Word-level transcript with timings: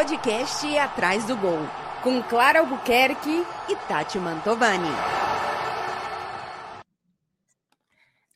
podcast 0.00 0.78
Atrás 0.78 1.26
do 1.26 1.36
Gol, 1.36 1.58
com 2.02 2.22
Clara 2.22 2.60
Albuquerque 2.60 3.44
e 3.68 3.76
Tati 3.86 4.18
Mantovani. 4.18 4.88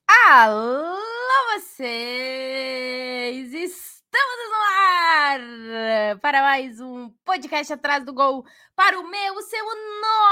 Alô, 0.07 0.95
vocês! 1.55 2.71
Estamos 3.55 4.51
no 4.51 4.57
ar 4.77 5.41
para 6.21 6.43
mais 6.43 6.83
um 6.83 7.09
podcast 7.25 7.73
Atrás 7.73 8.05
do 8.05 8.13
Gol, 8.13 8.45
para 8.77 9.01
o 9.01 9.09
meu, 9.09 9.35
o 9.35 9.41
seu, 9.41 9.65
o 9.65 9.75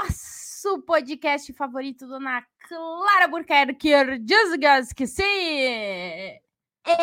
nosso 0.05 0.83
podcast 0.83 1.51
favorito, 1.55 2.07
Dona 2.07 2.45
Clara 2.69 3.25
Albuquerque. 3.25 4.19
Diz 4.21 4.93
que 4.95 5.07
sim! 5.07 6.39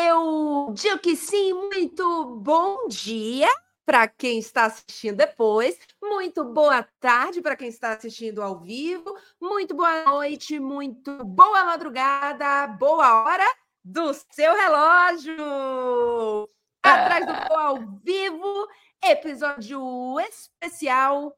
Eu 0.05 0.71
digo 0.75 0.99
que 0.99 1.15
sim, 1.15 1.51
muito 1.51 2.35
bom 2.43 2.87
dia 2.87 3.49
para 3.89 4.07
quem 4.07 4.37
está 4.37 4.65
assistindo 4.65 5.17
depois, 5.17 5.75
muito 5.99 6.45
boa 6.45 6.83
tarde 6.99 7.41
para 7.41 7.55
quem 7.55 7.69
está 7.69 7.93
assistindo 7.93 8.39
ao 8.39 8.59
vivo, 8.59 9.17
muito 9.41 9.73
boa 9.73 10.05
noite, 10.05 10.59
muito 10.59 11.25
boa 11.25 11.65
madrugada, 11.65 12.67
boa 12.67 13.23
hora 13.23 13.43
do 13.83 14.13
seu 14.13 14.53
relógio. 14.53 16.47
Atrás 16.83 17.25
do 17.25 17.33
ao 17.51 17.77
vivo, 18.03 18.67
episódio 19.03 20.19
especial. 20.19 21.35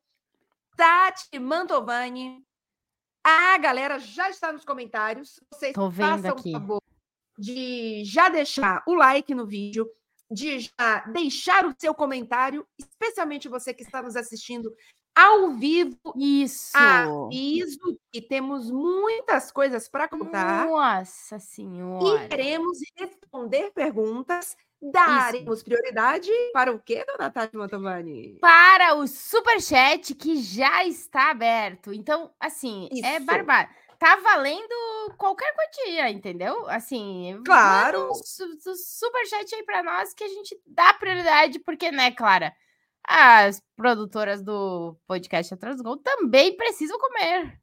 Tati 0.76 1.40
Mantovani. 1.40 2.46
A 3.24 3.58
galera 3.60 3.98
já 3.98 4.30
está 4.30 4.52
nos 4.52 4.66
comentários. 4.66 5.40
Vocês 5.54 5.72
Tô 5.72 5.90
vendo 5.90 6.24
façam 6.24 6.32
aqui. 6.32 6.50
o 6.50 6.60
favor 6.60 6.82
de 7.38 8.04
já 8.04 8.28
deixar 8.28 8.84
o 8.86 8.94
like 8.94 9.34
no 9.34 9.46
vídeo, 9.46 9.90
de 10.32 10.60
já 10.60 11.00
deixar 11.12 11.66
o 11.66 11.76
seu 11.78 11.94
comentário, 11.94 12.66
especialmente 12.80 13.50
você 13.50 13.74
que 13.74 13.84
está 13.84 14.02
nos 14.02 14.16
assistindo 14.16 14.74
ao 15.16 15.52
vivo. 15.52 15.98
Isso! 16.16 16.78
Aviso 16.78 18.00
que 18.12 18.22
temos 18.22 18.72
muitas 18.72 19.52
coisas 19.52 19.90
para 19.90 20.08
contar 20.08 20.66
Nossa 20.66 21.36
e 21.36 21.42
Senhora! 21.42 22.28
queremos 22.30 22.80
responder 22.98 23.72
perguntas. 23.72 24.56
Daremos 24.84 25.62
prioridade 25.62 26.32
para 26.54 26.72
o 26.72 26.80
quê, 26.80 27.06
dona 27.06 27.30
Tati 27.30 27.56
Mantovani? 27.56 28.40
para 28.42 28.96
o 28.96 29.06
superchat 29.06 30.16
que 30.16 30.38
já 30.38 30.84
está 30.84 31.30
aberto. 31.30 31.94
Então, 31.94 32.32
assim, 32.40 32.90
é 32.92 33.18
Isso. 33.18 33.26
barbado. 33.26 33.70
Tá 34.02 34.16
valendo 34.16 35.14
qualquer 35.16 35.54
quantia, 35.54 36.10
entendeu? 36.10 36.68
Assim, 36.68 37.40
Claro. 37.46 38.00
manda 38.00 38.12
um 38.14 38.16
su- 38.16 38.60
su- 38.60 38.76
superchat 38.76 39.54
aí 39.54 39.62
para 39.64 39.84
nós 39.84 40.12
que 40.12 40.24
a 40.24 40.28
gente 40.28 40.60
dá 40.66 40.92
prioridade, 40.96 41.60
porque, 41.60 41.92
né, 41.92 42.10
Clara? 42.10 42.52
As 43.08 43.62
produtoras 43.76 44.42
do 44.42 44.98
podcast 45.06 45.54
Atrás 45.54 45.78
do 45.78 45.84
Gol 45.84 45.98
também 45.98 46.58
precisam 46.58 46.98
comer. 46.98 47.60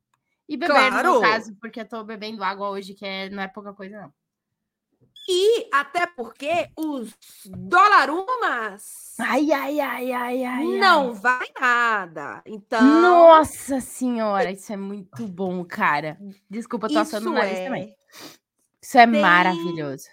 E 0.48 0.56
beber, 0.56 0.72
Claro. 0.74 1.14
no 1.14 1.20
caso, 1.22 1.56
porque 1.60 1.80
eu 1.80 1.88
tô 1.88 2.04
bebendo 2.04 2.44
água 2.44 2.70
hoje, 2.70 2.94
que 2.94 3.04
é, 3.04 3.28
não 3.30 3.42
é 3.42 3.48
pouca 3.48 3.74
coisa, 3.74 4.00
não. 4.00 4.12
E 5.30 5.68
até 5.72 6.06
porque 6.06 6.70
os 6.74 7.14
dolarumas 7.44 9.14
Ai, 9.20 9.52
ai, 9.52 9.78
ai, 9.80 10.12
ai, 10.12 10.44
ai. 10.44 10.44
ai. 10.44 10.64
não 10.78 11.12
vai 11.12 11.46
nada. 11.60 12.42
Então, 12.46 12.82
Nossa 12.82 13.80
senhora, 13.80 14.50
isso 14.50 14.72
é 14.72 14.76
muito 14.76 15.26
bom, 15.28 15.64
cara. 15.64 16.16
Desculpa, 16.48 16.86
eu 16.86 16.92
tô 16.94 16.98
assando 17.00 17.30
o 17.30 17.32
nariz 17.34 17.58
é 17.58 17.64
também. 17.66 17.96
Isso 18.80 18.96
é 18.98 19.06
Tem- 19.06 19.20
maravilhoso. 19.20 20.04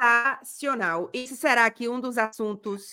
sensacional. 0.00 1.08
Esse 1.12 1.36
será 1.36 1.64
aqui 1.64 1.88
um 1.88 1.98
dos 2.00 2.18
assuntos 2.18 2.90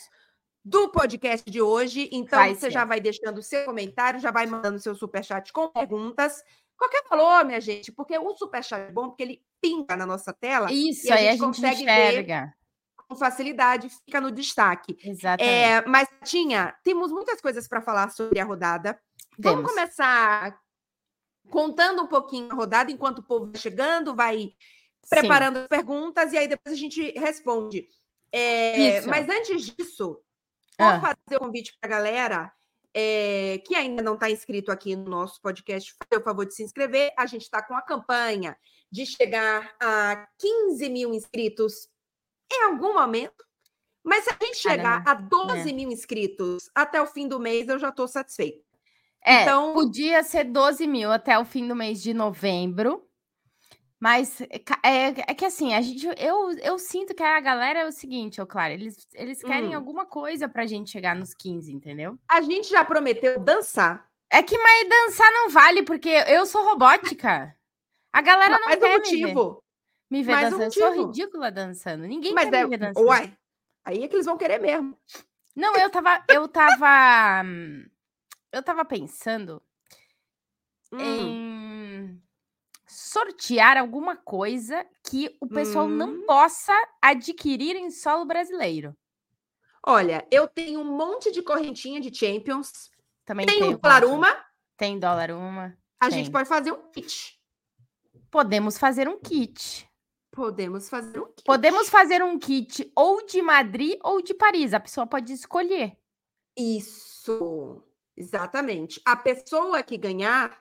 do 0.64 0.90
podcast 0.90 1.50
de 1.50 1.62
hoje. 1.62 2.10
Então, 2.12 2.40
Vai 2.40 2.54
você 2.56 2.62
ser. 2.62 2.72
já 2.72 2.86
vai 2.86 3.00
deixando 3.02 3.40
o 3.40 3.44
seu 3.44 3.66
comentário, 3.66 4.20
já 4.20 4.32
vai 4.32 4.46
mandando 4.46 4.80
seu 4.80 4.96
superchat 4.96 5.52
com 5.52 5.68
perguntas. 5.68 6.42
Qualquer 6.78 7.04
valor, 7.10 7.46
minha 7.46 7.62
gente, 7.62 7.92
porque 7.92 8.18
o 8.18 8.36
superchat 8.36 8.82
é 8.82 8.92
bom, 8.92 9.10
porque 9.10 9.24
ele 9.24 9.42
pinga 9.68 9.96
na 9.98 10.06
nossa 10.06 10.32
tela 10.34 10.72
Isso 10.72 11.08
e 11.08 11.12
a 11.12 11.16
aí 11.16 11.28
a 11.28 11.32
gente 11.32 11.40
gente 11.40 11.48
consegue 11.48 11.86
ver 11.86 12.10
enxerga. 12.12 12.54
com 12.96 13.16
facilidade, 13.16 13.90
fica 13.90 14.22
no 14.22 14.32
destaque. 14.32 14.98
Exatamente. 15.04 15.50
É, 15.54 15.86
mas, 15.86 16.08
Tinha, 16.24 16.76
temos 16.84 17.12
muitas 17.12 17.40
coisas 17.42 17.68
para 17.68 17.82
falar 17.82 18.10
sobre 18.12 18.40
a 18.40 18.44
rodada. 18.46 19.00
Vamos 19.38 19.60
Temos. 19.60 19.72
começar 19.72 20.58
contando 21.50 22.02
um 22.04 22.08
pouquinho 22.08 22.52
a 22.52 22.56
rodada 22.56 22.92
enquanto 22.92 23.20
o 23.20 23.24
povo 23.24 23.48
vai 23.52 23.62
chegando, 23.62 24.16
vai 24.16 24.38
Sim. 24.38 24.54
preparando 25.10 25.58
as 25.58 25.68
perguntas 25.68 26.34
e 26.34 26.38
aí 26.38 26.48
depois 26.48 26.74
a 26.74 26.78
gente 26.80 27.12
responde. 27.20 27.88
É, 28.32 29.02
mas 29.02 29.30
antes 29.30 29.62
disso, 29.76 30.20
vou 30.80 30.88
Ah. 30.90 31.00
fazer 31.00 31.38
o 31.38 31.40
convite 31.40 31.78
para 31.80 31.88
a 31.88 31.92
galera 32.00 32.52
é, 32.98 33.62
que 33.68 33.76
ainda 33.76 34.02
não 34.02 34.14
está 34.14 34.32
inscrito 34.32 34.72
aqui 34.72 34.96
no 34.96 35.10
nosso 35.10 35.42
podcast, 35.42 35.94
fazer 36.02 36.22
o 36.22 36.24
favor 36.24 36.46
de 36.46 36.56
se 36.56 36.64
inscrever. 36.64 37.12
A 37.18 37.26
gente 37.26 37.42
está 37.42 37.62
com 37.62 37.76
a 37.76 37.82
campanha 37.82 38.58
de 38.90 39.06
chegar 39.06 39.76
a 39.82 40.26
15 40.40 40.90
mil 40.90 41.14
inscritos 41.14 41.90
em 42.52 42.64
algum 42.64 42.94
momento. 42.94 43.44
Mas 44.02 44.24
se 44.24 44.30
a 44.30 44.38
gente 44.46 44.58
chegar 44.58 45.04
Caramba. 45.04 45.12
a 45.12 45.46
12 45.54 45.70
É. 45.70 45.74
mil 45.74 45.92
inscritos 45.92 46.70
até 46.74 47.02
o 47.02 47.08
fim 47.08 47.28
do 47.28 47.40
mês, 47.40 47.68
eu 47.68 47.78
já 47.78 47.90
estou 47.90 48.08
satisfeita. 48.08 48.64
É, 49.26 49.42
então- 49.42 49.74
podia 49.74 50.24
ser 50.24 50.46
12 50.46 50.88
mil 50.88 51.12
até 51.12 51.38
o 51.38 51.44
fim 51.44 51.68
do 51.68 51.76
mês 51.76 52.02
de 52.02 52.14
novembro. 52.14 53.05
Mas 54.00 54.42
é, 54.42 54.60
ca- 54.60 54.80
é, 54.84 55.08
é 55.32 55.34
que 55.34 55.46
assim, 55.46 55.74
a 55.74 55.82
gente, 55.82 56.06
eu, 56.18 56.52
eu 56.60 56.78
sinto 56.78 57.14
que 57.16 57.24
a 57.24 57.40
galera 57.40 57.80
é 57.80 57.86
o 57.88 57.92
seguinte, 57.92 58.42
ô 58.42 58.46
Clara, 58.46 58.74
eles, 58.74 59.08
eles 59.14 59.42
querem 59.42 59.72
Hum. 59.72 59.76
alguma 59.76 60.06
coisa 60.06 60.48
pra 60.50 60.66
gente 60.66 60.92
chegar 60.92 61.16
nos 61.16 61.34
15, 61.34 61.74
entendeu? 61.74 62.18
A 62.30 62.42
gente 62.42 62.70
já 62.70 62.84
prometeu 62.84 63.40
dançar. 63.40 64.08
É 64.32 64.44
que 64.44 64.58
mas 64.58 64.90
dançar 64.90 65.32
não 65.32 65.50
vale, 65.50 65.84
porque 65.84 66.10
eu 66.10 66.46
sou 66.46 66.64
robótica. 66.66 67.56
A 68.12 68.22
galera 68.22 68.58
não 68.60 68.66
mais 68.66 68.80
quer 68.80 68.86
um 68.86 68.90
me 68.90 68.98
ver, 68.98 68.98
motivo. 69.00 69.64
me 70.12 70.24
ver 70.24 70.32
mais 70.34 70.52
um 70.52 70.60
dançando. 70.60 70.64
Eu 70.66 70.72
sou 70.72 70.88
motivo. 70.88 71.08
ridícula 71.08 71.52
dançando. 71.52 72.06
Ninguém 72.08 72.34
Mas 72.34 72.50
quer 72.50 72.54
é, 72.54 72.64
me 72.64 72.70
ver 72.70 72.78
dançando. 72.78 73.08
uai, 73.08 73.38
aí 73.86 74.04
é 74.04 74.08
que 74.08 74.16
eles 74.16 74.26
vão 74.26 74.38
querer 74.38 74.60
mesmo. 74.60 74.98
Não, 75.56 75.78
eu 75.78 75.90
tava, 75.90 76.24
eu 76.28 76.48
tava, 76.48 77.44
hum, 77.46 77.86
eu 78.52 78.64
tava 78.64 78.84
pensando 78.86 79.62
Hum, 80.92 81.00
em 81.00 81.36
sortear 82.96 83.78
alguma 83.78 84.16
coisa 84.16 84.86
que 85.04 85.36
o 85.42 85.48
pessoal 85.48 85.88
não 85.88 86.10
Hum. 86.10 86.26
possa 86.26 86.74
adquirir 87.02 87.76
em 87.76 87.92
solo 87.92 88.26
brasileiro. 88.26 88.96
Olha, 89.86 90.26
eu 90.32 90.48
tenho 90.48 90.80
um 90.80 90.98
monte 90.98 91.32
de 91.32 91.42
correntinha 91.44 92.00
de 92.02 92.14
Champions. 92.16 92.90
Também 93.24 93.46
Tem 93.46 93.60
dólar 93.60 93.80
correntinha. 94.02 94.14
uma, 94.16 94.46
Tem 94.78 95.00
dólar 95.00 95.32
uma. 95.32 95.78
a 96.00 96.10
Tem. 96.10 96.18
gente 96.20 96.32
pode 96.32 96.48
fazer 96.50 96.72
um 96.72 96.92
kit. 96.92 97.40
Podemos 98.32 98.78
fazer 98.78 99.08
um 99.08 99.20
kit. 99.20 99.88
Podemos 100.32 100.90
fazer 100.90 101.20
um 101.20 101.26
kit. 101.28 101.44
Podemos 101.46 101.90
fazer 101.90 102.24
um 102.24 102.38
kit 102.38 102.92
ou 102.96 103.26
de 103.26 103.42
Madrid 103.42 103.98
ou 104.04 104.22
de 104.22 104.34
Paris. 104.34 104.74
A 104.74 104.80
pessoa 104.80 105.08
pode 105.08 105.32
escolher. 105.32 105.98
Isso, 106.58 107.82
exatamente. 108.18 109.02
A 109.06 109.16
pessoa 109.16 109.82
que 109.84 109.98
ganhar 109.98 110.58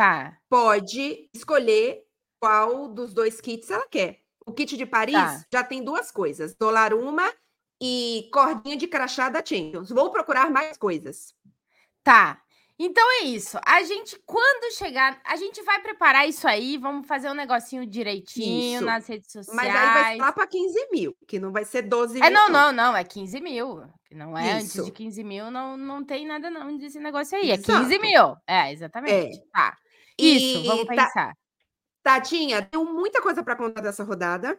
Tá. 0.00 0.38
pode 0.48 1.28
escolher 1.34 2.02
qual 2.40 2.88
dos 2.88 3.12
dois 3.12 3.38
kits 3.38 3.70
ela 3.70 3.86
quer. 3.86 4.20
O 4.46 4.52
kit 4.52 4.74
de 4.74 4.86
Paris 4.86 5.14
Tá. 5.14 5.44
já 5.52 5.62
tem 5.62 5.84
duas 5.84 6.10
coisas: 6.10 6.54
dólar 6.54 6.94
uma 6.94 7.30
e 7.78 8.30
cordinha 8.32 8.78
de 8.78 8.86
crachá 8.86 9.28
da 9.28 9.44
Champions. 9.44 9.90
Vou 9.90 10.10
procurar 10.10 10.50
mais 10.50 10.78
coisas. 10.78 11.34
Tá. 12.02 12.40
Então 12.82 13.04
é 13.20 13.24
isso. 13.24 13.58
A 13.66 13.82
gente, 13.82 14.18
quando 14.24 14.74
chegar, 14.74 15.20
a 15.22 15.36
gente 15.36 15.62
vai 15.64 15.82
preparar 15.82 16.26
isso 16.26 16.48
aí. 16.48 16.78
Vamos 16.78 17.06
fazer 17.06 17.28
um 17.28 17.34
negocinho 17.34 17.84
direitinho 17.84 18.76
Isso. 18.76 18.84
nas 18.86 19.06
redes 19.06 19.30
sociais. 19.30 19.54
Mas 19.54 19.68
aí 19.68 20.02
vai 20.02 20.16
lá 20.16 20.32
para 20.32 20.46
15 20.46 20.88
mil, 20.90 21.14
que 21.28 21.38
não 21.38 21.52
vai 21.52 21.66
ser 21.66 21.82
12 21.82 22.14
mil. 22.14 22.24
É, 22.24 22.30
não, 22.30 22.48
não, 22.48 22.72
não, 22.72 22.96
é 22.96 23.04
15 23.04 23.38
mil. 23.38 23.82
Não 24.10 24.36
é 24.36 24.52
antes 24.52 24.74
Isso. 24.74 24.84
de 24.86 24.92
15 24.92 25.22
mil, 25.22 25.50
não, 25.50 25.76
não 25.76 26.02
tem 26.02 26.26
nada 26.26 26.48
não 26.48 26.78
desse 26.78 26.98
negócio 26.98 27.36
aí. 27.36 27.50
É 27.50 27.54
Exato. 27.56 27.82
15 27.82 27.98
mil. 27.98 28.34
É, 28.46 28.72
exatamente. 28.72 29.38
Tá. 29.52 29.76
Isso, 30.20 30.58
E 30.58 30.66
vamos 30.66 30.86
tá- 30.86 30.94
pensar. 31.06 31.34
Tatinha, 32.02 32.62
tenho 32.62 32.84
muita 32.84 33.20
coisa 33.20 33.42
para 33.42 33.56
contar 33.56 33.80
dessa 33.82 34.04
rodada. 34.04 34.58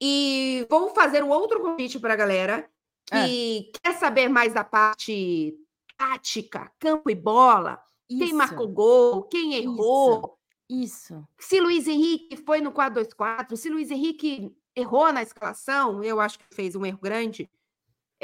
E 0.00 0.66
vou 0.70 0.90
fazer 0.94 1.22
um 1.24 1.30
outro 1.30 1.60
convite 1.60 1.98
para 1.98 2.12
a 2.14 2.16
galera 2.16 2.68
Ah. 3.10 3.24
que 3.26 3.72
quer 3.82 3.94
saber 3.94 4.28
mais 4.28 4.52
da 4.52 4.62
parte 4.64 5.56
tática, 5.96 6.70
campo 6.78 7.10
e 7.10 7.14
bola. 7.14 7.82
Quem 8.08 8.24
Isso, 8.24 8.34
marcou 8.36 8.68
gol, 8.68 9.22
quem 9.24 9.54
errou. 9.54 10.38
Isso. 10.68 11.26
Se 11.38 11.60
Luiz 11.60 11.86
Henrique 11.88 12.36
foi 12.36 12.60
no 12.60 12.70
4-2-4, 12.72 13.56
se 13.56 13.68
Luiz 13.70 13.90
Henrique 13.90 14.54
errou 14.76 15.12
na 15.12 15.22
escalação, 15.22 16.02
eu 16.04 16.20
acho 16.20 16.38
que 16.38 16.54
fez 16.54 16.74
um 16.76 16.84
erro 16.84 16.98
grande. 17.00 17.48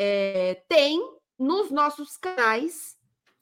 é, 0.03 0.63
tem 0.69 0.99
nos 1.39 1.71
nossos 1.71 2.17
canais 2.17 2.97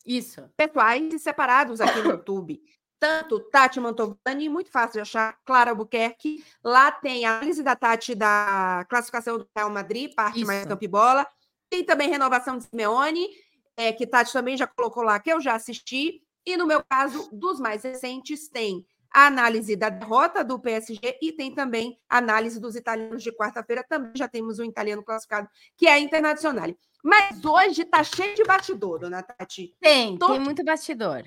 Isso. 0.05 0.43
pessoais 0.57 1.13
e 1.15 1.19
separados 1.19 1.81
aqui 1.81 2.01
no 2.01 2.11
YouTube. 2.11 2.61
Tanto 3.01 3.39
Tati 3.39 3.79
Mantovani, 3.79 4.49
muito 4.49 4.71
fácil 4.71 4.95
de 4.95 5.01
achar, 5.01 5.39
Clara 5.45 5.71
Albuquerque. 5.71 6.45
Lá 6.65 6.91
tem 6.91 7.25
a 7.25 7.37
análise 7.37 7.63
da 7.63 7.77
Tati 7.77 8.15
da 8.15 8.85
classificação 8.89 9.39
do 9.39 9.49
Real 9.57 9.71
Madrid, 9.71 10.13
parte 10.15 10.45
mais 10.45 10.61
Isso. 10.61 10.69
campo 10.69 10.85
e 10.85 10.89
bola. 10.89 11.27
Tem 11.71 11.85
também 11.85 12.09
renovação 12.09 12.59
de 12.59 12.65
Simeone. 12.65 13.29
é, 13.77 13.93
que 13.93 14.05
Tati 14.07 14.33
também 14.33 14.57
já 14.57 14.67
colocou 14.67 15.05
lá, 15.05 15.21
que 15.21 15.33
eu 15.33 15.41
já 15.41 15.55
assisti. 15.55 16.21
E 16.45 16.57
no 16.57 16.67
meu 16.67 16.83
caso, 16.83 17.29
dos 17.33 17.61
mais 17.61 17.85
recentes, 17.85 18.49
tem 18.49 18.85
a 19.13 19.27
análise 19.27 19.75
da 19.77 19.89
derrota 19.89 20.45
do 20.45 20.59
PSG 20.59 21.19
e 21.21 21.33
tem 21.33 21.55
também 21.55 21.99
a 22.09 22.19
análise 22.19 22.61
dos 22.61 22.77
italianos 22.77 23.23
de 23.23 23.33
quarta-feira. 23.33 23.85
Também 23.89 24.13
já 24.15 24.29
temos 24.29 24.59
um 24.59 24.65
italiano 24.65 25.03
classificado, 25.03 25.49
que 25.77 25.87
é 25.87 25.93
a 25.93 25.99
Internacional. 25.99 26.75
Mas 27.03 27.43
hoje 27.45 27.85
tá 27.85 28.03
cheio 28.03 28.35
de 28.35 28.45
bastidor, 28.45 28.99
dona 28.99 29.23
Tati. 29.23 29.75
Tem, 29.81 30.19
tem 30.19 30.41
muito 30.41 30.65
bastidor. 30.65 31.23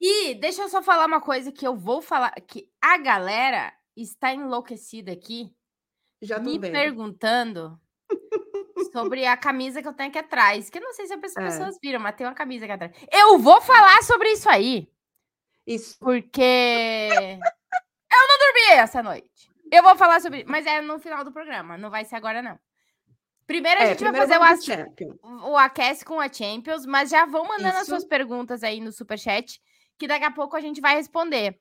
E 0.00 0.34
deixa 0.34 0.62
eu 0.62 0.68
só 0.68 0.80
falar 0.80 1.06
uma 1.06 1.20
coisa 1.20 1.50
que 1.50 1.66
eu 1.66 1.76
vou 1.76 2.00
falar, 2.00 2.30
que 2.46 2.68
a 2.80 2.96
galera 2.96 3.72
está 3.96 4.32
enlouquecida 4.32 5.12
aqui, 5.12 5.52
já 6.22 6.38
me 6.38 6.58
vendo. 6.58 6.72
perguntando 6.72 7.80
sobre 8.92 9.26
a 9.26 9.36
camisa 9.36 9.82
que 9.82 9.88
eu 9.88 9.92
tenho 9.92 10.10
aqui 10.10 10.18
atrás. 10.18 10.70
Que 10.70 10.78
eu 10.78 10.82
não 10.82 10.92
sei 10.92 11.06
se 11.06 11.14
as 11.14 11.36
é. 11.36 11.40
pessoas 11.40 11.78
viram, 11.82 12.00
mas 12.00 12.14
tem 12.14 12.26
uma 12.26 12.34
camisa 12.34 12.64
aqui 12.64 12.72
atrás. 12.72 12.92
Eu 13.12 13.38
vou 13.38 13.60
falar 13.60 14.02
sobre 14.02 14.30
isso 14.30 14.48
aí. 14.48 14.88
Isso. 15.70 15.96
Porque 16.00 16.40
eu 17.12 18.28
não 18.28 18.38
dormi 18.38 18.78
essa 18.78 19.02
noite. 19.02 19.50
Eu 19.70 19.82
vou 19.82 19.96
falar 19.96 20.20
sobre. 20.20 20.44
Mas 20.44 20.66
é 20.66 20.80
no 20.80 20.98
final 20.98 21.24
do 21.24 21.32
programa, 21.32 21.78
não 21.78 21.90
vai 21.90 22.04
ser 22.04 22.16
agora, 22.16 22.42
não. 22.42 22.58
Primeiro 23.46 23.80
a 23.80 23.84
é, 23.84 23.88
gente 23.88 24.04
vai 24.04 24.14
fazer 24.14 24.38
o, 25.22 25.50
o 25.50 25.56
aquece 25.56 26.04
com 26.04 26.20
a 26.20 26.32
Champions, 26.32 26.86
mas 26.86 27.10
já 27.10 27.26
vão 27.26 27.44
mandando 27.44 27.70
Isso. 27.70 27.80
as 27.80 27.86
suas 27.86 28.04
perguntas 28.04 28.62
aí 28.62 28.80
no 28.80 28.92
superchat, 28.92 29.60
que 29.98 30.06
daqui 30.06 30.24
a 30.24 30.30
pouco 30.30 30.56
a 30.56 30.60
gente 30.60 30.80
vai 30.80 30.94
responder. 30.94 31.58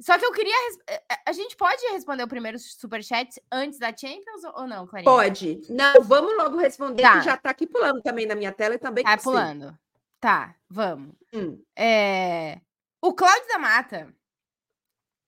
Só 0.00 0.18
que 0.18 0.24
eu 0.24 0.32
queria. 0.32 0.54
Eh, 0.88 1.02
eh, 1.10 1.18
a 1.26 1.32
gente 1.32 1.56
pode 1.56 1.80
responder 1.92 2.24
o 2.24 2.28
primeiro 2.28 2.58
superchat 2.58 3.40
antes 3.50 3.78
da 3.78 3.88
Champions 3.88 4.42
ou 4.54 4.66
não, 4.66 4.86
Clarinha? 4.86 5.10
Pode. 5.10 5.60
Não, 5.68 6.02
vamos 6.02 6.36
logo 6.36 6.56
responder, 6.56 7.02
tá. 7.02 7.18
que 7.18 7.24
já 7.24 7.36
tá 7.36 7.50
aqui 7.50 7.66
pulando 7.66 8.02
também 8.02 8.26
na 8.26 8.34
minha 8.34 8.52
tela 8.52 8.74
e 8.74 8.78
também. 8.78 9.04
Tá 9.04 9.16
pulando. 9.16 9.76
Tá, 10.20 10.54
vamos. 10.68 11.14
Hum. 11.32 11.60
É... 11.76 12.60
O 13.02 13.12
Cláudio 13.12 13.48
da 13.48 13.58
Mata. 13.58 14.14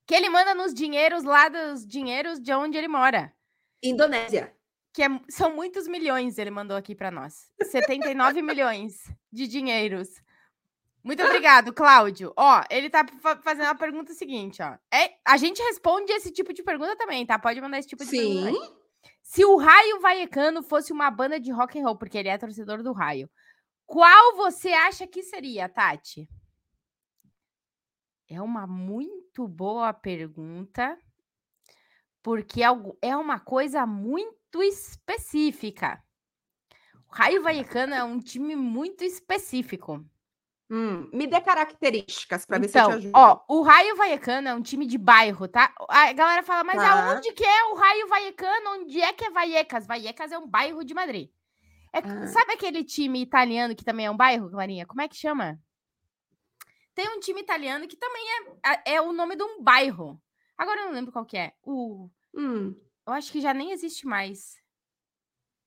Que 0.06 0.15
ele 0.15 0.31
manda 0.31 0.55
nos 0.55 0.73
dinheiros 0.73 1.25
lá 1.25 1.49
dos 1.49 1.87
dinheiros 1.87 2.41
de 2.41 2.53
onde 2.55 2.79
ele 2.79 2.88
mora. 2.88 3.35
Indonésia 3.82 4.55
que 4.94 5.03
é, 5.03 5.09
são 5.29 5.53
muitos 5.53 5.88
milhões, 5.88 6.38
ele 6.38 6.53
mandou 6.53 6.76
aqui 6.76 6.94
para 6.94 7.11
nós. 7.11 7.50
79 7.61 8.41
milhões 8.41 9.12
de 9.31 9.49
dinheiros. 9.49 10.09
Muito 11.03 11.23
obrigado, 11.23 11.73
Cláudio. 11.75 12.32
Ó, 12.37 12.62
ele 12.71 12.88
tá 12.88 13.05
fazendo 13.43 13.67
a 13.67 13.75
pergunta 13.75 14.15
seguinte, 14.15 14.62
ó. 14.62 14.79
É, 14.97 15.17
a 15.25 15.37
gente 15.37 15.61
responde 15.61 16.12
esse 16.12 16.31
tipo 16.31 16.55
de 16.55 16.62
pergunta 16.62 16.97
também, 16.97 17.27
tá? 17.27 17.38
Pode 17.38 17.61
mandar 17.61 17.81
esse 17.81 17.88
tipo 17.88 18.05
de 18.05 18.11
Sim. 18.11 18.44
pergunta. 18.44 18.65
Sim. 18.65 18.75
Se 19.20 19.44
o 19.44 19.56
Raio 19.56 20.00
Vaiecano 20.00 20.62
fosse 20.62 20.93
uma 20.93 21.11
banda 21.11 21.41
de 21.41 21.50
rock 21.50 21.79
and 21.79 21.82
roll, 21.82 21.97
porque 21.97 22.17
ele 22.17 22.29
é 22.29 22.38
torcedor 22.38 22.82
do 22.82 22.93
Raio, 22.93 23.29
qual 23.85 24.37
você 24.37 24.73
acha 24.73 25.06
que 25.06 25.23
seria, 25.25 25.69
Tati? 25.69 26.29
É 28.35 28.43
uma 28.43 28.67
muito 28.67 29.47
boa 29.47 29.93
pergunta, 29.93 30.99
porque 32.21 32.65
é, 32.65 32.67
é 33.01 33.17
uma 33.17 33.39
coisa 33.39 33.87
muito 33.87 34.61
específica. 34.61 36.03
O 37.09 37.15
Raio 37.15 37.45
Vallecano 37.45 37.95
é 37.95 38.03
um 38.03 38.19
time 38.19 38.57
muito 38.57 39.05
específico. 39.05 40.05
Hum, 40.69 41.09
me 41.13 41.29
dê 41.29 41.41
características 41.41 42.45
para 42.45 42.57
então, 42.57 42.67
ver 42.67 42.73
se 42.73 42.79
eu 42.79 43.01
te 43.01 43.07
então, 43.07 43.23
ajudo. 43.23 43.45
Ó, 43.49 43.57
o 43.57 43.63
Raio 43.63 43.95
Vallecano 43.95 44.49
é 44.49 44.55
um 44.55 44.63
time 44.63 44.85
de 44.85 44.99
bairro, 44.99 45.47
tá? 45.47 45.73
A 45.89 46.13
galera 46.13 46.43
fala, 46.43 46.65
mas 46.65 46.77
tá. 46.77 47.13
aonde 47.13 47.33
que 47.33 47.45
é 47.45 47.65
o 47.67 47.77
Raio 47.77 48.09
Vallecano? 48.09 48.71
Onde 48.81 49.01
é 49.01 49.13
que 49.13 49.27
é 49.27 49.31
Vallecas? 49.31 49.87
Vallecas 49.87 50.33
é 50.33 50.39
um 50.39 50.49
bairro 50.49 50.83
de 50.83 50.93
Madrid. 50.93 51.31
É, 51.93 51.99
ah. 51.99 52.27
Sabe 52.27 52.55
aquele 52.55 52.83
time 52.83 53.23
italiano 53.23 53.77
que 53.77 53.85
também 53.85 54.07
é 54.07 54.11
um 54.11 54.17
bairro, 54.17 54.51
Clarinha? 54.51 54.87
Como 54.87 55.01
é 55.01 55.07
que 55.07 55.15
chama? 55.15 55.57
Tem 56.94 57.08
um 57.08 57.20
time 57.20 57.41
italiano 57.41 57.88
que 57.88 57.96
também 57.96 58.25
é, 58.64 58.94
é 58.94 59.00
o 59.00 59.12
nome 59.12 59.37
de 59.37 59.43
um 59.43 59.62
bairro. 59.62 60.20
Agora 60.56 60.81
eu 60.81 60.87
não 60.87 60.93
lembro 60.93 61.12
qual 61.12 61.26
que 61.26 61.37
é. 61.37 61.52
O... 61.62 62.08
Hum. 62.32 62.75
Eu 63.06 63.12
acho 63.12 63.32
que 63.32 63.41
já 63.41 63.52
nem 63.52 63.73
existe 63.73 64.06
mais. 64.06 64.55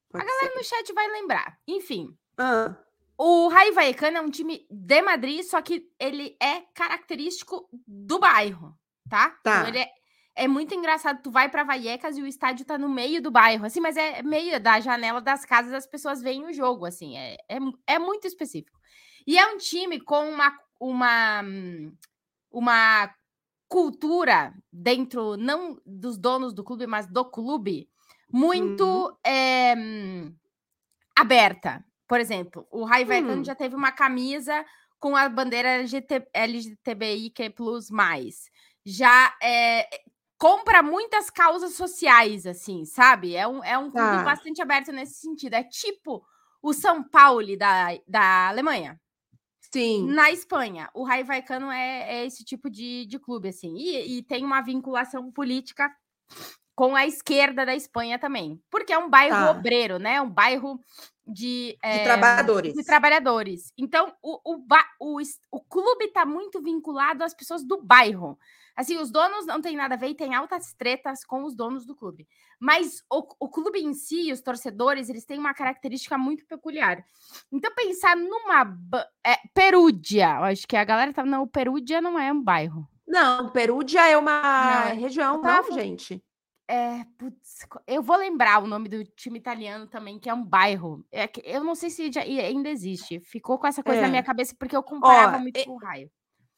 Pode 0.09 0.24
a 0.24 0.27
galera 0.27 0.53
ser. 0.53 0.57
no 0.57 0.63
chat 0.63 0.94
vai 0.94 1.07
lembrar. 1.07 1.59
Enfim. 1.68 2.18
Ah. 2.38 2.75
O 3.18 3.47
Raio 3.47 3.74
Vallecano 3.74 4.18
é 4.18 4.21
um 4.21 4.29
time 4.29 4.65
de 4.69 5.01
Madrid, 5.01 5.44
só 5.44 5.62
que 5.62 5.91
ele 6.00 6.38
é 6.41 6.62
característico 6.74 7.68
do 7.88 8.19
bairro, 8.19 8.77
tá? 9.09 9.31
Tá. 9.44 9.57
Então 9.57 9.68
ele 9.69 9.79
é, 9.79 9.89
é 10.35 10.47
muito 10.47 10.75
engraçado. 10.75 11.21
Tu 11.24 11.31
vai 11.31 11.50
para 11.50 11.63
Vallecas 11.63 12.15
e 12.18 12.21
o 12.21 12.27
estádio 12.27 12.65
tá 12.65 12.77
no 12.77 12.88
meio 12.88 13.21
do 13.21 13.31
bairro, 13.31 13.65
assim, 13.65 13.79
mas 13.79 13.97
é 13.97 14.21
meio 14.21 14.59
da 14.59 14.79
janela 14.79 15.19
das 15.19 15.44
casas, 15.45 15.74
as 15.74 15.88
pessoas 15.88 16.21
veem 16.21 16.45
o 16.45 16.53
jogo, 16.53 16.85
assim. 16.85 17.18
É, 17.18 17.38
é, 17.50 17.57
é 17.88 18.00
muito 18.00 18.27
específico. 18.27 18.79
E 19.25 19.38
é 19.38 19.45
um 19.47 19.57
time 19.57 20.00
com 20.00 20.29
uma, 20.29 20.56
uma, 20.79 21.44
uma 22.51 23.13
cultura 23.68 24.53
dentro, 24.71 25.35
não 25.38 25.79
dos 25.85 26.18
donos 26.18 26.53
do 26.53 26.63
clube, 26.63 26.88
mas 26.88 27.07
do 27.07 27.25
clube, 27.25 27.89
muito 28.31 28.85
uhum. 28.85 29.15
é, 29.25 29.75
aberta. 31.18 31.83
Por 32.07 32.19
exemplo, 32.19 32.65
o 32.71 32.85
Rai 32.85 33.03
uhum. 33.03 33.44
já 33.44 33.53
teve 33.53 33.75
uma 33.75 33.91
camisa 33.91 34.65
com 35.00 35.15
a 35.15 35.27
bandeira 35.29 35.69
LGT, 35.69 36.27
LGTBIQ+, 36.33 37.53
já 38.85 39.35
é, 39.44 39.88
compra 40.38 40.81
muitas 40.81 41.29
causas 41.29 41.74
sociais, 41.74 42.45
assim, 42.45 42.85
sabe? 42.85 43.35
É 43.35 43.47
um, 43.47 43.63
é 43.63 43.77
um 43.77 43.91
clube 43.91 44.07
ah. 44.07 44.24
bastante 44.24 44.62
aberto 44.62 44.91
nesse 44.91 45.15
sentido. 45.15 45.56
É 45.56 45.63
tipo 45.63 46.25
o 46.62 46.74
São 46.74 47.03
Paulo 47.03 47.57
da, 47.57 47.89
da 48.07 48.47
Alemanha. 48.47 49.00
Sim. 49.72 50.08
Na 50.08 50.31
Espanha, 50.31 50.90
o 50.94 51.04
Raio 51.04 51.25
Vallecano 51.25 51.72
é, 51.72 52.19
é 52.19 52.25
esse 52.25 52.44
tipo 52.44 52.69
de, 52.69 53.06
de 53.06 53.19
clube, 53.19 53.50
assim. 53.50 53.75
E, 53.78 54.18
e 54.18 54.24
tem 54.24 54.44
uma 54.44 54.62
vinculação 54.62 55.31
política 55.31 55.90
com 56.75 56.96
a 56.96 57.08
esquerda 57.08 57.66
da 57.66 57.75
Espanha 57.75 58.19
também. 58.19 58.62
Porque 58.69 58.94
é 58.94 58.98
um 58.98 59.10
bairro 59.10 59.36
tá. 59.36 59.52
obreiro, 59.52 59.98
né? 59.98 60.22
Um 60.22 60.30
bairro 60.30 60.80
de, 61.25 61.78
é, 61.81 61.98
de 61.98 62.04
trabalhadores. 62.04 62.74
De 62.74 62.84
trabalhadores. 62.86 63.74
Então, 63.78 64.14
o, 64.22 64.54
o, 64.54 64.64
o, 65.00 65.22
o 65.52 65.62
clube 65.62 66.06
está 66.06 66.25
muito 66.25 66.62
vinculado 66.62 67.24
às 67.24 67.34
pessoas 67.34 67.66
do 67.66 67.81
bairro. 67.81 68.38
Assim, 68.77 69.00
os 69.00 69.10
donos 69.10 69.48
não 69.48 69.60
têm 69.60 69.75
nada 69.75 69.96
a 69.96 69.98
ver 69.98 70.10
e 70.10 70.15
tem 70.15 70.36
altas 70.36 70.72
tretas 70.74 71.25
com 71.25 71.43
os 71.43 71.55
donos 71.55 71.84
do 71.84 71.96
clube. 71.96 72.27
Mas 72.60 73.03
o, 73.12 73.27
o 73.39 73.50
clube 73.50 73.79
em 73.79 73.91
si, 73.91 74.31
os 74.31 74.39
torcedores, 74.39 75.10
eles 75.10 75.25
têm 75.25 75.39
uma 75.39 75.51
característica 75.51 76.15
muito 76.15 76.46
peculiar. 76.46 77.03
Então, 77.51 77.74
pensar 77.74 78.15
numa. 78.15 78.77
É, 79.25 79.36
Perúdia, 79.51 80.38
acho 80.41 80.67
que 80.67 80.77
a 80.77 80.84
galera 80.84 81.12
tá. 81.12 81.25
Não, 81.25 81.48
Perúdia 81.48 82.00
não 82.00 82.19
é 82.19 82.31
um 82.31 82.41
bairro. 82.41 82.88
Não, 83.07 83.50
Perúdia 83.50 84.07
é 84.07 84.15
uma 84.15 84.41
não, 84.41 84.89
é 84.89 84.93
região, 84.93 85.41
não, 85.41 85.72
gente. 85.72 86.24
É, 86.69 87.05
putz, 87.17 87.65
eu 87.88 88.03
vou 88.03 88.17
lembrar 88.17 88.62
o 88.62 88.67
nome 88.67 88.89
do 88.89 89.03
time 89.05 89.39
italiano 89.39 89.88
também, 89.88 90.19
que 90.19 90.29
é 90.29 90.34
um 90.34 90.43
bairro. 90.43 91.03
É, 91.12 91.27
eu 91.46 91.63
não 91.63 91.74
sei 91.74 91.89
se 91.89 92.12
já, 92.12 92.22
ainda 92.22 92.69
existe. 92.69 93.22
Ficou 93.22 93.57
com 93.57 93.65
essa 93.65 93.81
coisa 93.81 94.01
é. 94.01 94.03
na 94.03 94.10
minha 94.10 94.24
cabeça 94.24 94.53
porque 94.60 94.75
eu 94.75 94.84
comparava 94.84 95.38
Ó, 95.38 95.39
muito 95.39 95.63
com 95.63 95.72
o 95.72 95.77
raio. 95.77 96.12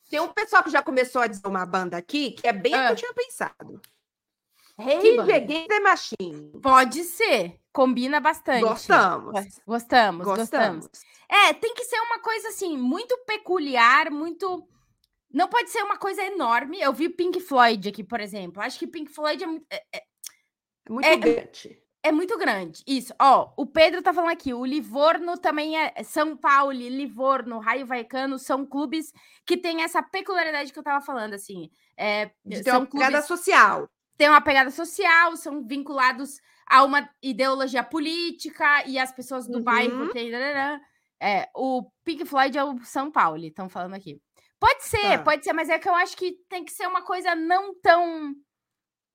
Tem 0.10 0.20
um 0.20 0.30
pessoal 0.30 0.64
que 0.64 0.72
já 0.72 0.82
começou 0.82 1.22
a 1.22 1.28
dizer 1.28 1.48
uma 1.48 1.66
banda 1.66 1.96
aqui 1.96 2.32
que 2.32 2.48
é 2.48 2.52
bem 2.52 2.74
ah. 2.74 2.82
o 2.82 2.86
que 2.88 2.92
eu 2.94 2.96
tinha 2.96 3.14
pensado. 3.14 3.82
Rage 4.78 5.20
Against 5.20 5.68
the 5.68 5.80
Machine. 5.82 6.52
Pode 6.62 7.04
ser. 7.04 7.60
Combina 7.72 8.20
bastante. 8.20 8.62
Gostamos. 8.62 9.34
Gostamos, 9.66 10.26
gostamos. 10.26 10.26
gostamos. 10.26 10.90
É, 11.30 11.54
tem 11.54 11.74
que 11.76 11.84
ser 11.84 12.00
uma 12.00 12.20
coisa 12.20 12.48
assim, 12.48 12.76
muito 12.76 13.16
peculiar, 13.28 14.10
muito. 14.10 14.68
Não 15.32 15.48
pode 15.48 15.70
ser 15.70 15.84
uma 15.84 15.98
coisa 15.98 16.24
enorme. 16.24 16.82
Eu 16.82 16.92
vi 16.92 17.08
Pink 17.08 17.40
Floyd 17.40 17.90
aqui, 17.90 18.04
por 18.04 18.20
exemplo. 18.20 18.64
Acho 18.64 18.80
que 18.80 18.88
Pink 18.88 19.12
Floyd 19.12 19.44
é 19.44 19.48
muito. 19.48 19.66
É, 19.70 19.84
é, 19.94 19.98
é 19.98 20.92
muito 20.92 21.06
é, 21.06 21.18
grande. 21.18 21.80
É 22.10 22.12
muito 22.12 22.36
grande. 22.40 22.82
Isso. 22.88 23.14
Ó, 23.22 23.54
o 23.56 23.68
Pedro 23.68 24.02
tá 24.02 24.12
falando 24.12 24.32
aqui. 24.32 24.52
O 24.52 24.66
Livorno 24.66 25.38
também 25.38 25.78
é. 25.78 25.94
São 26.04 26.36
Paulo, 26.36 26.72
Livorno, 26.72 27.60
Raio 27.60 27.86
Vaicano 27.86 28.40
são 28.40 28.66
clubes 28.66 29.14
que 29.46 29.56
têm 29.56 29.84
essa 29.84 30.02
peculiaridade 30.02 30.74
que 30.74 30.80
eu 30.80 30.84
tava 30.84 31.06
falando, 31.06 31.36
assim. 31.36 31.70
É, 31.96 32.32
de 32.44 32.64
ter 32.64 32.72
uma 32.72 32.88
clubes, 32.88 33.06
pegada 33.08 33.22
social. 33.22 33.88
Tem 34.18 34.28
uma 34.28 34.42
pegada 34.42 34.72
social, 34.72 35.38
são 35.38 35.64
vinculados 35.64 36.40
a 36.66 36.84
uma 36.84 37.08
ideologia 37.22 37.84
política 37.84 38.88
e 38.88 38.98
as 38.98 39.12
pessoas 39.12 39.48
do 39.48 39.60
uhum. 39.60 39.64
bairro 39.64 40.10
têm. 40.10 40.32
É, 41.22 41.48
o 41.56 41.92
Pink 42.04 42.26
Floyd 42.26 42.58
é 42.58 42.64
o 42.64 42.84
São 42.86 43.12
Paulo, 43.12 43.38
estão 43.38 43.70
falando 43.70 43.94
aqui. 43.94 44.20
Pode 44.60 44.84
ser, 44.84 45.20
tá. 45.20 45.24
pode 45.24 45.44
ser, 45.44 45.54
mas 45.54 45.70
é 45.70 45.78
que 45.78 45.88
eu 45.88 45.94
acho 45.94 46.18
que 46.18 46.38
tem 46.50 46.66
que 46.66 46.72
ser 46.72 46.88
uma 46.88 47.04
coisa 47.04 47.36
não 47.36 47.80
tão. 47.80 48.34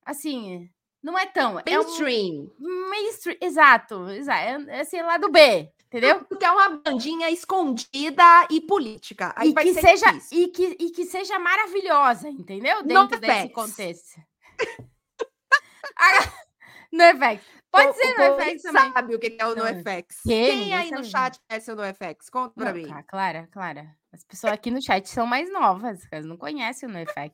Assim, 0.06 0.70
não 1.04 1.18
é 1.18 1.26
tão. 1.26 1.54
Mainstream. 1.54 2.50
É 2.58 2.62
um, 2.66 2.88
mainstream, 2.90 3.36
exato. 3.40 4.08
exato 4.10 4.68
é, 4.70 4.76
é 4.78 4.80
assim, 4.80 5.02
lá 5.02 5.18
do 5.18 5.30
B, 5.30 5.70
entendeu? 5.86 6.24
Porque 6.24 6.44
é 6.44 6.50
uma 6.50 6.70
bandinha 6.78 7.30
escondida 7.30 8.46
e 8.50 8.60
política. 8.62 9.32
Aí 9.36 9.50
e, 9.50 9.54
que 9.54 9.74
seja, 9.74 10.06
e, 10.32 10.48
que, 10.48 10.76
e 10.80 10.90
que 10.90 11.04
seja 11.04 11.38
maravilhosa, 11.38 12.28
entendeu? 12.28 12.82
Dentro 12.82 13.20
desse 13.20 13.50
contexto. 13.50 14.18
no 16.92 17.02
effect. 17.04 17.44
Pode 17.70 17.88
O- 17.88 17.94
ser 17.94 18.12
o 18.12 18.16
povo 18.16 18.30
no 18.30 18.36
nem 18.36 18.50
FX 18.54 18.62
também. 18.62 18.92
sabe 18.92 19.14
o 19.14 19.18
que 19.18 19.36
é 19.38 19.46
o 19.46 19.54
NoFX. 19.56 20.20
quem? 20.24 20.46
Quem 20.50 20.74
aí 20.74 20.90
no 20.92 21.04
chat 21.04 21.38
conhece 21.48 21.72
o 21.72 21.76
NoFX? 21.76 22.30
Conta 22.30 22.54
pra 22.54 22.66
Não, 22.66 22.74
mim. 22.74 22.86
Cla- 22.86 23.02
Clara, 23.02 23.48
Clara. 23.52 23.96
As 24.12 24.22
pessoas 24.24 24.52
aqui 24.52 24.70
no 24.70 24.80
chat 24.80 25.08
são 25.08 25.26
mais 25.26 25.52
novas, 25.52 26.06
elas 26.12 26.24
não 26.24 26.36
conhecem 26.36 26.88
o 26.88 26.92
NoFX. 26.92 27.32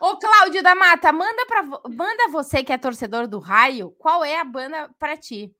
Ô, 0.00 0.16
Cláudio 0.18 0.62
da 0.62 0.74
Mata, 0.74 1.12
manda, 1.12 1.46
pra, 1.46 1.62
manda 1.90 2.28
você 2.30 2.62
que 2.64 2.72
é 2.72 2.78
torcedor 2.78 3.26
do 3.26 3.38
Raio, 3.38 3.90
qual 3.92 4.24
é 4.24 4.38
a 4.38 4.44
banda 4.44 4.90
pra 4.98 5.16
ti? 5.16 5.54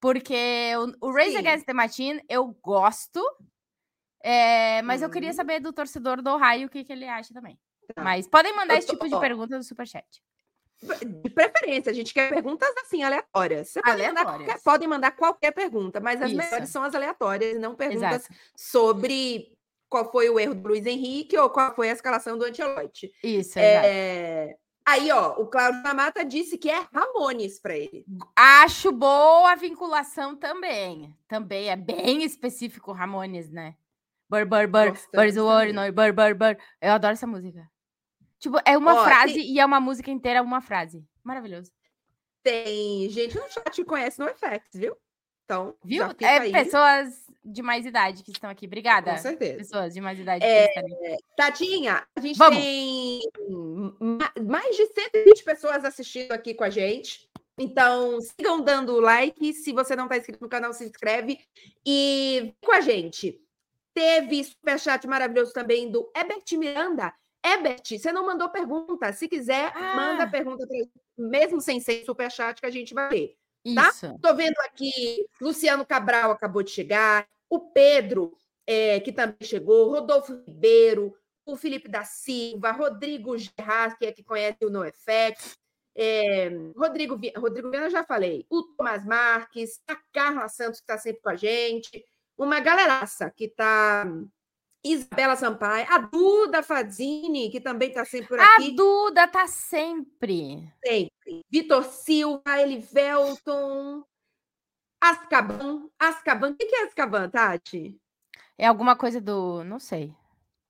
Porque 0.00 0.72
o, 1.00 1.08
o 1.08 1.12
Raise 1.12 1.32
Sim. 1.32 1.38
Against 1.38 1.66
the 1.66 1.72
Machine 1.74 2.22
eu 2.28 2.46
gosto, 2.62 3.20
é, 4.22 4.82
mas 4.82 5.02
eu 5.02 5.10
queria 5.10 5.30
Uhum. 5.30 5.34
saber 5.34 5.60
do 5.60 5.72
torcedor 5.72 6.22
do 6.22 6.36
Raio 6.36 6.66
o 6.66 6.70
que, 6.70 6.84
que 6.84 6.92
ele 6.92 7.06
acha 7.08 7.32
também. 7.34 7.58
Tá. 7.94 8.02
Mas 8.02 8.26
podem 8.28 8.54
mandar 8.54 8.74
Eu 8.74 8.78
esse 8.78 8.86
tô- 8.86 8.92
tipo 8.94 9.08
de 9.08 9.18
pergunta 9.20 9.56
no 9.56 9.62
Superchat. 9.64 10.06
De 11.22 11.28
preferência, 11.28 11.90
a 11.90 11.94
gente 11.94 12.14
quer 12.14 12.30
perguntas 12.30 12.72
assim, 12.78 13.02
aleatórias. 13.02 13.68
Você 13.68 13.82
pode 13.82 14.02
mandar 14.02 14.24
qualquer, 14.24 14.62
podem 14.62 14.88
mandar 14.88 15.10
qualquer 15.10 15.50
pergunta, 15.52 16.00
mas 16.00 16.22
as 16.22 16.28
Isso. 16.30 16.38
melhores 16.38 16.68
são 16.70 16.82
as 16.82 16.94
aleatórias 16.94 17.60
não 17.60 17.74
perguntas 17.74 18.24
Exato. 18.24 18.34
sobre 18.56 19.54
qual 19.90 20.10
foi 20.10 20.30
o 20.30 20.38
erro 20.40 20.54
do 20.54 20.68
Luiz 20.68 20.86
Henrique 20.86 21.36
ou 21.36 21.50
qual 21.50 21.74
foi 21.74 21.90
a 21.90 21.92
escalação 21.92 22.38
do 22.38 22.44
Ancelotti. 22.46 23.10
Isso, 23.22 23.58
exato. 23.58 23.86
É... 23.86 24.56
Aí, 24.86 25.10
ó, 25.12 25.34
o 25.40 25.46
Cláudio 25.46 25.82
da 25.82 25.92
Mata 25.92 26.24
disse 26.24 26.56
que 26.56 26.70
é 26.70 26.86
Ramones 26.92 27.60
para 27.60 27.76
ele. 27.76 28.04
Acho 28.34 28.90
boa 28.90 29.52
a 29.52 29.54
vinculação 29.54 30.34
também. 30.36 31.14
Também 31.28 31.68
é 31.68 31.76
bem 31.76 32.22
específico 32.24 32.90
Ramones, 32.92 33.50
né? 33.50 33.74
Bur, 34.28 34.46
bur, 34.46 34.66
bur, 34.68 34.90
Gostamos 34.90 35.10
bur's 35.12 35.34
the 35.34 35.42
word, 35.42 35.72
também. 35.74 35.86
no, 35.88 35.92
bur, 35.92 36.12
bur, 36.12 36.34
bur. 36.34 36.56
Eu 36.80 36.92
adoro 36.92 37.12
essa 37.12 37.26
música. 37.26 37.68
Tipo, 38.38 38.56
é 38.64 38.78
uma 38.78 38.94
Ó, 38.94 39.04
frase 39.04 39.34
tem- 39.34 39.52
e 39.52 39.60
é 39.60 39.66
uma 39.66 39.80
música 39.80 40.10
inteira, 40.10 40.40
uma 40.42 40.60
frase. 40.60 41.04
Maravilhoso. 41.22 41.70
Tem 42.42 43.08
gente 43.10 43.36
no 43.38 43.48
chat 43.50 43.70
que 43.72 43.84
conhece 43.84 44.18
no 44.18 44.26
FX, 44.28 44.70
viu? 44.74 44.96
Então, 45.50 45.74
Viu? 45.84 46.04
É 46.20 46.38
aí, 46.38 46.52
pessoas 46.52 47.26
de 47.44 47.60
mais 47.60 47.84
idade 47.84 48.22
que 48.22 48.30
estão 48.30 48.48
aqui. 48.48 48.66
Obrigada. 48.66 49.10
com 49.12 49.18
certeza. 49.18 49.56
Pessoas 49.58 49.92
de 49.94 50.00
mais 50.00 50.16
idade 50.20 50.44
É, 50.44 50.68
que 50.68 50.78
estão 50.78 50.96
aqui. 50.96 51.16
Tatinha, 51.36 52.06
a 52.16 52.20
gente 52.20 52.36
Vamos. 52.36 52.58
tem 52.62 53.20
ma- 53.98 54.32
mais 54.46 54.76
de 54.76 54.86
120 54.86 55.42
pessoas 55.42 55.84
assistindo 55.84 56.30
aqui 56.32 56.54
com 56.54 56.62
a 56.62 56.70
gente. 56.70 57.28
Então, 57.58 58.20
sigam 58.20 58.60
dando 58.62 59.00
like. 59.00 59.52
Se 59.52 59.72
você 59.72 59.96
não 59.96 60.04
está 60.04 60.16
inscrito 60.18 60.42
no 60.42 60.48
canal, 60.48 60.72
se 60.72 60.84
inscreve. 60.84 61.40
E 61.84 62.38
vem 62.42 62.56
com 62.64 62.72
a 62.72 62.80
gente. 62.80 63.40
Teve 63.92 64.44
superchat 64.44 65.04
maravilhoso 65.08 65.52
também 65.52 65.90
do 65.90 66.08
Ebert 66.16 66.44
Miranda. 66.56 67.12
Ebert, 67.44 67.98
você 67.98 68.12
não 68.12 68.24
mandou 68.24 68.48
pergunta. 68.50 69.12
Se 69.12 69.26
quiser, 69.26 69.74
manda 69.96 70.24
Ah. 70.24 70.30
pergunta 70.30 70.64
pra 70.66 70.76
gente, 70.76 70.90
mesmo 71.18 71.60
sem 71.60 71.80
ser 71.80 72.04
superchat, 72.04 72.60
que 72.60 72.66
a 72.66 72.70
gente 72.70 72.94
vai 72.94 73.10
ler. 73.10 73.36
Tá? 73.74 73.88
Isso. 73.88 74.06
Estou 74.06 74.34
vendo 74.34 74.58
aqui, 74.64 75.26
Luciano 75.40 75.84
Cabral 75.84 76.30
acabou 76.30 76.62
de 76.62 76.70
chegar, 76.70 77.26
o 77.48 77.58
Pedro, 77.58 78.36
eh, 78.66 79.00
que 79.00 79.12
também 79.12 79.36
chegou, 79.42 79.90
Rodolfo 79.90 80.42
Ribeiro, 80.46 81.14
o 81.44 81.56
Felipe 81.56 81.88
da 81.88 82.04
Silva, 82.04 82.70
Rodrigo 82.70 83.36
Gerard, 83.36 83.96
que 83.98 84.06
é 84.06 84.12
que 84.12 84.22
conhece 84.22 84.64
o 84.64 84.70
NoFX, 84.70 85.58
eh, 85.96 86.50
Rodrigo, 86.76 87.18
Rodrigo 87.36 87.70
Viana, 87.70 87.90
já 87.90 88.04
falei, 88.04 88.46
o 88.48 88.62
Tomás 88.62 89.04
Marques, 89.04 89.80
a 89.88 89.96
Carla 90.12 90.48
Santos, 90.48 90.80
que 90.80 90.84
está 90.84 90.96
sempre 90.96 91.20
com 91.20 91.30
a 91.30 91.36
gente, 91.36 92.04
uma 92.38 92.60
galeraça 92.60 93.30
que 93.30 93.44
está. 93.44 94.06
Isabela 94.82 95.36
Sampaio, 95.36 95.86
a 95.90 95.98
Duda 95.98 96.62
Fazini, 96.62 97.50
que 97.50 97.60
também 97.60 97.90
está 97.90 98.02
sempre 98.02 98.28
por 98.28 98.40
A 98.40 98.54
aqui. 98.54 98.74
Duda 98.74 99.28
tá 99.28 99.46
sempre. 99.46 100.72
Sempre. 100.82 101.12
Vitor 101.50 101.84
Silva, 101.84 102.60
Elivelton, 102.60 104.04
Ascaban. 105.00 105.88
Ascaban, 105.98 106.50
o 106.50 106.56
que 106.56 106.74
é 106.74 106.84
Ascaban, 106.84 107.28
Tati? 107.30 107.98
É 108.58 108.66
alguma 108.66 108.96
coisa 108.96 109.20
do. 109.20 109.64
Não 109.64 109.78
sei. 109.78 110.14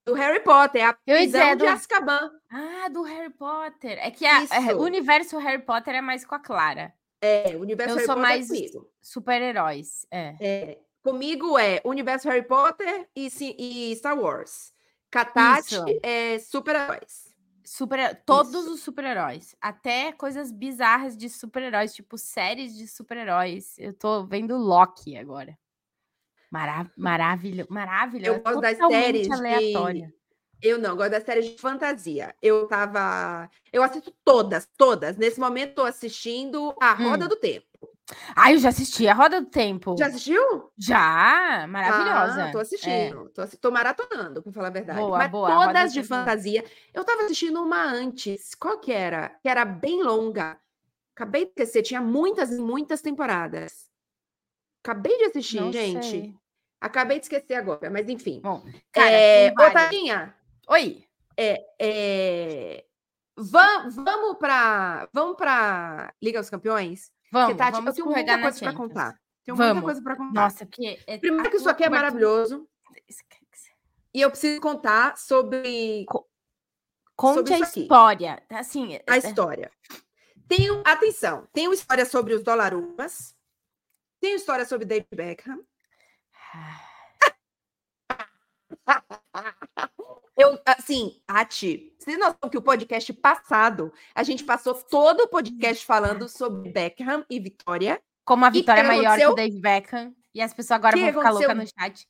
Do 0.07 0.14
Harry 0.14 0.40
Potter, 0.40 0.83
é 0.83 0.85
a 0.87 0.97
Eu 1.07 1.17
prisão 1.19 1.50
de 1.50 1.57
do- 1.57 1.67
Ascaban. 1.69 2.31
Ah, 2.50 2.88
do 2.88 3.02
Harry 3.02 3.31
Potter. 3.31 3.99
É 4.00 4.11
que 4.11 4.25
a- 4.26 4.45
é, 4.45 4.75
o 4.75 4.81
universo 4.83 5.37
Harry 5.38 5.62
Potter 5.62 5.95
é 5.95 6.00
mais 6.00 6.25
com 6.25 6.35
a 6.35 6.38
Clara. 6.38 6.93
É, 7.21 7.55
o 7.57 7.61
universo 7.61 7.93
Eu 7.93 7.97
Harry 7.97 8.07
sou 8.07 8.14
Potter 8.17 8.31
mais- 8.31 8.50
é. 8.50 8.67
Super-heróis. 9.02 10.07
É. 10.11 10.35
É, 10.40 10.79
comigo 11.02 11.59
é 11.59 11.81
universo 11.85 12.29
Harry 12.29 12.47
Potter 12.47 13.09
e, 13.14 13.29
e 13.59 13.97
Star 13.97 14.19
Wars. 14.19 14.73
Katati 15.11 15.75
Isso. 15.75 15.85
é 16.02 16.38
super-heróis. 16.38 17.29
Super, 17.64 18.23
todos 18.25 18.55
Isso. 18.55 18.73
os 18.75 18.81
super-heróis. 18.81 19.55
Até 19.61 20.12
coisas 20.12 20.50
bizarras 20.50 21.17
de 21.17 21.29
super-heróis, 21.29 21.95
tipo 21.95 22.17
séries 22.17 22.75
de 22.75 22.88
super-heróis. 22.88 23.79
Eu 23.79 23.93
tô 23.93 24.25
vendo 24.25 24.57
Loki 24.57 25.17
agora. 25.17 25.57
Marav 26.50 26.88
maravilhoso. 26.97 27.69
Maravilhoso. 27.71 28.38
Eu 28.38 28.43
gosto 28.43 28.61
das 28.61 28.76
séries 28.79 29.26
de- 29.29 29.33
aleatória. 29.33 30.14
Eu 30.62 30.79
não, 30.79 30.95
gosto 30.97 31.11
das 31.12 31.25
séries 31.25 31.47
de 31.50 31.59
fantasia. 31.59 32.35
Eu 32.43 32.67
tava. 32.67 33.49
Eu 33.73 33.83
assisto 33.83 34.12
todas, 34.25 34.69
todas. 34.76 35.17
Nesse 35.17 35.38
momento, 35.40 35.71
estou 35.71 35.87
assistindo 35.87 36.75
A 36.81 36.93
Roda 36.93 37.25
Hum. 37.26 37.29
do 37.29 37.37
Tempo. 37.37 37.67
Ah, 38.35 38.52
eu 38.52 38.59
já 38.59 38.69
assisti 38.71 39.07
A 39.09 39.14
Roda 39.14 39.40
do 39.40 39.49
Tempo. 39.49 39.97
Já 39.99 40.07
assistiu? 40.07 40.71
Já? 40.79 41.67
Maravilhosa. 41.69 42.45
Ah, 42.47 42.52
tô 42.52 42.59
É. 42.59 42.62
assistindo. 42.62 43.29
Tô, 43.31 43.43
assi- 43.43 43.57
tô 43.57 43.71
maratonando, 43.71 44.43
pra 44.43 44.52
falar 44.52 44.69
a 44.69 44.71
verdade. 44.73 44.99
Boa, 44.99 45.19
Mas 45.19 45.31
boa, 45.31 45.67
todas 45.67 45.93
de 45.93 46.00
é 46.00 46.05
fantasia. 46.05 46.64
Eu 46.93 47.05
tava 47.05 47.23
assistindo 47.25 47.62
uma 47.62 47.83
antes. 47.85 48.55
Qual 48.55 48.79
que 48.79 48.93
era? 48.93 49.31
Que 49.43 49.49
era 49.49 49.64
bem 49.64 50.02
longa. 50.02 50.59
Acabei 51.14 51.45
de 51.45 51.50
esquecer. 51.50 51.83
Tinha 51.83 52.00
muitas 52.00 52.50
e 52.50 52.59
muitas 52.61 53.00
temporadas. 53.02 53.88
Acabei 54.85 55.17
de 55.19 55.25
assistir, 55.25 55.61
Não 55.61 55.73
gente. 55.73 56.07
sei. 56.07 56.35
Acabei 56.81 57.19
de 57.19 57.26
esquecer 57.26 57.55
agora, 57.55 57.90
mas 57.90 58.09
enfim. 58.09 58.40
Bom, 58.43 58.64
cara, 58.90 59.11
é. 59.11 59.52
Otarinha, 59.52 60.35
Oi. 60.69 61.05
é, 61.37 62.85
vam- 63.37 63.90
vamos 63.90 64.38
para 64.38 65.07
vamos 65.12 65.37
para 65.37 66.12
Liga 66.23 66.40
dos 66.40 66.49
Campeões? 66.49 67.12
Vamos, 67.30 67.56
Tati, 67.56 67.72
vamos 67.72 67.88
eu 67.88 67.94
tenho 67.94 68.10
muita 68.10 68.40
coisa 68.40 68.58
para 68.58 68.75
contar. 68.75 69.20
Tenho 69.44 69.56
Vamos. 69.56 69.72
muita 69.72 69.84
coisa 69.84 70.02
para 70.02 70.16
contar. 70.16 70.40
Nossa, 70.42 70.66
porque... 70.66 71.00
É, 71.06 71.18
Primeiro 71.18 71.46
a 71.46 71.50
que 71.50 71.56
isso 71.56 71.70
aqui 71.70 71.84
é 71.84 71.88
maravilhoso. 71.88 72.68
E 74.12 74.20
eu 74.20 74.30
preciso 74.30 74.60
contar 74.60 75.16
sobre 75.16 76.04
Conte 77.14 77.52
a 77.52 77.56
isso 77.56 77.64
aqui. 77.64 77.82
história. 77.82 78.42
Assim, 78.50 78.99
a 79.06 79.14
é- 79.14 79.18
história. 79.18 79.70
Tenho, 80.49 80.82
atenção, 80.84 81.46
tenho 81.52 81.72
história 81.72 82.04
sobre 82.04 82.34
os 82.34 82.42
dolarumas, 82.42 83.37
tenho 84.20 84.34
história 84.34 84.66
sobre 84.66 84.84
David 84.84 85.06
Beckham. 85.14 85.64
Eu, 90.40 90.59
assim, 90.64 91.20
Tati, 91.26 91.92
vocês 91.99 92.18
notam 92.18 92.49
que 92.49 92.56
o 92.56 92.62
podcast 92.62 93.12
passado, 93.12 93.92
a 94.14 94.23
gente 94.23 94.42
passou 94.42 94.73
todo 94.73 95.25
o 95.25 95.28
podcast 95.28 95.85
falando 95.85 96.30
sobre 96.30 96.70
Beckham 96.70 97.26
e 97.28 97.38
Vitória. 97.38 98.00
Como 98.25 98.47
a 98.47 98.49
vitória 98.49 98.80
é 98.80 98.85
maior 98.85 99.18
que 99.18 99.26
o 99.26 99.35
Dave 99.35 99.61
Beckham. 99.61 100.14
E 100.35 100.40
as 100.40 100.54
pessoas 100.54 100.78
agora 100.78 100.97
Que 100.97 101.12
vão 101.12 101.23
ficar 101.23 101.30
loucas 101.30 101.56
no 101.56 101.66
chat. 101.66 102.04
O 102.04 102.06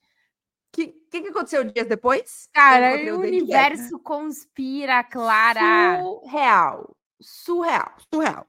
que, 0.71 0.87
que, 1.11 1.23
que 1.23 1.29
aconteceu 1.29 1.65
dias 1.65 1.89
depois? 1.89 2.49
Cara, 2.53 2.95
o 2.95 2.99
David 2.99 3.43
universo 3.43 3.99
conspira, 3.99 5.03
Clara. 5.03 5.99
Surreal. 6.01 6.97
Surreal. 7.21 7.97
Surreal. 8.15 8.47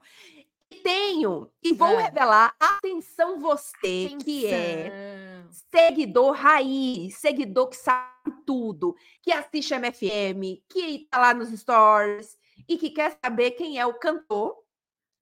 E 0.72 0.80
tenho, 0.82 1.50
e 1.62 1.72
vou 1.74 1.96
Ah. 1.98 2.02
revelar, 2.02 2.54
atenção 2.58 3.38
você 3.38 4.08
que 4.24 4.46
é 4.46 4.86
Atenção. 4.86 5.50
seguidor 5.70 6.32
raiz, 6.32 7.16
seguidor 7.16 7.68
que 7.68 7.76
sabe 7.76 8.10
tudo, 8.46 8.94
que 9.22 9.32
assiste 9.32 9.74
MFM, 9.74 10.62
que 10.68 11.06
tá 11.10 11.18
lá 11.18 11.34
nos 11.34 11.50
stories 11.50 12.36
e 12.68 12.78
que 12.78 12.90
quer 12.90 13.18
saber 13.22 13.52
quem 13.52 13.78
é 13.78 13.84
o 13.86 13.94
cantor. 13.94 14.56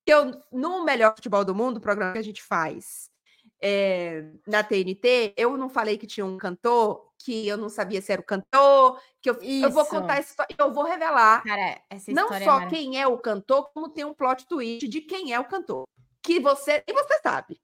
Que 0.07 0.13
eu, 0.15 0.31
no 0.53 0.85
Melhor 0.85 1.15
Futebol 1.15 1.45
do 1.45 1.55
Mundo, 1.55 1.81
programa 1.81 2.13
que 2.13 2.19
a 2.19 2.23
gente 2.23 2.43
faz 2.43 3.11
eh, 3.63 4.25
na 4.47 4.63
TNT, 4.63 5.35
eu 5.37 5.57
não 5.57 5.69
falei 5.69 5.99
que 5.99 6.07
tinha 6.07 6.25
um 6.25 6.39
cantor, 6.39 7.10
que 7.23 7.47
eu 7.47 7.57
não 7.59 7.69
sabia 7.69 8.01
se 8.01 8.11
era 8.13 8.21
o 8.21 8.25
cantor, 8.25 8.99
que 9.21 9.29
eu, 9.29 9.35
eu 9.43 9.71
vou 9.71 9.83
Isso. 9.83 9.91
contar 9.91 10.17
essa 10.17 10.31
história, 10.31 10.57
eu 10.59 10.73
vou 10.73 10.85
revelar 10.85 11.43
Cara, 11.45 11.81
essa 11.91 12.11
não 12.13 12.23
história 12.25 12.43
é 12.45 12.47
só 12.47 12.59
mara- 12.61 12.71
quem 12.71 12.99
é 13.01 13.07
o 13.07 13.19
cantor, 13.19 13.71
como 13.75 13.91
tem 13.91 14.05
um 14.05 14.15
plot 14.15 14.47
twist 14.47 14.89
de 14.89 15.01
quem 15.03 15.33
é 15.35 15.39
o 15.39 15.45
cantor. 15.45 15.85
Que 16.23 16.41
você, 16.41 16.83
e 16.87 16.93
você 16.95 17.19
sabe. 17.23 17.61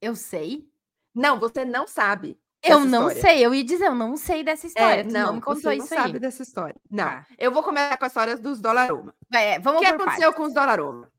Eu 0.00 0.14
sei. 0.14 0.68
Não, 1.14 1.40
você 1.40 1.64
não 1.64 1.86
sabe. 1.86 2.38
Eu 2.62 2.80
não 2.80 3.08
história. 3.08 3.20
sei. 3.22 3.46
Eu 3.46 3.54
ia 3.54 3.64
dizer, 3.64 3.86
eu 3.86 3.94
não 3.94 4.16
sei 4.16 4.42
dessa 4.44 4.66
história. 4.66 5.00
É, 5.00 5.04
não, 5.04 5.26
não 5.28 5.34
me 5.36 5.40
contou 5.40 5.62
você 5.62 5.68
não 5.68 5.84
isso 5.84 5.88
sabe 5.94 6.14
aí. 6.14 6.18
dessa 6.18 6.42
história. 6.42 6.76
Não. 6.90 7.04
Tá. 7.04 7.26
Eu 7.38 7.50
vou 7.52 7.62
começar 7.62 7.96
com 7.96 8.04
as 8.04 8.10
histórias 8.12 8.40
dos 8.40 8.60
Dolaruma. 8.60 9.14
É, 9.32 9.58
O 9.58 9.62
vamos 9.62 9.80
que 9.80 9.86
por 9.92 9.94
aconteceu 10.02 10.22
partes. 10.32 10.36
com 10.36 10.42
os 10.42 10.52
Dolaruma? 10.54 11.10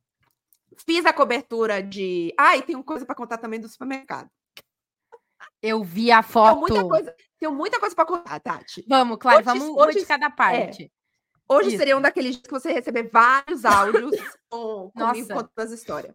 Fiz 0.85 1.05
a 1.07 1.13
cobertura 1.13 1.81
de. 1.81 2.31
Ah, 2.37 2.55
e 2.55 2.61
tem 2.61 2.75
uma 2.75 2.83
coisa 2.83 3.03
para 3.05 3.15
contar 3.15 3.37
também 3.39 3.59
do 3.59 3.67
supermercado. 3.69 4.29
Eu 5.61 5.83
vi 5.83 6.11
a 6.11 6.21
foto. 6.21 6.59
muita 6.59 6.83
coisa, 6.87 7.15
tenho 7.39 7.51
muita 7.53 7.79
coisa 7.79 7.95
para 7.95 8.05
contar, 8.05 8.39
Tati. 8.39 8.85
Vamos, 8.87 9.17
Clara, 9.17 9.37
Hoje- 9.37 9.45
vamos 9.45 9.69
hoje- 9.69 9.99
de 9.99 10.05
cada 10.05 10.29
parte. 10.29 10.91
Hoje 11.49 11.69
Isso. 11.69 11.77
seria 11.77 11.95
um 11.97 12.01
daqueles 12.01 12.31
dias 12.35 12.43
que 12.45 12.51
você 12.51 12.73
receber 12.73 13.09
vários 13.11 13.63
áudios 13.63 14.11
com, 14.49 14.91
comigo 14.91 15.27
contando 15.29 15.51
as 15.65 15.71
histórias. 15.71 16.13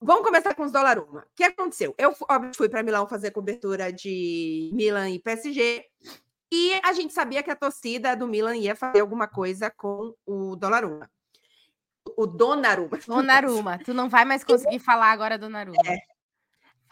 Vamos 0.00 0.22
começar 0.22 0.54
com 0.54 0.62
os 0.62 0.72
dólar 0.72 0.98
uma. 0.98 1.20
O 1.22 1.26
que 1.34 1.44
aconteceu? 1.44 1.94
Eu 1.98 2.14
fui 2.56 2.68
para 2.68 2.82
Milão 2.82 3.06
fazer 3.08 3.32
cobertura 3.32 3.92
de 3.92 4.70
Milan 4.72 5.10
e 5.10 5.18
PSG 5.18 5.84
e 6.52 6.72
a 6.84 6.92
gente 6.92 7.12
sabia 7.12 7.42
que 7.42 7.50
a 7.50 7.56
torcida 7.56 8.14
do 8.16 8.26
Milan 8.26 8.56
ia 8.56 8.74
fazer 8.74 9.00
alguma 9.00 9.26
coisa 9.28 9.68
com 9.70 10.14
o 10.24 10.56
Donnarumma. 10.56 11.10
O 12.16 12.26
Donnarumma. 12.26 12.98
Donnarumma. 13.06 13.78
Tu 13.84 13.92
não 13.92 14.08
vai 14.08 14.24
mais 14.24 14.42
conseguir 14.42 14.78
falar 14.78 15.10
agora 15.10 15.36
Donnarumma. 15.36 15.82
É. 15.84 15.98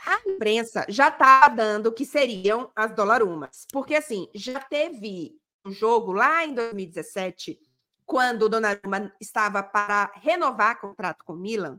A 0.07 0.21
imprensa 0.29 0.87
já 0.89 1.09
está 1.09 1.49
dando 1.49 1.93
que 1.93 2.05
seriam 2.05 2.71
as 2.75 2.95
Dollarumas. 2.95 3.67
Porque, 3.73 3.95
assim, 3.95 4.29
já 4.35 4.61
teve 4.61 5.37
um 5.65 5.73
jogo 5.73 6.13
lá 6.13 6.45
em 6.45 6.55
2017, 6.55 7.59
quando 8.07 8.43
o 8.43 8.49
Donnarumma 8.49 9.13
estava 9.21 9.63
para 9.63 10.11
renovar 10.15 10.81
contrato 10.81 11.25
com 11.25 11.35
o 11.35 11.37
Milan, 11.37 11.79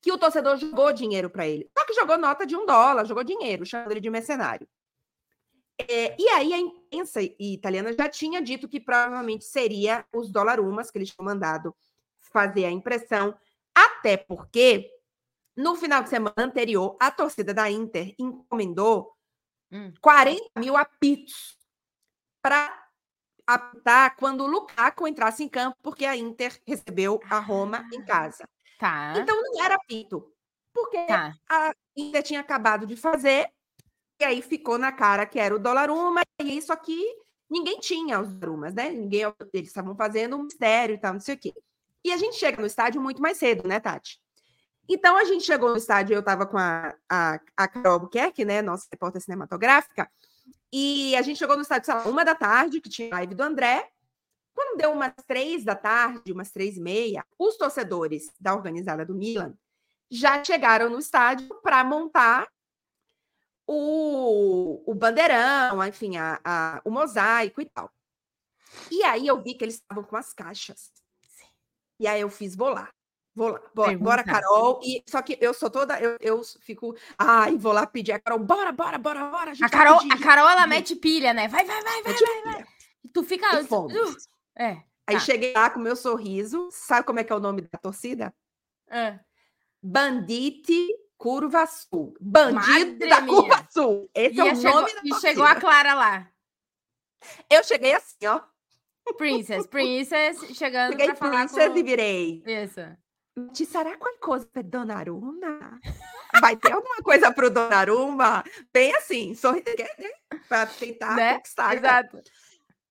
que 0.00 0.10
o 0.10 0.18
torcedor 0.18 0.56
jogou 0.56 0.92
dinheiro 0.92 1.30
para 1.30 1.46
ele. 1.46 1.70
Só 1.76 1.84
que 1.84 1.94
jogou 1.94 2.18
nota 2.18 2.46
de 2.46 2.56
um 2.56 2.66
dólar, 2.66 3.04
jogou 3.04 3.22
dinheiro, 3.22 3.64
chamando 3.64 3.92
ele 3.92 4.00
de 4.00 4.10
mercenário. 4.10 4.68
É, 5.80 6.16
e 6.20 6.28
aí 6.30 6.52
a 6.52 6.58
imprensa 6.58 7.20
italiana 7.38 7.92
já 7.92 8.08
tinha 8.08 8.42
dito 8.42 8.68
que 8.68 8.80
provavelmente 8.80 9.44
seria 9.44 10.04
os 10.12 10.30
dólarumas 10.30 10.90
que 10.90 10.98
eles 10.98 11.10
tinham 11.10 11.24
mandado 11.24 11.74
fazer 12.32 12.64
a 12.64 12.70
impressão, 12.70 13.36
até 13.74 14.16
porque 14.16 14.90
no 15.58 15.74
final 15.74 16.04
de 16.04 16.08
semana 16.08 16.34
anterior 16.38 16.96
a 17.00 17.10
torcida 17.10 17.52
da 17.52 17.68
Inter 17.68 18.14
encomendou 18.16 19.12
hum. 19.72 19.92
40 20.00 20.40
mil 20.56 20.76
apitos 20.76 21.58
para 22.40 22.88
apitar 23.44 24.14
quando 24.16 24.44
o 24.44 24.46
Lukaku 24.46 25.08
entrasse 25.08 25.42
em 25.42 25.48
campo, 25.48 25.76
porque 25.82 26.04
a 26.04 26.16
Inter 26.16 26.56
recebeu 26.64 27.20
a 27.28 27.40
Roma 27.40 27.88
em 27.92 28.04
casa. 28.04 28.48
Tá. 28.78 29.14
Então 29.16 29.42
não 29.42 29.64
era 29.64 29.74
apito, 29.74 30.32
porque 30.72 31.04
tá. 31.06 31.34
a 31.50 31.74
Inter 31.96 32.22
tinha 32.22 32.40
acabado 32.40 32.86
de 32.86 32.94
fazer 32.96 33.50
e 34.20 34.24
aí 34.24 34.40
ficou 34.40 34.78
na 34.78 34.92
cara 34.92 35.26
que 35.26 35.40
era 35.40 35.54
o 35.54 35.58
dólar 35.58 35.90
uma, 35.90 36.22
e 36.40 36.56
isso 36.56 36.72
aqui 36.72 37.02
ninguém 37.50 37.80
tinha 37.80 38.20
os 38.20 38.32
drumas, 38.32 38.74
né? 38.74 38.90
Ninguém, 38.90 39.22
eles 39.52 39.68
estavam 39.68 39.96
fazendo 39.96 40.36
um 40.36 40.44
mistério 40.44 40.94
e 40.94 40.98
tal, 40.98 41.14
não 41.14 41.20
sei 41.20 41.34
o 41.34 41.38
quê. 41.38 41.52
E 42.04 42.12
a 42.12 42.16
gente 42.16 42.36
chega 42.36 42.60
no 42.60 42.66
estádio 42.66 43.00
muito 43.00 43.20
mais 43.20 43.38
cedo, 43.38 43.66
né, 43.66 43.80
Tati? 43.80 44.20
Então 44.88 45.16
a 45.16 45.24
gente 45.24 45.44
chegou 45.44 45.70
no 45.70 45.76
estádio, 45.76 46.14
eu 46.14 46.20
estava 46.20 46.46
com 46.46 46.56
a, 46.56 46.94
a, 47.08 47.40
a 47.56 47.68
Carol 47.68 47.94
Albuquerque, 47.94 48.44
né, 48.44 48.62
nossa 48.62 48.86
repórter 48.90 49.20
cinematográfica, 49.20 50.10
e 50.72 51.14
a 51.16 51.22
gente 51.22 51.38
chegou 51.38 51.56
no 51.56 51.62
estádio, 51.62 51.86
sei 51.86 51.94
lá, 51.94 52.04
uma 52.04 52.24
da 52.24 52.34
tarde, 52.34 52.80
que 52.80 52.88
tinha 52.88 53.10
live 53.10 53.34
do 53.34 53.42
André. 53.42 53.90
Quando 54.54 54.76
deu 54.76 54.92
umas 54.92 55.12
três 55.26 55.64
da 55.64 55.74
tarde, 55.74 56.32
umas 56.32 56.50
três 56.50 56.76
e 56.76 56.80
meia, 56.80 57.24
os 57.38 57.56
torcedores 57.56 58.32
da 58.40 58.54
organizada 58.54 59.04
do 59.04 59.14
Milan 59.14 59.54
já 60.10 60.42
chegaram 60.42 60.90
no 60.90 60.98
estádio 60.98 61.48
para 61.62 61.84
montar 61.84 62.48
o, 63.66 64.82
o 64.90 64.94
bandeirão, 64.94 65.84
enfim, 65.86 66.16
a, 66.16 66.40
a, 66.42 66.80
o 66.84 66.90
mosaico 66.90 67.60
e 67.60 67.66
tal. 67.66 67.92
E 68.90 69.02
aí 69.04 69.26
eu 69.26 69.40
vi 69.42 69.54
que 69.54 69.64
eles 69.64 69.76
estavam 69.76 70.02
com 70.02 70.16
as 70.16 70.32
caixas. 70.32 70.92
E 72.00 72.06
aí 72.06 72.20
eu 72.20 72.30
fiz, 72.30 72.56
lá. 72.56 72.90
Vou 73.38 73.50
lá, 73.50 73.60
bora, 73.72 73.96
bora, 73.96 74.24
Carol. 74.24 74.80
E, 74.82 75.00
só 75.06 75.22
que 75.22 75.38
eu 75.40 75.54
sou 75.54 75.70
toda, 75.70 75.96
eu, 76.00 76.16
eu 76.20 76.42
fico, 76.60 76.96
ai, 77.16 77.56
vou 77.56 77.72
lá 77.72 77.86
pedir 77.86 78.10
a 78.10 78.18
Carol, 78.18 78.40
bora, 78.40 78.72
bora, 78.72 78.98
bora, 78.98 79.30
bora. 79.30 79.52
A, 79.52 79.66
a 79.66 79.70
Carol, 79.70 80.00
a 80.10 80.18
Carol, 80.18 80.48
ela 80.48 80.66
mete 80.66 80.96
pilha, 80.96 81.32
né? 81.32 81.46
Vai, 81.46 81.64
vai, 81.64 81.80
vai, 81.80 82.02
vai, 82.02 82.14
vai, 82.14 82.42
vai. 82.54 82.66
Tu 83.14 83.22
fica. 83.22 83.46
Uh, 83.60 84.16
é. 84.58 84.82
Aí 85.06 85.14
tá. 85.14 85.20
cheguei 85.20 85.52
lá 85.52 85.70
com 85.70 85.78
meu 85.78 85.94
sorriso. 85.94 86.68
Sabe 86.72 87.06
como 87.06 87.20
é 87.20 87.24
que 87.24 87.32
é 87.32 87.36
o 87.36 87.40
nome 87.40 87.62
da 87.62 87.78
torcida? 87.78 88.34
É. 88.90 89.20
Bandite 89.80 90.88
Curva 91.16 91.64
Sul. 91.64 92.16
Bandido 92.20 92.90
Madre 92.90 93.08
da 93.08 93.20
minha. 93.20 93.40
Curva 93.40 93.68
Sul. 93.70 94.10
Esse 94.12 94.34
e 94.34 94.40
é 94.40 94.52
o 94.52 94.56
chegou, 94.56 94.80
nome 94.80 94.94
da 94.94 95.00
E 95.04 95.20
chegou 95.20 95.44
a 95.44 95.54
Clara 95.54 95.94
lá. 95.94 96.28
Eu 97.48 97.62
cheguei 97.62 97.94
assim, 97.94 98.26
ó. 98.26 98.40
Princess, 99.16 99.66
Princess, 99.66 100.38
chegando 100.56 100.90
cheguei 100.90 101.06
pra 101.06 101.14
falar 101.14 101.46
Princess 101.46 101.72
com... 101.72 101.78
e 101.78 101.82
virei. 101.84 102.42
Isso. 102.44 102.80
Ci 103.52 103.64
sarà 103.64 103.96
qualcosa 103.96 104.46
per 104.46 104.64
Donnarumma? 104.64 105.78
Vai 106.40 106.56
ter 106.56 106.72
alguma 106.72 106.96
coisa 107.02 107.32
pro 107.32 107.50
Donnarumma? 107.50 108.44
Bem 108.72 108.94
assim, 108.94 109.34
sorriso 109.34 109.64
né? 109.98 110.10
para 110.48 110.66
tentar 110.66 111.16
né? 111.16 111.34
conquistar. 111.34 111.76
Exato. 111.76 112.22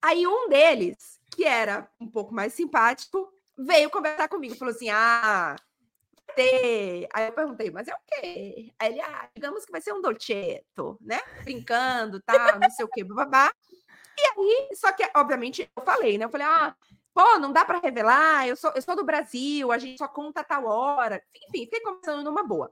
Aí 0.02 0.26
um 0.28 0.50
deles, 0.50 1.20
que 1.36 1.44
era 1.44 1.90
um 2.00 2.10
pouco 2.10 2.34
mais 2.34 2.54
simpático, 2.54 3.32
veio 3.58 3.90
conversar 3.90 4.28
comigo, 4.28 4.56
falou 4.56 4.74
assim: 4.74 4.90
"Ah, 4.90 5.56
ter. 6.38 7.08
Aí 7.12 7.28
eu 7.28 7.34
perguntei, 7.34 7.72
mas 7.72 7.88
é 7.88 7.94
o 7.94 7.98
quê? 8.06 8.72
Aí 8.78 8.92
ele, 8.92 9.02
ah, 9.02 9.28
digamos 9.36 9.66
que 9.66 9.72
vai 9.72 9.82
ser 9.82 9.94
um 9.94 10.02
dolcetto, 10.02 10.98
né? 11.02 11.20
Brincando, 11.44 12.22
tal, 12.22 12.60
não 12.60 12.70
sei 12.70 12.86
o 12.86 12.90
quê, 12.90 13.04
babá. 13.04 13.52
E 14.20 14.22
aí, 14.22 14.76
só 14.76 14.92
que, 14.92 15.08
obviamente, 15.16 15.70
eu 15.76 15.84
falei, 15.84 16.18
né? 16.18 16.26
Eu 16.26 16.30
falei, 16.30 16.46
ah, 16.48 16.76
pô, 17.18 17.40
não 17.40 17.52
dá 17.52 17.66
para 17.66 17.80
revelar, 17.80 18.48
eu 18.48 18.56
sou, 18.56 18.72
eu 18.76 18.82
sou 18.84 18.96
do 18.96 19.04
Brasil, 19.04 19.72
a 19.72 19.80
gente 19.80 19.98
só 19.98 20.08
conta 20.08 20.44
tal 20.44 20.66
hora. 20.66 21.20
Enfim, 21.36 21.64
fiquei 21.64 21.80
conversando 21.80 22.24
numa 22.24 22.44
boa. 22.44 22.72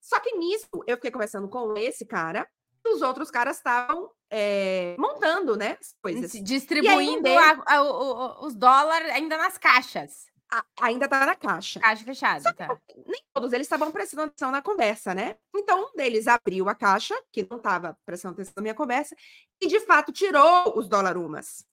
Só 0.00 0.18
que 0.20 0.34
nisso, 0.38 0.66
eu 0.86 0.96
fiquei 0.96 1.10
conversando 1.10 1.46
com 1.50 1.76
esse 1.76 2.06
cara, 2.06 2.48
e 2.82 2.94
os 2.94 3.02
outros 3.02 3.30
caras 3.30 3.58
estavam 3.58 4.10
é, 4.30 4.96
montando, 4.98 5.54
né? 5.54 5.76
As 5.78 5.94
coisas. 6.00 6.32
Distribuindo 6.32 7.28
aí, 7.28 7.36
a, 7.36 7.62
a, 7.66 7.76
a, 7.76 8.46
os 8.46 8.54
dólares 8.54 9.10
ainda 9.10 9.36
nas 9.36 9.58
caixas 9.58 10.32
ainda 10.80 11.08
tá 11.08 11.26
na 11.26 11.34
caixa. 11.34 11.80
Caixa 11.80 12.04
fechada, 12.04 12.52
tá. 12.54 12.78
Nem 13.06 13.20
todos 13.32 13.52
eles 13.52 13.66
estavam 13.66 13.90
prestando 13.90 14.24
atenção 14.24 14.50
na 14.50 14.62
conversa, 14.62 15.12
né? 15.14 15.36
Então, 15.54 15.86
um 15.86 15.96
deles 15.96 16.28
abriu 16.28 16.68
a 16.68 16.74
caixa, 16.74 17.14
que 17.32 17.46
não 17.50 17.56
estava 17.56 17.98
prestando 18.06 18.34
atenção 18.34 18.52
na 18.56 18.62
minha 18.62 18.74
conversa, 18.74 19.16
e 19.60 19.66
de 19.66 19.80
fato 19.80 20.12
tirou 20.12 20.78
os 20.78 20.88
dólarumas. 20.88 21.66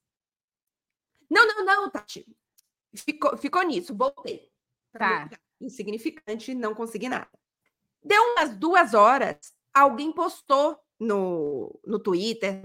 Não, 1.32 1.48
não, 1.48 1.64
não, 1.64 1.90
Tati. 1.90 2.28
Ficou, 2.94 3.38
ficou 3.38 3.64
nisso, 3.64 3.96
voltei. 3.96 4.52
Tá. 4.92 5.30
Insignificante, 5.62 6.54
não 6.54 6.76
consegui 6.76 7.08
nada. 7.08 7.30
Deu 8.04 8.22
umas 8.34 8.58
duas 8.58 8.94
horas, 8.94 9.38
alguém 9.74 10.12
postou 10.12 10.78
no, 11.00 11.80
no 11.86 12.00
Twitter, 12.00 12.62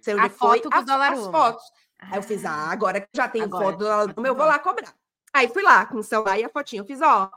sei 0.00 0.14
onde 0.14 0.26
a 0.26 0.30
foi, 0.30 0.62
foto 0.62 0.68
as, 0.72 0.88
as 0.88 1.26
fotos. 1.26 1.64
Aí 1.98 2.18
eu 2.18 2.22
fiz, 2.22 2.44
ah, 2.44 2.70
agora 2.70 3.00
que 3.00 3.08
já 3.12 3.28
tem 3.28 3.42
agora, 3.42 3.64
foto 3.64 4.14
do 4.14 4.26
eu 4.26 4.34
vou 4.34 4.46
lá 4.46 4.60
cobrar. 4.60 4.94
Aí 5.32 5.48
fui 5.48 5.62
lá 5.62 5.86
com 5.86 5.98
o 5.98 6.04
celular 6.04 6.38
e 6.38 6.44
a 6.44 6.48
fotinha. 6.48 6.82
Eu 6.82 6.86
fiz, 6.86 7.00
ó, 7.00 7.32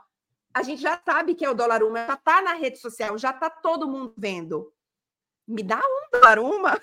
a 0.54 0.62
gente 0.62 0.80
já 0.80 1.00
sabe 1.04 1.34
que 1.34 1.44
é 1.44 1.50
o 1.50 1.54
dólar 1.54 1.82
uma, 1.82 2.06
já 2.06 2.16
tá 2.16 2.40
na 2.40 2.52
rede 2.52 2.78
social, 2.78 3.18
já 3.18 3.32
tá 3.32 3.50
todo 3.50 3.88
mundo 3.88 4.14
vendo. 4.16 4.72
Me 5.48 5.62
dá 5.62 5.78
um 5.78 6.10
dólar 6.12 6.38
uma. 6.38 6.80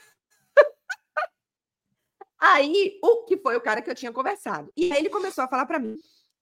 Aí, 2.40 3.00
o 3.04 3.26
que 3.26 3.38
foi 3.38 3.56
o 3.56 3.62
cara 3.62 3.82
que 3.82 3.90
eu 3.90 3.96
tinha 3.96 4.12
conversado. 4.12 4.72
E 4.76 4.92
aí 4.92 5.00
ele 5.00 5.10
começou 5.10 5.44
a 5.44 5.48
falar 5.48 5.66
para 5.66 5.80
mim, 5.80 5.98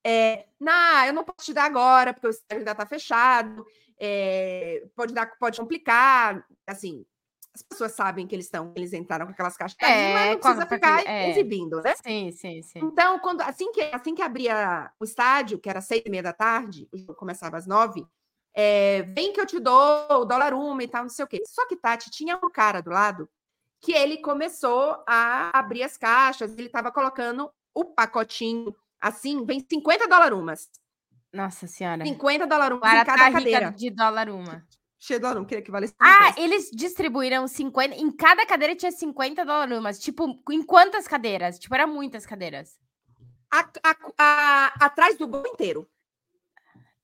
é, 0.06 0.46
não, 0.60 1.06
eu 1.06 1.14
não 1.14 1.24
posso 1.24 1.46
te 1.46 1.54
dar 1.54 1.66
agora, 1.66 2.14
porque 2.14 2.28
o 2.28 2.30
estágio 2.30 2.60
ainda 2.60 2.76
tá 2.76 2.86
fechado, 2.86 3.66
é, 4.00 4.86
pode 4.96 5.14
dar, 5.14 5.26
pode 5.38 5.60
complicar, 5.60 6.46
assim, 6.68 7.06
as 7.56 7.64
pessoas 7.64 7.94
sabem 7.94 8.28
que 8.28 8.36
eles 8.36 8.46
estão, 8.46 8.74
eles 8.76 8.92
entraram 8.92 9.26
com 9.26 9.32
aquelas 9.32 9.56
caixas, 9.56 9.78
é, 9.82 10.14
mas 10.14 10.32
não 10.32 10.40
precisa 10.40 10.66
ficar 10.66 11.08
é. 11.08 11.32
exibindo, 11.32 11.82
né? 11.82 11.96
Sim, 12.04 12.32
sim, 12.32 12.62
sim. 12.62 12.80
Então, 12.84 13.18
quando, 13.20 13.42
assim, 13.42 13.72
que, 13.72 13.82
assim 13.94 14.14
que 14.14 14.22
abria 14.22 14.92
o 15.00 15.06
estádio, 15.06 15.58
que 15.58 15.70
era 15.70 15.80
seis 15.80 16.04
e 16.06 16.10
meia 16.10 16.22
da 16.22 16.34
tarde, 16.34 16.88
o 16.92 16.98
jogo 16.98 17.16
começava 17.16 17.58
às 17.58 17.66
nove, 17.66 18.06
é, 18.54 19.04
vem 19.04 19.32
que 19.32 19.40
eu 19.40 19.46
te 19.46 19.60
dou 19.60 20.08
o 20.10 20.26
dólar 20.26 20.54
uma 20.54 20.84
e 20.84 20.88
tal, 20.88 21.04
não 21.04 21.10
sei 21.10 21.24
o 21.24 21.28
quê. 21.28 21.42
Só 21.46 21.66
que, 21.68 21.78
Tati, 21.78 22.12
tinha 22.12 22.36
um 22.36 22.50
cara 22.50 22.82
do 22.82 22.90
lado 22.90 23.30
que 23.86 23.94
ele 23.94 24.18
começou 24.18 25.04
a 25.08 25.58
abrir 25.58 25.84
as 25.84 25.96
caixas, 25.96 26.58
ele 26.58 26.68
estava 26.68 26.92
colocando 26.92 27.52
o 27.74 27.86
pacotinho, 27.86 28.76
assim, 29.00 29.46
vem 29.46 29.60
50 29.60 30.08
dólar 30.08 30.34
umas. 30.34 30.70
Nossa 31.32 31.68
senhora. 31.68 32.04
50 32.04 32.48
dólar 32.48 32.74
umas 32.74 32.92
em 32.92 33.06
cada 33.06 33.18
tá 33.18 33.32
cadeira. 33.32 33.72
de 33.72 33.90
dólar 33.92 34.30
uma 34.30 34.66
cheio 35.06 35.20
de 35.20 35.26
dólar, 35.26 35.46
queria 35.46 35.64
que 35.64 35.72
valesse. 35.72 35.94
Ah, 36.00 36.34
eles 36.38 36.72
distribuíram 36.74 37.48
50. 37.48 37.96
Em 37.96 38.12
cada 38.12 38.46
cadeira 38.46 38.76
tinha 38.76 38.92
50 38.92 39.46
dólares, 39.46 39.80
mas 39.82 40.00
tipo, 40.00 40.42
em 40.50 40.64
quantas 40.64 41.08
cadeiras? 41.08 41.60
Tipo, 41.60 41.76
eram 41.76 41.94
muitas 41.94 42.26
cadeiras. 42.26 42.78
A, 43.52 43.70
a, 43.84 43.96
a, 44.18 44.86
atrás 44.86 45.18
do 45.18 45.28
gol 45.28 45.46
inteiro. 45.46 45.88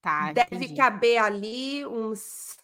Tá. 0.01 0.33
Deve 0.33 0.55
entendi. 0.55 0.75
caber 0.75 1.19
ali 1.19 1.85
uns 1.85 2.57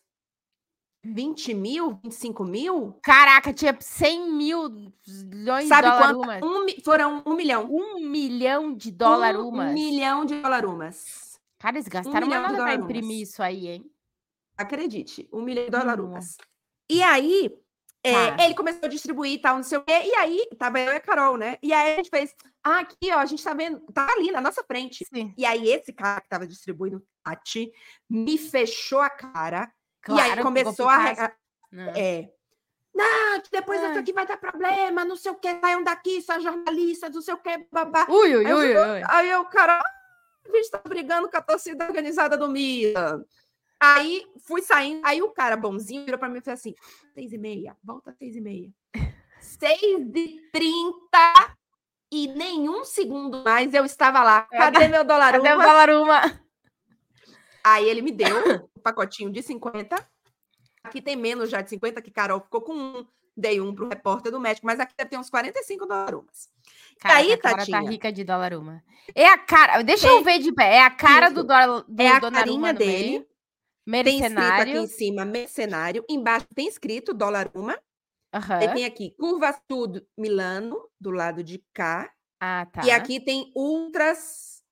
20 1.03 1.53
mil, 1.53 1.99
25 2.03 2.43
mil. 2.43 2.99
Caraca, 3.01 3.53
tinha 3.53 3.75
100 3.79 4.31
mil 4.31 4.69
milhões 5.07 5.67
Sabe 5.67 5.89
de 5.89 5.97
dólares. 5.97 6.43
Um, 6.43 6.83
foram 6.83 7.23
um 7.25 7.35
milhão. 7.35 7.67
Um 7.69 8.09
milhão 8.09 8.73
de 8.73 8.91
dólares. 8.91 9.39
Um 9.39 9.73
milhão 9.73 10.25
de 10.25 10.41
dólares. 10.41 11.39
Cara, 11.59 11.77
eles 11.77 11.87
gastaram 11.87 12.27
um 12.27 12.29
uma 12.29 12.53
pra 12.55 12.75
imprimir 12.75 13.21
isso 13.21 13.41
aí, 13.41 13.67
hein? 13.67 13.91
Acredite, 14.57 15.27
um 15.31 15.41
milhão 15.41 15.65
de 15.65 15.71
dólares. 15.71 16.37
E 16.89 17.01
aí, 17.01 17.51
É, 18.03 18.31
Tá. 18.37 18.45
ele 18.45 18.53
começou 18.53 18.85
a 18.85 18.87
distribuir 18.87 19.33
e 19.33 19.41
tal, 19.41 19.55
não 19.57 19.63
sei 19.63 19.77
o 19.79 19.83
quê. 19.83 19.91
E 20.05 20.13
aí, 20.15 20.47
tava 20.57 20.79
eu 20.79 20.93
e 20.93 20.95
a 20.95 20.99
Carol, 20.99 21.35
né? 21.35 21.57
E 21.61 21.73
aí 21.73 21.93
a 21.93 21.97
gente 21.97 22.09
fez, 22.09 22.33
ah, 22.63 22.79
aqui, 22.79 23.11
ó, 23.11 23.17
a 23.17 23.25
gente 23.25 23.43
tá 23.43 23.53
vendo, 23.53 23.81
tá 23.91 24.07
ali 24.13 24.31
na 24.31 24.39
nossa 24.39 24.63
frente. 24.63 25.03
Sim, 25.13 25.33
E 25.37 25.43
aí 25.45 25.67
esse 25.67 25.91
cara 25.91 26.21
que 26.21 26.29
tava 26.29 26.47
distribuindo 26.47 27.03
Tati 27.23 27.69
me 28.09 28.37
fechou 28.37 28.99
a 29.01 29.09
cara. 29.09 29.69
E 30.09 30.19
aí 30.19 30.27
claro, 30.27 30.43
começou 30.43 30.87
a, 30.87 31.33
Não. 31.71 31.93
É. 31.95 32.29
Não, 32.93 33.41
que 33.41 33.51
depois 33.51 33.79
isso 33.81 33.99
aqui 33.99 34.11
vai 34.11 34.25
dar 34.25 34.37
problema, 34.37 35.05
não 35.05 35.15
sei 35.15 35.31
o 35.31 35.35
que, 35.35 35.59
saiam 35.59 35.83
daqui, 35.83 36.19
são 36.21 36.39
jornalistas, 36.41 37.13
não 37.13 37.21
sei 37.21 37.33
o 37.35 37.37
que, 37.37 37.67
babá. 37.71 38.07
Ui, 38.09 38.35
ui, 38.35 38.45
Aí 38.45 38.51
eu 38.51 38.57
ui, 38.57 38.75
ui. 38.75 39.03
Aí 39.07 39.29
eu, 39.29 39.45
cara, 39.45 39.79
a 39.79 40.57
gente 40.57 40.71
tá 40.71 40.81
brigando 40.83 41.29
com 41.29 41.37
a 41.37 41.41
torcida 41.41 41.85
organizada 41.85 42.35
do 42.35 42.49
Milan. 42.49 43.23
Aí 43.79 44.25
fui 44.39 44.63
saindo, 44.63 45.01
aí 45.03 45.21
o 45.21 45.29
cara 45.29 45.55
bonzinho 45.55 46.05
virou 46.05 46.19
pra 46.19 46.27
mim 46.27 46.39
e 46.39 46.41
fez 46.41 46.59
assim: 46.59 46.73
seis 47.13 47.31
e 47.31 47.37
meia, 47.37 47.77
volta 47.83 48.11
seis 48.13 48.35
e 48.35 48.41
meia. 48.41 48.71
Seis 49.39 50.15
e 50.15 50.41
trinta 50.51 51.55
e 52.11 52.27
nenhum 52.29 52.83
segundo 52.83 53.43
mais 53.43 53.73
eu 53.73 53.85
estava 53.85 54.23
lá. 54.23 54.41
Cadê 54.43 54.87
meu 54.87 55.03
dólar? 55.03 55.33
Cadê 55.37 55.49
o 55.49 55.55
uma? 55.55 55.63
dólar 55.63 55.89
uma? 55.91 56.46
Aí 57.73 57.89
ele 57.89 58.01
me 58.01 58.11
deu 58.11 58.27
um 58.75 58.81
pacotinho 58.81 59.31
de 59.31 59.41
50. 59.41 59.95
Aqui 60.83 61.01
tem 61.01 61.15
menos 61.15 61.49
já 61.49 61.61
de 61.61 61.69
50, 61.69 62.01
que 62.01 62.11
Carol 62.11 62.39
ficou 62.41 62.61
com 62.61 62.73
um. 62.73 63.05
Dei 63.39 63.61
um 63.61 63.75
pro 63.75 63.87
repórter 63.87 64.31
do 64.31 64.39
médico, 64.39 64.65
mas 64.65 64.79
aqui 64.79 64.95
deve 64.97 65.11
ter 65.11 65.17
uns 65.19 65.29
45 65.29 65.85
dólares. 65.85 66.49
Cara, 66.99 67.17
aí, 67.17 67.31
a 67.31 67.37
cara 67.37 67.63
tá 67.67 67.79
rica 67.81 68.11
de 68.11 68.23
dólar 68.23 68.55
uma. 68.55 68.83
É 69.13 69.27
a 69.27 69.37
cara, 69.37 69.83
deixa 69.83 70.07
eu 70.07 70.23
ver 70.23 70.39
de 70.39 70.51
pé. 70.51 70.77
É 70.77 70.81
a 70.81 70.89
cara 70.89 71.29
do 71.29 71.41
Isso. 71.41 71.47
dólar 71.47 71.83
do 71.87 72.01
É 72.01 72.07
a 72.07 72.19
carinha 72.19 72.73
dele. 72.73 73.27
meio. 73.85 74.03
Tem 74.03 74.15
escrito 74.15 74.39
aqui 74.39 74.41
Mercenário. 74.41 74.77
em 74.81 74.87
cima 74.87 75.23
mercenário. 75.23 76.05
Embaixo 76.09 76.47
tem 76.55 76.67
escrito 76.67 77.13
dólar 77.13 77.51
uma. 77.53 77.77
Aham. 78.33 78.57
Aí 78.57 78.73
tem 78.73 78.85
aqui 78.85 79.11
Curva 79.11 79.55
Sud 79.71 80.03
Milano, 80.17 80.89
do 80.99 81.11
lado 81.11 81.43
de 81.43 81.63
cá. 81.75 82.11
Ah, 82.39 82.65
tá. 82.65 82.83
E 82.85 82.89
aqui 82.89 83.19
tem 83.19 83.51
Ultras 83.55 84.63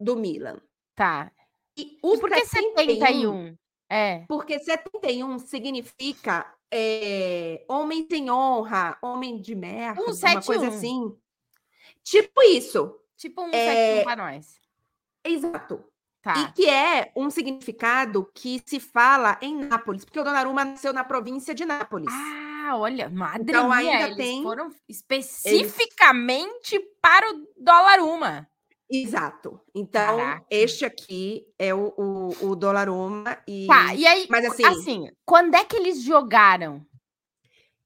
do 0.00 0.16
Milan. 0.16 0.60
Tá. 0.96 1.30
E 1.78 1.82
E 1.82 1.98
o 2.02 2.18
por 2.18 2.28
que 2.30 2.44
71? 2.44 2.76
71? 2.76 3.56
É. 3.90 4.24
Porque 4.28 4.58
71 4.58 5.38
significa 5.38 6.52
é, 6.70 7.64
homem 7.68 8.06
sem 8.10 8.30
honra, 8.30 8.98
homem 9.00 9.40
de 9.40 9.54
merda, 9.54 10.02
uma 10.02 10.12
171. 10.12 10.42
coisa 10.44 10.68
assim. 10.76 11.16
Tipo 12.02 12.42
isso. 12.42 12.94
Tipo 13.16 13.42
um 13.42 13.48
É, 13.52 13.94
71 14.00 14.04
pra 14.04 14.16
nós. 14.16 14.58
Exato. 15.24 15.84
Tá. 16.20 16.34
E 16.40 16.52
que 16.52 16.68
é 16.68 17.12
um 17.16 17.30
significado 17.30 18.28
que 18.34 18.60
se 18.66 18.80
fala 18.80 19.38
em 19.40 19.56
Nápoles, 19.56 20.04
porque 20.04 20.18
o 20.20 20.24
Donnarumma 20.24 20.64
nasceu 20.64 20.92
na 20.92 21.04
província 21.04 21.54
de 21.54 21.64
Nápoles. 21.64 22.08
Ah, 22.12 22.76
olha, 22.76 23.08
madre 23.08 23.44
Então, 23.52 23.68
mia, 23.68 23.76
ainda 23.78 24.04
eles 24.06 24.16
tem- 24.16 24.42
foram 24.42 24.70
especificamente 24.88 26.78
para 27.00 27.30
o 27.32 27.46
dólar 27.56 28.00
uma. 28.00 28.48
Exato. 28.90 29.60
Então, 29.74 30.16
Caraca. 30.16 30.46
este 30.50 30.84
aqui 30.84 31.46
é 31.58 31.74
o, 31.74 31.92
o, 31.96 32.46
o 32.50 32.56
Donnarumma 32.56 33.38
e... 33.46 33.66
Tá, 33.66 33.94
e 33.94 34.06
aí, 34.06 34.26
Mas 34.30 34.44
assim- 34.46 34.64
assim, 34.64 35.10
quando 35.24 35.54
é 35.54 35.64
que 35.64 35.76
eles 35.76 36.02
jogaram? 36.02 36.84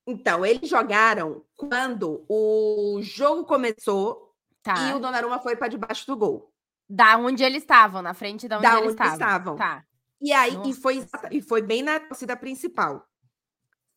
Então, 0.07 0.45
eles 0.45 0.69
jogaram 0.69 1.45
quando 1.57 2.25
o 2.29 2.99
jogo 3.03 3.45
começou 3.45 4.31
Tá. 4.63 4.75
e 4.91 4.95
o 4.95 5.01
Donnarumma 5.01 5.41
foi 5.41 5.57
para 5.57 5.67
debaixo 5.69 6.07
do 6.07 6.17
gol. 6.17 6.53
Da 6.89 7.17
onde 7.17 7.43
eles 7.43 7.63
estavam, 7.63 8.01
na 8.01 8.15
frente 8.15 8.47
da 8.47 8.59
onde 8.59 8.67
Da 8.67 8.79
eles 8.79 8.93
onde 8.93 9.03
estavam. 9.03 9.15
estavam. 9.15 9.57
Tá. 9.57 9.85
E 10.21 10.33
aí, 10.33 10.57
e 10.67 10.73
foi, 10.73 11.05
e 11.33 11.41
foi 11.43 11.63
bem 11.63 11.83
na 11.83 11.99
torcida 11.99 12.37
principal. 12.37 13.05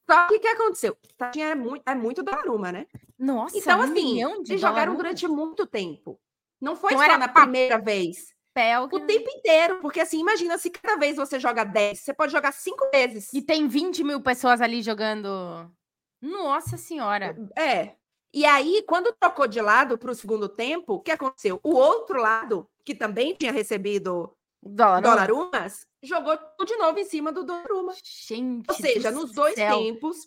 Só 0.10 0.28
que 0.28 0.36
o 0.36 0.40
que 0.40 0.48
aconteceu? 0.48 0.98
Tinha 1.32 1.50
é 1.50 1.56
muito, 1.56 1.84
é 1.88 1.94
muito 1.94 2.24
Donnarumma, 2.24 2.72
né? 2.72 2.88
Nossa, 3.18 3.58
Então, 3.58 3.80
um 3.80 3.84
assim, 3.84 3.94
milhão 3.94 4.42
de 4.42 4.54
eles 4.54 4.62
jogaram 4.62 4.96
durante 4.96 5.28
muito 5.28 5.68
tempo. 5.68 6.20
Não 6.62 6.76
foi 6.76 6.94
Então 6.94 7.06
só 7.06 7.12
era 7.12 7.18
na 7.18 7.28
primeira 7.28 7.78
vez. 7.78 8.34
Que- 8.90 8.96
O 8.96 9.06
tempo 9.06 9.30
inteiro. 9.30 9.80
Porque, 9.82 10.00
assim, 10.00 10.20
imagina 10.20 10.58
se 10.58 10.70
cada 10.70 10.96
vez 10.98 11.18
você 11.18 11.40
joga 11.40 11.64
10, 11.66 12.00
você 12.00 12.14
pode 12.14 12.32
jogar 12.32 12.54
cinco 12.54 12.90
vezes. 12.90 13.34
E 13.34 13.42
tem 13.42 13.68
20 13.68 14.04
mil 14.04 14.22
pessoas 14.22 14.62
ali 14.62 14.82
jogando. 14.82 15.70
Nossa 16.22 16.78
senhora. 16.78 17.36
É. 17.58 17.96
E 18.34 18.46
aí, 18.46 18.84
quando 18.88 19.14
trocou 19.20 19.48
de 19.48 19.62
lado 19.62 19.98
para 19.98 20.12
o 20.12 20.16
segundo 20.16 20.48
tempo, 20.50 20.94
o 20.96 21.00
que 21.02 21.12
aconteceu? 21.12 21.60
O 21.64 21.74
outro 21.74 22.20
lado, 22.20 22.68
que 22.86 22.96
também 22.96 23.34
tinha 23.34 23.52
recebido 23.52 24.34
Dólar. 24.64 25.02
Donnarumas, 25.02 25.86
jogou 26.02 26.38
de 26.66 26.76
novo 26.78 26.98
em 26.98 27.06
cima 27.06 27.32
do 27.32 27.44
Donnarumma. 27.44 27.94
Gente. 28.28 28.66
Ou 28.70 28.76
seja, 28.76 29.12
nos 29.12 29.32
dois 29.32 29.54
céu. 29.56 29.78
tempos, 29.78 30.18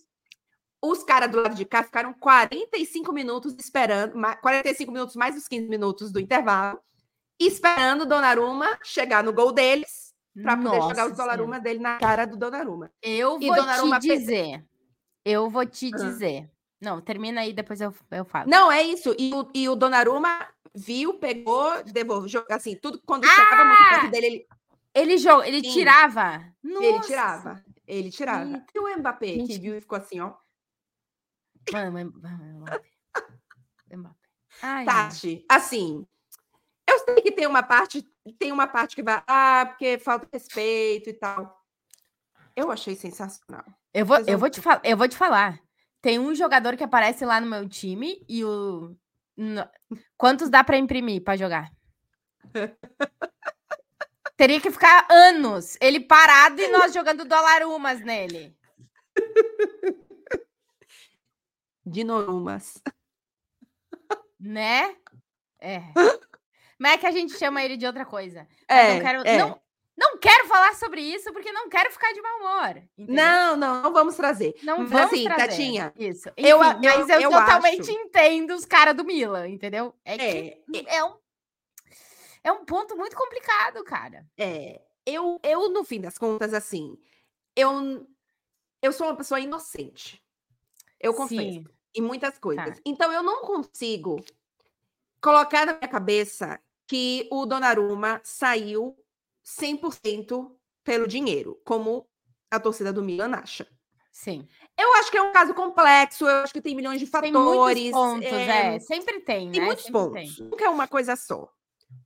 os 0.83 1.03
caras 1.03 1.31
do 1.31 1.41
lado 1.41 1.55
de 1.55 1.65
cá 1.65 1.83
ficaram 1.83 2.13
45 2.15 3.13
minutos 3.13 3.55
esperando, 3.59 4.17
ma- 4.17 4.37
45 4.37 4.93
minutos 4.93 5.17
mais 5.17 5.37
os 5.37 5.49
15 5.49 5.69
minutos 5.69 6.13
do 6.13 6.21
intervalo, 6.21 6.79
esperando 7.41 8.03
o 8.03 8.07
Donnarumma 8.07 8.79
chegar 8.85 9.23
no 9.25 9.33
gol 9.33 9.53
deles, 9.53 10.15
para 10.43 10.57
poder 10.57 10.77
jogar 10.81 10.95
Senhora. 10.95 11.15
Donnarumma 11.15 11.59
dele 11.61 11.81
na 11.81 11.99
cara 11.99 12.25
do 12.27 12.37
Donnarumma. 12.37 12.91
Eu 13.03 13.39
E 13.41 13.47
vou 13.47 13.57
Donnarumma 13.57 13.99
te 13.99 14.09
dizer. 14.09 14.65
Eu 15.25 15.51
vou 15.51 15.67
te 15.67 15.91
Ah. 15.93 15.97
dizer. 15.97 16.51
Não, 16.81 17.01
termina 17.01 17.41
aí, 17.41 17.53
depois 17.53 17.81
eu, 17.81 17.93
eu 18.13 18.25
falo. 18.25 18.49
Não, 18.49 18.71
é 18.71 18.83
isso. 18.83 19.13
E 19.19 19.35
o, 19.35 19.51
e 19.53 19.69
o 19.69 19.75
Donnarumma 19.75 20.47
viu, 20.73 21.15
pegou, 21.15 21.83
devolveu, 21.83 22.45
assim, 22.51 22.77
tudo 22.77 23.03
quando 23.05 23.27
chegava 23.27 23.65
muito 23.65 23.83
Ah! 23.83 23.89
perto 23.91 24.11
dele, 24.13 24.27
ele, 24.27 24.47
Ele, 24.95 25.17
jo... 25.19 25.43
ele 25.43 25.61
Sim. 25.61 25.73
tirava. 25.73 26.45
ele 26.65 26.73
Nossa 26.93 27.07
tirava. 27.09 27.65
Ele 27.87 28.11
tirava. 28.11 28.65
E 28.75 28.79
o 28.79 28.99
Mbappé, 28.99 29.27
Gente, 29.27 29.47
que 29.55 29.59
viu 29.59 29.77
e 29.77 29.81
ficou 29.81 29.99
assim, 29.99 30.21
ó. 30.21 30.35
Mano, 31.73 31.93
mas- 31.93 32.13
mano, 32.23 32.61
Mbappé. 32.61 32.91
Mbappé. 33.97 34.17
Ai. 34.63 34.85
Tati, 34.85 35.45
assim, 35.49 36.07
eu 36.89 36.99
sei 37.01 37.17
que 37.23 37.33
tem 37.33 37.47
uma 37.47 37.63
parte, 37.63 38.03
tem 38.39 38.51
uma 38.53 38.67
parte 38.67 38.97
que 38.97 39.03
vai, 39.03 39.23
ah, 39.27 39.67
porque 39.69 39.99
falta 39.99 40.29
respeito 40.33 41.11
e 41.11 41.13
tal. 41.13 41.57
Eu 42.57 42.71
achei 42.73 42.97
sensacional. 42.97 43.65
Eu 43.95 44.05
vou, 44.05 44.19
eu, 44.27 44.39
vou 44.39 44.51
te 44.51 44.61
fal- 44.61 44.81
eu 44.83 44.97
vou 44.97 45.09
te 45.09 45.17
falar. 45.17 45.61
Tem 46.03 46.19
um 46.19 46.35
jogador 46.35 46.77
que 46.77 46.85
aparece 46.85 47.25
lá 47.25 47.41
no 47.41 47.47
meu 47.49 47.69
time 47.69 48.25
e 48.29 48.45
o. 48.45 48.97
no- 49.37 49.69
Quantos 50.17 50.49
dá 50.49 50.63
pra 50.65 50.77
imprimir 50.79 51.23
pra 51.23 51.37
jogar? 51.37 51.71
Teria 54.37 54.61
que 54.61 54.71
ficar 54.71 55.07
anos 55.11 55.77
ele 55.81 55.99
parado 56.01 56.61
e 56.61 56.69
nós 56.69 56.93
jogando 56.95 57.25
dólarumas 57.25 58.01
nele. 58.01 58.57
Dinorumas. 61.89 62.83
Né? 64.41 64.97
É. 65.61 65.81
Mas 66.79 66.93
é 66.95 66.99
que 66.99 67.07
a 67.07 67.11
gente 67.11 67.37
chama 67.37 67.63
ele 67.65 67.77
de 67.77 67.87
outra 67.87 68.05
coisa. 68.05 68.47
É, 68.69 68.95
não, 68.95 69.01
quero, 69.01 69.23
é. 69.27 69.39
não, 69.39 69.61
não 69.97 70.19
quero 70.19 70.47
falar 70.47 70.75
sobre 70.77 71.01
isso 71.01 71.33
porque 71.33 71.51
não 71.51 71.69
quero 71.69 71.91
ficar 71.91 72.13
de 72.13 72.21
mau 72.23 72.39
humor. 72.39 72.83
entendeu? 72.97 73.17
Não, 73.17 73.57
não, 73.57 73.83
não 73.83 73.93
vamos 73.93 74.15
trazer. 74.15 74.55
Não 74.63 74.79
Mas 74.79 74.91
vamos 74.91 75.13
assim, 75.13 75.25
trazer. 75.25 75.49
Tatinha, 75.49 75.93
Isso. 75.99 76.29
eu 76.37 76.63
Enfim, 76.63 76.79
mas 76.85 77.09
eu, 77.09 77.15
eu- 77.17 77.21
eu 77.23 77.31
totalmente 77.31 77.81
acho- 77.81 77.91
entendo 77.91 78.55
os 78.55 78.65
caras 78.65 78.95
do 78.95 79.05
Milan, 79.05 79.49
entendeu? 79.49 79.93
É 80.05 80.17
que 80.17 80.25
É, 80.87 80.97
é 80.99 81.05
um, 81.05 81.17
é 82.45 82.53
um 82.53 82.65
ponto 82.65 82.97
muito 82.97 83.17
complicado, 83.17 83.83
cara. 83.83 84.25
é, 84.39 84.81
eu, 85.05 85.41
eu, 85.43 85.71
no 85.71 85.83
fim 85.83 86.01
das 86.01 86.17
contas, 86.19 86.55
assim, 86.55 86.97
eu, 87.57 88.07
eu 88.81 88.93
sou 88.93 89.09
uma 89.09 89.17
pessoa 89.17 89.41
inocente. 89.41 90.23
Eu 91.01 91.13
confesso. 91.15 91.41
Sim. 91.43 91.65
Em 91.99 92.03
muitas 92.03 92.39
coisas. 92.39 92.77
Tá. 92.77 92.81
Então 92.87 93.13
eu 93.13 93.23
não 93.23 93.43
consigo 93.43 94.25
colocar 95.21 95.67
na 95.67 95.75
minha 95.75 95.89
cabeça 95.89 96.61
que 96.87 97.29
o 97.31 97.45
Donnarumma 97.45 98.21
saiu 98.25 98.97
100% 99.45 100.51
pelo 100.85 101.07
dinheiro, 101.07 101.61
como 101.65 102.09
a 102.51 102.59
torcida 102.61 102.93
do 102.93 103.03
Milan 103.03 103.33
acha. 103.35 103.67
Sim. 104.13 104.49
Eu 104.77 104.93
acho 104.95 105.11
que 105.11 105.19
é 105.19 105.23
um 105.23 105.33
caso 105.33 105.55
complexo, 105.55 106.25
eu 106.27 106.37
acho 106.39 106.53
que 106.53 106.61
tem 106.63 106.75
milhões 106.75 106.99
de 106.99 107.07
Tem 107.07 107.33
fatores. 107.33 107.83
muitos 107.83 108.01
pontos, 108.01 108.27
é, 108.33 108.75
é. 108.77 108.81
Sempre 108.81 109.21
tem, 109.21 109.51
Tem 109.51 109.61
né? 109.61 109.67
muitos 109.67 109.85
Sempre 109.85 110.01
pontos. 110.01 110.37
tem. 110.37 110.47
Nunca 110.49 110.65
é 110.65 110.69
uma 110.69 110.89
coisa 110.89 111.15
só. 111.15 111.49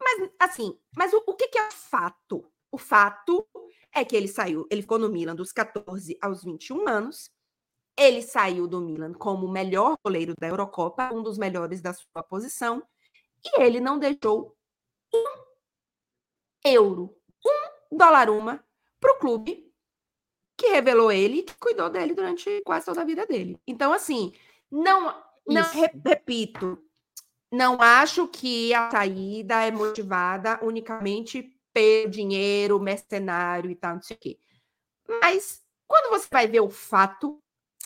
Mas, 0.00 0.30
assim, 0.38 0.78
mas 0.96 1.12
o, 1.12 1.22
o 1.26 1.34
que, 1.34 1.48
que 1.48 1.58
é 1.58 1.70
fato? 1.70 2.44
O 2.70 2.78
fato 2.78 3.46
é 3.94 4.04
que 4.04 4.16
ele 4.16 4.28
saiu, 4.28 4.66
ele 4.70 4.82
ficou 4.82 4.98
no 4.98 5.08
Milan 5.08 5.34
dos 5.34 5.52
14 5.52 6.18
aos 6.20 6.42
21 6.42 6.88
anos. 6.88 7.30
Ele 7.96 8.22
saiu 8.22 8.66
do 8.66 8.80
Milan 8.80 9.12
como 9.12 9.46
o 9.46 9.50
melhor 9.50 9.96
goleiro 10.04 10.34
da 10.38 10.48
Eurocopa, 10.48 11.12
um 11.12 11.22
dos 11.22 11.38
melhores 11.38 11.80
da 11.80 11.92
sua 11.92 12.22
posição. 12.22 12.82
E 13.44 13.60
ele 13.60 13.80
não 13.80 13.98
deixou 13.98 14.56
um 15.14 15.24
euro, 16.64 17.14
um 17.44 17.96
dólar 17.96 18.30
uma, 18.30 18.64
para 19.00 19.12
o 19.12 19.18
clube 19.18 19.72
que 20.56 20.68
revelou 20.68 21.10
ele 21.10 21.38
e 21.38 21.42
que 21.42 21.56
cuidou 21.58 21.90
dele 21.90 22.14
durante 22.14 22.62
quase 22.64 22.86
toda 22.86 23.02
a 23.02 23.04
vida 23.04 23.26
dele. 23.26 23.60
Então, 23.66 23.92
assim, 23.92 24.32
não, 24.70 25.22
não 25.46 25.62
Isso. 25.62 26.00
repito, 26.04 26.78
não 27.50 27.80
acho 27.82 28.28
que 28.28 28.72
a 28.72 28.90
saída 28.90 29.62
é 29.62 29.70
motivada 29.70 30.58
unicamente 30.62 31.54
pelo 31.72 32.10
dinheiro, 32.10 32.78
mercenário 32.78 33.70
e 33.70 33.74
tal, 33.74 33.94
não 33.94 34.02
sei 34.02 34.16
o 34.16 34.20
quê. 34.20 34.38
Mas 35.20 35.62
quando 35.86 36.10
você 36.10 36.28
vai 36.30 36.46
ver 36.46 36.60
o 36.60 36.70
fato, 36.70 37.41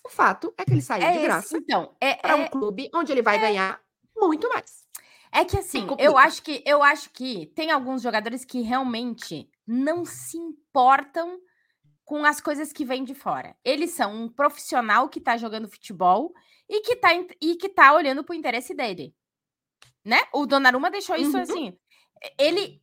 o 0.07 0.09
fato 0.09 0.55
é 0.57 0.64
que 0.64 0.73
ele 0.73 0.81
saiu 0.83 1.03
É 1.05 1.11
de 1.12 1.16
esse, 1.19 1.27
graça 1.27 1.57
então, 1.59 1.95
é, 2.01 2.14
para 2.14 2.37
um 2.37 2.42
é, 2.42 2.49
clube 2.49 2.90
onde 2.95 3.12
ele 3.12 3.23
vai 3.23 3.38
ganhar 3.38 3.81
muito 4.16 4.49
mais. 4.49 4.85
é 5.33 5.45
que 5.45 5.57
assim, 5.59 5.87
eu 5.99 6.16
acho 6.16 6.42
que 6.42 6.62
eu 6.66 6.83
acho 6.83 7.11
que 7.11 7.47
tem 7.55 7.71
alguns 7.71 8.01
jogadores 8.03 8.45
que 8.45 8.61
realmente 8.62 9.49
não 9.66 10.05
se 10.05 10.37
importam 10.38 11.38
com 12.05 12.25
as 12.25 12.40
coisas 12.40 12.73
que 12.73 12.85
vêm 12.85 13.03
de 13.05 13.14
fora. 13.14 13.57
Eles 13.64 13.90
são 13.90 14.14
um 14.14 14.29
profissional 14.29 15.09
que 15.09 15.21
tá 15.21 15.37
jogando 15.37 15.69
futebol 15.69 16.33
e 16.69 16.81
que 16.81 16.95
tá, 16.97 17.12
in- 17.12 17.27
e 17.42 17.57
que 17.57 17.69
tá 17.69 17.92
olhando 17.92 18.23
pro 18.23 18.35
interesse 18.35 18.75
dele. 18.75 19.12
Né? 20.05 20.21
O 20.33 20.47
Donnarumma 20.47 20.88
deixou 20.90 21.16
isso 21.16 21.37
Uhum. 21.37 21.42
assim. 21.42 21.79
Ele 22.38 22.81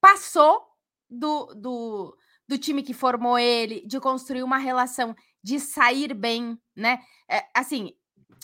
passou 0.00 0.66
do, 1.08 1.46
do, 1.54 2.16
do 2.48 2.58
time 2.58 2.82
que 2.82 2.92
formou 2.92 3.38
ele, 3.38 3.86
de 3.86 4.00
construir 4.00 4.42
uma 4.42 4.58
relação, 4.58 5.14
de 5.44 5.60
sair 5.60 6.14
bem, 6.14 6.58
né? 6.74 6.98
É, 7.30 7.44
assim, 7.54 7.94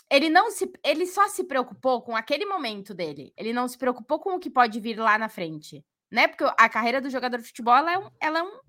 ele 0.07 0.29
não 0.29 0.51
se 0.51 0.71
ele 0.85 1.07
só 1.07 1.27
se 1.27 1.43
preocupou 1.45 2.03
com 2.03 2.15
aquele 2.15 2.45
momento 2.45 2.93
dele. 2.93 3.33
Ele 3.35 3.51
não 3.51 3.67
se 3.67 3.75
preocupou 3.75 4.19
com 4.19 4.35
o 4.35 4.39
que 4.39 4.51
pode 4.51 4.79
vir 4.79 4.99
lá 4.99 5.17
na 5.17 5.27
frente, 5.27 5.83
né? 6.11 6.27
Porque 6.27 6.43
a 6.43 6.69
carreira 6.69 7.01
do 7.01 7.09
jogador 7.09 7.37
de 7.37 7.47
futebol 7.47 7.75
ela 7.75 7.91
é 7.91 7.97
um, 7.97 8.09
ela 8.19 8.39
é 8.39 8.43
um 8.43 8.59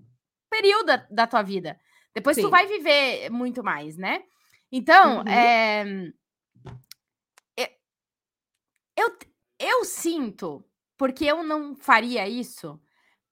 período 0.48 0.86
da, 0.86 0.96
da 1.10 1.26
tua 1.26 1.42
vida. 1.42 1.78
Depois 2.14 2.38
tu 2.38 2.44
Sim. 2.44 2.50
vai 2.50 2.66
viver 2.66 3.30
muito 3.30 3.62
mais, 3.62 3.98
né? 3.98 4.24
Então, 4.70 5.18
Uhum. 5.18 5.28
é, 5.28 5.84
eu, 8.96 9.14
eu 9.58 9.84
sinto, 9.84 10.64
porque 10.96 11.26
eu 11.26 11.42
não 11.42 11.74
faria 11.76 12.26
isso, 12.26 12.80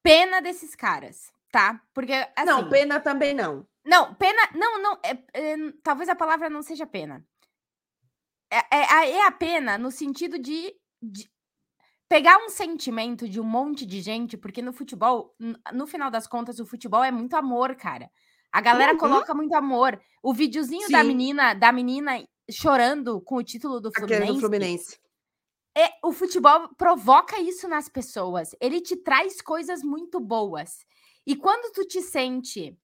pena 0.03 0.43
desses 0.43 0.75
caras, 0.75 1.33
tá? 1.51 1.81
Porque 1.95 2.13
assim, 2.37 2.47
não, 2.47 2.69
pena 2.69 3.01
também 3.01 3.33
não. 3.33 3.67
Não, 3.85 4.15
pena. 4.15 4.41
Não, 4.55 4.83
não. 4.83 4.99
é- 5.05 5.25
é, 5.35 5.57
talvez 5.83 6.09
a 6.09 6.15
palavra 6.17 6.49
não 6.51 6.63
seja 6.63 6.87
pena. 6.87 7.25
É, 8.53 8.57
é 8.79 8.93
a- 8.93 9.07
é 9.07 9.27
a 9.27 9.31
pena 9.33 9.79
no 9.79 9.91
sentido 9.91 10.39
de, 10.39 10.75
de 11.03 11.31
pegar 12.09 12.39
um 12.39 12.49
sentimento 12.49 13.29
de 13.29 13.41
um 13.41 13.45
monte 13.45 13.87
de 13.87 14.01
gente, 14.01 14.37
porque 14.37 14.61
no 14.61 14.73
futebol, 14.73 15.35
no 15.73 15.87
final 15.87 16.11
das 16.11 16.27
contas, 16.27 16.59
o 16.59 16.67
futebol 16.67 17.03
é 17.05 17.11
muito 17.13 17.35
amor, 17.37 17.77
cara. 17.77 18.11
A 18.53 18.61
galera 18.61 18.93
Uhum. 18.95 18.99
coloca 18.99 19.33
muito 19.33 19.55
amor. 19.55 20.01
O 20.23 20.35
videozinho 20.35 20.89
da 20.91 21.03
Sim. 21.03 21.07
menina, 21.07 21.55
da 21.55 21.71
menina 21.71 22.25
chorando 22.51 23.21
com 23.21 23.37
o 23.37 23.45
título 23.45 23.81
do 23.81 23.93
Fluminense. 23.95 24.33
do 24.33 24.41
Fluminense. 24.41 24.99
É, 25.79 25.89
o 26.05 26.13
futebol 26.13 26.69
provoca 26.75 27.39
isso 27.41 27.69
nas 27.69 27.89
pessoas. 27.89 28.51
Ele 28.61 28.81
te 28.81 28.97
traz 28.97 29.41
coisas 29.41 29.85
muito 29.85 30.19
boas. 30.19 30.85
E 31.25 31.37
quando 31.37 31.73
tu 31.73 31.87
te 31.87 32.03
sente 32.03 32.77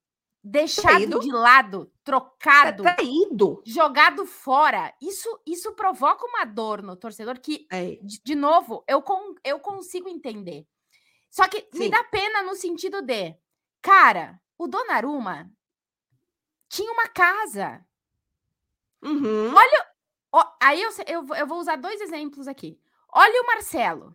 deixado 0.51 0.83
Traído. 0.95 1.21
de 1.21 1.33
lado, 1.33 1.87
Tá 1.87 1.93
trocado, 2.05 2.83
traído. 2.83 3.63
jogado 3.67 4.25
fora, 4.27 4.95
isso 5.03 5.29
isso 5.45 5.73
provoca 5.75 6.25
uma 6.27 6.45
dor 6.45 6.83
no 6.83 6.95
torcedor 6.97 7.39
que, 7.41 7.67
É. 7.71 7.97
de, 8.03 8.21
de 8.23 8.35
novo, 8.35 8.85
eu, 8.89 9.03
con- 9.03 9.35
eu 9.45 9.59
consigo 9.61 10.09
entender. 10.09 10.67
Só 11.31 11.49
que 11.49 11.69
me 11.75 11.85
Sim. 11.87 11.91
dá 11.91 12.03
pena 12.05 12.43
no 12.43 12.55
sentido 12.55 13.03
de, 13.03 13.35
cara, 13.83 14.41
o 14.57 14.67
Donnarumma 14.69 15.51
tinha 16.69 16.91
uma 16.93 17.09
casa. 17.09 17.85
Uhum. 19.03 19.53
Ó, 20.33 20.45
aí 20.63 20.81
eu, 20.83 20.91
eu, 21.07 21.23
vou- 21.25 21.37
eu 21.37 21.47
vou 21.47 21.59
usar 21.59 21.77
dois 21.77 22.01
exemplos 22.01 22.47
aqui. 22.49 22.79
Olha 23.13 23.43
o 23.43 23.47
Marcelo. 23.47 24.15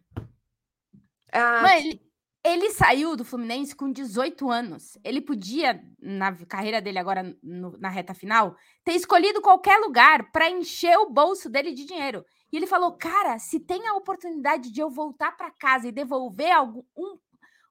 Ah, 1.33 1.77
ele, 1.77 2.01
ele 2.43 2.71
saiu 2.71 3.15
do 3.15 3.23
Fluminense 3.23 3.75
com 3.75 3.91
18 3.91 4.49
anos. 4.49 4.97
Ele 5.03 5.21
podia, 5.21 5.81
na 5.99 6.35
carreira 6.45 6.81
dele 6.81 6.97
agora 6.99 7.37
no- 7.43 7.77
na 7.77 7.89
reta 7.89 8.13
final, 8.13 8.55
ter 8.83 8.93
escolhido 8.93 9.41
qualquer 9.41 9.77
lugar 9.77 10.31
para 10.31 10.49
encher 10.49 10.97
o 10.97 11.09
bolso 11.09 11.49
dele 11.49 11.71
de 11.71 11.85
dinheiro. 11.85 12.25
E 12.51 12.57
ele 12.57 12.65
falou: 12.67 12.93
Cara, 12.97 13.37
se 13.39 13.59
tem 13.59 13.87
a 13.87 13.93
oportunidade 13.95 14.71
de 14.71 14.81
eu 14.81 14.89
voltar 14.89 15.37
para 15.37 15.51
casa 15.51 15.87
e 15.87 15.91
devolver 15.91 16.51
algum, 16.51 16.83
um- 16.97 17.17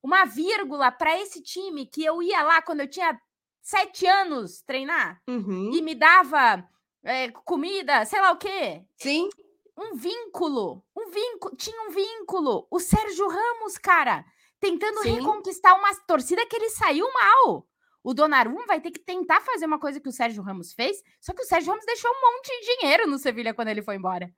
uma 0.03 0.25
vírgula 0.25 0.91
para 0.91 1.19
esse 1.21 1.43
time 1.43 1.85
que 1.87 2.05
eu 2.05 2.23
ia 2.23 2.43
lá 2.43 2.63
quando 2.63 2.81
eu 2.81 2.89
tinha 2.89 3.21
sete 3.61 4.07
anos 4.07 4.63
treinar 4.63 5.21
uhum. 5.29 5.71
e 5.75 5.83
me 5.83 5.95
dava 5.95 6.67
é, 7.05 7.31
comida, 7.31 8.05
sei 8.07 8.21
lá 8.21 8.33
o 8.33 8.37
quê 8.39 8.83
Sim. 8.97 9.29
um 9.77 9.95
vínculo, 9.95 10.83
um 10.97 11.11
vínculo, 11.11 11.55
tinha 11.57 11.83
um 11.89 11.91
vínculo. 11.91 12.67
O 12.71 12.79
Sérgio 12.81 13.29
Ramos, 13.29 13.77
cara, 13.77 14.25
tentando 14.61 15.03
Sim. 15.03 15.15
reconquistar 15.15 15.75
uma 15.79 15.95
torcida 16.07 16.47
que 16.47 16.55
ele 16.57 16.71
saiu 16.71 17.07
mal. 17.13 17.67
O 18.03 18.15
Donnarumma 18.15 18.65
vai 18.67 18.81
ter 18.81 18.91
que 18.91 19.01
tentar 19.01 19.41
fazer 19.41 19.67
uma 19.67 19.79
coisa 19.79 20.01
que 20.01 20.09
o 20.09 20.13
Sérgio 20.13 20.43
Ramos 20.43 20.73
fez, 20.73 21.03
só 21.21 21.33
que 21.35 21.43
o 21.43 21.45
Sérgio 21.47 21.71
Ramos 21.71 21.85
deixou 21.85 22.11
um 22.11 22.21
monte 22.21 22.49
de 22.49 22.79
dinheiro 22.79 23.07
no 23.07 23.19
Sevilha 23.19 23.53
quando 23.53 23.69
ele 23.69 23.83
foi 23.83 23.97
embora, 23.97 24.33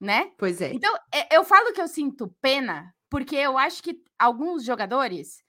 né? 0.00 0.32
Pois 0.36 0.60
é. 0.60 0.72
Então, 0.72 0.92
é- 1.14 1.36
eu 1.36 1.44
falo 1.44 1.72
que 1.72 1.80
eu 1.80 1.86
sinto 1.86 2.34
pena, 2.40 2.92
porque 3.08 3.36
eu 3.36 3.56
acho 3.58 3.82
que 3.82 4.02
alguns 4.18 4.64
jogadores, 4.64 5.42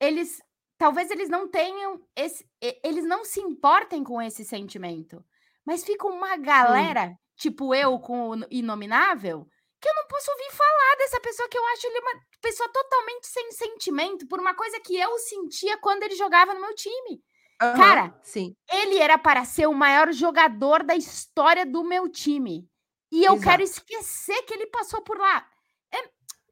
eles 0.00 0.40
talvez 0.76 1.10
eles 1.10 1.28
não 1.28 1.46
tenham 1.46 2.00
esse, 2.16 2.44
eles 2.82 3.04
não 3.04 3.22
se 3.24 3.38
importem 3.40 4.02
com 4.02 4.20
esse 4.20 4.44
sentimento, 4.44 5.22
mas 5.64 5.84
fica 5.84 6.06
uma 6.08 6.36
galera, 6.38 7.14
tipo 7.36 7.74
eu 7.74 7.98
com 8.00 8.30
o 8.30 8.46
inominável, 8.50 9.46
que 9.80 9.88
eu 9.88 9.94
não 9.94 10.06
posso 10.06 10.30
ouvir 10.30 10.50
falar 10.52 10.96
dessa 10.98 11.20
pessoa 11.20 11.48
que 11.48 11.56
eu 11.58 11.66
acho 11.68 11.86
ele 11.86 11.98
uma 12.00 12.20
pessoa 12.40 12.68
totalmente 12.68 13.26
sem 13.26 13.50
sentimento 13.52 14.26
por 14.28 14.38
uma 14.38 14.54
coisa 14.54 14.78
que 14.80 14.96
eu 14.96 15.18
sentia 15.18 15.78
quando 15.78 16.02
ele 16.02 16.14
jogava 16.16 16.52
no 16.54 16.60
meu 16.60 16.74
time. 16.74 17.22
Aham, 17.62 17.76
cara, 17.76 18.20
Sim. 18.22 18.54
Ele 18.70 18.98
era 18.98 19.18
para 19.18 19.44
ser 19.44 19.66
o 19.66 19.74
maior 19.74 20.12
jogador 20.12 20.82
da 20.82 20.94
história 20.96 21.64
do 21.66 21.82
meu 21.84 22.08
time. 22.08 22.68
E 23.12 23.24
eu 23.24 23.38
quero 23.40 23.62
Exato. 23.62 23.80
esquecer 23.80 24.42
que 24.42 24.54
ele 24.54 24.66
passou 24.68 25.02
por 25.02 25.18
lá. 25.18 25.46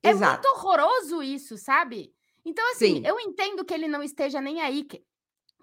É 0.03 0.11
Exato. 0.11 0.33
muito 0.33 0.47
horroroso 0.59 1.23
isso, 1.23 1.57
sabe? 1.59 2.13
Então, 2.45 2.65
assim, 2.73 2.97
Sim. 2.97 3.03
eu 3.07 3.19
entendo 3.21 3.65
que 3.65 3.75
ele 3.75 3.89
não 3.89 4.03
esteja 4.03 4.41
nem 4.41 4.61
aí. 4.61 4.85
que- 4.85 5.03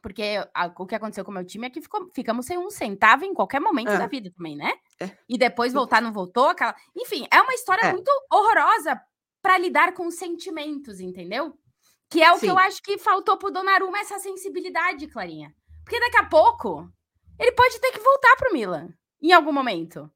Porque 0.01 0.23
a- 0.53 0.71
o 0.77 0.85
que 0.85 0.93
aconteceu 0.93 1.25
com 1.25 1.31
o 1.31 1.33
meu 1.33 1.45
time 1.45 1.65
é 1.65 1.69
que 1.69 1.81
ficou- 1.81 2.11
ficamos 2.13 2.45
sem 2.45 2.57
um 2.59 2.69
centavo 2.69 3.25
em 3.25 3.33
qualquer 3.33 3.59
momento 3.59 3.89
É. 3.89 3.97
da 3.97 4.05
vida 4.07 4.31
também, 4.35 4.55
né? 4.55 4.71
É. 5.01 5.11
E 5.27 5.37
depois 5.37 5.73
voltar, 5.73 6.01
não 6.01 6.13
voltou. 6.13 6.47
Aquela... 6.49 6.75
Enfim, 6.95 7.27
é 7.31 7.41
uma 7.41 7.53
história 7.53 7.87
É. 7.87 7.91
muito 7.91 8.09
horrorosa 8.31 8.99
para 9.41 9.57
lidar 9.57 9.93
com 9.93 10.07
os 10.07 10.15
sentimentos, 10.15 10.99
entendeu? 10.99 11.57
Que 12.09 12.21
é 12.23 12.31
o 12.31 12.39
que 12.39 12.47
eu 12.47 12.55
Sim. 12.55 12.61
acho 12.61 12.81
que 12.81 12.97
faltou 12.97 13.37
pro 13.37 13.51
Donnarumma, 13.51 13.99
essa 13.99 14.17
sensibilidade, 14.19 15.07
Clarinha. 15.07 15.53
Porque 15.83 15.99
daqui 15.99 16.17
a 16.17 16.25
pouco 16.25 16.89
ele 17.39 17.51
pode 17.51 17.79
ter 17.79 17.91
que 17.91 17.99
voltar 17.99 18.35
pro 18.37 18.53
Milan 18.53 18.89
em 19.21 19.31
algum 19.33 19.51
momento. 19.51 20.09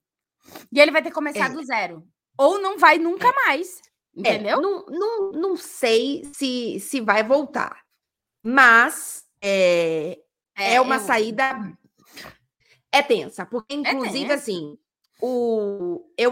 E 0.71 0.79
ele 0.79 0.91
vai 0.91 1.01
ter 1.01 1.09
que 1.09 1.15
começar 1.15 1.47
É. 1.47 1.49
do 1.49 1.63
zero. 1.63 2.03
Ou 2.37 2.59
não 2.59 2.77
vai 2.77 2.97
nunca 2.97 3.31
mais. 3.33 3.81
É, 4.15 4.19
Entendeu? 4.35 4.61
não, 4.61 4.85
não, 4.87 5.31
não 5.31 5.55
sei 5.57 6.23
se, 6.33 6.79
se 6.79 7.01
vai 7.01 7.21
voltar. 7.23 7.83
Mas 8.43 9.25
é, 9.41 10.19
é, 10.55 10.79
uma 10.81 10.95
eu- 10.95 10.99
saída. 11.01 11.77
É 12.91 13.01
tensa, 13.01 13.45
porque, 13.45 13.75
inclusive, 13.75 14.21
tensa. 14.27 14.33
assim, 14.35 14.77
o, 15.21 16.09
eu, 16.17 16.31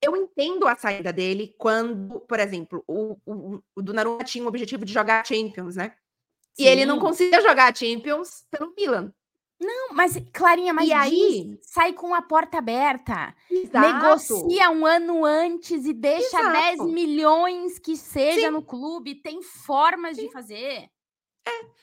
eu 0.00 0.16
entendo 0.16 0.66
a 0.66 0.76
saída 0.76 1.12
dele 1.12 1.54
quando, 1.58 2.20
por 2.20 2.40
exemplo, 2.40 2.82
o, 2.86 3.16
o, 3.26 3.60
o 3.76 3.82
Donnarumma 3.82 4.24
tinha 4.24 4.44
o 4.44 4.48
objetivo 4.48 4.84
de 4.84 4.92
jogar 4.92 5.20
a 5.20 5.24
Champions, 5.24 5.76
né? 5.76 5.94
E 6.58 6.66
ele 6.66 6.84
não 6.86 6.96
Sim. 6.96 7.00
conseguia 7.02 7.40
jogar 7.40 7.70
a 7.70 7.74
Champions 7.74 8.44
pelo 8.50 8.74
Milan. 8.76 9.12
Não, 9.60 9.92
mas, 9.92 10.16
Clarinha, 10.32 10.72
mas 10.72 10.88
E 10.88 10.92
aí- 10.92 11.10
diz, 11.10 11.58
sai 11.62 11.92
com 11.92 12.14
a 12.14 12.22
porta 12.22 12.58
aberta. 12.58 13.34
Exato. 13.50 13.92
Negocia 13.92 14.70
um 14.70 14.86
ano 14.86 15.24
antes 15.24 15.84
e 15.84 15.92
deixa 15.92 16.38
Exato. 16.38 16.52
10 16.52 16.80
milhões 16.92 17.78
que 17.78 17.96
seja 17.96 18.46
Sim. 18.46 18.50
no 18.50 18.62
clube. 18.62 19.16
Tem 19.16 19.42
formas 19.42 20.16
de 20.16 20.30
fazer. 20.30 20.88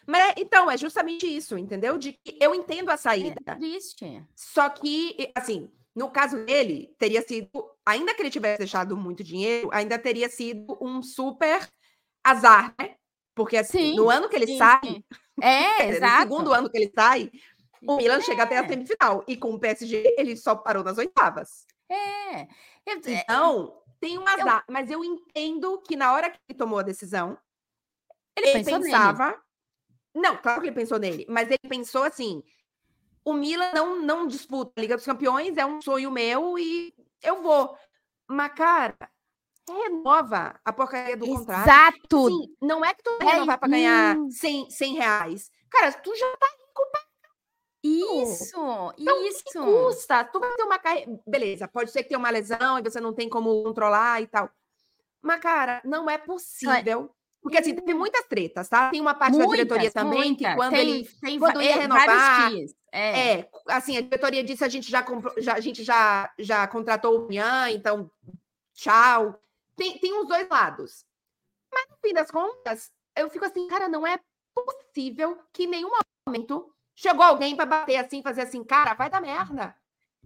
Mas, 0.07 0.21
é- 0.29 0.33
então, 0.37 0.69
é 0.69 0.77
justamente 0.77 1.25
isso, 1.27 1.57
entendeu? 1.57 1.97
De 1.97 2.13
que 2.13 2.37
eu 2.41 2.53
entendo 2.53 2.89
a 2.89 2.93
É 2.93 2.97
saída. 2.97 3.55
triste. 3.55 4.23
Só 4.35 4.69
que, 4.69 5.31
assim, 5.35 5.71
no 5.95 6.09
caso 6.11 6.45
dele, 6.45 6.93
teria 6.99 7.21
sido, 7.21 7.49
ainda 7.85 8.13
que 8.13 8.21
ele 8.21 8.29
tivesse 8.29 8.59
deixado 8.59 8.95
muito 8.97 9.23
dinheiro, 9.23 9.69
ainda 9.73 9.97
teria 9.97 10.29
sido 10.29 10.77
um 10.81 11.01
super 11.01 11.67
azar, 12.23 12.73
né? 12.79 12.95
Porque 13.33 13.57
assim, 13.57 13.79
Sim, 13.79 13.95
no 13.95 14.09
ano 14.09 14.29
que 14.29 14.35
ele 14.35 14.47
sim, 14.47 14.57
sai, 14.57 14.79
sim. 14.83 15.03
É, 15.41 15.85
dizer, 15.87 15.99
no 16.01 16.07
exato. 16.07 16.21
segundo 16.21 16.53
ano 16.53 16.69
que 16.69 16.77
ele 16.77 16.91
sai, 16.95 17.31
o 17.85 17.97
Milan 17.97 18.21
chega 18.21 18.43
até 18.43 18.57
a 18.57 18.63
É. 18.63 18.67
semifinal. 18.67 19.23
E 19.27 19.35
com 19.37 19.53
o 19.53 19.59
PSG, 19.59 20.15
ele 20.17 20.35
só 20.37 20.55
parou 20.55 20.83
nas 20.83 20.97
oitavas. 20.97 21.65
É. 21.89 22.43
Eu- 22.85 23.01
é, 23.05 23.21
Então, 23.23 23.81
tem 23.99 24.17
um 24.17 24.27
azar. 24.27 24.63
Mas 24.69 24.89
eu 24.89 25.03
entendo 25.03 25.81
que 25.81 25.95
na 25.95 26.13
hora 26.13 26.29
que 26.29 26.39
ele 26.49 26.57
tomou 26.57 26.79
a 26.79 26.83
decisão, 26.83 27.37
Ele, 28.35 28.47
ele 28.47 28.63
pensou 28.63 28.79
nele. 28.79 28.91
Não, 30.15 30.37
claro 30.37 30.61
que 30.61 30.67
ele 30.67 30.75
pensou 30.75 30.97
nele, 30.97 31.25
mas 31.29 31.49
ele 31.49 31.59
pensou 31.67 32.03
assim: 32.03 32.41
o 33.23 33.33
Milan 33.33 33.71
não, 33.73 34.01
não 34.01 34.27
disputa 34.27 34.71
a 34.77 34.81
Liga 34.81 34.95
dos 34.95 35.05
Campeões, 35.05 35.57
é 35.57 35.65
um 35.65 35.81
sonho 35.81 36.09
meu 36.11 36.57
e 36.57 36.93
eu 37.21 37.41
vou. 37.41 37.77
Mas, 38.27 38.53
cara, 38.53 38.95
renova 39.67 40.59
a 40.63 40.73
porcaria 40.73 41.17
do 41.17 41.25
contrato. 41.27 41.67
Exato. 41.67 42.29
Não 42.61 42.83
é 42.85 42.93
que 42.93 43.03
tu 43.03 43.17
vai 43.19 43.27
É, 43.27 43.31
renovar 43.33 43.59
para 43.59 43.69
ganhar 43.69 44.17
hum. 44.17 44.29
100, 44.31 44.69
100 44.69 44.93
reais. 44.95 45.51
Cara, 45.69 45.91
tu 45.93 46.15
já 46.15 46.37
tá 46.37 46.47
rico 46.47 46.91
pra 46.91 47.01
Isso, 47.83 48.93
Então, 48.97 49.25
isso. 49.27 49.43
que 49.43 49.53
custa? 49.53 50.23
Tu 50.25 50.39
vai 50.39 50.53
ter 50.55 50.63
uma 50.63 50.79
carreira. 50.79 51.19
Beleza, 51.27 51.67
pode 51.67 51.91
ser 51.91 52.03
que 52.03 52.09
tenha 52.09 52.19
uma 52.19 52.29
lesão 52.29 52.79
e 52.79 52.83
você 52.83 52.99
não 53.01 53.13
tem 53.13 53.29
como 53.29 53.63
controlar 53.63 54.21
e 54.21 54.27
tal. 54.27 54.49
Mas, 55.21 55.39
cara, 55.41 55.81
não 55.83 56.09
é 56.09 56.17
possível. 56.17 57.11
Porque, 57.45 57.59
assim, 57.59 57.75
teve 57.75 57.93
muitas 57.93 58.25
tretas, 58.25 58.67
tá? 58.67 58.89
Tem 58.89 58.99
uma 58.99 59.13
parte 59.13 59.37
da 59.37 59.45
diretoria 59.45 59.83
Muitas, 59.83 59.93
também 59.93 60.33
que 60.33 60.43
muitas. 60.43 60.55
quando 60.55 60.71
tem, 60.71 60.89
ele. 60.89 61.09
tem 61.21 61.37
quando 61.37 61.61
ia 61.61 61.69
é, 61.69 61.75
renovar. 61.75 62.51
É. 62.91 63.33
É, 63.33 63.49
assim, 63.67 63.95
a 63.95 64.01
diretoria 64.01 64.43
disse 64.43 64.63
a 64.63 64.67
gente 64.67 64.89
já, 64.89 65.03
comprou, 65.03 65.31
já 65.37 65.53
a 65.53 65.59
gente 65.59 65.83
já, 65.83 66.33
já 66.39 66.67
contratou 66.67 67.27
o 67.27 67.31
Ian, 67.31 67.69
então 67.69 68.09
tchau. 68.73 69.39
Tem, 69.75 69.95
tem 69.99 70.19
os 70.19 70.27
dois 70.27 70.49
lados. 70.49 71.05
Mas, 71.71 71.85
no 71.87 71.97
fim 72.01 72.15
das 72.15 72.31
contas, 72.31 72.91
eu 73.15 73.29
fico 73.29 73.45
assim, 73.45 73.67
cara, 73.67 73.87
não 73.87 74.07
é 74.07 74.19
possível 74.55 75.37
que 75.53 75.65
em 75.65 75.67
nenhum 75.67 75.91
momento 76.27 76.73
chegou 76.95 77.23
alguém 77.23 77.55
para 77.55 77.67
bater 77.67 77.97
assim, 77.97 78.23
fazer 78.23 78.41
assim, 78.41 78.63
cara, 78.63 78.95
vai 78.95 79.07
dar 79.07 79.21
merda. 79.21 79.75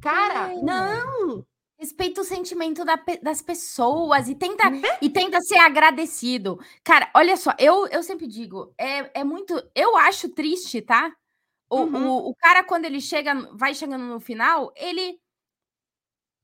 Cara, 0.02 0.54
É. 0.54 0.62
não. 0.62 1.46
Respeita 1.80 2.20
o 2.20 2.26
sentimento 2.26 2.84
da 2.84 2.98
das 3.24 3.42
pessoas 3.42 4.28
e 4.28 4.36
tenta, 4.36 4.70
Né? 4.70 4.82
e 5.02 5.10
tenta 5.10 5.40
ser 5.40 5.58
agradecido. 5.60 6.60
Cara, 6.84 7.10
olha 7.16 7.38
só, 7.38 7.54
eu, 7.58 7.88
eu 7.88 8.04
sempre 8.04 8.28
digo, 8.28 8.74
é, 8.78 9.22
é 9.22 9.24
muito. 9.24 9.54
Eu 9.74 9.96
acho 9.96 10.28
triste, 10.30 10.82
tá? 10.82 11.10
O, 11.70 11.82
Uhum. 11.84 12.08
o, 12.10 12.30
o 12.32 12.36
cara, 12.36 12.64
quando 12.66 12.84
ele 12.86 13.00
chega, 13.00 13.34
vai 13.56 13.74
chegando 13.74 14.04
no 14.04 14.20
final, 14.20 14.74
ele 14.76 15.18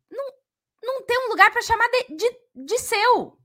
não, 0.09 0.25
não 0.83 1.01
tem 1.05 1.17
um 1.25 1.29
lugar 1.29 1.51
para 1.51 1.61
chamar 1.61 1.87
de, 1.89 2.15
de, 2.15 2.39
de 2.55 2.79
seu. 2.79 3.37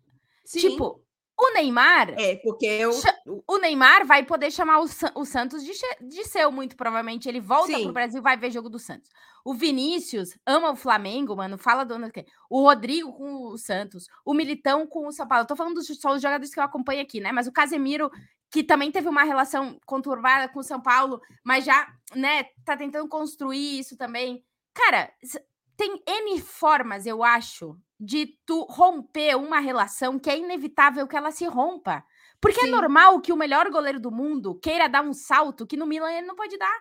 Sim. 0.44 0.60
Tipo, 0.60 1.02
o 1.40 1.54
Neymar. 1.54 2.10
é, 2.18 2.36
porque 2.36 2.66
eu. 2.66 2.92
O 3.46 3.58
Neymar 3.58 4.06
vai 4.06 4.24
poder 4.24 4.50
chamar 4.50 4.80
o, 4.80 4.86
o 5.14 5.24
Santos 5.24 5.64
de, 5.64 5.72
de 6.00 6.24
seu, 6.24 6.52
muito 6.52 6.76
provavelmente. 6.76 7.28
Ele 7.28 7.40
volta 7.40 7.72
Sim. 7.72 7.84
pro 7.84 7.92
Brasil 7.92 8.20
vai 8.20 8.36
ver 8.36 8.50
jogo 8.50 8.68
do 8.68 8.78
Santos. 8.78 9.08
O 9.44 9.54
Vinícius 9.54 10.36
ama 10.46 10.72
o 10.72 10.76
Flamengo, 10.76 11.34
mano. 11.34 11.56
Fala 11.56 11.84
do 11.84 11.94
O 12.48 12.62
Rodrigo 12.62 13.12
com 13.12 13.46
o 13.48 13.58
Santos. 13.58 14.06
O 14.24 14.34
Militão 14.34 14.86
com 14.86 15.06
o 15.06 15.12
São 15.12 15.26
Paulo. 15.26 15.44
Eu 15.44 15.48
tô 15.48 15.56
falando 15.56 15.74
dos, 15.74 15.86
só 15.98 16.12
os 16.12 16.22
jogadores 16.22 16.52
que 16.52 16.60
eu 16.60 16.64
acompanho 16.64 17.00
aqui, 17.00 17.20
né? 17.20 17.32
Mas 17.32 17.46
o 17.46 17.52
Casemiro, 17.52 18.10
que 18.50 18.62
também 18.62 18.92
teve 18.92 19.08
uma 19.08 19.22
relação 19.22 19.78
conturbada 19.86 20.48
com 20.52 20.60
o 20.60 20.64
São 20.64 20.80
Paulo, 20.80 21.20
mas 21.42 21.64
já, 21.64 21.88
né, 22.14 22.44
tá 22.64 22.76
tentando 22.76 23.08
construir 23.08 23.78
isso 23.78 23.96
também. 23.96 24.44
Cara, 24.74 25.10
tem 25.80 26.02
N 26.06 26.38
formas, 26.42 27.06
eu 27.06 27.24
acho, 27.24 27.74
de 27.98 28.38
tu 28.44 28.64
romper 28.68 29.34
uma 29.34 29.60
relação 29.60 30.18
que 30.18 30.28
é 30.28 30.36
inevitável 30.36 31.08
que 31.08 31.16
ela 31.16 31.30
se 31.30 31.46
rompa. 31.46 32.04
Porque 32.38 32.60
é 32.60 32.64
Sim. 32.64 32.70
normal 32.70 33.18
que 33.22 33.32
o 33.32 33.36
melhor 33.36 33.70
goleiro 33.70 33.98
do 33.98 34.10
mundo 34.10 34.58
queira 34.60 34.88
dar 34.88 35.02
um 35.02 35.14
salto 35.14 35.66
que 35.66 35.78
no 35.78 35.86
Milan 35.86 36.12
ele 36.12 36.26
não 36.26 36.36
pode 36.36 36.58
dar. 36.58 36.78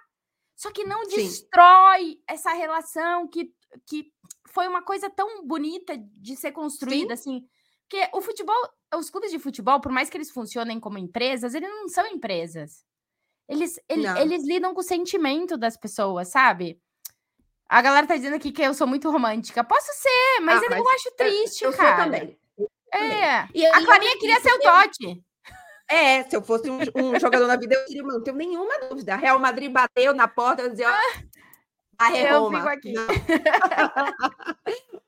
Só 0.53 0.69
que 0.69 0.83
não 0.83 1.05
Sim. 1.05 1.15
destrói 1.15 2.17
essa 2.27 2.51
relação 2.51 3.25
que, 3.29 3.53
que 3.88 4.12
foi 4.49 4.67
uma 4.67 4.81
coisa 4.81 5.09
tão 5.09 5.45
bonita 5.47 5.97
de 5.97 6.35
ser 6.35 6.51
construída, 6.51 7.13
assim. 7.13 7.45
Porque 7.89 8.09
o 8.13 8.21
futebol, 8.21 8.55
os 8.95 9.09
clubes 9.09 9.31
de 9.31 9.39
futebol, 9.39 9.79
por 9.79 9.93
mais 9.93 10.09
que 10.09 10.17
eles 10.17 10.29
funcionem 10.31 10.77
como 10.77 10.97
empresas, 10.97 11.53
eles 11.53 11.69
não 11.69 11.88
são 11.88 12.05
empresas. 12.07 12.83
Eles, 13.47 13.79
ele- 13.88 14.07
Não. 14.07 14.17
eles 14.17 14.45
lidam 14.45 14.73
com 14.73 14.81
o 14.81 14.83
sentimento 14.83 15.57
das 15.57 15.77
pessoas, 15.77 16.29
sabe? 16.29 16.81
A 17.69 17.82
galera 17.84 18.08
tá 18.08 18.15
dizendo 18.15 18.36
aqui 18.36 18.51
que 18.51 18.63
eu 18.63 18.73
sou 18.73 18.88
muito 18.88 19.10
romântica. 19.12 19.63
Posso 19.63 19.91
ser, 19.93 20.39
mas 20.41 20.60
Ah, 20.62 20.65
eu, 20.65 20.69
mas 20.71 20.79
eu 20.79 20.89
acho 20.89 21.12
triste, 21.15 21.63
eu 21.63 21.71
sou 21.71 21.79
cara. 21.79 22.03
também. 22.03 22.38
É. 22.91 23.47
E 23.53 23.63
aí 23.65 23.71
A 23.73 23.79
eu 23.79 23.86
Clarinha 23.86 24.12
não 24.13 24.19
queria 24.19 24.39
ser 24.41 24.51
o 24.51 24.55
eu- 24.55 24.62
Totti. 24.62 25.23
É, 25.91 26.23
se 26.23 26.36
eu 26.36 26.41
fosse 26.41 26.69
um, 26.69 26.79
um 26.79 26.79
jogador 27.19 27.45
na 27.47 27.55
vida, 27.55 27.75
eu 27.75 27.86
diria, 27.86 28.03
não 28.03 28.23
tenho 28.23 28.36
nenhuma 28.38 28.79
dúvida. 28.89 29.15
Real 29.15 29.38
Madrid 29.39 29.71
bateu 29.71 30.13
na 30.15 30.27
porta, 30.27 30.63
eu 30.63 30.69
dizia, 30.69 30.89
ó, 30.89 31.19
a 31.99 32.10
Eu 32.17 32.39
Roma. 32.41 32.58
fico 32.60 32.69
aqui. 32.69 32.93
Não. 32.93 33.08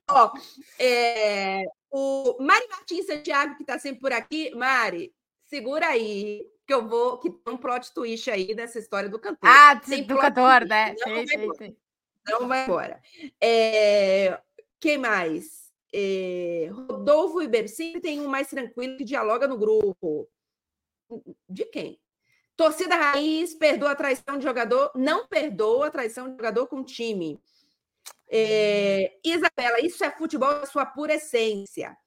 ó, 0.10 0.32
é, 0.80 1.63
o 1.91 2.38
Mari 2.39 2.67
Martins 2.69 3.06
Santiago, 3.06 3.56
que 3.56 3.63
está 3.63 3.78
sempre 3.80 4.02
por 4.02 4.12
aqui. 4.13 4.54
Mari, 4.56 5.13
segura 5.45 5.88
aí, 5.88 6.45
que 6.67 6.74
eu 6.74 6.88
vou, 6.88 7.17
que 7.17 7.30
tem 7.30 7.54
um 7.54 7.58
plot 7.58 7.93
twist 7.93 8.30
aí 8.30 8.54
dessa 8.56 8.80
história 8.80 9.10
do 9.10 9.19
cantor. 9.19 9.50
Ah, 9.50 9.76
Tem 9.76 10.04
do 10.04 10.17
cantor, 10.17 10.60
twist, 10.60 10.69
né? 10.69 10.95
não 11.00 11.28
sei, 11.28 11.38
embora. 11.38 11.58
sei. 11.58 11.76
Não 12.27 12.47
vai 12.47 12.63
embora. 12.63 13.01
É, 13.39 14.39
quem 14.79 14.97
mais? 14.97 15.71
É, 15.93 16.69
Rodolfo 16.71 17.41
e 17.41 17.47
Bercini 17.47 17.99
tem 17.99 18.19
um 18.21 18.27
mais 18.27 18.47
tranquilo 18.49 18.97
que 18.97 19.03
dialoga 19.03 19.47
no 19.47 19.57
grupo. 19.57 20.29
De 21.49 21.65
quem? 21.65 21.99
Torcida 22.55 22.95
Raiz 22.95 23.55
perdoa 23.55 23.91
a 23.91 23.95
traição 23.95 24.38
de 24.38 24.43
jogador, 24.43 24.91
não 24.95 25.27
perdoa 25.27 25.88
a 25.88 25.91
traição 25.91 26.29
de 26.29 26.36
jogador 26.36 26.67
com 26.67 26.84
time. 26.84 27.39
É, 28.29 29.17
Isabela, 29.23 29.81
isso 29.81 30.03
é 30.03 30.12
futebol 30.12 30.53
da 30.53 30.65
sua 30.65 30.86
pura 30.86 31.15
essência. 31.15 31.97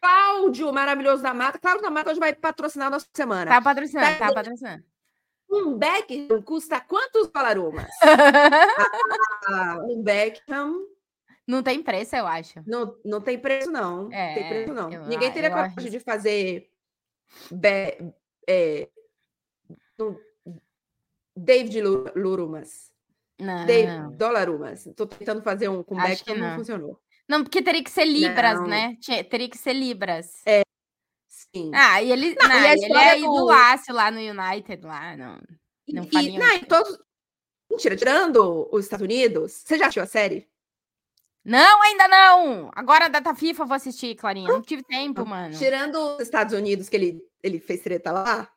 Cláudio, 0.00 0.72
maravilhoso 0.72 1.22
da 1.22 1.34
Mata. 1.34 1.58
Cláudio 1.58 1.82
da 1.82 1.90
Mata 1.90 2.10
hoje 2.10 2.18
vai 2.18 2.34
patrocinar 2.34 2.88
a 2.88 2.90
nossa 2.90 3.06
semana. 3.14 3.50
Tá 3.50 3.60
patrocinando, 3.60 4.18
Tá 4.18 4.28
tá 4.28 4.34
patrocinando. 4.34 4.89
Um 5.50 5.76
Beckham 5.76 6.40
custa 6.42 6.80
quantos 6.80 7.28
dolarumas? 7.28 7.90
Ah, 9.52 9.78
um 9.82 10.00
Beckham 10.02 10.86
Não 11.46 11.62
tem 11.62 11.82
preço, 11.82 12.14
eu 12.14 12.26
acho. 12.26 12.62
Não, 12.66 12.94
não 13.04 13.20
tem 13.20 13.38
preço, 13.38 13.70
não. 13.70 14.04
Não 14.04 14.12
É, 14.12 14.34
tem 14.34 14.48
preço, 14.48 14.72
não. 14.74 14.92
eu 14.92 15.06
Ninguém 15.06 15.32
teria 15.32 15.50
coragem 15.50 15.74
acho- 15.78 15.90
de 15.90 15.98
fazer 15.98 16.70
be- 17.50 18.12
é, 18.48 18.88
David 21.36 21.80
Lu- 21.82 22.12
Lurumas. 22.14 22.90
Não, 23.38 23.66
não. 23.66 24.12
Dolarumas. 24.12 24.86
Estou 24.86 25.06
tentando 25.06 25.42
fazer 25.42 25.68
um 25.68 25.82
com 25.82 25.96
Beckham, 25.96 26.36
não. 26.36 26.48
não. 26.50 26.56
funcionou. 26.56 27.00
Não, 27.28 27.42
porque 27.42 27.62
teria 27.62 27.82
que 27.82 27.90
ser 27.90 28.04
Libras, 28.04 28.58
Não. 28.60 28.66
né? 28.66 28.96
Teria 29.30 29.48
que 29.48 29.56
ser 29.56 29.72
Libras. 29.72 30.42
Ah, 31.74 32.00
e 32.02 32.12
ele, 32.12 32.34
Não, 32.36 32.48
não, 32.48 32.60
e 32.60 32.66
a 32.66 32.72
ele 32.72 32.96
é 32.96 33.14
do- 33.14 33.18
idolaço 33.20 33.92
lá 33.92 34.10
no 34.10 34.18
United, 34.20 34.84
lá, 34.86 35.16
não. 35.16 35.40
E- 35.86 35.92
não 35.92 36.04
e, 36.04 36.38
não, 36.38 36.54
e 36.54 36.64
todos... 36.64 36.98
Mentira, 37.70 37.96
tirando 37.96 38.68
os 38.72 38.84
Estados 38.84 39.04
Unidos, 39.04 39.52
você 39.64 39.78
já 39.78 39.86
assistiu 39.86 40.02
a 40.02 40.06
série? 40.06 40.48
Não, 41.44 41.82
ainda 41.82 42.06
não! 42.08 42.70
Agora 42.74 43.06
a 43.06 43.08
data 43.08 43.34
FIFA 43.34 43.62
eu 43.62 43.66
vou 43.66 43.74
assistir, 43.74 44.14
Clarinha. 44.16 44.48
Não 44.48 44.60
tive 44.60 44.82
tempo, 44.82 45.24
mano. 45.24 45.56
Tirando 45.56 45.96
os 46.16 46.20
Estados 46.20 46.52
Unidos, 46.54 46.88
que 46.88 46.96
ele, 46.96 47.24
ele 47.42 47.58
fez 47.58 47.80
treta 47.80 48.12
lá, 48.12 48.50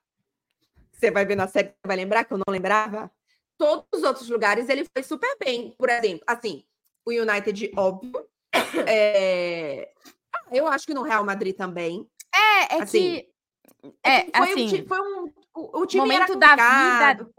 você 0.91 1.10
vai 1.10 1.25
ver 1.25 1.36
na 1.36 1.47
série, 1.47 1.73
vai 1.86 1.95
lembrar 1.95 2.25
que 2.25 2.34
eu 2.34 2.38
não 2.38 2.51
lembrava. 2.51 3.10
Todos 3.58 3.86
os 3.93 4.03
outros 4.03 4.27
lugares 4.29 4.67
ele 4.69 4.86
foi 4.95 5.03
super 5.03 5.36
bem. 5.39 5.73
Por 5.77 5.89
exemplo, 5.89 6.23
assim, 6.27 6.63
o 7.06 7.12
United, 7.12 7.71
óbvio. 7.77 8.27
É, 8.88 9.91
ah, 10.36 10.43
Eu 10.51 10.67
acho 10.67 10.86
que 10.86 10.93
no 10.93 11.03
Real 11.03 11.23
Madrid 11.23 11.56
também. 11.56 12.08
É, 12.34 12.76
é 12.78 12.82
assim, 12.84 13.22
que. 13.22 13.30
É, 14.04 14.26
foi, 14.38 14.50
um, 14.50 14.52
assim. 14.54 14.67
ti- 14.67 14.88
foi 14.88 15.00
um. 15.02 15.34
O, 15.56 15.82
o 15.82 15.86
time 15.86 16.02
momento 16.02 16.36
da 16.36 16.56
vida 16.56 17.30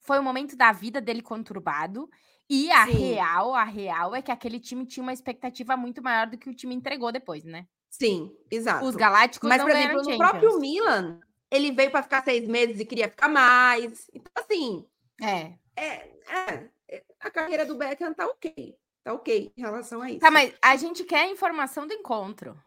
foi 0.00 0.18
o 0.18 0.22
momento 0.22 0.56
da 0.56 0.72
vida 0.72 1.00
dele 1.00 1.22
conturbado. 1.22 2.08
E 2.50 2.70
a 2.70 2.84
Sim. 2.84 2.98
real, 3.14 3.54
a 3.54 3.64
real 3.64 4.14
é 4.14 4.20
que 4.20 4.30
aquele 4.30 4.60
time 4.60 4.84
tinha 4.84 5.02
uma 5.02 5.12
expectativa 5.12 5.76
muito 5.76 6.02
maior 6.02 6.26
do 6.26 6.36
que 6.36 6.50
o 6.50 6.54
time 6.54 6.74
entregou 6.74 7.10
depois, 7.10 7.44
né? 7.44 7.66
Sim, 7.88 8.30
exato. 8.50 8.84
Os 8.84 8.94
Galácticos 8.96 9.48
Mas, 9.48 9.62
por 9.62 9.70
exemplo, 9.70 9.98
no 9.98 10.04
Champions. 10.04 10.18
próprio 10.18 10.58
Milan, 10.58 11.20
ele 11.50 11.70
veio 11.72 11.90
para 11.90 12.02
ficar 12.02 12.22
seis 12.24 12.46
meses 12.46 12.80
e 12.80 12.84
queria 12.84 13.08
ficar 13.08 13.28
mais. 13.28 14.06
Então, 14.12 14.32
assim, 14.36 14.86
É. 15.22 15.54
é, 15.76 15.84
é, 16.28 16.68
é, 16.88 17.04
a 17.20 17.30
carreira 17.30 17.64
do 17.64 17.76
Beckham 17.76 18.12
tá 18.12 18.26
ok. 18.26 18.76
Tá 19.04 19.14
ok 19.14 19.52
em 19.56 19.60
relação 19.60 20.02
a 20.02 20.10
isso. 20.10 20.20
Tá, 20.20 20.30
mas 20.30 20.54
a 20.62 20.76
gente 20.76 21.04
quer 21.04 21.22
a 21.22 21.30
informação 21.30 21.86
do 21.86 21.92
encontro. 21.94 22.60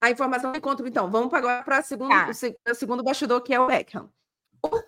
A 0.00 0.10
informação 0.10 0.52
do 0.52 0.58
encontro, 0.58 0.86
então. 0.86 1.10
Vamos 1.10 1.32
agora 1.34 1.62
para 1.62 1.82
segundo, 1.82 2.10
Tá. 2.10 2.28
o, 2.28 2.34
se- 2.34 2.56
o 2.68 2.74
segundo 2.74 3.02
bastidor, 3.02 3.40
que 3.42 3.52
é 3.52 3.60
o 3.60 3.66
Beckham. 3.66 4.10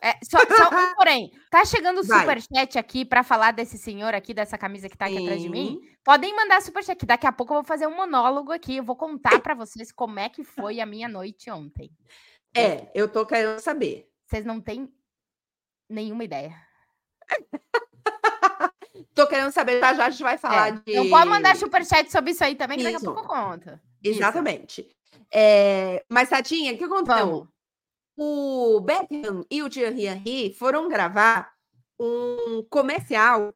É, 0.02 0.14
só, 0.24 0.38
só 0.38 0.68
um 0.68 0.94
porém, 0.96 1.30
tá 1.48 1.64
chegando 1.64 2.00
o 2.00 2.04
Vai. 2.04 2.20
superchat 2.20 2.76
aqui 2.78 3.04
pra 3.04 3.22
falar 3.22 3.52
desse 3.52 3.78
senhor 3.78 4.14
aqui, 4.14 4.34
dessa 4.34 4.58
camisa 4.58 4.88
que 4.88 4.96
tá 4.98 5.06
aqui 5.06 5.18
atrás 5.18 5.40
de 5.40 5.48
mim. 5.48 5.78
Sim. 5.80 5.96
Podem 6.04 6.34
mandar 6.34 6.60
superchat 6.60 6.92
aqui. 6.96 7.06
Daqui 7.06 7.26
a 7.26 7.32
pouco 7.32 7.52
eu 7.52 7.56
vou 7.58 7.64
fazer 7.64 7.86
um 7.86 7.94
monólogo 7.96 8.50
aqui. 8.52 8.76
Eu 8.78 8.84
vou 8.84 8.96
contar 8.96 9.40
pra 9.40 9.54
vocês 9.54 9.92
como 9.92 10.18
é 10.18 10.28
que 10.28 10.42
foi 10.42 10.80
a 10.80 10.86
minha 10.86 11.08
noite 11.08 11.50
ontem. 11.50 11.90
É, 12.56 12.90
eu 12.94 13.08
tô 13.08 13.24
querendo 13.24 13.60
saber. 13.60 14.08
Vocês 14.26 14.44
não 14.44 14.60
têm 14.60 14.92
nenhuma 15.88 16.24
ideia. 16.24 16.54
Tô 19.14 19.26
querendo 19.26 19.50
saber, 19.52 19.80
já 19.80 19.94
já 19.94 20.06
a 20.06 20.10
gente 20.10 20.22
vai 20.22 20.38
falar 20.38 20.68
É, 20.68 20.72
de. 20.72 20.94
Não 20.96 21.08
pode 21.10 21.28
mandar 21.28 21.56
superchat 21.56 22.10
sobre 22.10 22.30
isso 22.32 22.42
aí 22.44 22.54
também, 22.54 22.78
que 22.78 22.84
daqui 22.84 22.96
a 22.96 23.00
pouco 23.00 23.20
eu 23.20 23.26
conto. 23.26 23.80
Isso. 24.02 24.20
É, 25.32 26.04
mas, 26.08 26.28
Tatinha, 26.28 26.72
o 26.74 26.78
que 26.78 26.84
aconteceu? 26.84 27.26
Vamos. 27.26 27.48
O 28.16 28.80
Beckham 28.80 29.44
e 29.50 29.62
o 29.62 29.70
Thierry 29.70 30.06
Henry 30.06 30.52
foram 30.54 30.88
gravar 30.88 31.52
um 31.98 32.62
comercial. 32.68 33.54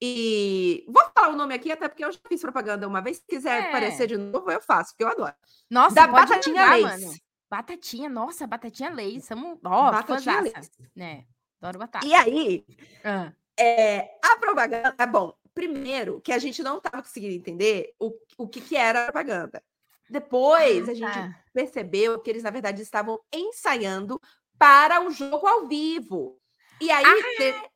E 0.00 0.84
vou 0.88 1.02
falar 1.14 1.30
o 1.32 1.36
nome 1.36 1.54
aqui, 1.54 1.70
até 1.70 1.88
porque 1.88 2.04
eu 2.04 2.10
já 2.12 2.18
fiz 2.28 2.40
propaganda 2.40 2.86
uma 2.88 3.00
vez. 3.00 3.18
Se 3.18 3.24
quiser 3.26 3.62
É. 3.64 3.68
aparecer 3.68 4.06
de 4.08 4.16
novo, 4.16 4.50
eu 4.50 4.60
faço, 4.60 4.90
porque 4.92 5.04
eu 5.04 5.08
adoro. 5.08 5.34
Nossa, 5.70 5.94
Da 5.94 6.06
Batatinha 6.08 6.66
mandar, 6.66 6.80
Lace. 6.80 7.04
mano. 7.06 7.16
Batatinha, 7.50 8.08
nossa, 8.08 8.46
batatinha 8.46 8.90
Lace. 8.90 9.20
Somos, 9.22 9.58
ó, 9.64 9.90
Batatinha 9.92 10.40
Lace. 10.40 10.70
né? 10.96 11.24
Adoro 11.60 11.78
batata. 11.78 12.04
E 12.06 12.14
aí, 12.14 12.64
Ah. 13.04 13.32
É, 13.58 14.18
a 14.24 14.36
propaganda, 14.38 15.06
bom, 15.06 15.34
primeiro 15.54 16.20
que 16.22 16.32
a 16.32 16.38
gente 16.38 16.62
não 16.62 16.78
estava 16.78 17.02
conseguindo 17.02 17.34
entender 17.34 17.94
o, 18.00 18.12
o 18.38 18.48
que, 18.48 18.60
que 18.60 18.74
era 18.76 19.02
a 19.02 19.04
propaganda. 19.04 19.62
Depois 20.10 20.88
Ah, 20.88 20.92
a 20.92 20.94
gente 20.94 21.36
percebeu 21.52 22.20
que 22.20 22.30
eles, 22.30 22.42
na 22.42 22.50
verdade, 22.50 22.82
estavam 22.82 23.18
ensaiando 23.32 24.20
para 24.58 25.04
o 25.04 25.10
jogo 25.10 25.46
ao 25.46 25.66
vivo. 25.66 26.38
E 26.80 26.90
aí, 26.90 27.04
Ah! 27.06 27.38
de- 27.38 27.70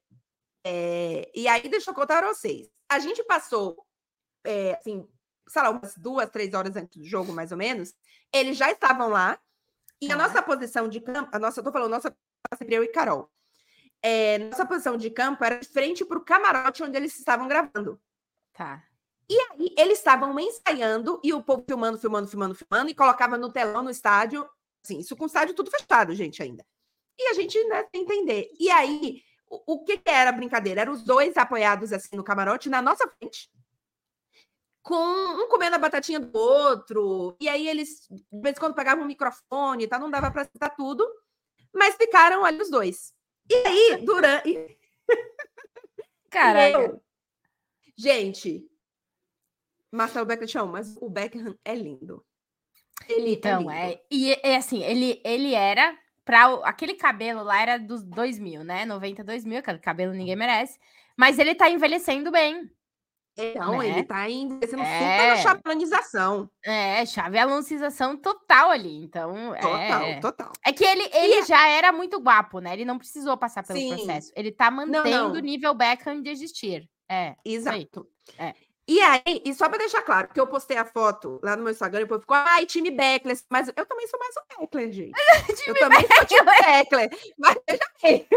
é, 0.65 1.31
e 1.35 1.47
aí 1.49 1.69
deixa 1.69 1.91
eu 1.91 1.95
contar 1.95 2.19
para 2.19 2.29
vocês. 2.35 2.69
A 2.89 2.99
gente 2.99 3.23
passou, 3.25 3.77
é, 4.45 4.75
assim, 4.75 5.09
sei 5.49 5.63
lá, 5.63 5.71
umas 5.71 5.97
duas, 5.97 6.29
três 6.31 6.53
horas 6.55 6.77
antes 6.77 6.97
do 6.97 7.05
jogo, 7.05 7.33
mais 7.33 7.53
ou 7.53 7.59
menos. 7.59 7.95
Eles 8.33 8.57
já 8.57 8.71
estavam 8.71 9.09
lá. 9.09 9.39
E 10.01 10.07
a 10.13 10.17
Tá. 10.17 10.29
nossa 10.29 10.43
posição 10.43 10.89
de 10.89 11.01
campo, 11.01 11.31
a 11.33 11.39
nossa, 11.39 11.61
eu 11.61 11.65
tô 11.65 11.73
falando, 11.73 11.91
nossa, 11.93 12.15
sempre 12.59 12.75
eu 12.75 12.85
e 12.85 12.89
Carol. 12.89 13.31
É, 14.03 14.39
nossa 14.39 14.67
posição 14.67 14.97
de 14.97 15.09
campo 15.11 15.43
era 15.43 15.59
de 15.59 15.67
frente 15.69 16.05
para 16.05 16.19
o 16.19 16.25
camarote 16.25 16.83
onde 16.83 16.97
eles 16.97 17.19
estavam 17.19 17.49
gravando. 17.49 18.01
Tá. 18.53 18.85
E 19.29 19.81
eles 19.81 19.99
estavam 19.99 20.39
ensaiando 20.39 21.21
e 21.25 21.33
o 21.33 21.43
povo 21.43 21.65
filmando, 21.67 21.99
filmando, 21.99 22.29
filmando, 22.29 22.55
filmando 22.55 22.91
e 22.91 22.95
colocava 22.95 23.37
no 23.37 23.51
telão 23.53 23.83
no 23.83 23.91
estádio. 23.91 24.49
Assim, 24.85 24.99
isso 25.01 25.17
com 25.17 25.25
o 25.25 25.27
estádio 25.27 25.55
tudo 25.55 25.71
fechado, 25.71 26.15
gente, 26.15 26.43
ainda. 26.43 26.65
E 27.19 27.29
a 27.29 27.35
gente, 27.35 27.63
né, 27.65 27.85
sem 27.93 28.03
entender. 28.03 28.51
E 28.59 28.71
aí, 28.71 29.23
o, 29.49 29.75
o 29.75 29.85
que, 29.85 29.99
que 29.99 30.11
era 30.11 30.31
a 30.31 30.33
brincadeira? 30.33 30.83
Eram 30.83 30.93
os 30.93 31.03
dois 31.03 31.37
apoiados 31.37 31.93
assim 31.93 32.15
no 32.15 32.23
camarote, 32.23 32.69
na 32.69 32.81
nossa 32.81 33.09
frente, 33.19 33.51
com 34.83 34.95
um 34.95 35.49
comendo 35.49 35.75
a 35.75 35.79
batatinha 35.79 36.21
do 36.21 36.39
outro. 36.39 37.37
E 37.41 37.49
aí 37.49 37.67
eles, 37.67 38.07
de 38.09 38.41
vez 38.41 38.57
em 38.57 38.61
quando, 38.61 38.75
pegavam 38.77 39.03
o 39.03 39.07
microfone 39.09 39.85
e 39.85 39.89
tal, 39.89 39.99
não 39.99 40.11
dava 40.11 40.31
para 40.31 40.45
citar 40.45 40.75
tudo, 40.77 41.05
mas 41.75 41.97
ficaram 41.97 42.45
ali 42.45 42.63
os 42.63 42.71
dois. 42.71 43.13
E 43.51 43.55
aí, 43.55 44.05
durante. 44.05 44.79
Caraca. 46.31 46.79
Eu- 46.83 47.03
Gente, 47.99 48.63
Marcelo 49.97 50.27
Beckham 50.27 50.47
te 50.47 50.59
mas 50.71 50.97
o 51.01 51.09
Beckham 51.11 51.55
é 51.65 51.75
lindo. 51.75 52.25
Ele 53.09 53.33
Então, 53.35 53.61
lindo. 53.61 53.71
é. 53.73 54.01
E 54.11 54.33
é 54.43 54.57
assim, 54.57 54.83
ele, 54.83 55.21
ele 55.25 55.55
era. 55.55 55.97
Pra, 56.25 56.49
o- 56.53 56.65
aquele 56.65 56.95
cabelo 56.95 57.43
lá 57.45 57.61
era 57.63 57.79
dos 57.79 58.03
2000, 58.03 58.65
né? 58.65 58.85
90, 58.85 59.23
2000, 59.23 59.59
aquele 59.59 59.79
cabelo 59.79 60.13
ninguém 60.13 60.35
merece. 60.35 60.79
Mas 61.17 61.39
ele 61.39 61.55
tá 61.55 61.71
envelhecendo 61.71 62.31
bem. 62.33 62.69
Então, 63.39 63.79
né? 63.79 63.89
ele 63.91 64.03
tá 64.03 64.29
envelhecendo 64.31 64.83
super 64.83 64.91
É. 64.93 65.29
na 65.29 65.37
chaplanização. 65.37 66.51
É, 66.65 67.05
chave 67.05 67.39
anunciação 67.39 68.17
total 68.17 68.71
ali. 68.71 69.05
Então, 69.05 69.35
Total, 69.61 70.03
é. 70.03 70.21
total. 70.21 70.53
É 70.65 70.73
que 70.73 70.83
ele, 70.85 71.09
ele 71.13 71.45
já 71.45 71.69
era 71.69 71.93
muito 71.93 72.19
guapo, 72.19 72.61
né? 72.61 72.73
Ele 72.73 72.85
não 72.87 72.97
precisou 72.99 73.37
passar 73.37 73.63
pelo 73.63 73.79
Sim. 73.79 73.91
processo. 73.95 74.33
Ele 74.35 74.51
tá 74.51 74.71
mantendo 74.71 75.05
não. 75.11 75.33
o 75.33 75.39
nível 75.39 75.75
Beckham 75.75 76.23
de 76.23 76.31
existir. 76.31 76.89
É. 77.09 77.37
Exato. 77.45 78.09
É. 78.39 78.55
E 78.89 79.01
aí, 79.01 79.43
e 79.45 79.53
só 79.53 79.69
para 79.69 79.79
deixar 79.79 80.03
claro, 80.03 80.29
que 80.29 80.39
eu 80.39 80.47
postei 80.47 80.77
a 80.77 80.85
foto 80.85 81.41
lá 81.43 81.57
no 81.57 81.65
meu 81.65 81.73
Instagram 81.73 82.01
e 82.01 82.05
o 82.05 82.09
povo 82.09 82.21
ficou, 82.21 82.37
ai, 82.37 82.67
time 82.67 82.91
Beckler, 82.91 83.37
mas 83.51 83.67
eu 83.67 83.85
também 83.85 84.07
sou 84.07 84.21
mais 84.21 84.35
um 84.37 84.61
Beckler, 84.61 84.93
gente. 84.93 85.13
eu 85.67 85.75
também 85.75 86.01
sou 86.07 86.27
time 86.27 86.45
Beckler. 86.45 87.11
Mas 87.37 87.59
veja 87.69 87.91
bem, 88.01 88.29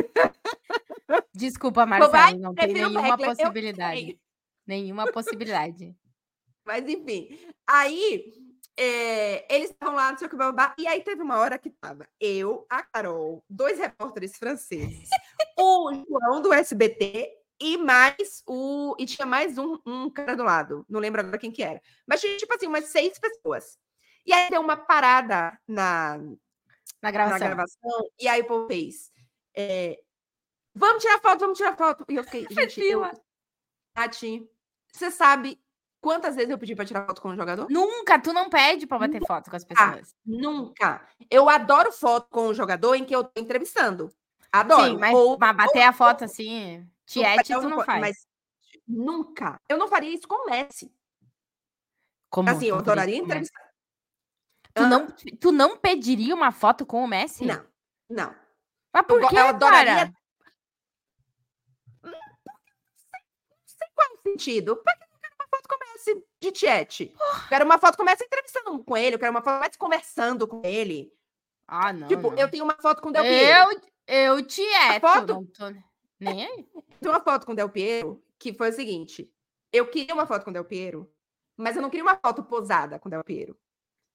Desculpa, 1.35 1.85
vai, 1.85 1.99
Marcelo, 1.99 2.39
não 2.39 2.55
tem 2.55 2.65
prefiro 2.65 2.89
nenhuma 2.89 3.15
Beckler, 3.15 3.29
eu 3.29 3.35
possibilidade. 3.35 3.99
sei. 3.99 4.19
Nenhuma 4.65 5.11
possibilidade. 5.11 5.95
Mas 6.65 6.87
enfim, 6.87 7.39
aí 7.67 8.33
é, 8.77 9.55
eles 9.55 9.69
estavam 9.69 9.95
lá, 9.95 10.11
não 10.11 10.17
sei 10.17 10.27
o 10.27 10.29
que, 10.29 10.35
babá, 10.35 10.73
e 10.79 10.87
aí 10.87 11.01
teve 11.01 11.21
uma 11.21 11.37
hora 11.37 11.59
que 11.59 11.69
tava 11.69 12.07
eu, 12.19 12.65
a 12.69 12.81
Carol, 12.81 13.43
dois 13.49 13.77
repórteres 13.77 14.37
franceses, 14.37 15.09
o 15.59 15.93
João 15.93 16.41
do 16.41 16.53
SBT 16.53 17.38
e 17.59 17.77
mais 17.77 18.41
o. 18.47 18.95
E 18.97 19.05
tinha 19.05 19.25
mais 19.25 19.57
um, 19.57 19.77
um 19.85 20.09
cara 20.09 20.35
do 20.35 20.43
lado, 20.43 20.85
não 20.89 20.99
lembro 20.99 21.21
agora 21.21 21.37
quem 21.37 21.51
que 21.51 21.61
era. 21.63 21.81
Mas 22.07 22.21
tinha, 22.21 22.37
tipo 22.37 22.53
assim, 22.53 22.67
umas 22.67 22.85
seis 22.85 23.17
pessoas. 23.19 23.77
E 24.25 24.33
aí 24.33 24.49
deu 24.49 24.61
uma 24.61 24.77
parada 24.77 25.57
na, 25.67 26.17
Na 26.17 26.27
na 27.01 27.11
gravação. 27.11 27.39
gravação, 27.47 28.09
e 28.19 28.27
aí 28.27 28.41
o 28.41 28.45
povo 28.47 28.67
fez. 28.67 29.11
é, 29.55 29.97
vamos 30.75 31.01
tirar 31.03 31.19
foto, 31.19 31.39
vamos 31.39 31.57
tirar 31.57 31.75
foto. 31.75 32.05
E 32.09 32.15
eu 32.15 32.23
fiquei, 32.23 32.47
gente, 32.49 32.79
eu. 32.81 33.09
Tati, 33.93 34.47
você 34.93 35.09
sabe 35.11 35.59
quantas 36.01 36.35
vezes 36.35 36.49
eu 36.51 36.57
pedi 36.57 36.75
para 36.75 36.85
tirar 36.85 37.05
foto 37.05 37.21
com 37.21 37.29
um 37.29 37.35
jogador? 37.35 37.67
Nunca, 37.69 38.19
tu 38.19 38.31
não 38.31 38.49
pede 38.49 38.85
pra 38.87 38.99
bater 38.99 39.25
foto 39.25 39.49
com 39.49 39.55
as 39.55 39.65
pessoas. 39.65 40.15
Nunca. 40.25 41.05
Eu 41.29 41.49
adoro 41.49 41.91
foto 41.91 42.27
com 42.29 42.47
o 42.47 42.53
jogador 42.53 42.95
em 42.95 43.03
que 43.03 43.15
eu 43.15 43.23
tô 43.23 43.41
entrevistando. 43.41 44.09
Adoro. 44.51 44.91
Sim, 44.91 44.97
mas, 44.97 45.13
Ou- 45.13 45.37
mas 45.39 45.55
bater 45.55 45.81
a 45.81 45.91
foto 45.93 46.23
assim, 46.23 46.87
tiete, 47.09 47.53
tu 47.53 47.69
não 47.69 47.83
faz. 47.83 47.99
Mas 48.01 48.27
nunca. 48.87 49.59
Eu 49.67 49.77
não 49.77 49.87
faria 49.87 50.13
isso 50.13 50.27
com 50.27 50.45
o 50.45 50.49
Messi. 50.49 50.93
Como 52.29 52.49
assim, 52.49 52.67
eu 52.67 52.77
adoraria 52.77 53.17
entrevistar. 53.17 53.69
Tu 54.73 54.85
não, 54.85 55.07
tu 55.41 55.51
não 55.51 55.77
pediria 55.77 56.33
uma 56.35 56.51
foto 56.51 56.85
com 56.85 57.03
o 57.03 57.07
Messi? 57.07 57.43
Não, 57.45 57.65
não. 58.07 58.35
Mas 58.93 59.05
por 59.05 59.27
que, 59.27 59.35
eu 59.35 59.47
adoraria- 59.47 59.95
cara? 59.95 60.13
Qual 63.95 64.07
é 64.07 64.13
o 64.13 64.21
sentido? 64.21 64.77
Pra 64.77 64.95
que 64.95 65.03
eu 65.03 65.07
quero 65.19 65.35
uma 65.35 65.47
foto 65.49 65.67
com 65.67 65.75
o 65.75 65.79
Messi 65.79 66.27
de 66.41 66.51
Tiete? 66.51 67.13
Quero 67.49 67.65
uma 67.65 67.77
foto 67.79 67.97
com 67.97 68.03
o 68.03 68.05
Messi 68.05 68.23
entrevistando 68.23 68.83
com 68.83 68.95
ele, 68.95 69.15
eu 69.15 69.19
quero 69.19 69.31
uma 69.31 69.41
foto 69.41 69.53
com 69.53 69.57
o 69.57 69.61
Messi 69.61 69.77
conversando 69.77 70.47
com 70.47 70.61
ele. 70.63 71.11
Ah, 71.67 71.91
não, 71.91 72.07
tipo, 72.07 72.31
não. 72.31 72.37
eu 72.37 72.49
tenho 72.49 72.63
uma 72.63 72.75
foto 72.75 73.01
com 73.01 73.09
o 73.09 73.11
Del 73.11 73.23
Piero. 73.23 73.71
Eu, 74.07 74.35
eu 74.37 74.45
tieto, 74.47 75.01
foto? 75.01 75.33
não 75.33 75.45
tô 75.45 75.88
nem 76.19 76.45
aí. 76.45 76.67
Tem 76.99 77.09
uma 77.09 77.21
foto 77.21 77.45
com 77.45 77.53
o 77.53 77.55
Del 77.55 77.69
Piero 77.69 78.23
que 78.37 78.53
foi 78.53 78.69
o 78.69 78.73
seguinte: 78.73 79.31
eu 79.71 79.87
queria 79.87 80.13
uma 80.13 80.25
foto 80.25 80.43
com 80.43 80.49
o 80.49 80.53
Del 80.53 80.65
Piero, 80.65 81.11
mas 81.57 81.75
eu 81.75 81.81
não 81.81 81.89
queria 81.89 82.03
uma 82.03 82.17
foto 82.17 82.43
posada 82.43 82.99
com 82.99 83.07
o 83.07 83.11
Del 83.11 83.23
Piero. 83.23 83.57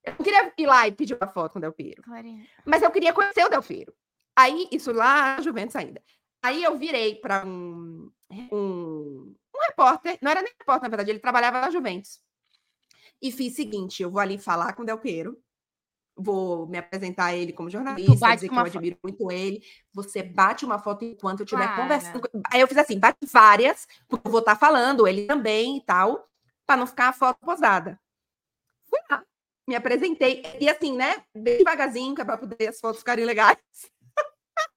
Eu 0.02 0.12
não 0.12 0.24
queria 0.24 0.52
ir 0.59 0.66
lá 0.66 0.86
e 0.86 0.92
pedir 0.92 1.14
uma 1.14 1.28
foto 1.28 1.52
com 1.52 1.59
o 1.59 1.62
Del 1.62 1.72
Piero, 1.72 2.02
Clarinha. 2.02 2.46
mas 2.64 2.82
eu 2.82 2.90
queria 2.90 3.12
conhecer 3.12 3.44
o 3.44 3.48
Del 3.48 3.62
Piero. 3.62 3.94
Aí, 4.36 4.68
isso 4.70 4.92
lá 4.92 5.40
Juventus 5.40 5.76
ainda. 5.76 6.02
Aí 6.42 6.62
eu 6.62 6.76
virei 6.76 7.14
para 7.14 7.46
um, 7.46 8.11
um, 8.30 9.34
um 9.55 9.61
repórter, 9.68 10.18
não 10.20 10.30
era 10.30 10.42
nem 10.42 10.52
repórter, 10.59 10.82
na 10.82 10.88
verdade, 10.88 11.11
ele 11.11 11.20
trabalhava 11.20 11.61
na 11.61 11.70
Juventus. 11.70 12.20
E 13.22 13.32
fiz 13.32 13.52
o 13.52 13.57
seguinte: 13.57 14.02
eu 14.02 14.11
vou 14.11 14.20
ali 14.20 14.36
falar 14.36 14.74
com 14.74 14.82
o 14.82 14.84
Del 14.84 14.98
Piero, 14.98 15.42
vou 16.17 16.67
me 16.67 16.79
apresentar 16.79 17.27
a 17.27 17.37
ele 17.37 17.53
como 17.53 17.69
jornalista, 17.71 18.35
dizer 18.35 18.49
que 18.49 18.55
eu 18.55 18.59
foto. 18.59 18.67
admiro 18.67 18.99
muito 19.03 19.31
ele. 19.31 19.62
Você 19.93 20.23
bate 20.23 20.65
uma 20.65 20.79
foto 20.79 21.05
enquanto 21.05 21.41
eu 21.41 21.45
estiver 21.45 21.75
conversando. 21.77 22.29
Aí 22.53 22.61
eu 22.61 22.69
fiz 22.69 22.79
assim, 22.79 22.99
bate 22.99 23.19
várias, 23.27 23.87
porque 24.09 24.27
eu 24.27 24.31
vou 24.31 24.41
estar 24.41 24.57
falando, 24.57 25.07
ele 25.07 25.27
também 25.27 25.79
e 25.79 25.81
tal, 25.81 26.29
para 26.67 26.77
não 26.77 26.87
ficar 26.87 27.09
a 27.09 27.12
foto 27.12 27.39
posada. 27.41 28.01
Fui 28.89 29.01
lá, 29.11 29.25
me 29.67 29.75
apresentei. 29.75 30.43
E 30.61 30.69
assim, 30.69 30.97
né, 30.97 31.25
bem 31.35 31.59
devagarzinho, 31.59 32.15
para 32.15 32.39
poder 32.39 32.69
as 32.69 32.81
fotos 32.81 33.01
ficarem 33.01 33.25
legais. 33.25 33.59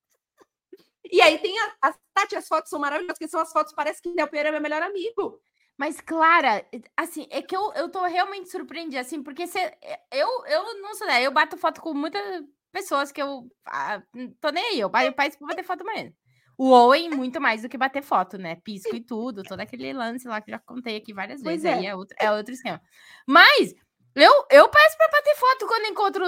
E 1.10 1.22
aí 1.22 1.40
tem 1.40 1.58
a, 1.58 1.74
as, 1.84 1.96
Tati, 2.14 2.36
as 2.36 2.50
fotos 2.50 2.70
são 2.70 2.80
maravilhosas, 2.80 3.18
porque 3.18 3.30
são 3.30 3.40
as 3.40 3.50
fotos, 3.50 3.72
parece 3.72 4.02
que 4.02 4.10
o 4.10 4.14
Del 4.14 4.28
Piero 4.28 4.50
é 4.50 4.52
meu 4.52 4.60
melhor 4.60 4.82
amigo. 4.82 5.40
Mas, 5.78 6.02
Clara, 6.02 6.66
assim, 6.96 7.28
é 7.30 7.42
que 7.42 7.56
eu, 7.56 7.72
eu 7.74 7.90
tô 7.90 8.04
realmente 8.06 8.50
surpreendida, 8.50 9.02
assim, 9.02 9.22
porque 9.22 9.46
cê, 9.46 9.72
eu, 10.12 10.28
eu 10.48 10.82
não 10.82 10.96
sou, 10.96 11.06
né? 11.06 11.22
Eu 11.22 11.32
bato 11.32 11.56
foto 11.56 11.82
com 11.82 11.94
muitas 11.94 12.44
pessoas 12.72 13.12
que 13.12 13.22
eu 13.22 13.48
ah, 13.66 14.02
tô 14.42 14.50
nem 14.50 14.66
aí, 14.66 14.80
eu 14.80 14.90
pra 14.90 15.12
bater 15.42 15.64
foto 15.64 15.86
mesmo. 15.86 16.14
O 16.58 16.72
Owen, 16.72 17.12
muito 17.12 17.40
mais 17.40 17.62
do 17.62 17.70
que 17.70 17.78
bater 17.78 18.02
foto, 18.02 18.38
né? 18.38 18.56
Pisco 18.64 18.96
e 18.96 19.00
tudo, 19.00 19.44
todo 19.44 19.60
aquele 19.60 19.94
lance 19.94 20.28
lá 20.28 20.42
que 20.42 20.50
já 20.50 20.58
contei 20.58 20.98
aqui 20.98 21.14
várias 21.14 21.44
Pois 21.44 21.62
vezes. 21.62 21.66
é. 21.66 21.80
Aí 21.80 21.86
é 21.86 21.96
outro, 21.96 22.16
é 22.20 22.32
outro 22.32 22.52
esquema. 22.52 22.82
Mas 23.28 23.76
eu, 24.16 24.32
eu 24.50 24.68
peço 24.68 24.98
pra 24.98 25.08
bater 25.12 25.36
foto 25.36 25.68
quando 25.68 25.86
encontro, 25.86 26.24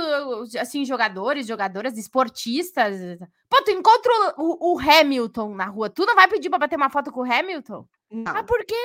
assim, 0.60 0.86
jogadores, 0.86 1.48
jogadoras, 1.48 1.98
esportistas. 1.98 3.18
Pô, 3.50 3.64
tu 3.64 3.72
encontra 3.72 4.12
o, 4.38 4.76
o 4.76 4.80
Hamilton 4.80 5.56
na 5.56 5.66
rua, 5.66 5.90
tu 5.90 6.06
não 6.06 6.14
vai 6.14 6.28
pedir 6.28 6.52
pra 6.52 6.60
bater 6.60 6.76
uma 6.76 6.92
foto 6.92 7.12
com 7.12 7.22
o 7.22 7.34
Hamilton? 7.34 7.88
Não. 8.12 8.32
Ah, 8.32 8.44
por 8.44 8.64
quê? 8.64 8.76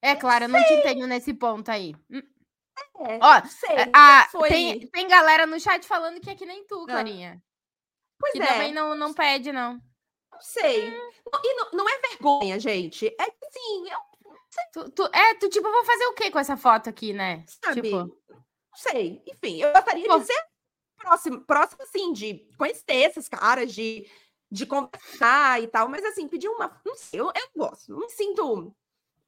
É, 0.00 0.14
claro, 0.14 0.44
eu 0.44 0.48
não 0.48 0.62
te 0.64 0.72
entendo 0.74 1.06
nesse 1.06 1.34
ponto 1.34 1.68
aí. 1.70 1.94
Hum, 2.10 2.22
É, 3.00 3.18
Ó, 3.20 3.40
não 3.40 3.46
sei. 3.46 3.76
ah, 3.92 4.28
foi. 4.30 4.48
tem, 4.48 4.86
tem 4.88 5.08
galera 5.08 5.46
no 5.46 5.58
chat 5.58 5.86
falando 5.86 6.20
que 6.20 6.30
é 6.30 6.34
que 6.34 6.46
nem 6.46 6.64
tu, 6.66 6.84
Clarinha. 6.86 7.42
pois 8.18 8.32
que 8.32 8.42
é, 8.42 8.46
também 8.46 8.72
não, 8.72 8.94
não 8.94 9.12
pede, 9.12 9.52
não. 9.52 9.74
não 10.32 10.40
sei. 10.40 10.90
Não- 10.90 11.40
E 11.44 11.54
não, 11.56 11.70
não 11.72 11.88
é 11.88 11.98
vergonha, 12.08 12.58
gente. 12.58 13.06
É 13.06 13.30
que 13.30 13.46
assim, 13.46 13.90
eu 13.90 14.08
Tu, 14.72 14.90
tu- 14.90 15.10
é, 15.14 15.34
tu 15.34 15.48
tipo, 15.48 15.70
vou 15.70 15.84
fazer 15.84 16.06
o 16.06 16.14
quê 16.14 16.30
com 16.30 16.38
essa 16.38 16.56
foto 16.56 16.88
aqui, 16.88 17.12
né? 17.12 17.44
sabe, 17.46 17.82
Tipo, 17.82 17.96
não 17.98 18.44
sei. 18.74 19.22
Enfim, 19.26 19.60
eu 19.62 19.72
gostaria 19.72 20.06
Pô. 20.06 20.18
de 20.18 20.24
ser 20.26 20.44
próximo, 20.96 21.40
próximo, 21.44 21.82
assim, 21.82 22.12
de 22.12 22.48
conhecer 22.56 22.94
esses 22.94 23.28
caras, 23.28 23.72
de, 23.72 24.10
de 24.50 24.66
conversar 24.66 25.62
e 25.62 25.68
tal, 25.68 25.88
mas 25.88 26.04
assim, 26.04 26.26
pedir 26.26 26.48
uma. 26.48 26.80
Não 26.84 26.96
sei, 26.96 27.20
eu, 27.20 27.26
eu 27.26 27.48
gosto, 27.56 27.92
não 27.92 28.00
me 28.00 28.10
sinto 28.10 28.74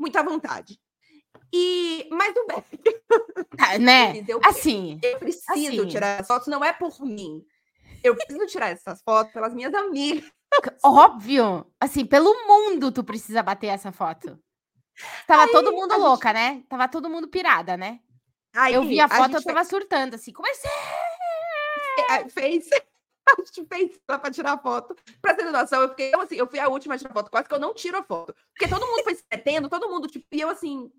muito 0.01 0.17
à 0.17 0.23
vontade. 0.23 0.81
E, 1.53 2.09
mas 2.11 2.35
o 2.37 2.47
Beck, 2.47 2.79
tá, 3.57 3.79
né? 3.79 4.13
eu, 4.29 4.41
Assim, 4.45 4.99
eu 5.03 5.19
preciso 5.19 5.53
assim. 5.53 5.87
tirar 5.89 6.21
as 6.21 6.27
fotos, 6.27 6.49
não 6.49 6.65
é 6.65 6.73
por 6.73 7.01
mim. 7.05 7.45
Eu 8.03 8.17
preciso 8.17 8.47
tirar 8.47 8.71
essas 8.71 9.03
fotos 9.03 9.33
pelas 9.33 9.53
minhas 9.53 9.75
amigas. 9.75 10.31
Óbvio! 10.83 11.67
Assim, 11.81 12.05
pelo 12.07 12.33
mundo 12.47 12.91
tu 12.91 13.05
precisa 13.05 13.43
bater 13.43 13.67
essa 13.69 13.93
foto. 13.93 14.39
Tava 15.27 15.45
Aí, 15.45 15.53
todo 15.53 15.73
mundo 15.73 15.93
a 15.93 15.97
gente- 15.97 16.05
louca, 16.05 16.33
né? 16.33 16.63
Tava 16.69 16.89
todo 16.89 17.11
mundo 17.11 17.29
pirada, 17.29 17.77
né? 17.77 18.01
Aí, 18.55 18.75
Eu 18.75 18.83
vi 18.83 18.99
a 19.01 19.09
foto, 19.09 19.31
eu 19.35 19.39
gente 19.39 19.45
tava 19.45 19.65
surtando, 19.65 20.15
assim. 20.15 20.33
Comecei. 20.33 20.71
fe- 22.09 22.29
fez. 22.31 22.69
A 23.39 23.45
gente 23.45 23.67
fez 23.67 24.01
lá 24.09 24.19
pra 24.19 24.31
tirar 24.31 24.59
foto. 24.63 24.95
Pra 25.21 25.35
ter 25.35 25.45
noção, 25.51 25.83
eu 25.83 25.89
fiquei 25.91 26.15
eu, 26.15 26.21
assim, 26.21 26.37
eu 26.37 26.47
fui 26.47 26.59
a 26.59 26.69
última 26.69 26.95
a 26.95 26.99
tirar 26.99 27.13
foto, 27.13 27.31
quase 27.31 27.49
que 27.49 27.55
eu 27.55 27.61
não 27.61 27.75
tiro 27.75 27.97
a 27.99 28.03
foto. 28.03 28.35
Porque 28.53 28.69
todo 28.69 28.87
mundo 28.87 29.03
foi 29.05 29.15
se 29.15 29.25
metendo, 29.31 29.69
todo 29.69 29.89
mundo, 29.89 30.09
tipo, 30.09 30.27
e 30.33 30.41
eu 30.41 30.49
assim. 30.49 30.91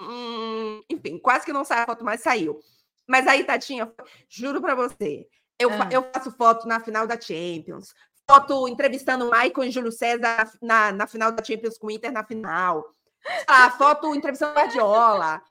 hum, 0.00 0.82
enfim, 0.90 1.18
quase 1.18 1.44
que 1.46 1.52
não 1.52 1.64
sai 1.64 1.80
a 1.82 1.86
foto, 1.86 2.04
mas 2.04 2.20
saiu. 2.20 2.60
Mas 3.08 3.26
aí, 3.26 3.44
Tatinha, 3.44 3.92
juro 4.28 4.60
pra 4.60 4.74
você, 4.74 5.26
eu, 5.58 5.70
Ah. 5.70 5.88
eu 5.92 6.02
faço 6.12 6.30
foto 6.32 6.66
na 6.68 6.80
final 6.80 7.06
da 7.06 7.18
Champions, 7.20 7.94
foto 8.28 8.68
entrevistando 8.68 9.26
o 9.26 9.30
Michael 9.30 9.64
e 9.64 9.70
Júlio 9.70 9.92
César 9.92 10.50
na, 10.60 10.92
na 10.92 11.06
final 11.06 11.32
da 11.32 11.42
Champions 11.42 11.78
com 11.78 11.86
o 11.86 11.90
Inter 11.90 12.12
na 12.12 12.24
final. 12.24 12.84
A 13.46 13.70
foto 13.70 14.14
entrevistando 14.14 14.52
o 14.52 14.54
Guardiola. 14.56 15.42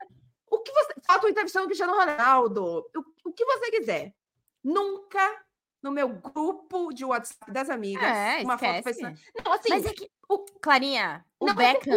O 0.50 0.58
que 0.60 0.72
você. 0.72 0.94
Foto 1.06 1.28
entrevistando 1.28 1.64
o 1.64 1.68
Cristiano 1.68 1.94
Ronaldo. 1.94 2.86
O, 2.96 3.28
o 3.28 3.32
que 3.32 3.44
você 3.44 3.70
quiser. 3.70 4.14
Nunca 4.62 5.44
no 5.86 5.92
meu 5.92 6.08
grupo 6.08 6.92
de 6.92 7.04
WhatsApp 7.04 7.50
das 7.50 7.70
amigas. 7.70 8.02
É, 8.02 8.42
uma 8.42 8.58
foto 8.58 8.76
esquece. 8.76 9.00
foi. 9.00 9.14
Não, 9.44 9.52
assim. 9.52 9.68
Mas 9.70 9.86
é 9.86 9.92
que. 9.92 10.10
O, 10.28 10.38
Clarinha, 10.60 11.24
o 11.38 11.46
não 11.46 11.54
Beckham. 11.54 11.94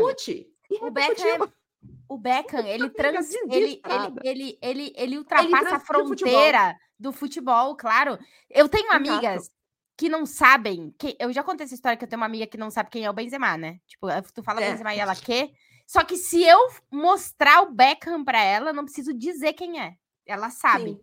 E 0.69 0.77
O 0.79 0.91
Beckham, 0.91 1.25
é- 1.25 1.49
o 2.07 2.17
Beckham, 2.17 2.65
ele, 2.67 2.89
trans, 2.89 3.33
ele, 3.49 3.81
ele, 3.83 4.19
ele, 4.23 4.59
ele, 4.61 4.93
ele 4.95 5.17
ultrapassa 5.17 5.75
a 5.75 5.79
fronteira 5.79 6.77
do 6.99 7.11
futebol, 7.11 7.75
claro. 7.75 8.19
Eu 8.49 8.69
tenho 8.69 8.91
amigas 8.91 9.49
que 9.97 10.07
não 10.07 10.25
sabem. 10.25 10.93
Que, 10.97 11.17
eu 11.19 11.33
já 11.33 11.43
contei 11.43 11.65
essa 11.65 11.73
história 11.73 11.97
que 11.97 12.03
eu 12.03 12.07
tenho 12.07 12.19
uma 12.19 12.27
amiga 12.27 12.45
que 12.45 12.57
não 12.57 12.69
sabe 12.69 12.91
quem 12.91 13.05
é 13.05 13.09
o 13.09 13.13
Benzema, 13.13 13.57
né? 13.57 13.79
Tipo, 13.87 14.07
tu 14.33 14.43
fala 14.43 14.61
É. 14.61 14.71
Benzema 14.71 14.93
e 14.93 14.99
ela 14.99 15.15
quê? 15.15 15.51
Só 15.87 16.03
que 16.03 16.17
se 16.17 16.43
eu 16.43 16.59
mostrar 16.91 17.63
o 17.63 17.71
Beckham 17.71 18.23
pra 18.23 18.39
ela, 18.39 18.71
não 18.71 18.85
preciso 18.85 19.11
dizer 19.11 19.53
quem 19.53 19.81
é. 19.81 19.95
Ela 20.27 20.51
sabe. 20.51 20.91
Sim. 20.91 21.01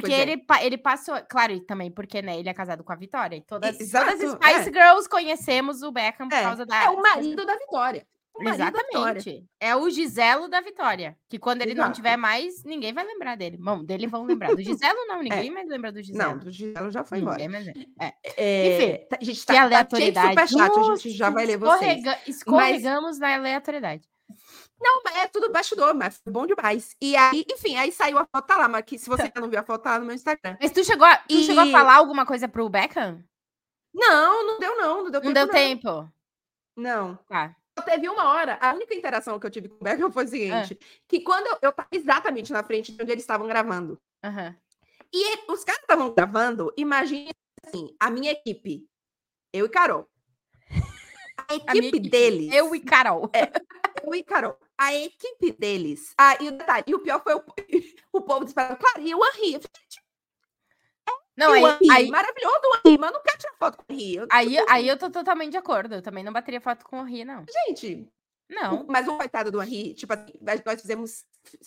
Porque 0.00 0.12
é. 0.12 0.20
ele, 0.20 0.44
ele 0.62 0.78
passou. 0.78 1.14
Claro, 1.28 1.52
e 1.52 1.60
também 1.60 1.90
porque, 1.90 2.22
né, 2.22 2.38
ele 2.38 2.48
é 2.48 2.54
casado 2.54 2.82
com 2.82 2.92
a 2.92 2.96
Vitória. 2.96 3.36
E 3.36 3.40
todas, 3.42 3.78
Exato, 3.80 4.06
todas 4.12 4.22
as 4.24 4.32
Spice 4.32 4.68
é. 4.70 4.72
Girls 4.72 5.08
conhecemos 5.08 5.82
o 5.82 5.92
Beckham 5.92 6.28
por 6.28 6.34
É, 6.36 6.42
causa 6.42 6.64
da. 6.66 6.84
É 6.84 6.88
o 6.90 7.00
marido 7.02 7.44
da 7.44 7.56
Vitória. 7.56 8.06
O 8.34 8.42
da 8.42 8.52
Vitória. 8.52 8.72
Exatamente. 9.18 9.46
É 9.60 9.76
o 9.76 9.90
Giselo 9.90 10.48
da 10.48 10.62
Vitória. 10.62 11.14
Que 11.28 11.38
quando 11.38 11.60
ele 11.60 11.74
não 11.74 11.84
Exato. 11.84 11.96
tiver 11.96 12.16
mais, 12.16 12.64
ninguém 12.64 12.90
vai 12.94 13.04
lembrar 13.04 13.36
dele. 13.36 13.58
Bom, 13.60 13.84
dele 13.84 14.06
vão 14.06 14.24
lembrar. 14.24 14.54
Do 14.56 14.62
Giselo, 14.62 15.06
não. 15.06 15.20
Ninguém 15.22 15.50
mais 15.50 15.68
lembra 15.68 15.92
do 15.92 16.02
Giselo. 16.02 16.22
É. 16.22 16.26
Não, 16.32 16.38
do 16.38 16.50
Giselo 16.50 16.90
já 16.90 17.04
foi 17.04 17.18
embora. 17.18 17.36
Ninguém 17.36 17.48
mais 17.50 17.66
lembra. 17.66 17.82
É. 18.00 18.12
É, 18.38 18.76
Enfim, 18.96 19.06
tá- 19.10 19.18
a 19.20 19.24
gente 19.24 19.40
Que 19.40 19.46
tá, 19.46 19.52
tá 19.52 19.58
cheio 19.58 19.68
de 19.68 19.74
aleatoriedade. 19.74 20.48
superchat, 20.48 20.78
a 20.90 20.94
gente 20.96 21.10
já 21.10 21.28
vai 21.28 21.44
ler 21.44 21.58
vocês. 21.58 21.98
escorrega- 21.98 22.18
Escorregamos 22.26 23.18
na 23.18 23.34
aleatoriedade. 23.34 24.08
Não, 24.82 25.02
mas 25.04 25.16
é 25.16 25.28
tudo 25.28 25.50
bastidor, 25.52 25.94
mas 25.94 26.18
foi 26.22 26.32
bom 26.32 26.44
demais. 26.46 26.96
E 27.00 27.14
aí, 27.14 27.44
enfim, 27.50 27.76
aí 27.76 27.92
saiu 27.92 28.18
a 28.18 28.26
foto, 28.26 28.46
tá 28.46 28.56
lá, 28.56 28.68
mas 28.68 28.84
que, 28.84 28.98
se 28.98 29.08
você 29.08 29.22
ainda 29.22 29.40
não 29.40 29.48
viu 29.48 29.60
a 29.60 29.62
foto, 29.62 29.82
tá 29.82 29.90
lá 29.92 29.98
no 30.00 30.06
meu 30.06 30.14
Instagram. 30.14 30.56
Mas 30.60 30.72
tu 30.72 30.82
chegou 30.84 31.06
a, 31.06 31.16
tu 31.18 31.36
chegou 31.42 31.62
a 31.62 31.66
E- 31.66 31.70
falar 31.72 31.94
alguma 31.96 32.26
coisa 32.26 32.48
pro 32.48 32.68
Beckham? 32.68 33.22
Não, 33.94 34.46
não 34.46 34.58
deu 34.58 34.76
não, 34.76 35.04
não 35.04 35.10
deu 35.10 35.20
Não 35.22 35.32
tempo 35.32 35.34
deu 35.34 35.46
não. 35.46 35.52
tempo. 35.52 36.12
Não. 36.76 37.16
Tá. 37.28 37.54
Só 37.78 37.84
Teve 37.84 38.08
uma 38.08 38.24
hora, 38.32 38.58
a 38.60 38.74
única 38.74 38.94
interação 38.94 39.38
que 39.38 39.46
eu 39.46 39.50
tive 39.50 39.68
com 39.68 39.76
o 39.76 39.84
Beckham 39.84 40.10
foi 40.10 40.24
o 40.24 40.28
seguinte, 40.28 40.78
que 41.08 41.20
quando 41.20 41.46
eu, 41.46 41.58
eu 41.62 41.72
tava 41.72 41.88
exatamente 41.92 42.52
na 42.52 42.62
frente 42.62 42.92
de 42.92 43.02
onde 43.02 43.12
eles 43.12 43.22
estavam 43.22 43.46
gravando, 43.46 43.98
Aham. 44.24 44.54
e 45.12 45.32
ele- 45.32 45.42
os 45.48 45.62
caras 45.64 45.80
estavam 45.82 46.12
gravando, 46.12 46.72
imagine 46.76 47.30
assim, 47.64 47.94
a 48.00 48.10
minha 48.10 48.32
equipe, 48.32 48.84
eu 49.52 49.66
e 49.66 49.68
Carol. 49.68 50.08
A 51.48 51.54
equipe, 51.54 51.70
A 51.70 51.76
equipe. 51.76 52.08
deles, 52.08 52.52
Eu 52.52 52.74
e 52.74 52.80
Carol. 52.80 53.30
eu 54.04 54.14
e 54.14 54.22
Carol, 54.22 54.56
a 54.84 54.94
equipe 54.94 55.52
deles, 55.52 56.14
ah, 56.18 56.36
e 56.40 56.48
o 56.48 56.52
detalhe, 56.52 56.84
e 56.86 56.94
o 56.94 56.98
pior 57.00 57.22
foi 57.22 57.34
o, 57.34 57.42
o 58.12 58.20
povo 58.22 58.44
disparando, 58.44 58.78
claro, 58.78 59.00
e 59.00 59.14
o 59.14 59.20
Henri, 59.24 59.60
Não, 61.36 61.50
o 61.50 61.52
aí, 61.54 61.62
Henri, 61.80 61.90
aí, 61.90 62.10
maravilhoso 62.10 62.60
o 62.64 62.88
Henri, 62.88 62.98
mas 62.98 63.10
eu 63.10 63.14
não 63.14 63.22
quero 63.22 63.38
tirar 63.38 63.54
foto 63.58 63.78
com 63.78 63.84
o 63.92 63.96
Henri. 63.96 64.26
Aí, 64.30 64.56
aí 64.68 64.88
eu 64.88 64.98
tô 64.98 65.08
totalmente 65.10 65.52
de 65.52 65.56
acordo. 65.56 65.94
Eu 65.94 66.02
também 66.02 66.22
não 66.22 66.32
bateria 66.32 66.60
foto 66.60 66.84
com 66.84 67.00
o 67.00 67.04
Ri, 67.04 67.24
não. 67.24 67.44
Gente, 67.66 68.06
Não. 68.50 68.84
mas 68.86 69.08
o 69.08 69.16
coitado 69.16 69.50
do 69.50 69.62
Henri, 69.62 69.94
tipo 69.94 70.12
assim, 70.12 70.32
nós- 70.42 70.80
fizemos, 70.80 71.24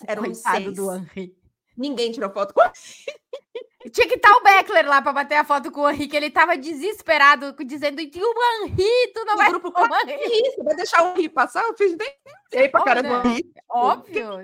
eram 0.07 0.23
Coitado 0.23 0.57
seis, 0.63 0.75
do 0.75 0.95
Henri. 0.95 1.35
ninguém 1.75 2.11
tirou 2.11 2.29
foto 2.31 2.53
com 2.53 2.61
o 2.61 2.63
Tinha 3.91 4.07
que 4.07 4.15
estar 4.15 4.31
o 4.31 4.43
Beckler 4.43 4.87
lá 4.87 5.01
pra 5.01 5.13
bater 5.13 5.35
a 5.35 5.43
foto 5.43 5.71
com 5.71 5.81
o 5.81 5.89
Henri, 5.89 6.07
que 6.07 6.17
ele 6.17 6.31
tava 6.31 6.57
desesperado, 6.57 7.55
dizendo: 7.65 8.01
e 8.01 8.11
o 8.15 8.65
Henri, 8.65 9.13
tu 9.13 9.23
não 9.25 9.33
No 9.33 9.37
vai 9.37 9.49
grupo, 9.49 9.67
o 9.67 9.71
claro 9.71 10.09
Henri. 10.09 10.23
Henri, 10.23 10.51
você 10.55 10.63
vai 10.63 10.75
deixar 10.75 11.03
o 11.03 11.11
Henri 11.11 11.29
passar? 11.29 11.63
Eu 11.63 11.75
fiz 11.77 11.95
nem 11.95 12.11
sei 12.51 12.69
pra 12.69 12.83
cara 12.83 13.03
né? 13.03 13.09
do 13.09 13.27
Henri. 13.27 13.53
Óbvio. 13.69 14.43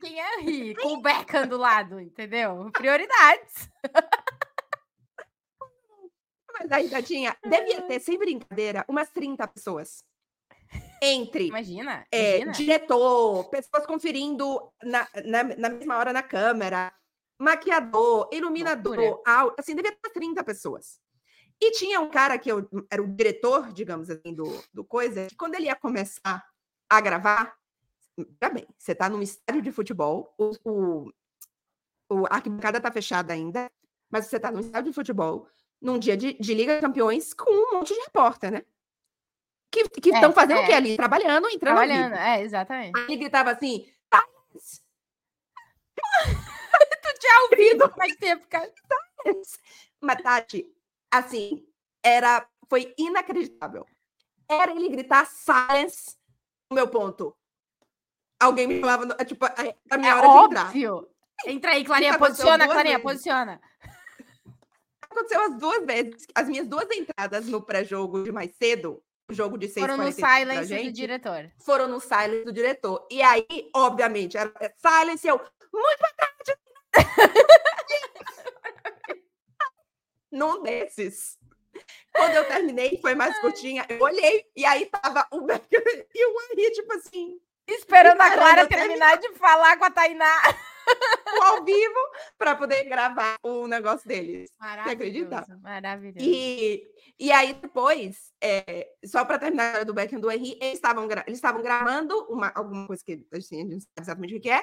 Quem 0.00 0.20
é 0.20 0.40
Henri? 0.40 0.74
Com 0.76 0.94
o 0.94 1.02
Beckham 1.02 1.46
do 1.46 1.56
lado, 1.56 2.00
entendeu? 2.00 2.70
Prioridades. 2.72 3.70
Mas 6.58 6.70
aí, 6.70 6.88
Tadinha, 6.88 7.36
devia 7.42 7.82
ter, 7.82 7.98
sem 8.00 8.18
brincadeira, 8.18 8.84
umas 8.88 9.08
30 9.10 9.46
pessoas. 9.48 10.04
Entre 11.02 11.48
Imagina. 11.48 12.06
é, 12.12 12.38
imagina. 12.38 12.52
diretor, 12.52 13.50
pessoas 13.50 13.84
conferindo 13.84 14.72
na, 14.84 15.08
na, 15.24 15.42
na 15.42 15.68
mesma 15.68 15.98
hora 15.98 16.12
na 16.12 16.22
câmera, 16.22 16.92
maquiador, 17.42 18.28
iluminador, 18.32 19.20
assim, 19.58 19.74
devia 19.74 19.90
ter 19.96 20.10
30 20.10 20.44
pessoas. 20.44 21.00
E 21.60 21.72
tinha 21.72 22.00
um 22.00 22.08
cara 22.10 22.38
que 22.38 22.50
eu, 22.50 22.68
era 22.90 23.02
o 23.02 23.06
diretor, 23.06 23.72
digamos 23.72 24.08
assim, 24.10 24.32
do, 24.34 24.44
do 24.72 24.84
coisa, 24.84 25.26
que 25.26 25.36
quando 25.36 25.54
ele 25.54 25.66
ia 25.66 25.76
começar 25.76 26.44
a 26.88 27.00
gravar, 27.00 27.56
já 28.40 28.48
bem, 28.48 28.66
você 28.78 28.94
tá 28.94 29.08
num 29.08 29.22
estádio 29.22 29.62
de 29.62 29.72
futebol, 29.72 30.34
o, 30.38 30.50
o, 30.64 31.12
o- 32.10 32.26
a 32.26 32.34
arquibancada 32.36 32.80
tá 32.80 32.90
fechada 32.92 33.32
ainda, 33.32 33.70
mas 34.10 34.26
você 34.26 34.38
tá 34.38 34.50
num 34.50 34.60
estádio 34.60 34.90
de 34.90 34.94
futebol, 34.94 35.48
num 35.80 35.98
dia 35.98 36.16
de, 36.16 36.34
de 36.34 36.54
Liga 36.54 36.74
dos 36.74 36.80
Campeões, 36.80 37.32
com 37.34 37.50
um 37.50 37.78
monte 37.78 37.94
de 37.94 38.00
repórter, 38.00 38.52
né? 38.52 38.62
Que 39.70 39.80
É, 40.10 40.14
estão 40.14 40.32
fazendo 40.32 40.58
o 40.58 40.62
é. 40.62 40.66
quê 40.66 40.72
ali? 40.74 40.96
Trabalhando, 40.96 41.46
entrando. 41.46 41.76
Trabalhando, 41.76 42.14
é, 42.14 42.42
exatamente. 42.42 42.92
Aí 42.98 43.04
ele 43.04 43.16
gritava 43.16 43.50
assim, 43.52 43.86
"Silence! 44.12 44.82
Tu 45.96 46.51
tinha 47.22 47.42
ouvido 47.44 47.88
faz 47.96 48.16
tempo, 48.16 48.46
cara. 48.48 48.72
Mas, 50.00 50.20
Tati, 50.22 50.66
assim, 51.10 51.64
era, 52.02 52.46
foi 52.68 52.92
inacreditável. 52.98 53.86
Era 54.48 54.72
ele 54.72 54.88
gritar 54.88 55.24
silence 55.26 56.16
no 56.70 56.74
meu 56.74 56.88
ponto. 56.88 57.34
Alguém 58.40 58.66
me 58.66 58.80
falava, 58.80 59.06
no- 59.06 59.14
é, 59.18 59.24
tipo, 59.24 59.46
é 59.46 59.76
a 59.90 59.96
minha 59.96 60.12
É 60.12 60.14
hora 60.16 60.28
de 60.28 60.46
entrar. 60.46 60.66
óbvio. 60.66 61.08
Entra 61.46 61.70
aí, 61.72 61.84
Clarinha, 61.84 62.18
posiciona, 62.18 62.66
Clarinha, 62.66 62.98
vezes. 62.98 63.02
posiciona. 63.02 63.60
Aconteceu 65.02 65.40
as 65.42 65.56
duas 65.58 65.84
vezes. 65.86 66.26
As 66.34 66.48
minhas 66.48 66.66
duas 66.66 66.88
entradas 66.90 67.46
no 67.46 67.62
pré-jogo 67.62 68.24
de 68.24 68.32
mais 68.32 68.50
cedo, 68.56 69.02
o 69.30 69.34
jogo 69.34 69.56
de 69.58 69.68
6 69.68 69.86
Foram 69.86 69.96
no 70.04 70.10
silence 70.12 70.60
do 70.60 70.66
gente, 70.66 70.92
diretor. 70.92 71.50
foram 71.60 71.86
no 71.88 72.00
silence 72.00 72.44
do 72.44 72.52
diretor. 72.52 73.06
E 73.10 73.22
aí, 73.22 73.46
obviamente, 73.74 74.36
era 74.36 74.52
é, 74.60 74.72
silence, 74.76 75.26
eu, 75.26 75.36
muito 75.38 75.52
boa 75.72 76.12
tarde. 76.16 76.60
Num 80.30 80.62
desses. 80.62 81.38
Quando 82.14 82.34
eu 82.34 82.46
terminei, 82.46 82.98
foi 83.00 83.14
mais 83.14 83.38
curtinha, 83.40 83.84
eu 83.88 84.00
olhei, 84.00 84.44
e 84.54 84.64
aí 84.64 84.86
tava 84.86 85.26
o 85.30 85.42
Becker 85.42 85.82
e 86.14 86.26
o 86.26 86.40
Henri, 86.52 86.70
tipo 86.72 86.92
assim, 86.94 87.38
Esperando 87.66 88.20
a 88.20 88.30
Clara 88.30 88.66
terminar 88.66 89.16
de 89.18 89.32
falar 89.34 89.78
com 89.78 89.84
a 89.84 89.90
Tainá. 89.90 90.42
ao 91.42 91.64
vivo, 91.64 91.94
para 92.36 92.56
poder 92.56 92.84
gravar 92.84 93.36
o 93.42 93.66
negócio 93.68 94.06
deles. 94.06 94.50
acredita? 94.58 95.30
Maravilhoso, 95.30 95.62
maravilhoso. 95.62 96.18
E, 96.28 96.82
e 97.18 97.30
aí, 97.30 97.54
depois, 97.54 98.32
é, 98.42 98.88
só 99.04 99.24
para 99.24 99.38
terminar 99.38 99.84
do 99.84 99.94
Becker 99.94 100.18
e 100.18 100.20
do 100.20 100.30
Henri, 100.30 100.58
eles 100.60 100.74
estavam 100.74 101.06
gra- 101.06 101.24
eles 101.26 101.38
estavam 101.38 101.62
gravando 101.62 102.18
uma, 102.28 102.50
alguma 102.54 102.86
coisa 102.86 103.02
que 103.04 103.24
assim, 103.32 103.56
a 103.56 103.60
gente 103.60 103.70
não 103.72 103.80
sabe 103.80 103.92
exatamente 104.00 104.34
o 104.36 104.40
que 104.40 104.50
é, 104.50 104.62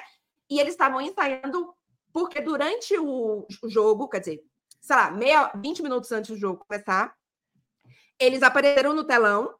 e 0.50 0.60
eles 0.60 0.74
estavam 0.74 1.00
ensaiando, 1.00 1.74
porque 2.12 2.40
durante 2.40 2.98
o, 2.98 3.46
jogo, 3.64 4.08
quer 4.08 4.20
dizer, 4.20 4.42
sei 4.80 4.96
lá, 4.96 5.10
meia, 5.10 5.52
20 5.54 5.82
minutos 5.82 6.10
antes 6.12 6.30
do 6.30 6.36
jogo 6.36 6.64
começar, 6.66 7.14
eles 8.18 8.42
apareceram 8.42 8.94
no 8.94 9.04
telão 9.04 9.54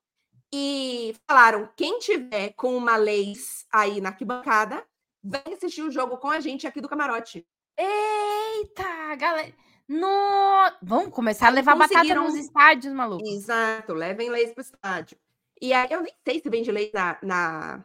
e 0.52 1.14
falaram: 1.28 1.68
quem 1.76 1.98
tiver 1.98 2.52
com 2.54 2.76
uma 2.76 2.96
leis 2.96 3.66
aí 3.72 4.00
na 4.00 4.10
arquibancada, 4.10 4.84
vem 5.22 5.54
assistir 5.54 5.82
o 5.82 5.90
jogo 5.90 6.18
com 6.18 6.28
a 6.28 6.40
gente 6.40 6.66
aqui 6.66 6.80
do 6.80 6.88
camarote. 6.88 7.46
Eita, 7.76 9.14
galera. 9.16 9.54
No... 9.88 10.06
Vamos 10.82 11.12
começar 11.12 11.48
a 11.48 11.50
levar 11.50 11.74
batata 11.74 11.94
conseguiram- 11.94 12.24
nos 12.24 12.36
estádios, 12.36 12.92
maluco. 12.92 13.26
Exato, 13.26 13.92
levem 13.92 14.30
leis 14.30 14.52
para 14.52 14.60
o 14.60 14.64
estádio. 14.64 15.18
E 15.60 15.72
aí, 15.72 15.88
eu 15.90 16.00
nem 16.00 16.14
sei 16.24 16.40
se 16.40 16.48
vende 16.48 16.70
leis 16.70 16.92
na, 16.92 17.18
na, 17.22 17.84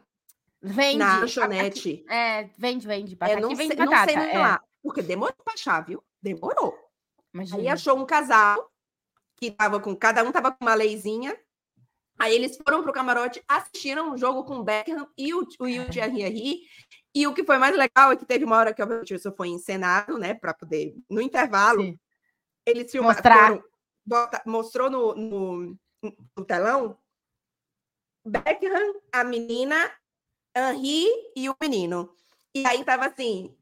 Vende. 0.62 0.98
na 0.98 1.18
lanchonete. 1.20 2.04
É, 2.08 2.44
vende, 2.58 2.86
vende. 2.86 3.12
É, 3.14 3.16
Batata. 3.16 3.40
não, 3.40 3.48
Aqui 3.48 3.56
sei, 3.56 3.68
vende 3.68 3.80
não 3.80 3.86
batata. 3.90 4.10
sei 4.12 4.16
nem 4.20 4.34
é. 4.34 4.38
lá. 4.38 4.62
Porque 4.82 5.02
demorou 5.02 5.34
pra 5.44 5.54
achar, 5.54 5.80
viu? 5.84 6.02
Demorou. 6.22 6.72
Aí 6.72 7.22
Imagina. 7.34 7.72
achou 7.72 7.96
um 7.98 8.06
casal 8.06 8.70
que 9.36 9.50
tava 9.50 9.78
com. 9.80 9.94
Cada 9.94 10.22
um 10.24 10.32
tava 10.32 10.50
com 10.52 10.64
uma 10.64 10.74
leizinha. 10.74 11.38
Aí 12.18 12.34
eles 12.34 12.56
foram 12.56 12.82
pro 12.82 12.92
camarote, 12.94 13.42
assistiram 13.46 14.12
um 14.12 14.16
jogo 14.16 14.44
com 14.44 14.56
o 14.56 14.64
Beckham 14.64 15.06
e 15.18 15.34
o, 15.34 15.46
o, 15.60 15.68
e 15.68 15.78
o 15.80 15.90
Thierry 15.90 16.22
Henry. 16.22 16.60
E 17.14 17.26
o 17.26 17.34
que 17.34 17.44
foi 17.44 17.58
mais 17.58 17.76
legal 17.76 18.10
é 18.12 18.16
que 18.16 18.24
teve 18.24 18.44
uma 18.44 18.56
hora 18.56 18.72
que 18.72 18.82
obviamente 18.82 19.12
isso 19.14 19.30
foi 19.36 19.48
encenado, 19.48 20.16
né? 20.18 20.32
Para 20.32 20.54
poder, 20.54 20.94
no 21.10 21.20
intervalo, 21.20 21.82
Sim. 21.82 21.98
eles 22.64 22.90
filmaram, 22.90 23.20
foram- 23.22 23.62
bota- 24.06 24.42
mostrou 24.46 24.88
no, 24.90 25.14
no, 25.14 25.78
no 26.36 26.44
telão 26.46 26.98
Beckham, 28.24 28.94
a 29.12 29.22
menina, 29.22 29.76
Henri 30.56 31.06
e 31.36 31.48
o 31.50 31.56
menino. 31.60 32.10
E 32.54 32.66
aí 32.66 32.82
tava 32.82 33.06
assim, 33.06 33.54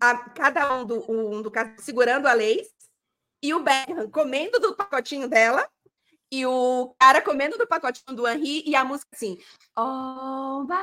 a- 0.00 0.16
cada 0.30 0.74
um 0.74 0.84
do, 0.84 1.10
um 1.10 1.40
do 1.42 1.52
segurando 1.78 2.26
a 2.26 2.32
Leis 2.32 2.68
e 3.40 3.54
o 3.54 3.60
Beckham 3.62 4.10
comendo 4.10 4.58
do 4.58 4.74
pacotinho 4.74 5.28
dela 5.28 5.68
e 6.32 6.44
o 6.44 6.94
cara 6.98 7.22
comendo 7.22 7.56
do 7.56 7.66
pacotinho 7.66 8.16
do 8.16 8.26
Henri 8.26 8.64
e 8.66 8.74
a 8.74 8.84
música 8.84 9.08
assim, 9.14 9.38
oh 9.76 10.64
my 10.64 10.74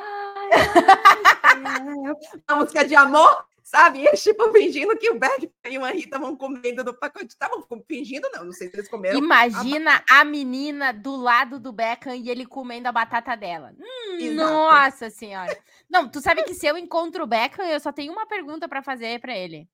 life. 2.15 2.41
a 2.47 2.55
música 2.55 2.85
de 2.85 2.95
amor, 2.95 3.45
sabe? 3.67 3.99
Eles 3.99 4.23
tipo 4.23 4.49
fingindo 4.53 4.97
que 4.97 5.09
o 5.09 5.19
Beckham 5.19 5.49
e 5.69 5.77
o 5.77 5.85
Henri 5.85 5.99
estavam 5.99 6.35
comendo 6.37 6.85
do 6.85 6.93
pacote, 6.93 7.27
estavam 7.27 7.67
fingindo 7.85 8.29
não, 8.31 8.45
não 8.45 8.51
sei 8.53 8.69
se 8.69 8.77
eles 8.77 8.89
comeram. 8.89 9.17
Imagina 9.19 10.01
a 10.09 10.23
menina 10.23 10.93
do 10.93 11.17
lado 11.17 11.59
do 11.59 11.73
Beckham 11.73 12.15
e 12.15 12.29
ele 12.29 12.45
comendo 12.45 12.87
a 12.87 12.93
batata 12.93 13.35
dela. 13.35 13.75
Hum, 13.77 14.33
nossa 14.35 15.09
senhora. 15.09 15.57
Não, 15.89 16.07
tu 16.09 16.21
sabe 16.21 16.43
que 16.43 16.53
se 16.53 16.65
eu 16.65 16.77
encontro 16.77 17.25
o 17.25 17.27
Beckham, 17.27 17.65
eu 17.65 17.79
só 17.79 17.91
tenho 17.91 18.13
uma 18.13 18.25
pergunta 18.25 18.69
pra 18.69 18.81
fazer 18.81 19.19
pra 19.19 19.35
ele. 19.37 19.67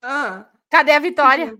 Ah. 0.00 0.46
Cadê 0.70 0.92
a 0.92 1.00
Vitória? 1.00 1.58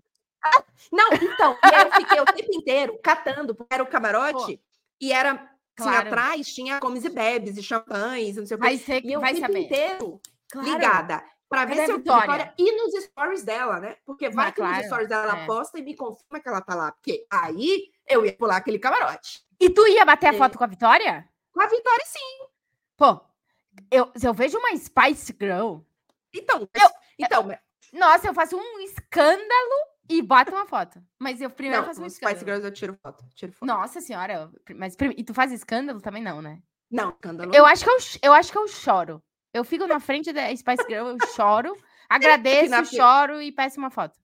Não, 0.92 1.08
então, 1.14 1.56
e 1.64 1.74
aí 1.74 1.82
eu 1.84 1.92
fiquei 1.92 2.20
o 2.20 2.24
tempo 2.24 2.54
inteiro 2.54 2.98
catando, 3.02 3.54
porque 3.54 3.74
era 3.74 3.82
o 3.82 3.86
camarote, 3.86 4.60
e 5.00 5.12
era, 5.12 5.32
assim, 5.32 5.48
Claro. 5.76 6.08
atrás 6.08 6.46
tinha 6.52 6.78
comes 6.80 7.04
e 7.04 7.08
bebes, 7.08 7.56
e 7.56 7.62
champanhes, 7.62 8.36
não 8.36 8.46
sei 8.46 8.56
o 8.56 8.60
quê. 8.60 8.66
Vai 8.66 8.76
ser 8.76 9.04
E 9.04 9.12
eu 9.12 9.20
o 9.20 9.22
tempo 9.22 9.38
saber. 9.40 9.58
inteiro 9.60 10.20
Claro. 10.50 10.68
ligada, 10.68 11.24
para 11.52 11.66
ver 11.66 11.70
Cadê 11.76 11.82
a 11.82 11.84
se 11.86 11.92
eu 11.92 11.98
Vitória? 11.98 12.22
Vitória 12.22 12.54
e 12.58 12.72
nos 12.76 13.04
stories 13.04 13.44
dela, 13.44 13.78
né? 13.78 13.96
Porque 14.06 14.30
vai 14.30 14.48
Ah, 14.48 14.52
que 14.52 14.60
nos 14.62 14.70
claro, 14.70 14.84
stories 14.86 15.08
dela 15.10 15.22
ela 15.24 15.38
é. 15.40 15.46
posta 15.46 15.78
e 15.78 15.82
me 15.82 15.94
confirma 15.94 16.40
que 16.40 16.48
ela 16.48 16.62
tá 16.62 16.74
lá, 16.74 16.92
porque 16.92 17.26
aí 17.30 17.90
eu 18.08 18.24
ia 18.24 18.32
pular 18.34 18.56
aquele 18.56 18.78
camarote. 18.78 19.44
E 19.60 19.68
tu 19.68 19.86
ia 19.86 20.02
bater 20.06 20.28
a 20.30 20.34
É. 20.34 20.38
foto 20.38 20.56
com 20.56 20.64
a 20.64 20.66
Vitória? 20.66 21.28
Com 21.52 21.60
a 21.60 21.66
Vitória, 21.66 22.04
sim. 22.06 22.46
Pô, 22.96 23.20
eu, 23.90 24.10
se 24.16 24.26
eu 24.26 24.32
vejo 24.32 24.56
uma 24.58 24.74
Spice 24.76 25.36
Girl, 25.38 25.80
Então, 26.34 26.66
Eu- 26.72 26.90
então, 27.18 27.42
mas- 27.42 27.58
nossa, 27.92 28.26
eu 28.26 28.32
faço 28.32 28.56
um 28.56 28.80
escândalo 28.80 29.74
e 30.08 30.22
bato 30.22 30.50
uma 30.50 30.64
foto. 30.66 31.02
Mas 31.18 31.38
eu 31.42 31.50
primeiro 31.50 31.82
não, 31.82 31.86
faço 31.88 32.00
um 32.02 32.06
escândalo. 32.06 32.36
Spice 32.38 32.44
Girls 32.50 32.64
eu 32.66 32.72
tiro 32.72 32.94
foto, 33.02 33.22
tiro 33.34 33.52
foto. 33.52 33.66
Nossa 33.66 34.00
senhora, 34.00 34.32
eu- 34.32 34.76
mas 34.76 34.96
e 35.18 35.22
tu 35.22 35.34
faz 35.34 35.52
escândalo 35.52 36.00
também 36.00 36.22
não, 36.22 36.40
né? 36.40 36.62
Não, 36.90 37.10
escândalo. 37.10 37.52
Eu 37.54 37.66
acho 37.66 37.84
que 37.84 37.90
eu, 37.90 37.96
eu 38.22 38.32
acho 38.32 38.50
que 38.50 38.56
eu 38.58 38.66
choro. 38.66 39.22
Eu 39.52 39.64
fico 39.64 39.86
na 39.86 40.00
frente 40.00 40.32
da 40.32 40.54
Spice 40.56 40.84
Girl, 40.88 41.08
eu 41.08 41.18
choro, 41.34 41.76
agradeço, 42.08 42.70
na 42.70 42.84
choro 42.84 43.42
e 43.42 43.52
peço 43.52 43.78
uma 43.78 43.90
foto. 43.90 44.18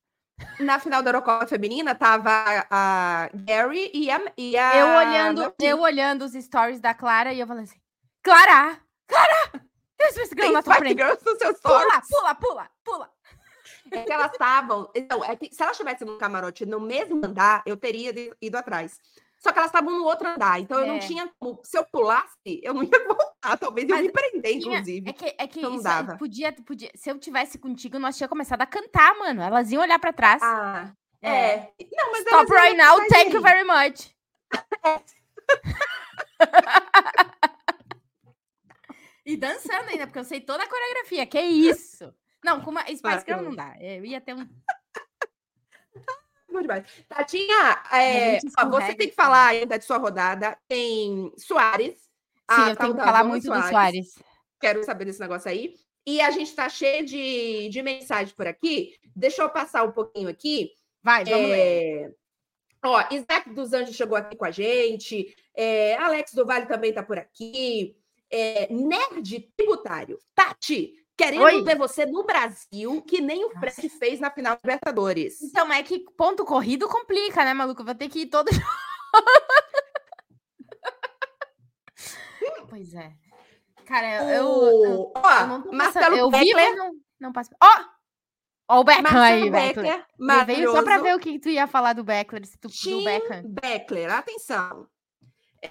Na 0.60 0.78
final 0.78 1.02
da 1.02 1.10
Eurocopa 1.10 1.46
feminina 1.46 1.94
tava 1.94 2.30
a 2.70 3.28
Gary 3.34 3.90
e 3.92 4.10
a, 4.10 4.20
e 4.36 4.56
a 4.56 4.76
Eu 4.76 4.86
olhando, 5.08 5.54
eu 5.60 5.80
olhando 5.80 6.24
os 6.24 6.32
stories 6.32 6.80
da 6.80 6.94
Clara 6.94 7.32
e 7.32 7.40
eu 7.40 7.46
falei 7.46 7.64
assim: 7.64 7.80
Clara! 8.22 8.80
Clara! 9.06 9.68
Tem 9.96 10.12
Spice 10.12 10.28
Girl 10.28 10.42
Tem 10.42 10.52
na 10.52 10.62
tua 10.62 10.74
Spice 10.74 10.94
frente. 10.94 11.02
Girls 11.02 11.24
nos 11.24 11.38
seus 11.38 11.60
Pula, 11.60 12.02
pula, 12.08 12.34
pula, 12.36 12.70
pula. 12.84 13.10
É 13.90 14.02
que 14.02 14.12
elas 14.12 14.30
estavam. 14.32 14.90
Então, 14.94 15.24
é 15.24 15.34
que 15.34 15.52
se 15.52 15.62
elas 15.62 15.72
estivessem 15.72 16.06
no 16.06 16.18
camarote 16.18 16.64
no 16.66 16.78
mesmo 16.80 17.24
andar, 17.24 17.62
eu 17.66 17.76
teria 17.76 18.12
ido 18.40 18.56
atrás. 18.56 19.00
Só 19.40 19.52
que 19.52 19.58
elas 19.58 19.68
estavam 19.70 19.96
no 19.96 20.04
outro 20.04 20.28
andar, 20.28 20.58
então 20.60 20.80
eu 20.80 20.86
não 20.86 20.96
É. 20.96 20.98
tinha 20.98 21.30
como. 21.38 21.60
Se 21.62 21.78
eu 21.78 21.84
pulasse, 21.84 22.60
eu 22.62 22.74
não 22.74 22.82
ia 22.82 22.90
voltar. 23.06 23.56
Talvez 23.58 23.88
eu 23.88 23.94
Mas 23.96 24.06
me 24.06 24.12
prender, 24.12 24.58
Tinha- 24.58 24.78
inclusive. 24.78 25.08
É 25.08 25.12
que, 25.12 25.34
é 25.38 25.46
que 25.46 25.58
Então 25.60 25.74
isso 25.74 25.82
dava. 25.84 26.16
podia, 26.16 26.52
podia. 26.52 26.90
Se 26.94 27.10
eu 27.10 27.18
tivesse 27.18 27.58
contigo, 27.58 27.98
nós 27.98 28.16
tinha 28.16 28.28
começado 28.28 28.60
a 28.62 28.66
cantar, 28.66 29.14
mano. 29.16 29.40
Elas 29.40 29.70
iam 29.70 29.82
olhar 29.82 29.98
pra 29.98 30.12
trás. 30.12 30.42
Ah, 30.42 30.92
É. 31.22 31.30
é. 31.54 31.72
Não, 31.92 32.10
mas 32.12 32.20
Stop 32.22 32.52
right 32.52 32.76
now, 32.76 32.98
thank 33.08 33.32
you 33.32 33.40
very 33.40 33.64
much. 33.64 34.10
e 39.24 39.36
dançando 39.36 39.88
ainda, 39.90 40.06
porque 40.06 40.18
eu 40.18 40.24
sei 40.24 40.40
toda 40.40 40.64
a 40.64 40.68
coreografia. 40.68 41.26
Que 41.26 41.40
isso? 41.40 42.12
Não, 42.44 42.60
com 42.60 42.70
uma 42.70 42.82
Spice 42.82 43.24
Girl 43.26 43.42
não 43.42 43.54
dá. 43.54 43.74
Eu 43.80 44.04
ia 44.04 44.20
ter 44.20 44.34
um. 44.34 44.46
Bom 46.50 46.62
demais. 46.62 46.84
Tatinha, 47.08 47.82
é, 47.92 48.38
ó, 48.58 48.68
você 48.68 48.94
tem 48.94 49.08
que 49.08 49.14
falar 49.14 49.48
ainda 49.48 49.78
de 49.78 49.84
sua 49.84 49.98
rodada. 49.98 50.56
Tem 50.66 51.32
Soares. 51.36 51.94
Sim, 52.50 52.70
eu 52.70 52.76
tenho 52.76 52.94
que 52.94 53.02
falar 53.02 53.24
muito 53.24 53.50
do 53.50 53.62
Soares. 53.68 54.18
Quero 54.60 54.82
saber 54.84 55.04
desse 55.04 55.20
negócio 55.20 55.50
aí. 55.50 55.74
E 56.06 56.20
a 56.22 56.30
gente 56.30 56.54
tá 56.54 56.68
cheio 56.68 57.04
de, 57.04 57.68
de 57.68 57.82
mensagem 57.82 58.34
por 58.34 58.46
aqui. 58.46 58.94
Deixa 59.14 59.42
eu 59.42 59.50
passar 59.50 59.84
um 59.84 59.92
pouquinho 59.92 60.28
aqui. 60.28 60.70
Vai, 61.02 61.24
vamos 61.24 61.50
ler. 61.50 61.58
É... 61.58 62.10
Ó, 62.82 63.04
Isaac 63.10 63.50
dos 63.50 63.72
Anjos 63.72 63.94
chegou 63.94 64.16
aqui 64.16 64.36
com 64.36 64.44
a 64.44 64.50
gente. 64.50 65.34
É, 65.54 65.96
Alex 65.96 66.32
do 66.32 66.46
Vale 66.46 66.66
também 66.66 66.92
tá 66.92 67.02
por 67.02 67.18
aqui. 67.18 67.94
É, 68.30 68.72
Nerd 68.72 69.50
tributário. 69.56 70.18
Tati, 70.34 70.94
querendo 71.18 71.42
Oi. 71.42 71.62
ver 71.64 71.76
você 71.76 72.06
no 72.06 72.22
Brasil, 72.22 73.02
que 73.02 73.20
nem 73.20 73.44
o 73.44 73.50
Fred 73.50 73.88
fez 73.88 74.20
na 74.20 74.30
final 74.30 74.54
da 74.54 74.60
Libertadores. 74.62 75.42
Então, 75.42 75.72
é 75.72 75.82
que 75.82 76.04
ponto 76.16 76.44
corrido 76.44 76.88
complica, 76.88 77.44
né, 77.44 77.52
maluco? 77.52 77.82
Eu 77.82 77.86
vou 77.86 77.96
ter 77.96 78.08
que 78.08 78.20
ir 78.20 78.26
todo. 78.26 78.48
pois 82.70 82.94
é. 82.94 83.12
Cara, 83.84 84.32
eu. 84.32 84.44
eu, 84.44 85.12
ó, 85.16 85.40
eu 85.40 85.46
não 85.48 85.62
tô 85.62 85.72
Marcelo 85.72 86.04
passando. 86.04 86.18
Eu 86.18 86.30
vi, 86.30 86.54
Beckler, 86.54 86.76
não, 86.76 86.92
não 87.20 87.32
passo. 87.32 87.50
Ó! 87.60 87.84
Ó 88.70 88.80
o 88.80 88.84
Beckham 88.84 89.20
aí, 89.20 89.50
Marcelo 89.50 89.74
Beckler. 89.74 90.06
Veio 90.46 90.70
só 90.72 90.82
pra 90.82 90.98
ver 90.98 91.16
o 91.16 91.18
que 91.18 91.40
tu 91.40 91.48
ia 91.48 91.66
falar 91.66 91.94
do 91.94 92.04
Beckler, 92.04 92.46
se 92.46 92.58
tu, 92.58 92.68
do 92.68 92.74
Tim 92.74 93.02
Beckham. 93.02 93.42
Beckler, 93.44 94.12
atenção. 94.12 94.86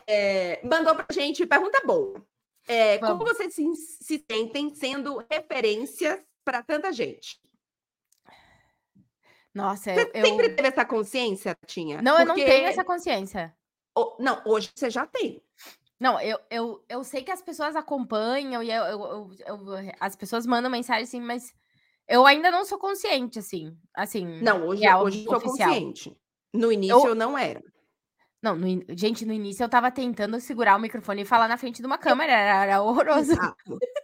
É, 0.06 0.60
mandou 0.68 0.94
pra 0.96 1.06
gente 1.12 1.46
pergunta 1.46 1.80
boa. 1.86 2.22
É, 2.68 2.98
como 2.98 3.20
vocês 3.20 3.54
se, 3.54 3.76
se 3.76 4.26
sentem 4.30 4.74
sendo 4.76 5.26
referências 5.32 6.20
para 6.44 6.62
tanta 6.62 6.92
gente? 6.92 7.40
Nossa, 9.54 9.94
Você 9.94 10.12
eu. 10.14 10.26
sempre 10.26 10.50
teve 10.50 10.68
essa 10.68 10.86
consciência, 10.86 11.58
Tinha? 11.66 12.02
Não, 12.02 12.20
eu 12.20 12.26
não 12.26 12.36
tenho 12.36 12.68
essa 12.68 12.84
consciência. 12.84 13.56
Não, 14.20 14.42
hoje 14.46 14.70
você 14.76 14.90
já 14.90 15.08
tem. 15.08 15.42
Não, 16.00 16.20
eu, 16.22 16.38
eu, 16.52 16.86
eu 16.88 17.04
sei 17.04 17.24
que 17.24 17.32
as 17.32 17.42
pessoas 17.42 17.76
acompanham 17.76 18.62
e 18.62 18.70
eu, 18.72 18.84
eu- 18.84 19.32
eu- 19.48 19.68
as 20.00 20.16
pessoas 20.16 20.46
mandam 20.46 20.70
mensagem 20.70 21.04
assim, 21.04 21.20
mas 21.20 21.52
eu 22.08 22.24
ainda 22.24 22.52
não 22.52 22.64
sou 22.66 22.78
consciente, 22.78 23.40
assim. 23.40 23.76
Assim. 23.96 24.40
Não, 24.44 24.68
hoje, 24.68 24.84
real, 24.84 25.04
hoje 25.04 25.26
eu 25.26 25.32
sou 25.32 25.42
consciente. 25.42 26.16
No 26.54 26.72
início 26.72 27.08
eu 27.08 27.16
não 27.16 27.36
era. 27.36 27.64
Não, 28.42 28.56
no 28.56 28.68
in- 28.68 28.86
gente, 28.90 29.26
no 29.26 29.34
início 29.34 29.64
eu 29.64 29.70
tava 29.70 29.92
tentando 29.92 30.40
segurar 30.40 30.76
o 30.76 30.80
microfone 30.80 31.22
e 31.24 31.26
falar 31.26 31.48
na 31.48 31.58
frente 31.58 31.82
de 31.82 31.88
uma 31.88 31.98
câmera, 31.98 32.32
era, 32.32 32.64
era 32.64 32.82
horroroso. 32.82 33.34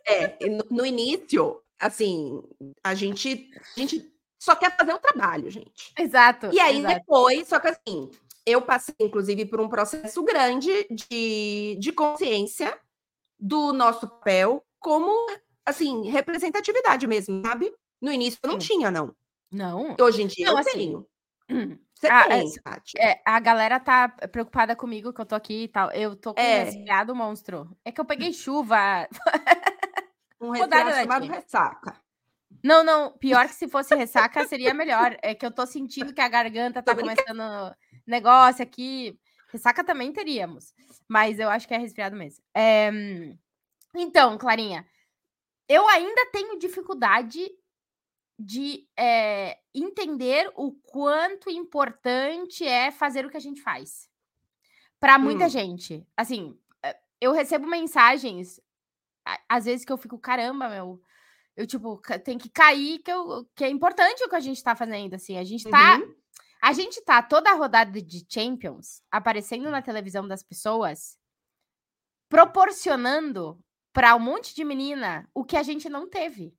É, 0.08 0.50
no, 0.50 0.66
no 0.78 0.86
início, 0.86 1.62
assim, 1.80 2.42
a 2.84 2.96
gente, 2.96 3.50
a 3.76 3.80
gente 3.80 4.12
só 4.40 4.56
quer 4.56 4.76
fazer 4.76 4.94
o 4.94 5.00
trabalho, 5.00 5.50
gente. 5.50 5.94
Exato. 5.98 6.50
E 6.52 6.60
aí 6.60 6.80
exato. 6.80 6.96
depois, 6.96 7.48
só 7.48 7.60
que 7.60 7.68
assim, 7.68 8.12
eu 8.46 8.62
passei, 8.62 8.96
inclusive, 9.00 9.46
por 9.46 9.62
um 9.62 9.70
processo 9.70 10.22
grande 10.24 10.88
de, 10.90 11.78
de 11.80 11.92
consciência 11.92 12.78
do 13.40 13.72
nosso 13.72 14.08
papel 14.08 14.64
como, 14.80 15.10
assim, 15.66 16.10
representatividade 16.10 17.08
mesmo, 17.08 17.42
sabe? 17.46 17.74
No 18.02 18.12
início 18.12 18.40
eu 18.44 18.52
não 18.52 18.60
Sim. 18.60 18.68
tinha, 18.68 18.92
não. 18.92 19.16
Não. 19.52 19.96
Hoje 20.00 20.24
em 20.24 20.28
dia 20.28 20.48
Não, 20.48 20.54
eu 20.54 20.58
assim, 20.58 20.72
tenho. 20.72 21.08
Você 22.04 22.08
ah, 22.12 22.28
tem, 22.28 22.50
é, 22.50 22.62
Tati. 22.62 23.00
é, 23.00 23.22
a 23.26 23.40
galera 23.40 23.80
tá 23.80 24.10
preocupada 24.10 24.76
comigo 24.76 25.14
que 25.14 25.22
eu 25.22 25.26
tô 25.26 25.36
aqui 25.36 25.64
e 25.64 25.68
tal. 25.70 25.90
Eu 25.92 26.18
tô 26.18 26.34
com 26.34 26.42
um 26.42 26.44
É. 26.44 26.66
resfriado 26.66 27.16
monstro. 27.16 27.78
É 27.86 27.94
que 27.94 28.02
eu 28.02 28.04
peguei 28.04 28.34
chuva. 28.34 29.08
Um 30.42 30.50
resfriado 30.52 30.92
chamado 30.92 31.26
ressaca. 31.28 32.02
Não, 32.62 32.84
não. 32.84 33.18
Pior 33.18 33.48
que 33.48 33.56
se 33.56 33.70
fosse 33.70 33.96
ressaca, 33.96 34.46
seria 34.46 34.74
melhor. 34.74 35.18
É 35.22 35.34
que 35.34 35.46
eu 35.46 35.52
tô 35.52 35.66
sentindo 35.66 36.14
que 36.14 36.20
a 36.20 36.28
garganta 36.28 36.84
tá 36.84 36.94
começando 36.94 37.74
negócio 38.06 38.62
aqui. 38.62 39.18
Ressaca 39.50 39.82
também 39.82 40.12
teríamos. 40.12 40.74
Mas 41.08 41.40
eu 41.40 41.50
acho 41.50 41.66
que 41.66 41.74
é 41.74 41.78
resfriado 41.78 42.18
mesmo. 42.18 42.44
É, 42.54 42.92
Então, 43.96 44.38
Clarinha, 44.38 44.86
eu 45.70 45.88
ainda 45.88 46.26
tenho 46.34 46.60
dificuldade 46.60 47.50
de 48.38 48.88
é, 48.98 49.60
entender 49.74 50.52
o 50.56 50.72
quanto 50.72 51.50
importante 51.50 52.66
é 52.66 52.92
fazer 52.92 53.26
o 53.26 53.30
que 53.30 53.38
a 53.38 53.42
gente 53.42 53.62
faz. 53.62 54.10
Para 55.00 55.20
muita 55.20 55.46
Hum. 55.46 55.50
gente. 55.50 56.08
Assim, 56.16 56.58
eh, 56.82 56.98
eu 57.22 57.32
recebo 57.32 57.68
mensagens, 57.68 58.60
às 59.48 59.66
vezes 59.66 59.86
que 59.86 59.92
eu 59.92 59.98
fico, 59.98 60.18
caramba, 60.18 60.70
meu. 60.70 61.02
Eu, 61.56 61.68
tipo, 61.68 62.02
tem 62.24 62.38
que 62.38 62.50
cair, 62.50 63.00
que, 63.00 63.12
eu, 63.12 63.48
que 63.56 63.64
é 63.64 63.70
importante 63.70 64.24
o 64.24 64.30
que 64.30 64.36
a 64.36 64.40
gente 64.40 64.64
tá 64.64 64.76
fazendo, 64.76 65.14
assim. 65.14 65.38
A 65.38 65.44
gente 65.44 65.70
tá. 65.70 65.98
Uhum. 65.98 66.16
A 66.62 66.72
gente 66.72 67.02
tá 67.02 67.22
toda 67.22 67.52
a 67.52 67.56
rodada 67.56 68.02
de 68.02 68.26
Champions 68.28 69.04
aparecendo 69.12 69.70
na 69.70 69.82
televisão 69.82 70.26
das 70.26 70.42
pessoas, 70.42 71.20
proporcionando 72.30 73.60
para 73.92 74.16
um 74.16 74.20
monte 74.20 74.56
de 74.56 74.64
menina 74.64 75.30
o 75.34 75.44
que 75.44 75.58
a 75.58 75.62
gente 75.64 75.90
não 75.90 76.10
teve. 76.10 76.56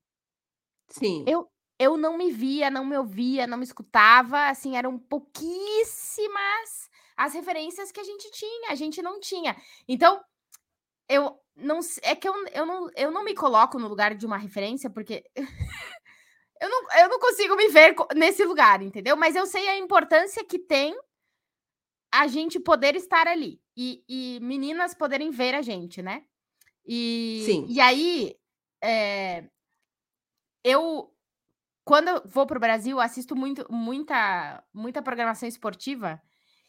Sim. 0.88 1.24
Eu, 1.26 1.50
eu 1.78 1.96
não 1.96 2.16
me 2.16 2.30
via, 2.30 2.70
não 2.70 2.84
me 2.84 2.96
ouvia, 2.96 3.46
não 3.46 3.58
me 3.58 3.64
escutava, 3.64 4.48
assim, 4.48 4.76
eram 4.76 4.98
pouquíssimas 4.98 6.90
as 7.16 7.34
referências 7.34 7.92
que 7.92 8.00
a 8.00 8.04
gente 8.04 8.30
tinha, 8.30 8.70
a 8.70 8.74
gente 8.74 9.02
não 9.02 9.20
tinha. 9.20 9.56
Então, 9.88 10.20
eu 11.08 11.38
não 11.56 11.80
é 12.02 12.16
que 12.16 12.28
eu, 12.28 12.34
eu, 12.48 12.66
não, 12.66 12.90
eu 12.96 13.10
não 13.10 13.24
me 13.24 13.34
coloco 13.34 13.78
no 13.78 13.88
lugar 13.88 14.14
de 14.14 14.26
uma 14.26 14.36
referência, 14.36 14.90
porque 14.90 15.24
eu, 16.60 16.68
não, 16.68 16.92
eu 16.98 17.08
não 17.08 17.18
consigo 17.18 17.54
me 17.56 17.68
ver 17.68 17.94
nesse 18.14 18.44
lugar, 18.44 18.82
entendeu? 18.82 19.16
Mas 19.16 19.36
eu 19.36 19.46
sei 19.46 19.68
a 19.68 19.78
importância 19.78 20.44
que 20.44 20.58
tem 20.58 20.96
a 22.12 22.26
gente 22.26 22.60
poder 22.60 22.94
estar 22.94 23.26
ali 23.26 23.60
e, 23.76 24.04
e 24.08 24.38
meninas 24.40 24.94
poderem 24.94 25.30
ver 25.30 25.54
a 25.54 25.62
gente, 25.62 26.00
né? 26.02 26.24
E, 26.86 27.42
Sim. 27.46 27.66
e 27.68 27.80
aí, 27.80 28.36
é, 28.82 29.44
eu, 30.62 31.13
quando 31.84 32.08
eu 32.08 32.22
vou 32.26 32.46
para 32.46 32.56
o 32.56 32.60
Brasil, 32.60 33.00
assisto 33.00 33.36
muito, 33.36 33.66
muita, 33.70 34.62
muita 34.72 35.02
programação 35.02 35.48
esportiva. 35.48 36.20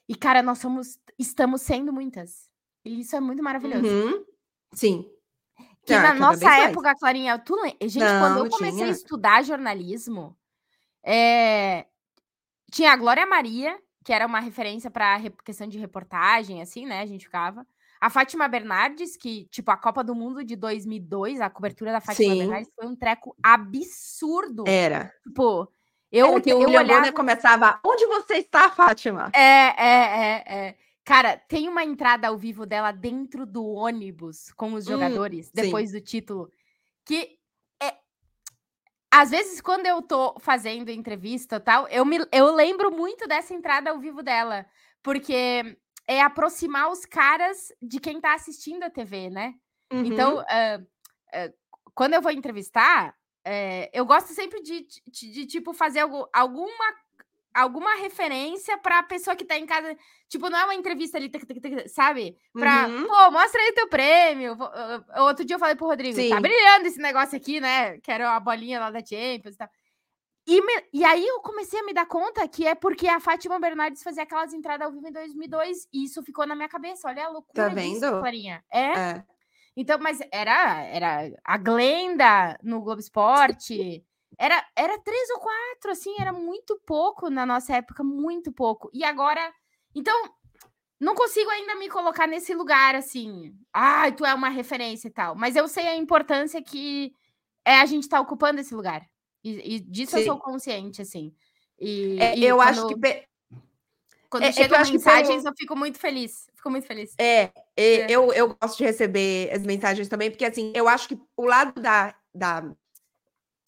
E, 0.07 0.16
cara, 0.16 0.43
nós 0.43 0.59
somos, 0.59 0.99
estamos 1.18 1.61
sendo 1.61 1.91
muitas. 1.93 2.49
E 2.84 2.99
isso 2.99 3.16
é 3.16 3.20
muito 3.20 3.41
maravilhoso. 3.41 3.86
Uhum. 3.86 4.26
Sim. 4.74 5.09
Que 5.86 5.93
Ah, 5.93 6.01
na 6.01 6.13
nossa 6.16 6.39
vez 6.39 6.51
mais. 6.51 6.70
época, 6.72 6.95
Clarinha, 6.95 7.39
tu 7.39 7.55
gente, 7.82 7.99
Não, 7.99 8.20
quando 8.20 8.45
eu 8.45 8.49
comecei 8.49 8.84
a 8.84 8.86
tinha. 8.86 8.89
estudar 8.91 9.43
jornalismo, 9.43 10.38
é, 11.03 11.86
tinha 12.72 12.91
a 12.91 12.95
Glória 12.97 13.26
Maria, 13.26 13.80
que 14.03 14.11
era 14.11 14.26
uma 14.26 14.39
referência 14.39 14.91
para 14.91 15.20
questão 15.43 15.68
de 15.68 15.78
reportagem, 15.80 16.61
assim, 16.61 16.86
né? 16.86 17.01
A 17.01 17.05
gente 17.05 17.26
ficava. 17.26 17.66
A 17.99 18.09
Fátima 18.09 18.47
Bernardes, 18.47 19.15
que, 19.15 19.45
tipo, 19.45 19.71
a 19.71 19.77
Copa 19.77 20.03
do 20.03 20.13
Mundo 20.13 20.43
de 20.43 20.55
2002, 20.55 21.41
a 21.41 21.49
cobertura 21.49 21.91
da 21.91 22.01
Fátima 22.01 22.33
Sim. 22.33 22.39
Bernardes 22.39 22.71
foi 22.75 22.85
um 22.87 22.95
treco 22.95 23.35
absurdo. 23.41 24.63
Era. 24.67 25.13
Tipo, 25.23 25.71
eu, 26.11 26.27
Era 26.27 26.41
que 26.41 26.49
eu 26.51 26.57
o 26.57 26.59
William 26.61 26.81
olhava... 26.81 27.11
Começava. 27.11 27.79
Onde 27.83 28.05
você 28.05 28.35
está, 28.35 28.69
Fátima? 28.69 29.31
É, 29.33 29.39
é, 29.39 29.83
é, 29.85 30.43
é. 30.47 30.75
Cara, 31.03 31.37
tem 31.37 31.69
uma 31.69 31.83
entrada 31.83 32.27
ao 32.27 32.37
vivo 32.37 32.65
dela 32.65 32.91
dentro 32.91 33.45
do 33.45 33.63
ônibus 33.65 34.51
com 34.53 34.73
os 34.73 34.87
Hum, 34.87 34.91
jogadores, 34.93 35.47
sim. 35.47 35.51
depois 35.53 35.91
do 35.91 36.01
título, 36.01 36.49
que 37.05 37.37
é... 37.81 37.93
Às 39.11 39.29
vezes, 39.29 39.61
quando 39.61 39.85
eu 39.85 40.01
tô 40.01 40.35
fazendo 40.39 40.89
entrevista 40.89 41.57
e 41.57 41.59
tal, 41.59 41.87
eu, 41.89 42.03
me, 42.03 42.17
eu 42.31 42.53
lembro 42.55 42.91
muito 42.91 43.27
dessa 43.27 43.53
entrada 43.53 43.91
ao 43.91 43.99
vivo 43.99 44.23
dela, 44.23 44.65
porque 45.03 45.77
é 46.08 46.22
aproximar 46.22 46.89
os 46.91 47.06
caras 47.06 47.72
de 47.82 47.99
quem 47.99 48.20
tá 48.22 48.34
assistindo 48.34 48.84
a 48.84 48.89
TV, 48.89 49.30
né? 49.30 49.53
Uhum. 49.91 50.06
Então, 50.06 50.39
ah, 50.47 50.80
ah, 51.34 51.49
quando 51.93 52.14
eu 52.14 52.22
vou 52.22 52.32
entrevistar, 52.32 53.16
eh, 53.43 53.89
eu 53.93 54.06
gosto 54.06 54.34
sempre 54.34 54.62
de, 54.62 54.88
de- 55.08 55.32
de, 55.32 55.45
tipo, 55.45 55.74
fazer 55.74 55.99
algu- 55.99 56.28
alguma, 56.34 56.95
alguma 57.53 57.95
referência 57.95 58.78
para 58.78 58.99
a 58.99 59.03
pessoa 59.03 59.36
que 59.36 59.45
tá 59.45 59.58
em 59.58 59.66
casa. 59.66 59.95
Tipo, 60.28 60.49
não 60.49 60.58
é 60.60 60.66
uma 60.66 60.76
entrevista 60.76 61.18
ali, 61.18 61.32
sabe? 61.88 62.38
Pra, 62.53 62.88
Uhum. 62.88 63.08
pô, 63.08 63.32
mostra 63.32 63.62
aí 63.62 63.72
teu 63.74 63.88
prêmio. 63.88 64.58
Outro 65.20 65.45
dia 65.45 65.56
eu 65.56 65.60
falei 65.60 65.76
pro 65.76 65.88
Rodrigo, 65.88 66.16
tá 66.18 66.22
Sim. 66.36 66.41
brilhando 66.41 66.88
esse 66.88 66.99
negócio 66.99 67.38
aqui, 67.38 67.60
né? 67.62 67.97
Que 67.99 68.12
era 68.12 68.36
a 68.36 68.39
bolinha 68.39 68.80
lá 68.80 68.91
da 68.91 68.99
Champions 69.06 69.56
e 69.56 69.58
tal. 69.58 69.70
E, 70.47 70.61
me- 70.61 70.83
e 70.93 71.03
aí 71.03 71.25
eu 71.25 71.39
comecei 71.41 71.79
a 71.79 71.83
me 71.83 71.93
dar 71.93 72.05
conta 72.05 72.47
que 72.47 72.67
é 72.67 72.75
porque 72.75 73.07
a 73.07 73.19
Fátima 73.19 73.59
Bernardes 73.59 74.03
fazia 74.03 74.23
aquelas 74.23 74.53
entradas 74.53 74.85
ao 74.85 74.93
vivo 74.93 75.07
em 75.07 75.11
2002 75.11 75.87
e 75.91 76.03
isso 76.05 76.21
ficou 76.21 76.45
na 76.45 76.55
minha 76.55 76.69
cabeça. 76.69 77.07
Olha 77.07 77.25
a 77.25 77.29
loucura 77.29 77.69
disso, 77.69 77.75
vendo? 78.01 78.19
Clarinha. 78.19 78.63
É, 78.71 78.79
É. 78.93 79.23
então, 79.75 79.97
mas 79.99 80.19
era, 80.31 80.81
era 80.83 81.31
a 81.43 81.57
Glenda 81.57 82.57
no 82.61 82.81
Globo 82.81 82.99
Esporte. 82.99 84.05
Era, 84.37 84.63
era 84.75 84.99
três 84.99 85.29
ou 85.31 85.39
quatro, 85.39 85.91
assim, 85.91 86.13
era 86.19 86.31
muito 86.33 86.79
pouco 86.85 87.29
na 87.29 87.45
nossa 87.45 87.75
época, 87.77 88.03
muito 88.03 88.51
pouco. 88.51 88.89
E 88.93 89.03
agora, 89.03 89.51
então, 89.95 90.15
não 90.99 91.15
consigo 91.15 91.49
ainda 91.49 91.73
me 91.75 91.89
colocar 91.89 92.27
nesse 92.27 92.53
lugar, 92.53 92.95
assim. 92.95 93.53
Ai, 93.73 94.11
tu 94.11 94.25
é 94.25 94.33
uma 94.33 94.49
referência 94.49 95.07
e 95.07 95.11
tal. 95.11 95.35
Mas 95.35 95.55
eu 95.55 95.67
sei 95.67 95.87
a 95.87 95.95
importância 95.95 96.61
que 96.61 97.13
é 97.65 97.79
a 97.79 97.85
gente 97.85 98.07
tá 98.09 98.19
ocupando 98.19 98.59
esse 98.61 98.75
lugar. 98.75 99.07
E, 99.45 99.75
e 99.75 99.79
disso 99.79 100.17
eu 100.17 100.25
sou 100.25 100.33
Sim. 100.35 100.41
consciente, 100.41 101.01
assim. 101.03 101.31
E, 101.79 102.17
É, 102.19 102.35
e 102.35 102.43
eu 102.43 102.59
acho 102.59 102.81
quando- 102.81 102.95
que. 102.95 102.99
pe- 102.99 103.27
Quando 104.27 104.43
é- 104.43 104.47
é 104.47 104.51
chegam 104.51 104.75
eu 104.77 104.81
acho 104.81 104.91
que 104.91 104.97
mensagens, 104.97 105.43
pelo- 105.43 105.47
eu 105.53 105.53
fico 105.55 105.75
muito 105.75 105.99
feliz. 105.99 106.47
Fico 106.55 106.69
muito 106.71 106.87
feliz. 106.87 107.13
É, 107.19 107.51
É. 107.77 108.09
Eu, 108.09 108.33
eu 108.33 108.55
gosto 108.59 108.77
de 108.79 108.83
receber 108.83 109.51
as 109.53 109.61
mensagens 109.61 110.07
também, 110.09 110.31
porque 110.31 110.45
assim, 110.45 110.73
eu 110.75 110.87
acho 110.87 111.07
que 111.09 111.19
o 111.37 111.45
lado 111.45 111.79
da, 111.79 112.15
da, 112.33 112.61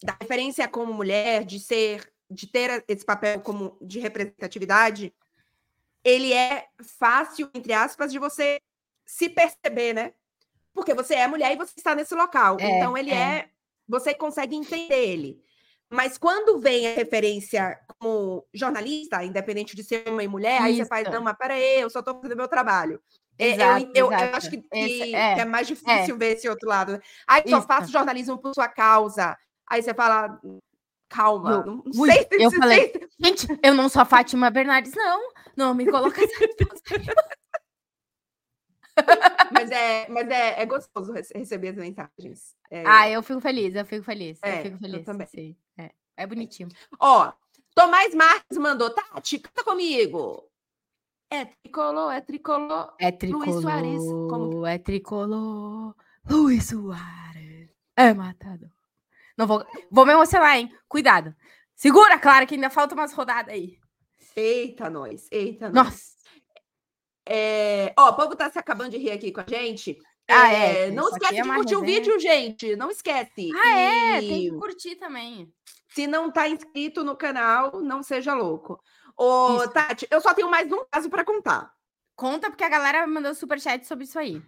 da 0.02 0.16
referência 0.20 0.66
como 0.66 0.92
mulher, 0.92 1.44
de 1.44 1.60
ser, 1.60 2.12
de 2.28 2.46
ter 2.48 2.84
esse 2.88 3.04
papel 3.04 3.40
como 3.40 3.78
de 3.80 4.00
representatividade, 4.00 5.14
ele 6.02 6.32
é 6.32 6.66
fácil, 6.98 7.48
entre 7.54 7.72
aspas, 7.72 8.10
de 8.10 8.18
você 8.18 8.60
se 9.06 9.28
perceber, 9.28 9.92
né? 9.94 10.12
Porque 10.74 10.92
você 10.92 11.14
é 11.14 11.26
mulher 11.28 11.52
e 11.52 11.56
você 11.56 11.74
está 11.76 11.94
nesse 11.94 12.14
local. 12.16 12.56
É, 12.58 12.78
então 12.78 12.96
ele 12.98 13.10
é. 13.10 13.14
é. 13.14 13.48
Você 13.88 14.12
consegue 14.12 14.54
entender 14.56 14.92
ele. 15.08 15.40
Mas 15.90 16.18
quando 16.18 16.58
vem 16.58 16.86
a 16.86 16.94
referência 16.94 17.78
como 17.98 18.44
jornalista, 18.52 19.24
independente 19.24 19.74
de 19.74 19.82
ser 19.82 20.06
homem 20.08 20.26
e 20.26 20.28
mulher, 20.28 20.60
aí 20.60 20.76
você 20.76 20.84
faz, 20.84 21.02
Isso. 21.06 21.12
não, 21.14 21.22
mas 21.22 21.36
peraí, 21.36 21.80
eu 21.80 21.88
só 21.88 22.00
estou 22.00 22.20
fazendo 22.20 22.36
meu 22.36 22.48
trabalho. 22.48 23.00
É, 23.38 23.48
eu, 23.50 23.54
Exato, 23.54 23.84
eu, 23.94 24.06
eu 24.06 24.12
exato. 24.12 24.36
acho 24.36 24.50
que, 24.50 24.56
Esse- 24.72 24.98
que 25.04 25.14
é, 25.16 25.38
é, 25.38 25.44
mais 25.44 25.66
difícil 25.66 26.18
ver 26.18 26.36
esse 26.36 26.48
outro 26.48 26.68
lado. 26.68 26.92
né? 26.92 27.00
Aí 27.26 27.42
só 27.48 27.58
Isso. 27.58 27.66
faço 27.66 27.90
jornalismo 27.92 28.36
por 28.36 28.52
sua 28.52 28.68
causa. 28.68 29.36
Aí 29.66 29.80
você 29.82 29.94
fala, 29.94 30.38
calma, 31.08 31.50
Eu- 31.52 31.64
não, 31.66 31.92
sei 32.04 32.22
se 32.22 32.28
eu 32.42 32.50
falei, 32.50 32.88
se- 32.92 33.08
Gente, 33.20 33.46
eu 33.62 33.74
não 33.74 33.88
sou 33.88 34.02
a 34.02 34.04
Fátima 34.04 34.50
Bernardes, 34.50 34.92
não. 34.94 35.30
Não 35.56 35.74
me 35.74 35.86
coloca 35.90 36.20
essa. 36.22 36.34
Mas 39.52 39.70
é, 39.70 40.08
mas 40.08 40.28
é, 40.28 40.60
é 40.62 40.66
gostoso 40.66 41.12
rece- 41.12 41.36
receber 41.36 41.68
as 41.68 41.76
mensagens. 41.76 42.54
É, 42.70 42.84
Ah, 42.86 43.08
eu 43.08 43.22
fico 43.22 43.40
feliz, 43.40 43.74
eu 43.74 43.84
fico 43.84 44.04
feliz. 44.04 44.38
É, 44.42 44.58
eu 44.58 44.62
fico 44.62 44.76
eu 44.76 44.78
feliz. 44.80 45.04
também. 45.04 45.26
sim, 45.26 45.56
é. 45.76 45.90
É 46.16 46.26
bonitinho. 46.26 46.68
Ó, 46.98 47.32
Tomás 47.74 48.14
Marques 48.14 48.58
mandou, 48.58 48.90
Tati, 48.90 49.38
canta 49.38 49.62
comigo. 49.64 50.44
É 51.30 51.44
tricolor, 51.44 52.10
é 52.12 52.20
tricolor. 52.20 52.94
É 52.98 53.06
Luiz 53.10 53.18
tricolor. 53.18 53.62
Soares, 53.62 54.02
como 54.30 54.66
É 54.66 54.78
tricolor. 54.78 55.94
Luiz 56.28 56.64
Soares. 56.68 57.68
É 57.96 58.12
matador. 58.14 58.70
Não 59.36 59.46
vou. 59.46 59.64
Vou 59.90 60.04
me 60.06 60.12
emocionar, 60.12 60.56
hein? 60.58 60.72
Cuidado. 60.88 61.34
Segura, 61.76 62.18
Clara, 62.18 62.46
que 62.46 62.54
ainda 62.54 62.70
falta 62.70 62.94
umas 62.94 63.12
rodadas 63.12 63.52
aí. 63.54 63.78
Eita, 64.34 64.88
nós, 64.90 65.28
eita, 65.30 65.68
nós. 65.70 65.74
Nossa. 65.84 66.17
É, 67.30 67.92
ó, 67.98 68.08
o 68.08 68.14
povo 68.14 68.34
tá 68.34 68.50
se 68.50 68.58
acabando 68.58 68.90
de 68.90 68.96
rir 68.98 69.10
aqui 69.10 69.30
com 69.30 69.40
a 69.40 69.44
gente. 69.46 69.98
Ah, 70.30 70.50
é, 70.52 70.90
não 70.90 71.04
isso 71.06 71.16
aqui 71.16 71.24
esquece 71.26 71.40
é 71.40 71.42
de 71.42 71.48
curtir 71.54 71.76
o 71.76 71.80
resenha. 71.80 72.00
vídeo, 72.00 72.18
gente. 72.20 72.76
Não 72.76 72.90
esquece. 72.90 73.50
Ah, 73.54 73.78
é? 73.78 74.22
E 74.22 74.28
Tem 74.28 74.50
que 74.50 74.56
curtir 74.58 74.96
também. 74.96 75.52
se 75.94 76.06
não 76.06 76.30
tá 76.30 76.48
inscrito 76.48 77.04
no 77.04 77.16
canal, 77.16 77.80
não 77.82 78.02
seja 78.02 78.34
louco. 78.34 78.80
Ô, 79.16 79.56
Isso. 79.56 79.72
Tati, 79.72 80.06
eu 80.10 80.20
só 80.20 80.32
tenho 80.32 80.50
mais 80.50 80.70
um 80.70 80.84
caso 80.90 81.10
para 81.10 81.24
contar. 81.24 81.72
Conta, 82.16 82.50
porque 82.50 82.64
a 82.64 82.68
galera 82.68 83.06
mandou 83.06 83.34
superchat 83.34 83.86
sobre 83.86 84.04
isso 84.04 84.18
aí. 84.18 84.42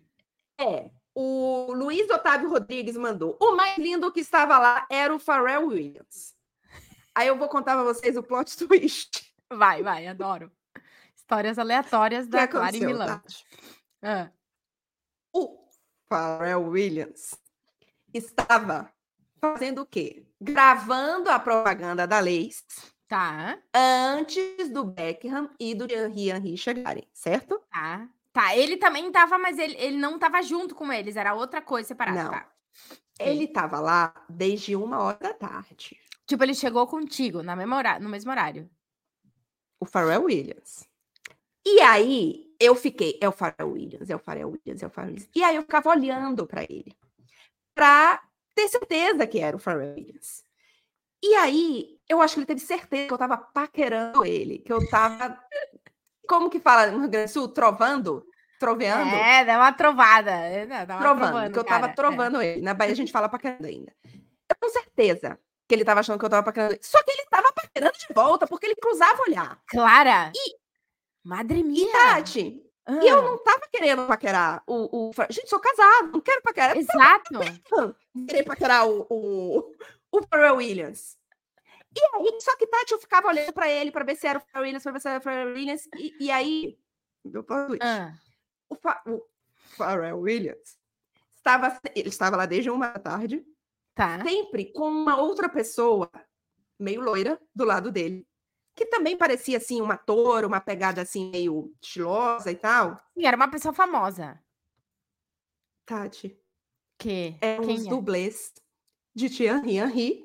É, 0.59 0.91
o 1.15 1.73
Luiz 1.73 2.09
Otávio 2.11 2.49
Rodrigues 2.51 2.97
mandou. 2.97 3.37
O 3.41 3.57
mais 3.57 3.77
lindo 3.79 4.13
que 4.13 4.21
estava 4.21 4.59
lá 4.59 4.87
era 4.91 5.15
o 5.15 5.19
Pharrell 5.19 5.67
Williams. 5.67 6.35
Aí 7.15 7.27
eu 7.29 7.37
vou 7.37 7.49
contar 7.49 7.75
para 7.75 7.85
vocês 7.85 8.17
o 8.17 8.23
plot 8.23 8.57
twist. 8.59 9.33
Vai, 9.53 9.83
vai, 9.83 10.07
adoro. 10.07 10.51
Histórias 11.31 11.61
aleatórias 11.61 12.27
da 12.27 12.49
Clara 12.49 12.77
e 12.77 12.81
Milão. 12.85 13.07
Tati. 13.07 13.45
Ah, 14.03 14.31
O 15.33 15.65
Pharrell 16.09 16.65
Williams 16.67 17.37
estava 18.13 18.93
fazendo 19.41 19.83
o 19.83 19.87
quê? 19.87 20.27
Gravando 20.41 21.31
a 21.31 21.39
propaganda 21.39 22.05
da 22.05 22.19
Leis 22.19 22.65
tá, 23.07 23.57
antes 23.73 24.71
do 24.71 24.83
Beckham 24.83 25.49
e 25.61 25.73
do 25.73 25.87
Henry 25.89 26.57
chegarem, 26.57 27.09
certo? 27.15 27.63
tá. 27.71 28.09
Tá, 28.33 28.57
ele 28.57 28.77
também 28.77 29.11
tava, 29.13 29.39
mas 29.39 29.57
ele, 29.57 29.77
ele 29.77 29.97
não 29.99 30.19
tava 30.19 30.43
junto 30.43 30.75
com 30.75 30.93
eles, 30.93 31.15
era 31.17 31.33
outra 31.35 31.63
coisa 31.63 31.87
separada. 31.87 32.25
Não. 32.25 32.31
Tá. 32.33 32.51
Ele 33.21 33.45
estava 33.45 33.79
lá 33.79 34.13
desde 34.29 34.75
uma 34.75 34.99
hora 35.01 35.19
da 35.21 35.35
tarde. 35.35 35.97
Tipo, 36.27 36.43
ele 36.43 36.55
chegou 36.55 36.87
contigo 36.89 37.41
na 37.43 37.55
mesma 37.55 37.77
hora- 37.77 38.01
no 38.01 38.09
mesmo 38.09 38.33
horário. 38.33 38.69
O 39.81 39.85
Pharrell 39.87 40.25
Williams. 40.25 40.90
E 41.67 41.81
aí 41.81 42.51
eu 42.59 42.75
fiquei, 42.75 43.19
é 43.21 43.29
o 43.29 43.33
Pharrell 43.33 43.73
Williams, 43.73 44.11
é 44.11 44.17
o 44.17 44.19
Pharrell 44.19 44.51
Williams, 44.51 44.83
é 44.83 44.87
o 44.87 44.91
Pharrell 44.91 45.15
Williams. 45.15 45.31
E 45.35 45.43
aí 45.43 45.57
eu 45.57 45.63
ficava 45.63 45.91
olhando 45.91 46.47
para 46.47 46.63
ele, 46.63 46.97
para 47.75 48.23
ter 48.55 48.69
certeza 48.69 49.27
que 49.27 49.41
era 49.41 49.57
o 49.57 49.61
Pharrell 49.61 49.95
Williams. 49.95 50.45
E 51.23 51.35
aí, 51.35 51.99
eu 52.09 52.23
acho 52.23 52.35
que 52.35 52.41
ele 52.41 52.47
teve 52.47 52.61
certeza 52.61 53.07
que 53.07 53.13
eu 53.13 53.19
tava 53.19 53.37
paquerando 53.37 54.25
ele, 54.25 54.59
que 54.59 54.73
eu 54.73 54.89
tava. 54.89 55.39
Como 56.27 56.49
que 56.49 56.59
fala 56.59 56.87
no 56.91 57.01
Rio 57.01 57.11
Grande 57.11 57.31
do 57.31 57.33
Sul? 57.33 57.49
Trovando? 57.49 58.27
Troveando? 58.59 59.15
É, 59.15 59.45
dá 59.45 59.59
uma 59.59 59.73
trovada. 59.73 60.31
É, 60.31 60.67
dá 60.67 60.97
uma 60.97 61.01
trovando, 61.01 61.31
trovando, 61.31 61.53
que 61.53 61.59
eu 61.59 61.65
tava 61.65 61.81
cara. 61.81 61.93
É. 61.93 61.95
trovando 61.95 62.43
ele. 62.43 62.63
Na 62.63 62.73
Bahia 62.73 62.93
a 62.93 62.97
gente 62.97 63.13
fala 63.13 63.29
paquerando 63.29 63.67
ainda. 63.67 63.93
Eu 64.05 64.57
tenho 64.59 64.73
certeza 64.73 65.39
que 65.69 65.75
ele 65.75 65.85
tava 65.85 66.01
achando 66.01 66.19
que 66.19 66.25
eu 66.25 66.31
tava 66.31 66.43
paquerando 66.43 66.75
ele. 66.75 66.83
Só 66.83 67.03
que 67.03 67.11
ele 67.11 67.27
tava 67.31 67.53
paquerando 67.53 67.99
de 67.99 68.15
volta, 68.15 68.47
porque 68.47 68.67
ele 68.67 68.77
cruzava 68.77 69.21
o 69.21 69.31
olhar. 69.31 69.59
Clara. 69.67 70.33
Madre 71.25 71.61
E 71.61 71.65
minha. 71.65 71.93
Tati, 71.93 72.63
Ah, 72.87 73.01
e 73.05 73.09
eu 73.09 73.23
não 73.23 73.39
tava 73.43 73.63
querendo 73.71 74.07
paquerar 74.07 74.63
o. 74.67 75.09
o... 75.11 75.13
Gente, 75.31 75.49
sou 75.49 75.61
casado, 75.61 76.13
não 76.13 76.21
quero 76.21 76.43
paquerar. 76.43 76.77
Exato. 76.77 77.39
querer 78.27 78.43
paquerar 78.45 78.89
o, 78.89 79.07
o, 79.11 79.73
o 80.13 80.23
Pharrell 80.23 80.57
Williams. 80.57 81.19
E 81.97 82.01
aí, 82.17 82.41
só 82.41 82.57
que 82.57 82.67
Tati, 82.67 82.93
eu 82.93 83.01
ficava 83.01 83.29
olhando 83.29 83.53
pra 83.53 83.69
ele 83.69 83.91
pra 83.91 84.05
ver 84.05 84.15
se 84.17 84.27
era 84.27 84.39
o 84.39 84.43
Pharrell 84.43 84.63
Williams, 84.65 84.83
pra 84.83 84.93
ver 84.93 85.01
se 85.01 85.09
era 85.09 85.19
o 85.19 85.23
Pharrell 85.23 85.53
Williams. 85.55 85.89
E, 85.97 86.25
e 86.27 86.31
aí, 86.31 86.79
meu 87.25 87.45
Ah, 87.81 88.13
o, 88.69 88.77
Fa- 88.77 89.03
o 89.07 89.21
Pharrell 89.77 90.19
Williams 90.21 90.79
estava, 91.37 91.79
ele 91.95 92.09
estava 92.09 92.37
lá 92.37 92.47
desde 92.47 92.71
uma 92.71 92.89
da 92.91 92.99
tarde, 93.01 93.45
tá. 93.95 94.23
sempre 94.23 94.73
com 94.73 94.89
uma 94.89 95.21
outra 95.21 95.49
pessoa, 95.49 96.09
meio 96.79 97.01
loira, 97.01 97.41
do 97.55 97.65
lado 97.65 97.91
dele, 97.91 98.27
que 98.81 98.87
também 98.87 99.15
parecia 99.15 99.59
assim 99.59 99.83
um 99.83 99.91
ator, 99.91 100.43
uma 100.43 100.59
pegada 100.59 101.03
assim 101.03 101.31
meio 101.31 101.71
estilosa 101.83 102.51
e 102.51 102.57
tal. 102.57 102.99
Sim, 103.13 103.27
era 103.27 103.37
uma 103.37 103.51
pessoa 103.51 103.75
famosa. 103.75 104.43
Tati, 105.85 106.35
Que? 106.99 107.37
eram 107.43 107.65
Quem 107.67 107.77
os 107.77 107.87
é? 107.87 107.91
dublês 107.91 108.55
de 109.15 109.29
Thierry 109.29 109.77
Henry 109.77 110.25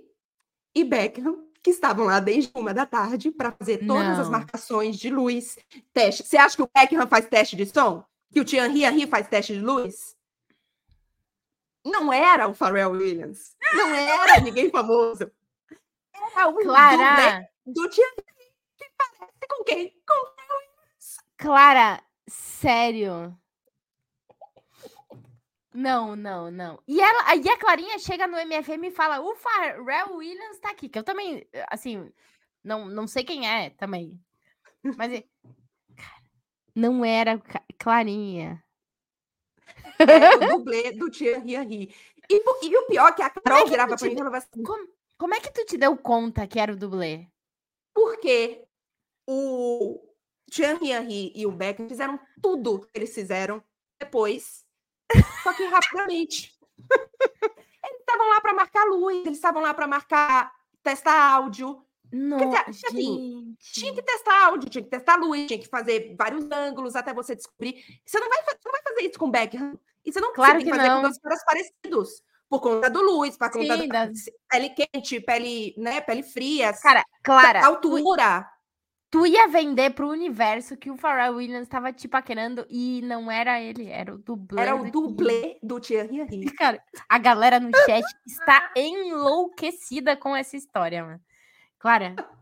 e 0.74 0.86
Beckham, 0.86 1.50
que 1.62 1.70
estavam 1.70 2.06
lá 2.06 2.22
desde 2.22 2.50
uma 2.56 2.74
da 2.74 2.86
tarde 2.86 3.30
para 3.30 3.52
fazer 3.52 3.86
todas 3.86 4.20
as 4.20 4.28
Não. 4.28 4.32
marcações 4.32 4.96
de 4.98 5.10
luz, 5.10 5.58
teste. 5.92 6.24
Você 6.26 6.38
acha 6.38 6.56
que 6.56 6.62
o 6.64 6.70
Beckham 6.74 7.06
faz 7.10 7.26
teste 7.28 7.58
de 7.58 7.66
som? 7.66 8.06
Que 8.32 8.40
o 8.40 8.46
Thierry 8.46 8.86
Henry 8.86 9.06
faz 9.06 9.28
teste 9.28 9.54
de 9.54 9.60
luz? 9.60 10.16
Não 11.84 12.14
era 12.14 12.48
o 12.48 12.54
Pharrell 12.54 12.92
Williams. 12.92 13.54
Não 13.74 13.94
era 13.94 14.40
ninguém 14.40 14.70
famoso. 14.72 15.30
Era 16.34 16.48
o 16.48 16.56
Clara. 16.56 17.46
do 17.66 17.90
Thierry 17.90 18.24
com 19.48 19.64
quem? 19.64 19.90
Com 20.08 20.36
Clara, 21.38 22.02
sério. 22.28 23.38
Não, 25.74 26.16
não, 26.16 26.50
não. 26.50 26.82
E 26.88 27.02
ela, 27.02 27.30
aí 27.30 27.48
a 27.50 27.58
Clarinha 27.58 28.00
chega 28.00 28.28
no 28.28 28.38
MFM 28.38 28.88
e 28.88 28.92
fala: 28.92 29.20
"O 29.20 29.36
Pharrell 29.36 30.16
Williams 30.16 30.60
tá 30.60 30.70
aqui", 30.72 30.88
que 30.88 30.98
eu 30.98 31.04
também, 31.04 31.46
assim, 31.70 32.12
não, 32.64 32.88
não 32.88 33.08
sei 33.08 33.24
quem 33.24 33.48
é 33.50 33.72
também. 33.72 34.18
Mas 34.98 35.12
é- 35.12 35.26
cara, 35.96 36.24
não 36.74 37.04
era 37.04 37.42
Clarinha. 37.78 38.64
é, 40.00 40.36
o 40.36 40.58
dublê 40.58 40.92
do 40.94 41.10
Thierry 41.10 41.56
Henry. 41.56 41.96
E, 42.30 42.68
e 42.68 42.78
o 42.78 42.88
pior 42.88 43.10
é 43.10 43.14
que 43.14 43.22
a 43.22 43.30
Carol 43.30 43.64
que 43.66 43.70
virava 43.70 43.96
tu 43.96 44.00
para 44.00 44.08
mim 44.08 44.14
e 44.14 44.18
falava 44.18 44.38
assim, 44.38 44.64
Como, 44.64 44.88
como 45.18 45.34
é 45.36 45.40
que 45.40 45.52
tu 45.52 45.66
te 45.66 45.78
deu 45.78 45.96
conta 45.98 46.48
que 46.48 46.60
era 46.60 46.72
o 46.74 46.78
dublê? 46.78 47.28
Porque 47.94 48.65
o 49.28 50.00
Thierry 50.50 50.92
Henry 50.92 51.32
e 51.36 51.46
o 51.46 51.52
Beckham 51.52 51.88
fizeram 51.88 52.20
tudo 52.42 52.82
que 52.82 52.92
eles 52.94 53.14
fizeram 53.14 53.64
depois, 54.00 54.64
só 55.44 55.54
que 55.54 55.64
rapidamente. 55.66 56.54
eles 57.84 58.00
estavam 58.00 58.30
lá 58.30 58.42
para 58.42 58.54
marcar 58.54 58.86
luz, 58.86 59.26
eles 59.26 59.38
estavam 59.38 59.62
lá 59.62 59.74
para 59.74 59.88
marcar, 59.88 60.52
testar 60.84 61.32
áudio. 61.32 61.82
Não, 62.12 62.38
dizer, 62.38 62.88
assim, 62.88 63.56
Tinha 63.60 63.94
que 63.94 64.02
testar 64.02 64.46
áudio, 64.46 64.70
tinha 64.70 64.84
que 64.84 64.90
testar 64.90 65.16
luz, 65.16 65.48
tinha 65.48 65.60
que 65.60 65.68
fazer 65.68 66.16
vários 66.18 66.46
ângulos 66.52 66.96
até 66.96 67.14
você 67.14 67.36
descobrir. 67.36 67.84
Você 68.06 68.20
não 68.20 68.30
vai, 68.30 68.44
você 68.44 68.60
não 68.64 68.72
vai 68.72 68.82
fazer 68.84 69.02
isso 69.02 69.20
com 69.20 69.26
o 69.26 69.32
Beckham. 69.32 69.78
E 70.06 70.14
você 70.14 70.22
não 70.22 70.32
Claro 70.34 70.60
que 70.60 70.70
fazer 70.70 70.88
não. 70.88 70.98
com 70.98 71.02
dois 71.02 71.18
caras 71.20 71.44
parecidos. 71.44 72.22
Por 72.48 72.62
conta 72.62 72.90
do 72.92 73.02
luz, 73.02 73.36
por 73.36 73.50
conta 73.50 73.76
Sim, 73.76 73.88
da 73.88 74.08
pele 74.50 74.70
quente, 74.70 75.20
pele, 75.20 75.74
né, 75.78 76.00
pele 76.00 76.22
fria, 76.22 76.72
Cara, 76.74 77.04
Clara, 77.24 77.62
tu, 77.62 77.66
altura. 77.66 78.02
tu 78.04 78.55
ia 79.26 79.48
vender 79.48 79.92
pro 79.92 80.10
universo 80.10 80.76
que 80.76 80.90
o 80.90 80.98
Pharrell 80.98 81.36
Williams 81.36 81.68
tava 81.68 81.94
te 81.94 82.08
paquerando 82.08 82.66
e 82.70 83.02
não 83.04 83.32
era 83.32 83.62
ele, 83.62 83.88
era 83.88 84.14
o 84.14 84.18
dublê. 84.18 84.62
Era 84.62 84.76
o 84.76 84.92
dublê 84.92 85.58
do 85.64 85.80
Thierry 85.80 86.20
Henry. 86.20 86.46
Cara, 86.58 86.82
a 87.08 87.18
galera 87.18 87.60
no 87.60 87.72
chat 87.86 88.04
está 88.26 88.72
enlouquecida 88.76 90.18
com 90.18 90.36
essa 90.36 90.58
história, 90.58 91.04
mano. 91.04 91.22
Clara. 91.80 92.16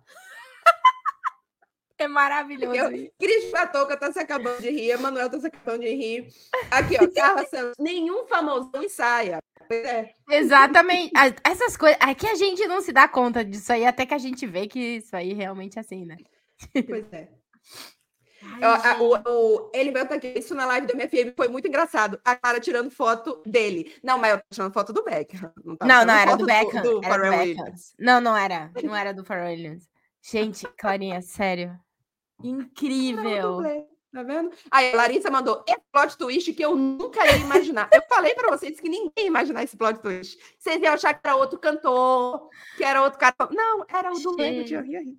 É 1.95 2.07
maravilhoso. 2.07 2.75
Eu-. 2.75 3.11
Cris 3.17 3.51
Patoca 3.51 3.95
tá 3.95 4.11
se 4.11 4.19
acabando 4.19 4.59
de 4.61 4.69
rir, 4.69 4.91
Emanuel 4.91 5.29
tá 5.29 5.39
se 5.39 5.47
acabando 5.47 5.81
de 5.81 5.95
rir. 5.95 6.27
Aqui, 6.69 6.97
ó, 6.99 7.07
Carla 7.15 7.45
Santos. 7.45 7.75
Nenhum 7.79 8.25
famosão 8.25 8.83
ensaia. 8.83 9.39
É. 9.71 10.13
Exatamente. 10.29 11.13
Essas 11.43 11.77
coisas. 11.77 11.97
Aqui 12.01 12.27
a 12.27 12.35
gente 12.35 12.65
não 12.67 12.81
se 12.81 12.91
dá 12.91 13.07
conta 13.07 13.45
disso 13.45 13.71
aí, 13.71 13.85
até 13.85 14.05
que 14.05 14.13
a 14.13 14.17
gente 14.17 14.45
vê 14.45 14.67
que 14.67 14.97
isso 14.97 15.15
aí 15.15 15.33
realmente 15.33 15.77
é 15.77 15.81
assim, 15.81 16.03
né? 16.03 16.17
Pois 16.87 17.13
é. 17.13 17.29
Ó, 18.61 18.65
a- 18.65 19.01
o, 19.01 19.29
o, 19.29 19.71
ele 19.73 19.91
tá 20.05 20.15
aqui. 20.15 20.27
Isso 20.37 20.53
na 20.53 20.65
live 20.65 20.85
do 20.87 20.93
MFM 20.95 21.33
foi 21.35 21.47
muito 21.47 21.67
engraçado. 21.67 22.19
A 22.25 22.35
Clara 22.35 22.59
tirando 22.59 22.91
foto 22.91 23.41
dele. 23.45 23.95
Não, 24.03 24.17
mas 24.17 24.31
eu 24.33 24.37
tô 24.39 24.43
tirando 24.51 24.73
foto 24.73 24.91
do 24.93 25.03
Beckham. 25.03 25.53
Não, 25.63 25.77
Não, 25.81 26.05
não, 26.05 26.13
era 26.13 26.35
do 26.35 26.45
Beckham. 26.45 26.81
Do, 26.81 27.01
era 27.03 27.17
do 27.17 27.37
Beckham. 27.37 27.73
Não, 27.99 28.21
não 28.21 28.35
era. 28.37 28.71
Não 28.83 28.95
era 28.95 29.13
do 29.13 29.23
Pharrell 29.23 29.47
Williams. 29.47 29.89
Gente, 30.21 30.67
Clarinha, 30.77 31.21
sério. 31.21 31.77
O 32.41 32.47
Incrível. 32.47 33.61
Tá 34.13 34.21
vendo? 34.21 34.51
Aí 34.69 34.93
a 34.93 34.95
Larissa 34.95 35.31
mandou 35.31 35.63
esse 35.67 35.81
plot 35.91 36.17
twist 36.17 36.53
que 36.53 36.63
eu 36.63 36.75
nunca 36.75 37.25
ia 37.25 37.37
imaginar. 37.37 37.89
Eu 37.91 38.03
falei 38.07 38.35
pra 38.35 38.55
vocês 38.55 38.79
que 38.79 38.87
ninguém 38.87 39.11
ia 39.17 39.25
imaginar 39.25 39.63
esse 39.63 39.75
plot 39.75 39.99
twist. 40.01 40.37
Vocês 40.59 40.79
iam 40.83 40.93
achar 40.93 41.15
que 41.15 41.21
era 41.27 41.35
outro 41.35 41.57
cantor, 41.57 42.47
que 42.77 42.83
era 42.83 43.01
outro 43.01 43.17
cara. 43.17 43.33
Não, 43.51 43.83
era 43.89 44.11
o 44.13 44.19
do 44.19 44.39
Henry. 44.39 45.17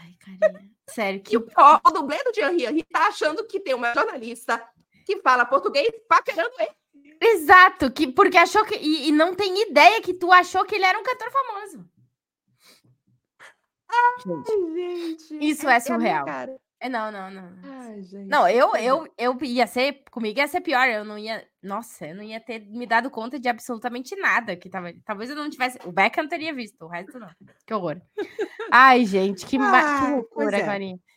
Ai, 0.00 0.14
carinha. 0.20 0.70
Sério, 0.88 1.18
E 1.18 1.22
que 1.22 1.36
o 1.36 1.42
pior, 1.42 1.80
o 1.86 1.90
dublê 1.90 2.22
do 2.24 2.32
Thierry 2.32 2.64
Henry 2.64 2.82
tá 2.84 3.08
achando 3.08 3.46
que 3.46 3.60
tem 3.60 3.74
uma 3.74 3.92
jornalista 3.94 4.62
que 5.06 5.20
fala 5.20 5.44
português 5.44 5.88
paquerando 6.08 6.52
ele. 6.58 7.16
Exato, 7.20 7.90
que, 7.92 8.06
porque 8.08 8.36
achou 8.36 8.64
que. 8.64 8.74
E, 8.76 9.08
e 9.08 9.12
não 9.12 9.34
tem 9.34 9.62
ideia 9.68 10.00
que 10.00 10.12
tu 10.14 10.32
achou 10.32 10.64
que 10.64 10.74
ele 10.74 10.84
era 10.84 10.98
um 10.98 11.02
cantor 11.02 11.30
famoso. 11.30 11.84
Gente, 14.26 15.28
Gente, 15.28 15.50
Isso 15.50 15.68
é 15.68 15.76
a 15.76 15.78
minha 15.78 15.80
surreal. 15.80 16.24
cara. 16.24 16.60
É, 16.84 16.88
não, 16.90 17.10
não, 17.10 17.30
não. 17.30 17.50
Ai, 17.62 18.02
gente. 18.02 18.28
Não, 18.28 18.46
eu, 18.46 18.76
eu, 18.76 19.08
eu 19.16 19.38
ia 19.42 19.66
ser. 19.66 20.04
Comigo 20.10 20.38
ia 20.38 20.46
ser 20.46 20.60
pior. 20.60 20.86
Eu 20.86 21.02
não 21.02 21.16
ia. 21.16 21.42
Nossa, 21.62 22.08
eu 22.08 22.14
não 22.14 22.22
ia 22.22 22.38
ter 22.38 22.60
me 22.60 22.86
dado 22.86 23.10
conta 23.10 23.40
de 23.40 23.48
absolutamente 23.48 24.14
nada 24.16 24.54
que 24.54 24.68
tava. 24.68 24.92
Talvez 25.02 25.30
eu 25.30 25.36
não 25.36 25.48
tivesse. 25.48 25.78
O 25.86 25.90
Beckham 25.90 26.28
teria 26.28 26.52
visto, 26.52 26.84
o 26.84 26.88
resto 26.88 27.18
não. 27.18 27.30
Que 27.66 27.72
horror. 27.72 28.02
Ai, 28.70 29.06
gente, 29.06 29.46
que, 29.46 29.56
ma... 29.56 30.06
que 30.06 30.12
loucura, 30.12 30.58
é. 30.58 30.66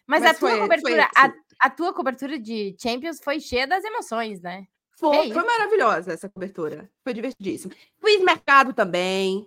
Mas, 0.08 0.22
Mas 0.22 0.24
a 0.24 0.34
tua 0.34 0.50
foi- 0.52 0.52
foi 0.52 0.60
cobertura, 0.62 1.10
a, 1.14 1.26
assim. 1.26 1.40
a 1.60 1.70
tua 1.70 1.94
cobertura 1.94 2.40
de 2.40 2.74
Champions 2.82 3.20
foi 3.22 3.42
cheia 3.42 3.68
das 3.68 3.84
emoções, 3.84 4.40
né? 4.42 4.66
Foi, 4.98 5.34
foi 5.34 5.44
maravilhosa 5.44 6.14
essa 6.14 6.30
cobertura. 6.30 6.90
Foi 7.04 7.14
divertidíssimo. 7.14 7.74
Fiz 8.00 8.24
mercado 8.24 8.72
também. 8.72 9.46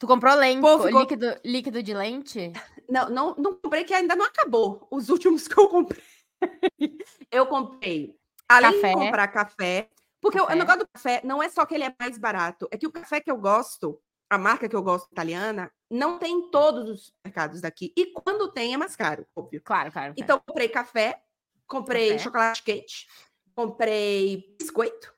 Tu 0.00 0.06
comprou 0.06 0.34
lente, 0.34 0.60
Pô, 0.62 0.80
ficou- 0.82 1.00
líquido, 1.02 1.26
líquido 1.44 1.82
de 1.82 1.94
lente? 1.94 2.52
Não, 2.90 3.08
não, 3.08 3.36
não 3.36 3.54
comprei, 3.54 3.84
que 3.84 3.94
ainda 3.94 4.16
não 4.16 4.24
acabou. 4.26 4.88
Os 4.90 5.08
últimos 5.10 5.46
que 5.46 5.56
eu 5.56 5.68
comprei. 5.68 6.02
eu 7.30 7.46
comprei, 7.46 8.16
além 8.48 8.72
Café. 8.72 8.88
de 8.88 8.94
comprar 8.94 9.28
café, 9.28 9.88
porque 10.20 10.38
o- 10.40 10.42
Café. 10.42 10.54
o 10.54 10.58
negócio 10.58 10.80
do 10.80 10.88
café 10.92 11.20
não 11.22 11.40
é 11.40 11.48
só 11.48 11.64
que 11.64 11.74
ele 11.76 11.84
é 11.84 11.94
mais 12.00 12.18
barato, 12.18 12.66
é 12.72 12.76
que 12.76 12.88
o 12.88 12.90
café 12.92 13.20
que 13.20 13.30
eu 13.30 13.36
gosto, 13.36 14.00
a 14.28 14.36
marca 14.36 14.68
que 14.68 14.74
eu 14.74 14.82
gosto 14.82 15.06
italiana, 15.12 15.70
não 15.88 16.18
tem 16.18 16.32
em 16.34 16.50
todos 16.50 16.88
os 16.90 17.12
mercados 17.24 17.60
daqui. 17.60 17.92
E 17.96 18.06
quando 18.06 18.50
tem, 18.50 18.74
é 18.74 18.76
mais 18.76 18.96
caro, 18.96 19.24
óbvio. 19.36 19.60
Claro, 19.62 19.92
claro. 19.92 20.14
claro. 20.14 20.14
Então, 20.18 20.42
comprei 20.44 20.68
café, 20.68 21.22
comprei 21.68 22.08
Café. 22.10 22.24
chocolate 22.24 22.62
quente, 22.64 23.06
comprei 23.54 24.56
biscoito, 24.58 25.14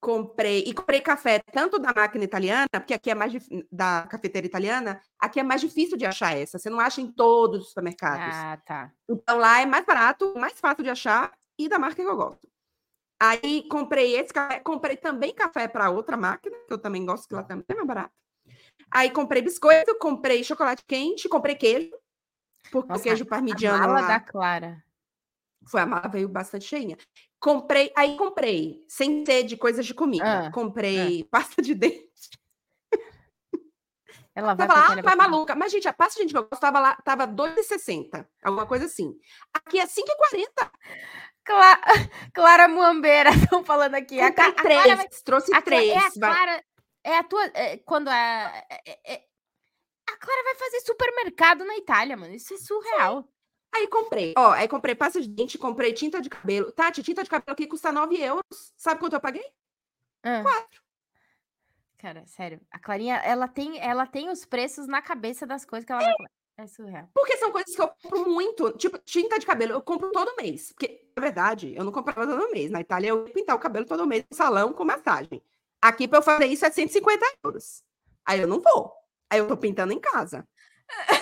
comprei 0.00 0.60
e 0.66 0.72
comprei 0.72 1.00
café 1.00 1.40
tanto 1.52 1.78
da 1.78 1.92
máquina 1.94 2.24
italiana, 2.24 2.66
porque 2.72 2.94
aqui 2.94 3.10
é 3.10 3.14
mais 3.14 3.32
dif- 3.32 3.48
da 3.70 4.06
cafeteira 4.08 4.46
italiana, 4.46 5.00
aqui 5.18 5.38
é 5.38 5.42
mais 5.42 5.60
difícil 5.60 5.96
de 5.96 6.06
achar 6.06 6.36
essa. 6.36 6.58
Você 6.58 6.70
não 6.70 6.80
acha 6.80 7.00
em 7.00 7.12
todos 7.12 7.60
os 7.62 7.68
supermercados. 7.68 8.34
Ah, 8.36 8.56
tá. 8.64 8.92
Então 9.08 9.38
lá 9.38 9.60
é 9.60 9.66
mais 9.66 9.84
barato, 9.84 10.32
mais 10.36 10.58
fácil 10.58 10.82
de 10.84 10.90
achar 10.90 11.32
e 11.58 11.68
da 11.68 11.78
marca 11.78 11.96
que 11.96 12.02
eu 12.02 12.16
gosto. 12.16 12.48
Aí 13.20 13.68
comprei 13.68 14.16
esse 14.16 14.32
café, 14.32 14.60
comprei 14.60 14.96
também 14.96 15.34
café 15.34 15.68
para 15.68 15.90
outra 15.90 16.16
máquina, 16.16 16.56
que 16.66 16.72
eu 16.72 16.78
também 16.78 17.04
gosto, 17.04 17.28
que 17.28 17.34
lá 17.34 17.42
também 17.42 17.64
é 17.68 17.74
mais 17.74 17.86
barato. 17.86 18.14
Aí 18.90 19.10
comprei 19.10 19.42
biscoito, 19.42 19.98
comprei 19.98 20.42
chocolate 20.42 20.82
quente, 20.86 21.28
comprei 21.28 21.54
queijo, 21.54 21.90
porque 22.70 22.88
Nossa, 22.88 23.00
o 23.00 23.04
queijo 23.04 23.24
A 23.24 23.28
parmigiano 23.28 23.78
mala 23.80 24.00
lá 24.00 24.08
da 24.08 24.20
Clara. 24.20 24.82
foi 25.66 25.80
a 25.82 25.86
mala 25.86 26.08
veio 26.08 26.28
bastante 26.28 26.64
cheinha. 26.64 26.96
Comprei, 27.40 27.90
aí 27.96 28.16
comprei, 28.18 28.84
sem 28.86 29.24
ser 29.24 29.44
de 29.44 29.56
coisas 29.56 29.86
de 29.86 29.94
comida, 29.94 30.48
Ah, 30.48 30.50
comprei 30.52 31.24
pasta 31.24 31.62
de 31.62 31.74
dente. 31.74 32.10
Ela 34.34 34.54
vai 34.54 34.66
Tava 34.68 34.80
pra 34.84 34.94
lá, 34.94 35.02
vai 35.02 35.16
maluca. 35.16 35.54
Mas, 35.56 35.72
gente, 35.72 35.88
a 35.88 35.92
pasta 35.92 36.14
de 36.18 36.20
dente 36.24 36.32
que 36.32 36.38
eu 36.54 36.58
tava 36.60 36.78
lá, 36.78 36.96
tava 37.04 37.26
2,60. 37.26 38.26
Alguma 38.44 38.66
coisa 38.66 38.84
assim. 38.86 39.12
Aqui 39.52 39.78
é 39.80 39.86
5,40. 39.86 40.70
Cla- 41.44 41.80
Clara 42.34 42.68
Muambeira, 42.68 43.30
estão 43.34 43.64
falando 43.64 43.94
aqui. 43.96 44.20
A, 44.20 44.32
Ca- 44.32 44.48
a 44.48 44.52
Clara 44.52 44.96
três. 44.96 45.22
Trouxe 45.22 45.54
a 45.54 45.60
três. 45.62 45.90
É 45.90 45.98
a. 45.98 46.10
Clara. 46.12 46.64
É 47.02 47.16
a 47.18 47.24
tua. 47.24 47.44
é, 47.54 47.78
quando 47.78 48.08
a. 48.08 48.14
é- 48.70 48.82
é- 48.86 49.14
é- 49.14 49.24
a 50.08 50.16
Clara 50.16 50.42
vai 50.44 50.54
fazer 50.56 50.80
supermercado 50.80 51.64
na 51.64 51.76
Itália, 51.76 52.16
mano. 52.16 52.34
Isso 52.34 52.54
é 52.54 52.58
surreal. 52.58 53.26
Aí 53.72 53.86
comprei. 53.88 54.34
Ó, 54.36 54.50
aí 54.50 54.66
comprei 54.68 54.94
pasta 54.94 55.20
de 55.20 55.28
dente, 55.28 55.56
comprei 55.56 55.92
tinta 55.92 56.20
de 56.20 56.28
cabelo. 56.28 56.72
Tati, 56.72 57.02
tinta 57.02 57.22
de 57.22 57.30
cabelo 57.30 57.52
aqui 57.52 57.66
custa 57.66 57.92
9 57.92 58.20
euros. 58.20 58.72
Sabe 58.76 59.00
quanto 59.00 59.14
eu 59.14 59.20
paguei? 59.20 59.44
Ah. 60.22 60.42
Quatro. 60.42 60.82
Cara, 61.98 62.26
sério. 62.26 62.60
A 62.70 62.78
Clarinha, 62.78 63.16
ela 63.16 63.46
tem, 63.46 63.78
ela 63.78 64.06
tem 64.06 64.30
os 64.30 64.44
preços 64.44 64.86
na 64.86 65.02
cabeça 65.02 65.46
das 65.46 65.64
coisas 65.64 65.84
que 65.86 65.92
ela 65.92 66.00
vai. 66.02 66.10
comprar. 66.12 66.30
É 66.56 66.66
surreal. 66.66 67.08
Porque 67.14 67.38
são 67.38 67.50
coisas 67.52 67.74
que 67.74 67.80
eu 67.80 67.88
compro 67.88 68.30
muito. 68.30 68.72
Tipo, 68.72 68.98
tinta 68.98 69.38
de 69.38 69.46
cabelo, 69.46 69.72
eu 69.72 69.80
compro 69.80 70.10
todo 70.10 70.36
mês. 70.36 70.72
Porque, 70.72 71.08
na 71.16 71.22
verdade, 71.22 71.74
eu 71.74 71.84
não 71.84 71.92
comprava 71.92 72.26
todo 72.26 72.50
mês. 72.50 72.70
Na 72.70 72.80
Itália, 72.80 73.08
eu 73.08 73.26
ia 73.26 73.32
pintar 73.32 73.56
o 73.56 73.58
cabelo 73.58 73.86
todo 73.86 74.06
mês 74.06 74.24
no 74.30 74.36
salão 74.36 74.72
com 74.72 74.84
massagem. 74.84 75.42
Aqui, 75.80 76.06
pra 76.06 76.18
eu 76.18 76.22
fazer 76.22 76.46
isso, 76.46 76.66
é 76.66 76.70
150 76.70 77.24
euros. 77.42 77.82
Aí 78.26 78.40
eu 78.40 78.46
não 78.48 78.60
vou. 78.60 78.92
Aí 79.30 79.38
eu 79.38 79.48
tô 79.48 79.56
pintando 79.56 79.92
em 79.92 80.00
casa. 80.00 80.46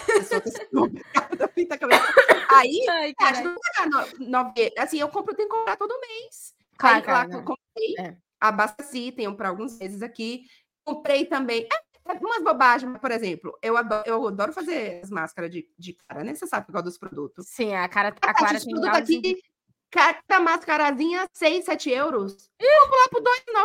Mercado, 0.91 1.49
pinta 1.55 1.79
cabelo. 1.79 2.03
Aí, 2.51 2.81
Ai, 2.91 3.15
que 3.15 3.43
não 3.43 3.53
vou 3.55 3.61
pagar 3.75 3.89
no- 4.19 4.29
nove- 4.29 4.73
Assim, 4.79 4.99
eu 5.01 5.09
compro, 5.09 5.33
eu 5.33 5.37
tenho 5.37 5.49
que 5.49 5.55
comprar 5.57 5.77
todo 5.77 5.99
mês. 6.01 6.55
Claro, 6.77 7.05
Aí, 7.07 7.13
lá 7.13 7.27
que 7.27 7.35
eu 7.35 7.39
né? 7.41 7.45
comprei, 7.45 7.95
É. 7.99 8.17
abasteci, 8.41 9.13
tenho 9.13 9.37
para 9.37 9.49
alguns 9.49 9.79
meses 9.79 10.03
aqui. 10.03 10.45
Comprei 10.85 11.25
também. 11.27 11.67
É, 11.73 12.13
umas 12.23 12.43
bobagens, 12.43 12.97
por 12.99 13.11
exemplo, 13.11 13.59
eu 13.63 13.77
adoro, 13.77 14.05
eu 14.09 14.27
adoro 14.29 14.53
fazer 14.53 15.01
as 15.03 15.11
máscaras 15.11 15.51
de, 15.51 15.69
de 15.79 15.93
cara, 15.95 16.25
né? 16.25 16.35
Você 16.35 16.47
sabe 16.47 16.71
qual 16.73 16.83
dos 16.83 16.97
produtos. 16.97 17.47
Sim, 17.49 17.75
a 17.75 17.89
cara, 17.89 18.15
A 18.23 18.31
a 18.31 18.35
Clara 18.35 18.59
de 18.59 18.65
tem 18.65 18.75
produto 18.75 18.95
aqui, 18.97 19.43
cada 19.91 20.41
mascarazinha, 20.41 21.27
6, 21.33 21.65
7 21.65 21.91
euros. 21.91 22.51
Eu 22.59 22.69
compro 22.83 22.97
lá 22.97 23.09
por 23.11 23.23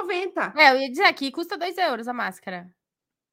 2,90. 0.08 0.54
É, 0.58 0.72
eu 0.72 0.82
ia 0.82 0.90
dizer 0.90 1.04
aqui, 1.06 1.32
custa 1.32 1.58
2 1.58 1.78
euros 1.78 2.08
a 2.08 2.14
máscara. 2.14 2.70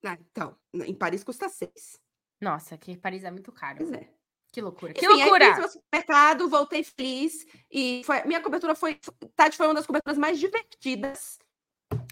Ah, 0.05 0.17
então, 0.31 0.57
em 0.75 0.95
Paris 0.95 1.25
custa 1.25 1.49
6. 1.49 1.99
Nossa, 2.41 2.77
que 2.79 2.97
Paris 2.97 3.25
é 3.25 3.31
muito 3.31 3.53
caro. 3.53 3.79
Pois 3.79 3.93
é. 3.93 4.09
Que 4.53 4.61
loucura. 4.61 4.93
Que 4.93 5.05
Enfim, 5.07 5.15
aí 5.15 5.21
loucura! 5.23 5.47
fiz 5.51 5.59
meu 5.59 5.69
supermercado, 5.69 6.49
voltei 6.49 6.83
feliz. 6.83 7.47
E 7.71 8.03
foi, 8.05 8.23
minha 8.25 8.41
cobertura 8.41 8.75
foi. 8.75 8.99
Tati 9.37 9.57
foi 9.57 9.67
uma 9.67 9.75
das 9.75 9.87
coberturas 9.87 10.19
mais 10.19 10.39
divertidas 10.41 11.39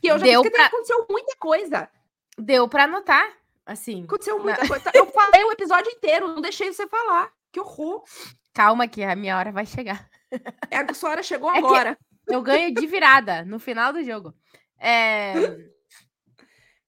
que 0.01 0.07
eu 0.09 0.19
já 0.19 0.25
Deu 0.25 0.43
fiz. 0.43 0.51
Porque 0.51 0.57
pra- 0.57 0.67
aconteceu 0.67 1.07
muita 1.11 1.37
coisa. 1.37 1.91
Deu 2.39 2.69
pra 2.69 2.85
anotar, 2.85 3.29
assim. 3.67 4.05
Aconteceu 4.05 4.39
muita 4.39 4.67
coisa. 4.69 4.91
Eu 4.95 5.07
falei 5.07 5.43
o 5.45 5.51
episódio 5.53 5.91
inteiro, 5.91 6.29
não 6.29 6.41
deixei 6.41 6.73
você 6.73 6.87
falar. 6.87 7.33
Que 7.51 7.59
horror. 7.59 8.05
Calma 8.55 8.87
que 8.87 9.03
a 9.03 9.17
minha 9.17 9.37
hora 9.37 9.51
vai 9.51 9.67
chegar. 9.67 10.09
É, 10.71 10.77
a 10.79 10.95
sua 10.95 11.11
hora 11.11 11.23
chegou 11.25 11.51
É 11.51 11.55
que- 11.55 11.59
agora. 11.67 11.99
Eu 12.29 12.41
ganho 12.43 12.73
de 12.73 12.87
virada 12.87 13.45
no 13.45 13.59
final 13.59 13.93
do 13.93 14.05
jogo. 14.05 14.33
É... 14.79 15.33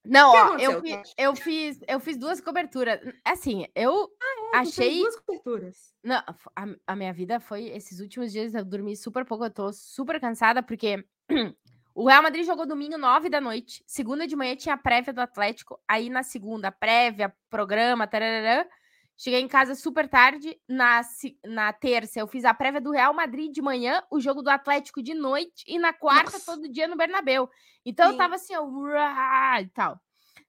Não, 0.04 0.32
ó, 0.32 0.56
eu, 0.58 0.80
fi- 0.80 1.02
eu 1.18 1.36
fiz, 1.36 1.78
eu 1.86 2.00
fiz 2.00 2.16
duas 2.16 2.40
coberturas. 2.40 2.98
Assim, 3.24 3.66
eu 3.74 4.08
Tu 4.08 4.50
fez 4.52 4.68
achei. 4.78 5.00
Duas 5.00 5.16
coberturas. 5.20 5.94
Não, 6.02 6.16
a, 6.56 6.66
a 6.86 6.96
minha 6.96 7.12
vida 7.12 7.38
foi. 7.38 7.66
Esses 7.68 8.00
últimos 8.00 8.32
dias 8.32 8.54
eu 8.54 8.64
dormi 8.64 8.96
super 8.96 9.24
pouco, 9.24 9.44
eu 9.44 9.50
tô 9.50 9.72
super 9.72 10.18
cansada, 10.18 10.62
porque 10.62 11.04
o 11.94 12.08
Real 12.08 12.22
Madrid 12.22 12.44
jogou 12.46 12.66
domingo, 12.66 12.96
nove 12.96 13.28
da 13.28 13.40
noite. 13.40 13.84
Segunda 13.86 14.26
de 14.26 14.34
manhã 14.34 14.56
tinha 14.56 14.74
a 14.74 14.78
prévia 14.78 15.12
do 15.12 15.20
Atlético. 15.20 15.78
Aí 15.86 16.08
na 16.08 16.22
segunda, 16.22 16.72
prévia, 16.72 17.32
programa, 17.50 18.06
tararã. 18.06 18.64
Cheguei 19.22 19.40
em 19.40 19.48
casa 19.48 19.74
super 19.74 20.08
tarde. 20.08 20.58
Na, 20.66 21.02
na 21.44 21.74
terça, 21.74 22.18
eu 22.18 22.26
fiz 22.26 22.42
a 22.42 22.54
prévia 22.54 22.80
do 22.80 22.90
Real 22.90 23.12
Madrid 23.12 23.52
de 23.52 23.60
manhã, 23.60 24.02
o 24.10 24.18
jogo 24.18 24.40
do 24.40 24.48
Atlético 24.48 25.02
de 25.02 25.12
noite, 25.12 25.62
e 25.66 25.78
na 25.78 25.92
quarta, 25.92 26.32
Nossa. 26.32 26.52
todo 26.52 26.66
dia 26.72 26.88
no 26.88 26.96
Bernabéu. 26.96 27.50
Então 27.84 28.06
eu 28.06 28.12
Sim. 28.12 28.16
tava 28.16 28.36
assim, 28.36 28.54
ó, 28.56 28.66
e 29.60 29.68
tal. 29.68 30.00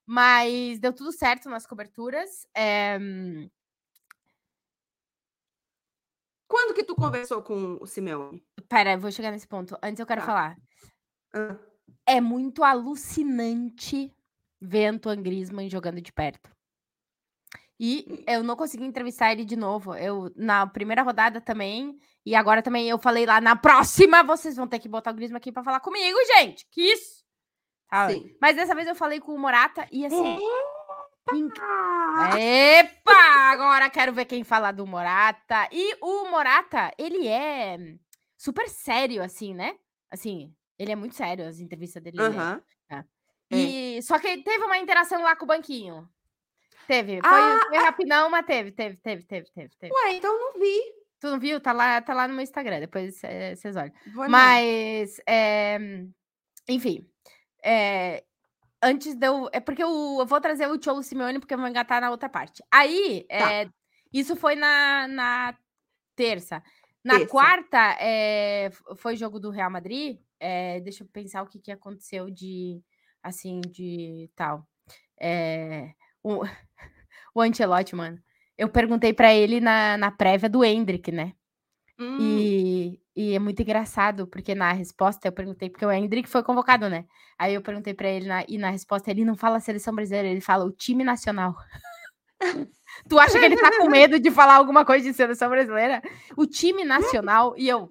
Mas 0.05 0.80
deu 0.80 0.93
tudo 0.93 1.11
certo 1.11 1.49
nas 1.49 1.67
coberturas. 1.67 2.47
É, 2.55 2.97
Quando 6.47 6.74
que 6.74 6.86
tu 6.86 6.95
conversou 6.95 7.41
com 7.41 7.78
o 7.82 7.86
Simeone? 7.86 8.41
Pera, 8.69 8.93
eu 8.93 8.99
vou 8.99 9.11
chegar 9.11 9.32
nesse 9.32 9.47
ponto. 9.47 9.78
Antes 9.84 9.99
eu 9.99 10.05
quero 10.05 10.22
Tá. 10.22 10.28
falar. 10.28 10.57
Ah, 11.34 11.57
É 12.05 12.22
muito 12.22 12.63
alucinante 12.63 14.13
ver 14.61 14.86
Antoine 14.86 15.22
Griezmann 15.22 15.69
jogando 15.69 15.99
de 16.01 16.11
perto. 16.13 16.49
E 17.84 18.24
eu 18.28 18.44
não 18.44 18.56
consegui 18.56 18.86
entrevistar 18.86 19.32
ele 19.32 19.44
de 19.44 19.56
novo. 19.56 19.96
Eu 19.96 20.32
na 20.36 20.68
primeira 20.68 21.02
rodada 21.02 21.42
também 21.42 21.98
e 22.24 22.36
agora 22.36 22.62
também 22.62 22.88
eu 22.88 23.00
falei 23.00 23.26
lá 23.26 23.42
na 23.42 23.56
próxima 23.58 24.22
vocês 24.24 24.56
vão 24.56 24.68
ter 24.68 24.78
que 24.78 24.88
botar 24.88 25.10
o 25.10 25.14
Griezmann 25.16 25.38
aqui 25.38 25.52
pra 25.52 25.64
falar 25.64 25.80
comigo, 25.80 26.16
gente. 26.38 26.68
Que 26.70 26.94
isso? 26.94 27.24
Sim. 28.14 28.36
Mas 28.40 28.56
dessa 28.56 28.76
vez 28.76 28.88
eu 28.88 28.94
falei 28.94 29.20
com 29.20 29.34
o 29.34 29.40
Morata 29.40 29.88
e 29.92 30.06
assim, 30.06 30.38
Ah, 31.34 32.40
Epa! 32.40 33.52
Agora 33.52 33.90
quero 33.90 34.14
ver 34.14 34.26
quem 34.26 34.44
fala 34.44 34.72
do 34.72 34.86
Morata. 34.86 35.68
E 35.72 35.96
o 36.02 36.30
Morata, 36.30 36.92
ele 37.00 37.28
é 37.28 37.78
super 38.38 38.70
sério, 38.70 39.24
assim, 39.24 39.56
né? 39.56 39.76
Assim, 40.12 40.54
ele 40.78 40.92
é 40.92 40.96
muito 40.96 41.16
sério, 41.16 41.48
as 41.48 41.60
entrevistas 41.60 42.02
dele. 42.04 42.18
ele 42.28 42.36
é-. 42.90 43.04
E 43.98 44.02
só 44.04 44.20
que 44.20 44.38
teve 44.44 44.64
uma 44.66 44.78
interação 44.78 45.22
lá 45.24 45.36
com 45.36 45.46
o 45.46 45.48
banquinho. 45.48 46.08
Teve. 46.92 47.22
Foi, 47.22 47.30
Ah, 47.30 47.60
foi 47.70 47.78
rapidão, 47.78 48.30
mas 48.30 48.46
teve, 48.46 48.72
teve, 48.72 48.98
teve, 48.98 49.24
teve, 49.24 49.50
teve, 49.50 49.70
teve. 49.80 49.94
Ué, 49.94 50.14
então 50.16 50.38
não 50.38 50.60
vi. 50.60 50.78
Tu 51.22 51.30
não 51.32 51.39
viu? 51.39 51.62
Tá 51.62 51.72
lá, 51.72 52.02
tá 52.02 52.14
lá 52.14 52.28
no 52.28 52.34
meu 52.34 52.44
Instagram, 52.44 52.80
depois 52.82 53.24
eh, 53.24 53.56
vocês 53.56 53.76
olham. 53.76 53.94
Vou. 54.14 54.28
Mas, 54.28 55.22
é, 55.26 55.78
enfim, 56.68 57.08
é, 57.64 58.24
antes 58.84 59.16
de 59.16 59.26
eu. 59.28 59.48
É 59.54 59.60
porque 59.60 59.82
eu, 59.84 60.18
eu 60.20 60.26
vou 60.26 60.42
trazer 60.42 60.68
o 60.68 60.82
Cholo 60.84 61.02
Simeone, 61.04 61.39
porque 61.39 61.54
eu 61.54 61.58
vou 61.60 61.68
engatar 61.68 62.02
na 62.02 62.10
outra 62.12 62.28
parte. 62.28 62.62
Aí, 62.72 63.26
Tá. 63.30 63.54
é, 63.54 63.70
isso 64.12 64.36
foi 64.36 64.56
na, 64.56 65.08
na 65.08 65.58
terça. 66.16 66.62
Na 67.04 67.14
Terça. 67.20 67.30
quarta, 67.32 67.98
é, 68.00 68.70
foi 68.98 69.16
jogo 69.16 69.39
do 69.39 69.50
Real 69.50 69.72
Madrid. 69.72 70.20
é, 70.39 70.80
deixa 70.82 71.04
eu 71.04 71.08
pensar 71.08 71.42
o 71.44 71.48
que, 71.48 71.60
que 71.60 71.72
aconteceu 71.72 72.30
de. 72.30 72.82
Assim, 73.24 73.62
de 73.62 74.30
tal. 74.36 74.68
É, 75.20 75.94
o, 76.24 76.41
o 77.36 77.41
Ancelotti, 77.41 77.95
mano. 77.95 78.19
Eu 78.57 78.69
perguntei 78.69 79.13
pra 79.13 79.34
ele 79.34 79.59
na, 79.59 79.97
na 79.97 80.11
prévia 80.11 80.49
do 80.49 80.63
Hendrick, 80.63 81.11
né? 81.11 81.34
Hum, 81.99 82.17
E, 82.19 82.99
e 83.15 83.34
é 83.36 83.39
muito 83.39 83.61
engraçado, 83.61 84.28
porque 84.28 84.53
na 84.55 84.72
resposta 84.72 85.28
eu 85.28 85.32
perguntei, 85.32 85.69
porque 85.69 85.86
o 85.86 85.91
Hendrick 85.91 86.30
foi 86.30 86.43
convocado, 86.43 86.89
né? 86.89 87.05
Aí 87.39 87.53
eu 87.53 87.61
perguntei 87.61 87.93
pra 87.93 88.07
ele, 88.09 88.28
na- 88.28 88.45
e 88.47 88.57
na 88.57 88.69
resposta 88.69 89.09
ele 89.09 89.26
não 89.26 89.36
fala 89.36 89.59
seleção 89.59 89.93
brasileira, 89.95 90.28
ele 90.28 90.41
fala 90.41 90.65
o 90.65 90.72
time 90.72 91.03
nacional. 91.03 91.55
tu 93.09 93.19
acha 93.19 93.39
que 93.39 93.45
ele 93.45 93.57
tá 93.57 93.72
com 93.78 93.88
medo 93.89 94.19
de 94.19 94.30
falar 94.32 94.55
alguma 94.55 94.86
coisa 94.86 95.05
de 95.07 95.13
seleção 95.15 95.49
brasileira? 95.49 96.01
O 96.38 96.45
time 96.45 96.84
nacional, 96.84 97.55
e 97.57 97.67
eu, 97.67 97.89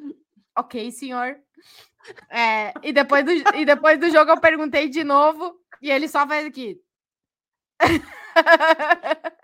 ok, 0.56 0.90
senhor. 0.92 1.36
É, 2.30 2.72
e, 2.82 2.92
depois 2.92 3.24
do, 3.24 3.32
e 3.32 3.64
depois 3.64 3.98
do 3.98 4.10
jogo 4.10 4.30
eu 4.30 4.40
perguntei 4.40 4.88
de 4.88 5.02
novo, 5.04 5.54
e 5.82 5.90
ele 5.90 6.08
só 6.08 6.26
faz 6.26 6.46
aqui. 6.46 6.80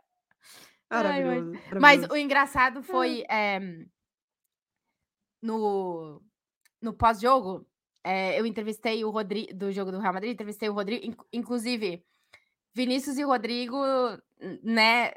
Ai, 0.91 1.23
mas- 1.25 1.63
Mas 1.81 2.01
o 2.11 2.17
engraçado 2.17 2.83
foi 2.83 3.25
eh, 3.29 3.61
no, 5.43 6.23
no 6.81 6.93
pós-jogo, 6.93 7.67
eh, 8.05 8.39
eu 8.39 8.47
entrevistei 8.47 9.05
o 9.05 9.11
Rodrigo 9.11 9.53
do 9.55 9.73
jogo 9.73 9.91
do 9.93 9.99
Real 9.99 10.13
Madrid, 10.15 10.33
entrevistei 10.33 10.69
o 10.69 10.73
Rodrigo, 10.73 11.05
inc- 11.07 11.27
inclusive 11.33 12.05
Vinícius 12.75 13.19
e 13.19 13.23
Rodrigo, 13.23 13.77
né? 14.63 15.13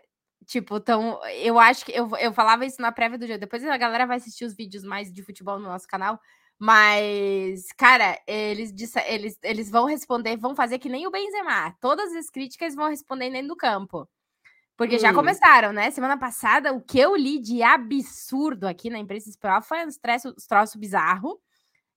Tipo, 0.46 0.78
então, 0.78 1.20
eu 1.28 1.60
acho 1.60 1.86
que 1.86 1.92
eu, 1.92 2.10
eu 2.18 2.34
falava 2.34 2.66
isso 2.66 2.82
na 2.82 2.92
prévia 2.92 3.18
do 3.18 3.28
jogo. 3.28 3.40
Depois 3.40 3.64
a 3.64 3.78
galera 3.78 4.08
vai 4.08 4.18
assistir 4.18 4.46
os 4.46 4.56
vídeos 4.56 4.84
mais 4.84 5.12
de 5.12 5.22
futebol 5.22 5.60
no 5.60 5.68
nosso 5.68 5.88
canal. 5.88 6.20
Mas, 6.60 7.72
cara, 7.72 8.20
eles, 8.28 8.74
eles, 9.08 9.40
eles 9.42 9.70
vão 9.72 9.86
responder, 9.86 10.36
vão 10.36 10.54
fazer 10.54 10.78
que 10.78 10.90
nem 10.90 11.08
o 11.08 11.12
Benzema. 11.12 11.74
Todas 11.80 12.14
as 12.14 12.30
críticas 12.30 12.76
vão 12.76 12.90
responder 12.90 13.30
dentro 13.30 13.48
do 13.48 13.56
campo. 13.56 14.08
Porque 14.76 15.00
já 15.00 15.12
Hum. 15.12 15.16
começaram, 15.16 15.72
né? 15.72 15.90
Semana 15.90 16.18
passada, 16.18 16.74
o 16.74 16.82
que 16.82 17.00
eu 17.00 17.16
li 17.16 17.40
de 17.40 17.64
absurdo 17.64 18.68
aqui 18.68 18.90
na 18.90 19.00
imprensa 19.00 19.30
espanhola 19.30 19.62
foi 19.62 19.86
uns 19.86 19.98
troços 19.98 20.46
troço 20.48 20.78
bizarro. 20.78 21.40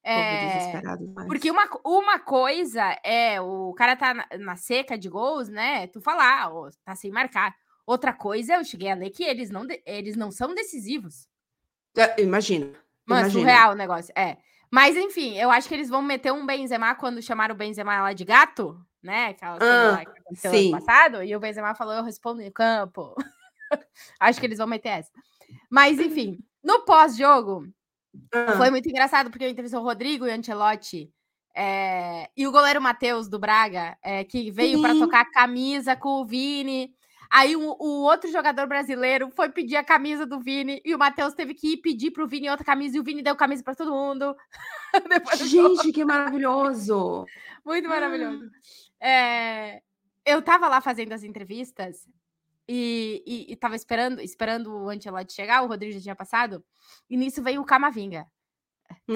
É, 0.05 0.81
porque 1.29 1.49
uma, 1.49 1.69
uma 1.85 2.19
coisa 2.19 2.83
é 3.05 3.41
o 3.41 3.73
cara 3.75 3.95
tá 3.95 4.13
na, 4.15 4.27
na 4.39 4.57
seca 4.57 4.99
de 4.99 5.09
gols, 5.09 5.49
né? 5.49 5.87
Tu 5.89 6.01
falar, 6.01 6.53
ó, 6.53 6.71
tá 6.85 6.97
sem 6.97 7.11
marcar. 7.13 7.55
Outra 7.87 8.13
coisa, 8.13 8.55
eu 8.55 8.65
cheguei 8.65 8.91
a 8.91 8.97
ler 8.97 9.11
que 9.11 9.23
eles 9.23 9.49
não, 9.51 9.65
de- 9.65 9.81
eles 9.87 10.17
não 10.17 10.33
são 10.33 10.55
decisivos. 10.55 11.29
É, 11.97 12.21
Imagina. 12.21 12.67
Mano, 13.07 13.23
imagina. 13.23 13.31
surreal 13.41 13.73
o 13.73 13.77
negócio. 13.77 14.13
É. 14.17 14.37
Mas, 14.73 14.97
enfim, 14.97 15.37
eu 15.37 15.51
acho 15.51 15.69
que 15.69 15.75
eles 15.75 15.91
vão 15.91 16.01
meter 16.01 16.33
um 16.33 16.47
Benzema 16.47 16.95
quando 16.95 17.21
chamaram 17.23 17.55
o 17.55 17.59
Benzema 17.59 18.01
lá 18.03 18.13
de 18.15 18.25
gato. 18.25 18.81
né? 19.03 19.27
Aquela 19.27 19.57
Ah, 19.61 20.05
que 20.05 20.19
aconteceu 20.21 20.51
ano 20.51 20.61
sim. 20.61 20.71
passado, 20.71 21.23
e 21.25 21.35
o 21.37 21.41
Benzema 21.41 21.75
falou, 21.75 21.93
eu 21.95 22.05
respondo 22.05 22.41
em 22.41 22.51
campo. 22.51 23.15
Acho 24.21 24.41
que 24.41 24.47
eles 24.47 24.59
vão 24.59 24.67
meter 24.67 24.89
essa. 24.91 25.11
Mas, 25.69 25.99
enfim, 25.99 26.39
no 26.63 26.85
pós-jogo, 26.85 27.67
Ah, 28.33 28.57
foi 28.57 28.71
muito 28.71 28.89
engraçado, 28.89 29.31
porque 29.31 29.45
eu 29.45 29.51
entrevistei 29.51 29.79
o 29.79 29.83
Rodrigo 29.83 30.27
e 30.27 30.31
o 30.31 30.35
Ancelotti, 30.35 31.11
é, 31.55 32.31
e 32.37 32.47
o 32.47 32.53
goleiro 32.53 32.81
Matheus, 32.81 33.29
do 33.29 33.39
Braga, 33.39 33.99
é, 34.03 34.25
que 34.25 34.51
veio 34.51 34.81
para 34.81 34.95
tocar 34.95 35.25
camisa 35.31 35.95
com 35.97 36.21
o 36.23 36.25
Vini. 36.25 36.95
Aí 37.33 37.57
o, 37.57 37.77
o 37.79 38.03
outro 38.03 38.31
jogador 38.31 38.67
brasileiro 38.67 39.31
foi 39.31 39.49
pedir 39.49 39.77
a 39.77 39.83
camisa 39.83 40.27
do 40.27 40.39
Vini, 40.39 40.83
e 40.85 40.95
o 40.95 40.99
Matheus 40.99 41.33
teve 41.33 41.55
que 41.55 41.73
ir 41.73 41.77
pedir 41.79 42.11
pro 42.11 42.29
Vini 42.29 42.51
outra 42.51 42.63
camisa, 42.63 42.95
e 42.95 43.01
o 43.01 43.03
Vini 43.03 43.23
deu 43.23 43.35
camisa 43.35 43.65
para 43.65 43.75
todo 43.75 43.91
mundo. 43.91 44.37
Gente, 45.49 45.91
que 45.93 46.05
maravilhoso! 46.05 47.25
Muito 47.65 47.89
maravilhoso. 47.89 48.51
É, 49.01 49.81
eu 50.27 50.43
tava 50.43 50.69
lá 50.69 50.83
fazendo 50.83 51.15
as 51.15 51.23
entrevistas 51.23 52.07
e, 52.69 53.25
e, 53.27 53.53
e 53.53 53.57
tava 53.57 53.77
esperando, 53.77 54.21
esperando 54.21 54.71
o 54.71 54.91
Ancelotti 54.91 55.33
chegar, 55.33 55.63
o 55.63 55.69
Rodrigo 55.69 55.95
já 55.95 56.03
tinha 56.03 56.15
passado, 56.15 56.63
e 57.09 57.17
nisso 57.17 57.43
veio 57.43 57.63
o 57.63 57.65
Camavinga, 57.65 58.27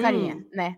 carinha, 0.01 0.37
Hum, 0.37 0.49
né? 0.53 0.77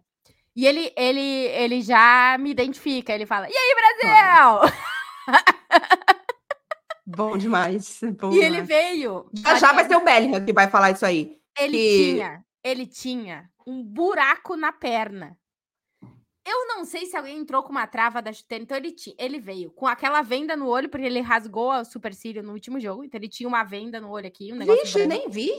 E 0.54 0.68
ele, 0.68 0.92
ele, 0.98 1.22
ele 1.22 1.82
já 1.82 2.36
me 2.38 2.52
identifica, 2.52 3.14
ele 3.14 3.26
fala, 3.26 3.48
e 3.50 3.54
aí, 3.56 3.76
Brasil? 3.76 4.76
bom 7.16 7.38
demais. 7.38 8.00
Bom 8.20 8.32
E 8.32 8.38
ele 8.40 8.62
demais. 8.62 8.68
veio. 8.68 9.30
Já, 9.34 9.56
já 9.56 9.74
vai 9.74 9.88
ser 9.88 9.96
o 9.96 10.04
Bellingham 10.04 10.46
que 10.46 10.54
vai 10.54 10.70
falar 10.70 10.92
isso 10.92 11.06
aí. 11.06 11.38
Ele 11.58 11.78
que- 11.78 12.14
tinha, 12.14 12.46
ele 12.64 12.86
tinha 12.88 13.50
um 13.68 13.84
buraco 13.84 14.56
na 14.56 14.72
perna. 14.72 15.38
Eu 16.48 16.68
não 16.68 16.84
sei 16.86 17.06
se 17.06 17.16
alguém 17.16 17.38
entrou 17.38 17.62
com 17.62 17.70
uma 17.70 17.86
trava 17.86 18.22
da 18.22 18.34
chuteira, 18.34 18.64
então 18.64 18.76
ele, 18.78 18.92
ti- 18.92 19.16
ele 19.20 19.40
veio 19.40 19.70
com 19.72 19.86
aquela 19.86 20.22
venda 20.24 20.56
no 20.56 20.68
olho, 20.68 20.90
porque 20.90 21.06
ele 21.06 21.20
rasgou 21.22 21.72
o 21.72 21.86
supercílio 21.86 22.42
no 22.42 22.54
último 22.54 22.80
jogo, 22.80 23.04
então 23.04 23.20
ele 23.20 23.28
tinha 23.30 23.48
uma 23.48 23.64
venda 23.64 24.00
no 24.02 24.10
olho 24.10 24.26
aqui, 24.28 24.52
um 24.52 24.56
negócio 24.56 24.84
Vixe, 24.84 25.06
nem 25.06 25.30
vi. 25.30 25.52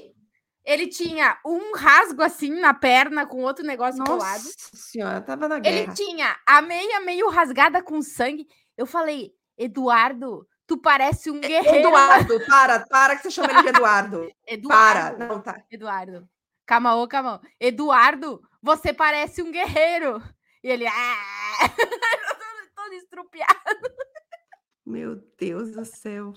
Ele 0.64 0.88
tinha 0.88 1.38
um 1.46 1.74
rasgo 1.76 2.22
assim 2.22 2.50
na 2.60 2.74
perna 2.74 3.24
com 3.24 3.42
outro 3.42 3.64
negócio 3.64 4.02
colado. 4.04 4.42
Nossa 4.42 4.56
senhora, 4.74 5.20
tava 5.20 5.46
na 5.48 5.56
Ele 5.58 5.62
guerra. 5.62 5.94
tinha 5.94 6.36
a 6.46 6.60
meia 6.60 7.00
meio 7.00 7.28
rasgada 7.30 7.82
com 7.82 8.02
sangue. 8.02 8.46
Eu 8.76 8.84
falei, 8.84 9.32
Eduardo, 9.56 10.46
tu 10.70 10.78
parece 10.78 11.32
um 11.32 11.40
guerreiro. 11.40 11.88
Eduardo, 11.88 12.46
para, 12.46 12.86
para 12.86 13.16
que 13.16 13.24
você 13.24 13.30
chama 13.32 13.50
ele 13.50 13.62
de 13.62 13.68
Eduardo. 13.70 14.32
Para. 14.68 15.00
Eduardo. 15.00 15.18
Não, 15.18 15.42
tá. 15.42 15.64
Eduardo. 15.68 16.28
Calma, 16.64 16.94
ô, 16.94 17.08
calma. 17.08 17.40
Eduardo, 17.58 18.40
você 18.62 18.92
parece 18.92 19.42
um 19.42 19.50
guerreiro. 19.50 20.22
E 20.62 20.68
ele, 20.68 20.86
ah! 20.86 20.92
todo, 22.76 22.92
estrupiado. 22.92 23.80
Meu 24.86 25.16
Deus 25.36 25.72
do 25.72 25.84
céu. 25.84 26.34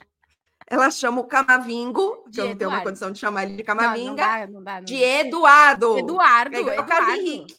Ela 0.66 0.90
chama 0.90 1.22
o 1.22 1.28
Camavingo, 1.28 2.24
que 2.32 2.42
eu 2.42 2.50
não 2.50 2.56
tenho 2.56 2.72
uma 2.72 2.82
condição 2.82 3.12
de 3.12 3.20
chamar 3.20 3.44
ele 3.44 3.58
de 3.58 3.64
Não, 3.64 3.76
não 3.76 3.84
Camavinga, 3.84 4.16
dá, 4.16 4.48
não 4.48 4.64
dá. 4.64 4.76
Não 4.78 4.86
de. 4.86 4.96
Eduardo. 4.96 6.00
Eduardo, 6.00 6.56
É 6.56 6.60
o 6.60 6.70
Eduardo. 6.70 6.88
Caso 6.88 7.12
Henrique. 7.12 7.58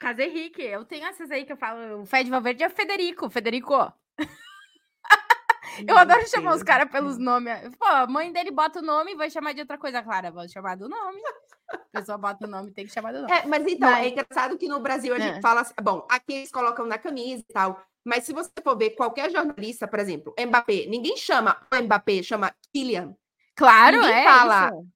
Caso 0.00 0.20
Henrique. 0.20 0.62
Eu 0.62 0.84
tenho 0.84 1.06
essas 1.06 1.30
aí 1.30 1.44
que 1.44 1.52
eu 1.52 1.56
falo. 1.56 2.02
O 2.02 2.06
Fed 2.06 2.28
Valverde 2.28 2.64
é 2.64 2.68
Federico. 2.68 3.30
Federico. 3.30 3.92
Eu 5.86 5.96
adoro 5.96 6.26
chamar 6.28 6.54
os 6.54 6.62
caras 6.62 6.90
pelos 6.90 7.18
nomes. 7.18 7.52
Pô, 7.78 7.84
a 7.86 8.06
mãe 8.06 8.32
dele 8.32 8.50
bota 8.50 8.80
o 8.80 8.82
nome 8.82 9.12
e 9.12 9.16
vai 9.16 9.30
chamar 9.30 9.52
de 9.52 9.60
outra 9.60 9.78
coisa, 9.78 10.02
Clara. 10.02 10.30
Vou 10.30 10.48
chamar 10.48 10.76
do 10.76 10.88
nome. 10.88 11.20
A 11.70 11.78
pessoa 12.00 12.16
bota 12.18 12.46
o 12.46 12.50
nome, 12.50 12.70
tem 12.70 12.86
que 12.86 12.92
chamar 12.92 13.12
do 13.12 13.20
nome. 13.22 13.32
É, 13.32 13.46
mas 13.46 13.66
então, 13.66 13.90
Mas- 13.90 14.06
é 14.06 14.08
engraçado 14.08 14.56
que 14.58 14.68
no 14.68 14.80
Brasil 14.80 15.14
a 15.14 15.18
gente 15.18 15.38
É. 15.38 15.40
fala 15.42 15.60
assim, 15.60 15.74
bom, 15.82 16.06
aqui 16.10 16.32
eles 16.32 16.50
colocam 16.50 16.86
na 16.86 16.96
camisa 16.98 17.42
e 17.48 17.52
tal, 17.52 17.82
mas 18.04 18.24
se 18.24 18.32
você 18.32 18.50
for 18.64 18.76
ver 18.76 18.90
qualquer 18.90 19.30
jornalista, 19.30 19.86
por 19.86 19.98
exemplo, 19.98 20.34
Mbappé, 20.38 20.86
ninguém 20.86 21.16
chama 21.16 21.60
o 21.72 21.82
Mbappé, 21.82 22.22
chama 22.22 22.54
Kylian. 22.72 23.14
Claro, 23.54 23.98
ninguém 24.00 24.14
é 24.14 24.24
fala. 24.24 24.68
isso. 24.68 24.88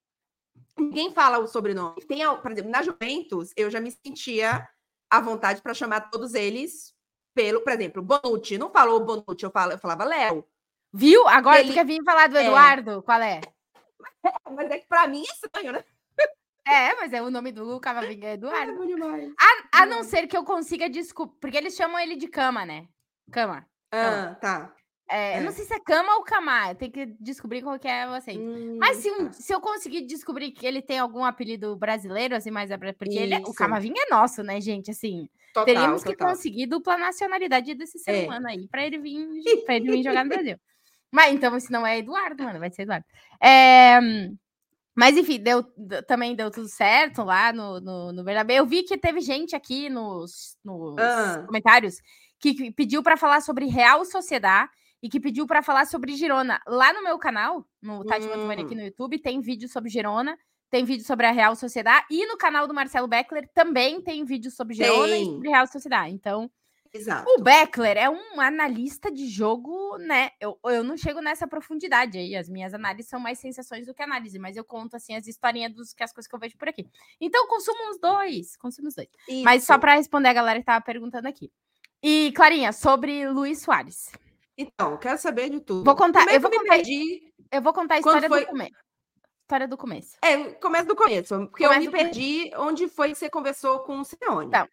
Ninguém 0.78 1.12
fala 1.12 1.38
o 1.38 1.46
sobrenome. 1.46 2.00
Tem, 2.06 2.20
por 2.40 2.50
exemplo, 2.50 2.70
na 2.70 2.82
Juventus, 2.82 3.50
eu 3.56 3.70
já 3.70 3.78
me 3.78 3.90
sentia 3.90 4.66
à 5.10 5.20
vontade 5.20 5.60
para 5.60 5.74
chamar 5.74 6.08
todos 6.10 6.32
eles 6.32 6.94
pelo, 7.34 7.60
por 7.60 7.72
exemplo, 7.72 8.02
Bonucci. 8.02 8.56
Não 8.56 8.70
falou 8.70 9.04
Bonucci, 9.04 9.44
eu, 9.44 9.50
falo, 9.50 9.72
eu 9.72 9.78
falava 9.78 10.04
Léo. 10.04 10.42
Viu? 10.92 11.26
Agora 11.28 11.60
Ele- 11.60 11.70
tu 11.70 11.74
quer 11.74 11.86
vir 11.86 12.02
falar 12.04 12.28
do 12.28 12.36
É. 12.36 12.44
Eduardo? 12.46 13.02
Qual 13.02 13.20
é? 13.22 13.40
Mas 14.50 14.70
é 14.70 14.78
que 14.78 14.86
para 14.86 15.06
mim 15.08 15.20
é 15.20 15.32
estranho, 15.32 15.72
né? 15.72 15.84
É, 16.64 16.94
mas 16.94 17.12
é 17.12 17.20
o 17.20 17.28
nome 17.28 17.50
do 17.50 17.80
Cavavinga 17.80 18.28
é 18.28 18.30
É 18.30 18.34
Eduardo. 18.34 18.72
A, 18.72 19.78
a 19.82 19.86
não 19.86 19.96
Eduardo. 19.98 20.04
ser 20.04 20.28
que 20.28 20.36
eu 20.36 20.44
consiga 20.44 20.88
desculpar. 20.88 21.36
Porque 21.40 21.56
eles 21.56 21.74
chamam 21.74 21.98
ele 21.98 22.14
de 22.14 22.28
cama, 22.28 22.64
né? 22.64 22.86
Cama. 23.32 23.66
Ah, 23.90 24.36
tá. 24.40 24.72
É, 25.10 25.38
Eu 25.38 25.42
não 25.42 25.48
É. 25.48 25.52
sei 25.52 25.64
se 25.64 25.74
é 25.74 25.80
cama 25.80 26.14
ou 26.14 26.22
camar. 26.22 26.76
Tenho 26.76 26.92
que 26.92 27.06
descobrir 27.18 27.62
qual 27.62 27.76
que 27.80 27.88
é 27.88 28.06
você. 28.06 28.38
Mas 28.78 28.98
se, 28.98 29.10
Hum, 29.10 29.32
se 29.32 29.52
eu 29.52 29.60
conseguir 29.60 30.02
descobrir 30.02 30.52
que 30.52 30.64
ele 30.64 30.80
tem 30.80 31.00
algum 31.00 31.24
apelido 31.24 31.74
brasileiro, 31.76 32.36
assim, 32.36 32.52
mais 32.52 32.70
porque 32.96 33.18
ele 33.18 33.34
é- 33.34 33.38
o. 33.40 33.52
Camavinga 33.52 34.00
é 34.00 34.10
nosso, 34.14 34.44
né, 34.44 34.60
gente? 34.60 34.88
Assim, 34.92 35.28
total, 35.52 35.64
teríamos 35.66 36.04
que 36.04 36.10
total. 36.12 36.28
conseguir 36.28 36.66
dupla 36.66 36.96
nacionalidade 36.96 37.74
desse 37.74 37.98
ser 37.98 38.12
É. 38.22 38.24
humano 38.24 38.46
aí 38.48 38.68
pra 38.68 38.86
ele 38.86 38.98
vir, 38.98 39.64
pra 39.64 39.74
ele 39.74 39.90
vir 39.90 40.04
jogar 40.04 40.22
no 40.22 40.28
Brasil. 40.30 40.56
Mas 41.12 41.34
então, 41.34 41.58
se 41.60 41.70
não 41.70 41.86
é 41.86 41.98
Eduardo, 41.98 42.42
mano, 42.42 42.58
vai 42.58 42.70
ser 42.70 42.82
Eduardo. 42.82 43.04
É, 43.40 43.98
mas 44.94 45.16
enfim, 45.16 45.38
deu, 45.38 45.62
também 46.06 46.34
deu 46.34 46.50
tudo 46.50 46.68
certo 46.68 47.22
lá 47.22 47.52
no, 47.52 47.80
no, 47.80 48.12
no 48.12 48.24
Bernabéu. 48.24 48.58
Eu 48.58 48.66
vi 48.66 48.82
que 48.82 48.96
teve 48.98 49.20
gente 49.20 49.54
aqui 49.54 49.88
nos, 49.88 50.56
nos 50.64 50.96
Ah. 50.98 51.44
comentários 51.46 51.96
que, 52.38 52.54
que 52.54 52.70
pediu 52.70 53.02
pra 53.02 53.16
falar 53.16 53.40
sobre 53.40 53.66
Real 53.66 54.04
Sociedade 54.04 54.70
e 55.02 55.08
que 55.08 55.18
pediu 55.20 55.46
pra 55.46 55.62
falar 55.62 55.86
sobre 55.86 56.14
Girona. 56.14 56.60
Lá 56.66 56.92
no 56.92 57.02
meu 57.02 57.18
canal, 57.18 57.66
no 57.80 58.04
Tati 58.04 58.26
Mantovani 58.26 58.62
aqui 58.62 58.74
Hum. 58.74 58.78
no 58.78 58.84
YouTube, 58.84 59.18
tem 59.18 59.40
vídeo 59.40 59.68
sobre 59.68 59.90
Girona, 59.90 60.36
tem 60.70 60.84
vídeo 60.84 61.04
sobre 61.04 61.26
a 61.26 61.30
Real 61.30 61.54
Sociedade 61.56 62.06
e 62.10 62.24
no 62.26 62.36
canal 62.38 62.66
do 62.66 62.72
Marcelo 62.74 63.06
Beckler 63.08 63.48
também 63.54 64.00
tem 64.00 64.24
vídeo 64.24 64.50
sobre 64.50 64.74
Girona 64.74 65.16
e 65.18 65.24
sobre 65.26 65.48
Real 65.50 65.66
Sociedade. 65.66 66.14
Então, 66.14 66.50
Exato. 66.94 67.24
o 67.30 67.42
Beckler 67.42 67.96
é 67.96 68.10
um 68.10 68.40
analista 68.40 69.10
de 69.10 69.26
jogo, 69.26 69.96
né? 69.98 70.30
Eu, 70.38 70.58
eu 70.66 70.84
não 70.84 70.96
chego 70.96 71.20
nessa 71.20 71.46
profundidade 71.46 72.18
aí. 72.18 72.36
As 72.36 72.48
minhas 72.48 72.74
análises 72.74 73.08
são 73.08 73.18
mais 73.18 73.38
sensações 73.38 73.86
do 73.86 73.94
que 73.94 74.02
análise, 74.02 74.38
mas 74.38 74.56
eu 74.56 74.64
conto 74.64 74.94
assim 74.96 75.14
as 75.14 75.26
historinhas 75.26 75.72
dos 75.72 75.92
que 75.94 76.02
as 76.02 76.12
coisas 76.12 76.28
que 76.28 76.34
eu 76.34 76.38
vejo 76.38 76.56
por 76.58 76.68
aqui. 76.68 76.86
Então, 77.20 77.46
consumo 77.46 77.90
os 77.90 77.98
dois, 77.98 78.56
consumo 78.56 78.88
os 78.88 78.94
dois. 78.94 79.08
Mas 79.42 79.64
só 79.64 79.74
Isso. 79.74 79.80
para 79.80 79.94
responder 79.94 80.28
a 80.28 80.32
galera 80.34 80.58
que 80.58 80.66
tava 80.66 80.84
perguntando 80.84 81.26
aqui. 81.28 81.50
E, 82.02 82.32
Clarinha, 82.36 82.72
sobre 82.72 83.28
Luiz 83.28 83.62
Soares. 83.62 84.10
Então, 84.58 84.98
quero 84.98 85.16
saber 85.18 85.48
de 85.48 85.60
tudo. 85.60 85.84
Vou 85.84 85.96
contar- 85.96 86.28
é 86.28 86.36
eu 86.36 86.40
vou 86.40 86.50
me 86.50 86.58
contar- 86.58 86.74
perdi. 86.74 87.32
Eu 87.50 87.62
vou 87.62 87.72
contar 87.72 87.94
a 87.94 87.98
história 87.98 88.28
foi- 88.28 88.40
do 88.40 88.46
começo. 88.48 88.72
História 89.42 89.68
do 89.68 89.76
começo. 89.76 90.16
É, 90.22 90.36
começa 90.54 90.84
do 90.86 90.96
começo, 90.96 91.38
porque 91.48 91.64
eu 91.64 91.68
Começa 91.68 91.80
me 91.80 91.86
do 91.86 91.90
começo. 91.90 92.04
perdi 92.14 92.50
onde 92.56 92.88
foi 92.88 93.10
que 93.10 93.14
você 93.18 93.28
conversou 93.30 93.80
com 93.80 94.00
o 94.00 94.04
Simeone. 94.04 94.46
Então. 94.48 94.68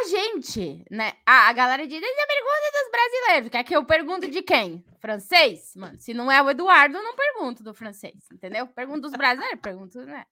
A 0.00 0.06
gente, 0.08 0.84
né? 0.90 1.12
A, 1.26 1.48
a 1.48 1.52
galera 1.52 1.86
diz, 1.86 1.96
"Essa 2.02 2.06
é 2.20 2.22
a 2.22 2.26
pergunta 2.26 2.72
dos 2.72 2.90
brasileiros. 2.90 3.48
Quer 3.50 3.64
que 3.64 3.76
eu 3.76 3.84
pergunto 3.84 4.30
de 4.30 4.42
quem? 4.42 4.84
Francês? 5.00 5.72
Mano, 5.76 5.98
se 5.98 6.12
não 6.14 6.30
é 6.30 6.40
o 6.42 6.50
Eduardo, 6.50 6.96
eu 6.96 7.02
não 7.02 7.16
pergunto 7.16 7.62
do 7.62 7.72
francês, 7.74 8.14
entendeu? 8.32 8.66
Pergunto 8.68 9.02
dos 9.02 9.12
brasileiros, 9.12 9.60
pergunto, 9.60 9.98
né? 10.02 10.24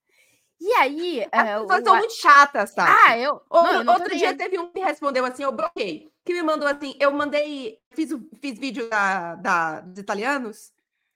E 0.61 0.73
aí. 0.75 1.27
As 1.33 1.49
é, 1.49 1.59
o- 1.59 1.67
são 1.69 1.97
muito 1.97 2.15
chatas, 2.15 2.75
tá? 2.75 2.87
Ah, 3.07 3.19
eu. 3.19 3.41
Não, 3.51 3.83
eu 3.83 3.93
outro 3.93 4.17
dia 4.17 4.37
teve 4.37 4.59
um 4.59 4.71
que 4.73 4.81
respondeu 4.81 5.25
assim, 5.25 5.43
eu 5.43 5.53
bloqueei. 5.53 6.11
Que 6.25 6.33
me 6.33 6.43
mandou 6.43 6.67
assim, 6.69 6.97
eu 7.01 7.11
mandei, 7.13 7.79
fiz, 7.93 8.11
o- 8.13 8.29
fiz 8.41 8.59
vídeo 8.59 8.89
da, 8.89 9.35
da- 9.37 9.81
dos 9.81 9.99
italianos. 9.99 10.73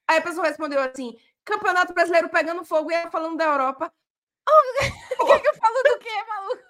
Aí 0.09 0.19
a 0.19 0.23
pessoa 0.23 0.47
respondeu 0.47 0.81
assim, 0.81 1.17
Campeonato 1.45 1.93
Brasileiro 1.95 2.29
pegando 2.29 2.65
fogo 2.65 2.91
e 2.91 2.95
ela 2.95 3.11
falando 3.11 3.37
da 3.37 3.45
Europa. 3.45 3.93
O 5.21 5.27
que, 5.27 5.41
que 5.41 5.49
eu 5.49 5.55
falo 5.55 5.83
do 5.83 5.99
quê, 5.99 6.25
maluco? 6.29 6.63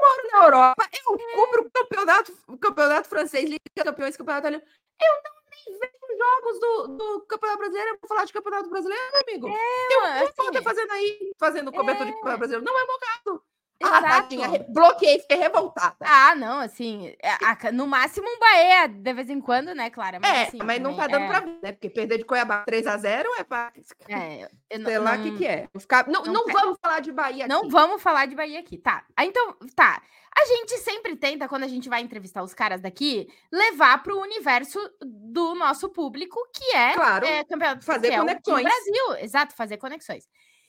moro 0.00 0.28
na 0.32 0.44
Europa, 0.44 0.88
eu 0.92 1.18
cubro 1.34 1.62
o 1.66 1.70
campeonato, 1.70 2.38
o 2.46 2.58
campeonato 2.58 3.08
francês, 3.08 3.44
Liga 3.44 3.60
Campeões, 3.84 4.16
campeonato 4.16 4.46
italiano. 4.46 4.64
Eu 5.00 5.22
não 5.24 5.38
nem 5.50 5.78
vejo 5.78 5.98
jogos 6.18 6.60
do, 6.60 6.88
do 6.96 7.20
Campeonato 7.22 7.58
Brasileiro. 7.58 7.90
Eu 7.90 7.98
vou 8.00 8.08
falar 8.08 8.24
de 8.24 8.32
Campeonato 8.32 8.68
Brasileiro, 8.68 9.04
meu 9.12 9.22
amigo. 9.22 9.48
eu 9.48 10.00
mano, 10.00 10.32
não 10.36 10.48
assim, 10.48 10.62
fazendo 10.62 10.92
aí, 10.92 11.32
fazendo 11.38 11.72
cobertura 11.72 12.06
de 12.06 12.12
Campeonato 12.12 12.38
Brasileiro. 12.38 12.64
Não 12.64 12.78
é 12.78 12.86
meu 12.86 12.98
caso. 12.98 13.42
Ah, 13.82 14.02
tadinha, 14.02 14.48
re- 14.48 14.66
bloqueei, 14.68 15.20
fiquei 15.20 15.36
revoltada. 15.36 15.96
Ah, 16.00 16.34
não, 16.34 16.58
assim, 16.58 17.14
a- 17.22 17.56
a- 17.68 17.72
no 17.72 17.86
máximo 17.86 18.26
um 18.28 18.38
Bahia 18.38 18.88
de 18.88 19.12
vez 19.14 19.30
em 19.30 19.40
quando, 19.40 19.72
né, 19.74 19.88
Clara? 19.88 20.18
é, 20.22 20.42
assim, 20.42 20.58
mas 20.64 20.80
não 20.80 20.96
tá 20.96 21.08
também, 21.08 21.18
dando 21.18 21.28
pra 21.28 21.40
ver, 21.40 21.58
né? 21.62 21.72
Porque 21.72 21.88
perder 21.90 22.18
de 22.18 22.24
Cuiabá 22.24 22.64
3x0 22.68 23.24
é 23.38 23.44
pra. 23.44 23.72
É, 24.08 24.48
eu 24.70 24.84
Sei 24.84 24.98
lá 24.98 25.14
o 25.14 25.22
que, 25.22 25.30
não- 25.30 25.38
que 25.38 25.46
é. 25.46 25.68
Ficar... 25.78 26.08
Não, 26.08 26.24
não 26.24 26.32
não, 26.32 26.46
vamos 26.46 26.78
falar 26.82 27.00
de 27.00 27.12
Bahia 27.12 27.46
Não 27.46 27.60
aqui. 27.60 27.70
vamos 27.70 28.02
falar 28.02 28.26
de 28.26 28.34
Bahia 28.34 28.60
aqui, 28.60 28.78
tá? 28.78 29.04
Ah, 29.16 29.24
Então, 29.24 29.54
tá. 29.76 30.02
A 30.40 30.44
gente 30.44 30.76
sempre 30.78 31.16
tenta, 31.16 31.48
quando 31.48 31.64
a 31.64 31.68
gente 31.68 31.88
vai 31.88 32.00
entrevistar 32.00 32.44
os 32.44 32.54
caras 32.54 32.80
daqui, 32.80 33.26
levar 33.50 34.00
para 34.04 34.14
o 34.14 34.20
universo 34.20 34.78
do 35.00 35.54
nosso 35.56 35.88
público, 35.88 36.38
que 36.54 36.76
é, 36.76 36.94
Claro, 36.94 37.26
é 37.26 37.42
campeonato 37.44 37.84
fazer 37.84 38.08
que 38.08 38.14
é 38.14 38.18
conexões. 38.18 38.62
Brasil. 38.62 39.16
Exato, 39.24 39.54
fazer 39.56 39.78
conexões. 39.78 40.28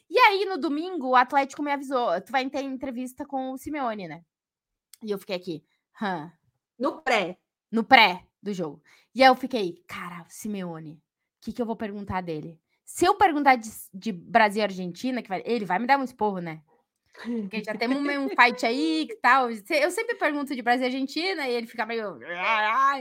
E 0.09 0.17
aí, 0.17 0.45
no 0.45 0.57
domingo, 0.57 1.09
o 1.09 1.15
Atlético 1.15 1.61
me 1.61 1.71
avisou: 1.71 2.19
tu 2.21 2.31
vai 2.31 2.49
ter 2.49 2.63
entrevista 2.63 3.25
com 3.25 3.51
o 3.51 3.57
Simeone, 3.57 4.07
né? 4.07 4.23
E 5.03 5.11
eu 5.11 5.19
fiquei 5.19 5.35
aqui. 5.35 5.63
Hã. 6.01 6.31
No 6.77 7.01
pré. 7.01 7.37
no 7.71 7.83
pré 7.83 8.25
do 8.41 8.53
jogo. 8.53 8.81
E 9.13 9.21
aí 9.21 9.29
eu 9.29 9.35
fiquei, 9.35 9.83
cara, 9.87 10.25
Simeone, 10.29 10.93
o 10.93 10.99
que, 11.41 11.53
que 11.53 11.61
eu 11.61 11.65
vou 11.65 11.75
perguntar 11.75 12.21
dele? 12.21 12.59
Se 12.85 13.05
eu 13.05 13.15
perguntar 13.15 13.55
de, 13.55 13.69
de 13.93 14.11
Brasil 14.11 14.61
e 14.61 14.63
Argentina, 14.63 15.21
que 15.21 15.29
vai, 15.29 15.43
ele 15.45 15.65
vai 15.65 15.77
me 15.77 15.85
dar 15.85 15.99
um 15.99 16.03
esporro, 16.03 16.39
né? 16.39 16.61
Porque 17.41 17.63
já 17.63 17.75
temos 17.75 17.97
um, 17.97 18.25
um 18.25 18.29
fight 18.29 18.65
aí 18.65 19.05
que 19.07 19.15
tal. 19.17 19.49
Eu 19.51 19.91
sempre 19.91 20.15
pergunto 20.15 20.55
de 20.55 20.61
Brasil 20.61 20.83
e 20.83 20.85
Argentina 20.85 21.47
e 21.47 21.53
ele 21.53 21.67
fica 21.67 21.85
meio. 21.85 22.17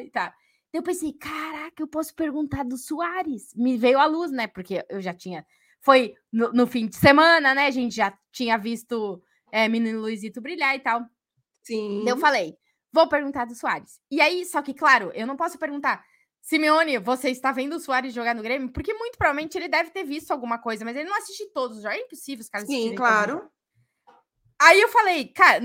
E 0.03 0.11
tá. 0.11 0.35
Eu 0.73 0.83
pensei, 0.83 1.13
caraca, 1.13 1.83
eu 1.83 1.89
posso 1.89 2.15
perguntar 2.15 2.65
do 2.65 2.77
Soares. 2.77 3.55
Me 3.55 3.79
veio 3.79 3.99
à 3.99 4.07
luz, 4.07 4.31
né? 4.31 4.47
Porque 4.47 4.85
eu 4.91 5.01
já 5.01 5.15
tinha. 5.15 5.47
Foi 5.81 6.15
no, 6.33 6.53
no 6.53 6.67
fim 6.67 6.87
de 6.87 6.97
semana, 6.97 7.55
né? 7.55 7.67
A 7.67 7.71
gente 7.71 7.95
já 7.95 8.17
tinha 8.33 8.57
visto 8.59 9.23
é, 9.53 9.69
Menino 9.69 10.01
Luizito 10.01 10.41
brilhar 10.41 10.75
e 10.75 10.81
tal. 10.81 11.05
Sim. 11.63 12.05
Eu 12.09 12.17
falei, 12.17 12.57
vou 12.93 13.09
perguntar 13.09 13.45
do 13.45 13.55
Soares. 13.55 14.01
E 14.11 14.21
aí, 14.21 14.45
só 14.45 14.63
que, 14.63 14.75
claro, 14.75 15.11
eu 15.15 15.27
não 15.27 15.37
posso 15.37 15.59
perguntar. 15.59 16.05
Simeone, 16.41 16.99
você 16.99 17.31
está 17.31 17.53
vendo 17.53 17.77
o 17.77 17.81
Soares 17.81 18.15
jogar 18.15 18.35
no 18.35 18.43
Grêmio? 18.43 18.73
Porque 18.73 18.95
muito 18.95 19.19
provavelmente 19.19 19.59
ele 19.59 19.69
deve 19.69 19.91
ter 19.91 20.05
visto 20.05 20.31
alguma 20.31 20.59
coisa, 20.59 20.85
mas 20.85 20.97
ele 20.97 21.09
não 21.09 21.19
assiste 21.19 21.47
todos. 21.53 21.83
Já 21.83 21.95
é 21.95 22.01
impossível 22.01 22.43
os 22.43 22.49
caras 22.49 22.67
Sim, 22.67 22.95
claro. 22.95 23.51
Aí 24.61 24.81
eu 24.81 24.89
falei, 24.89 25.29
cara, 25.29 25.63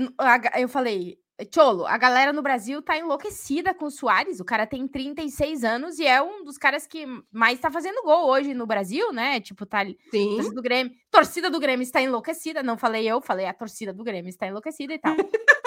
eu 0.56 0.68
falei, 0.68 1.18
Cholo, 1.52 1.84
a 1.84 1.98
galera 1.98 2.32
no 2.32 2.42
Brasil 2.42 2.80
tá 2.80 2.96
enlouquecida 2.96 3.74
com 3.74 3.86
o 3.86 3.90
Soares. 3.90 4.38
O 4.38 4.44
cara 4.44 4.66
tem 4.66 4.86
36 4.86 5.64
anos 5.64 5.98
e 5.98 6.06
é 6.06 6.22
um 6.22 6.44
dos 6.44 6.56
caras 6.56 6.86
que 6.86 7.06
mais 7.32 7.58
tá 7.58 7.70
fazendo 7.70 8.02
gol 8.02 8.28
hoje 8.28 8.54
no 8.54 8.66
Brasil, 8.66 9.12
né? 9.12 9.40
Tipo, 9.40 9.66
tá 9.66 9.84
Sim. 9.84 10.36
torcida 10.36 10.54
do 10.54 10.62
Grêmio. 10.62 10.92
Torcida 11.10 11.50
do 11.50 11.58
Grêmio 11.58 11.82
está 11.82 12.00
enlouquecida. 12.00 12.62
Não 12.62 12.78
falei 12.78 13.08
eu, 13.08 13.20
falei 13.20 13.46
a 13.46 13.54
torcida 13.54 13.92
do 13.92 14.04
Grêmio 14.04 14.28
está 14.28 14.46
enlouquecida 14.46 14.94
e 14.94 14.98
tal. 14.98 15.16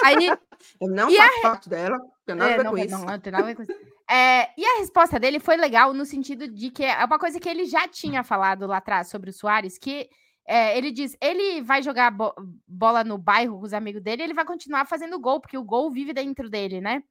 Aí. 0.03 0.27
Eu 0.81 0.89
não 0.89 1.11
faço 1.11 1.37
a... 1.37 1.41
parte 1.41 1.69
dela, 1.69 1.99
tem 2.25 2.35
nada 2.35 2.49
é, 2.49 2.53
a 2.53 2.57
ver 2.57 2.63
não, 2.63 2.71
com 2.71 2.77
isso. 2.79 2.89
Não, 2.89 3.05
não 3.05 3.19
tem 3.19 3.31
nada 3.31 3.43
a 3.43 3.47
ver 3.47 3.55
com 3.55 3.61
isso. 3.61 3.73
É, 4.09 4.49
e 4.57 4.65
a 4.65 4.79
resposta 4.79 5.19
dele 5.19 5.39
foi 5.39 5.55
legal 5.55 5.93
no 5.93 6.03
sentido 6.03 6.47
de 6.47 6.71
que 6.71 6.83
é 6.83 7.05
uma 7.05 7.19
coisa 7.19 7.39
que 7.39 7.47
ele 7.47 7.65
já 7.65 7.87
tinha 7.87 8.23
falado 8.23 8.65
lá 8.65 8.77
atrás 8.77 9.07
sobre 9.07 9.29
o 9.29 9.33
Soares, 9.33 9.77
que 9.77 10.09
é, 10.47 10.77
ele 10.77 10.91
diz, 10.91 11.17
ele 11.21 11.61
vai 11.61 11.83
jogar 11.83 12.09
bo 12.09 12.33
bola 12.65 13.03
no 13.03 13.17
bairro 13.17 13.59
com 13.59 13.65
os 13.65 13.73
amigos 13.73 14.01
dele, 14.01 14.23
ele 14.23 14.33
vai 14.33 14.45
continuar 14.45 14.85
fazendo 14.85 15.19
gol, 15.19 15.41
porque 15.41 15.57
o 15.57 15.63
gol 15.63 15.91
vive 15.91 16.13
dentro 16.13 16.49
dele, 16.49 16.79
né? 16.79 17.03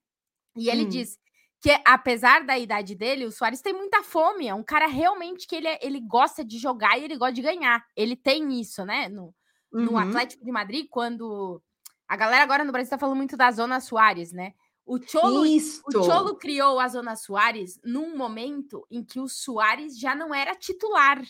E 0.57 0.71
ele 0.71 0.85
hum. 0.85 0.89
diz 0.89 1.19
que, 1.61 1.71
apesar 1.85 2.45
da 2.45 2.59
idade 2.59 2.95
dele, 2.95 3.27
o 3.27 3.31
Soares 3.31 3.61
tem 3.61 3.75
muita 3.75 4.03
fome. 4.03 4.49
É 4.49 4.55
um 4.55 4.63
cara 4.63 4.87
realmente 4.87 5.47
que 5.47 5.57
ele, 5.57 5.69
é, 5.69 5.79
ele 5.83 6.01
gosta 6.01 6.43
de 6.43 6.59
jogar 6.59 6.99
e 6.99 7.05
ele 7.05 7.17
gosta 7.17 7.35
de 7.35 7.43
ganhar. 7.43 7.85
Ele 7.95 8.17
tem 8.17 8.59
isso, 8.59 8.85
né? 8.87 9.09
No, 9.09 9.35
uhum. 9.71 9.85
no 9.85 9.99
Atlético 9.99 10.45
de 10.45 10.51
Madrid, 10.51 10.87
quando. 10.91 11.63
A 12.09 12.17
galera 12.17 12.43
agora 12.43 12.65
no 12.65 12.73
Brasil 12.73 12.91
tá 12.91 12.99
falando 12.99 13.17
muito 13.17 13.37
da 13.37 13.51
Zona 13.51 13.81
Soares, 13.81 14.33
né? 14.33 14.55
O 14.87 14.99
Cholo, 14.99 15.43
o 15.43 15.91
Cholo 15.91 16.37
criou 16.37 16.79
a 16.79 16.87
Zona 16.87 17.17
Soares 17.17 17.81
num 17.85 18.17
momento 18.17 18.87
em 18.89 19.05
que 19.05 19.19
o 19.19 19.29
Soares 19.29 19.99
já 19.99 20.15
não 20.15 20.33
era 20.33 20.55
titular. 20.55 21.21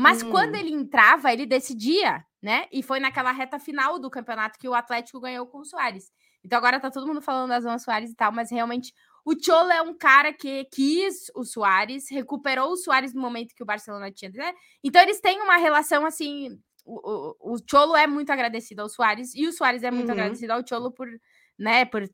Mas 0.00 0.22
hum. 0.22 0.30
quando 0.30 0.54
ele 0.54 0.72
entrava, 0.72 1.30
ele 1.30 1.44
decidia, 1.44 2.24
né? 2.40 2.66
E 2.72 2.82
foi 2.82 2.98
naquela 2.98 3.32
reta 3.32 3.58
final 3.58 3.98
do 3.98 4.08
campeonato 4.08 4.58
que 4.58 4.68
o 4.68 4.74
Atlético 4.74 5.20
ganhou 5.20 5.46
com 5.46 5.58
o 5.58 5.64
Soares. 5.64 6.10
Então 6.42 6.56
agora 6.56 6.80
tá 6.80 6.90
todo 6.90 7.06
mundo 7.06 7.20
falando 7.20 7.50
da 7.50 7.60
Zona 7.60 7.78
Soares 7.78 8.10
e 8.10 8.14
tal, 8.14 8.32
mas 8.32 8.50
realmente 8.50 8.94
o 9.26 9.34
Cholo 9.38 9.70
é 9.70 9.82
um 9.82 9.92
cara 9.92 10.32
que 10.32 10.64
quis 10.72 11.30
o 11.34 11.44
Soares, 11.44 12.10
recuperou 12.10 12.70
o 12.72 12.76
Soares 12.76 13.12
no 13.12 13.20
momento 13.20 13.54
que 13.54 13.62
o 13.62 13.66
Barcelona 13.66 14.10
tinha, 14.10 14.30
né? 14.30 14.54
Então 14.82 15.02
eles 15.02 15.20
têm 15.20 15.40
uma 15.42 15.58
relação 15.58 16.06
assim. 16.06 16.58
O, 16.82 16.94
o, 16.94 17.54
o 17.54 17.58
Cholo 17.70 17.94
é 17.94 18.06
muito 18.06 18.30
agradecido 18.30 18.80
ao 18.80 18.88
Soares 18.88 19.34
e 19.34 19.46
o 19.46 19.52
Soares 19.52 19.82
é 19.82 19.90
muito 19.90 20.08
uhum. 20.08 20.14
agradecido 20.14 20.54
ao 20.54 20.66
Cholo 20.66 20.90
por, 20.90 21.08
né, 21.58 21.84
por 21.84 22.08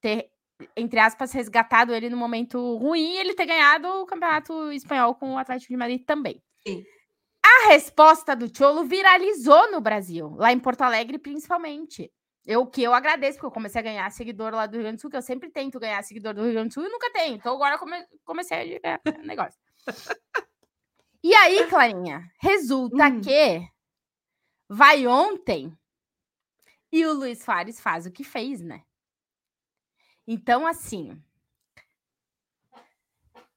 ter, 0.00 0.30
entre 0.74 0.98
aspas, 0.98 1.30
resgatado 1.32 1.92
ele 1.92 2.08
no 2.08 2.16
momento 2.16 2.78
ruim 2.78 3.12
e 3.12 3.18
ele 3.18 3.34
ter 3.34 3.44
ganhado 3.44 3.86
o 3.86 4.06
campeonato 4.06 4.72
espanhol 4.72 5.14
com 5.14 5.34
o 5.34 5.38
Atlético 5.38 5.74
de 5.74 5.76
Madrid 5.76 6.02
também. 6.06 6.42
Sim. 6.66 6.82
A 7.44 7.68
resposta 7.68 8.36
do 8.36 8.54
Cholo 8.54 8.84
viralizou 8.84 9.70
no 9.70 9.80
Brasil, 9.80 10.34
lá 10.36 10.52
em 10.52 10.60
Porto 10.60 10.82
Alegre, 10.82 11.18
principalmente. 11.18 12.10
Eu 12.44 12.66
que 12.66 12.82
eu 12.82 12.92
agradeço, 12.92 13.38
porque 13.38 13.46
eu 13.46 13.52
comecei 13.52 13.80
a 13.80 13.84
ganhar 13.84 14.10
seguidor 14.10 14.52
lá 14.52 14.66
do 14.66 14.74
Rio 14.74 14.82
Grande 14.82 14.96
do 14.96 15.00
Sul, 15.00 15.10
que 15.10 15.16
eu 15.16 15.22
sempre 15.22 15.50
tento 15.50 15.78
ganhar 15.78 16.02
seguidor 16.02 16.34
do 16.34 16.42
Rio 16.42 16.52
Grande 16.52 16.68
do 16.68 16.74
Sul 16.74 16.84
e 16.84 16.88
nunca 16.88 17.10
tenho. 17.12 17.36
Então 17.36 17.54
agora 17.54 17.78
come, 17.78 18.04
comecei 18.24 18.76
a 18.76 18.80
ganhar 18.80 19.00
negócio. 19.24 19.58
E 21.22 21.34
aí, 21.34 21.68
Clarinha, 21.68 22.28
resulta 22.40 23.06
hum. 23.06 23.20
que 23.20 23.64
vai 24.68 25.06
ontem 25.06 25.76
e 26.90 27.06
o 27.06 27.12
Luiz 27.12 27.44
Fares 27.44 27.80
faz 27.80 28.06
o 28.06 28.10
que 28.10 28.24
fez, 28.24 28.60
né? 28.60 28.82
Então, 30.26 30.66
assim, 30.66 31.20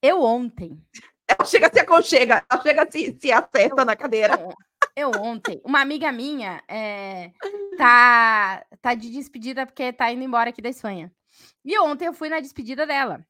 eu 0.01 0.21
ontem 0.21 0.81
ela 1.27 1.45
chega 1.45 1.69
se 1.71 1.79
aconchega, 1.79 2.45
ela 2.49 2.61
chega 2.61 2.91
se, 2.91 3.17
se 3.19 3.31
acerta 3.31 3.81
eu, 3.81 3.85
na 3.85 3.95
cadeira. 3.95 4.37
Eu 4.95 5.11
ontem, 5.11 5.59
uma 5.63 5.81
amiga 5.81 6.11
minha 6.11 6.63
é, 6.67 7.31
tá, 7.77 8.65
tá 8.81 8.93
de 8.93 9.09
despedida 9.09 9.65
porque 9.65 9.91
tá 9.91 10.11
indo 10.11 10.23
embora 10.23 10.51
aqui 10.51 10.61
da 10.61 10.69
Espanha. 10.69 11.11
E 11.63 11.77
ontem 11.79 12.05
eu 12.05 12.13
fui 12.13 12.29
na 12.29 12.39
despedida 12.39 12.85
dela. 12.85 13.25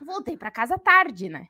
Voltei 0.00 0.36
para 0.36 0.50
casa 0.50 0.78
tarde, 0.78 1.28
né? 1.28 1.48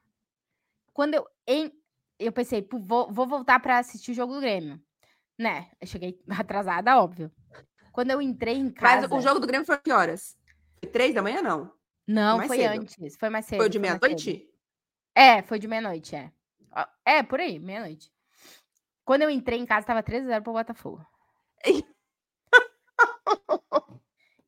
Quando 0.92 1.14
eu, 1.14 1.26
em, 1.46 1.72
eu 2.18 2.32
pensei, 2.32 2.66
vou, 2.70 3.10
vou 3.10 3.26
voltar 3.26 3.60
para 3.60 3.78
assistir 3.78 4.10
o 4.10 4.14
jogo 4.14 4.34
do 4.34 4.40
Grêmio. 4.40 4.80
Né? 5.38 5.70
Eu 5.80 5.86
cheguei 5.86 6.20
atrasada, 6.28 6.98
óbvio. 6.98 7.30
Quando 7.92 8.10
eu 8.10 8.20
entrei 8.20 8.56
em 8.56 8.70
casa. 8.70 9.08
Mas 9.08 9.18
o 9.18 9.26
jogo 9.26 9.40
do 9.40 9.46
Grêmio 9.46 9.66
foi 9.66 9.78
que 9.78 9.92
horas? 9.92 10.36
Três 10.92 11.14
da 11.14 11.22
manhã, 11.22 11.42
não? 11.42 11.72
Não, 12.06 12.38
foi, 12.38 12.48
foi 12.48 12.66
antes. 12.66 13.16
Foi 13.16 13.28
mais 13.28 13.46
cedo. 13.46 13.58
Foi 13.58 13.68
de 13.68 13.78
meia-noite? 13.78 14.51
É, 15.14 15.42
foi 15.42 15.58
de 15.58 15.68
meia-noite, 15.68 16.16
é. 16.16 16.32
É, 17.04 17.22
por 17.22 17.40
aí, 17.40 17.58
meia-noite. 17.58 18.10
Quando 19.04 19.22
eu 19.22 19.30
entrei 19.30 19.58
em 19.58 19.66
casa, 19.66 19.86
tava 19.86 20.02
3x0 20.02 20.42
pro 20.42 20.52
Botafogo. 20.52 21.04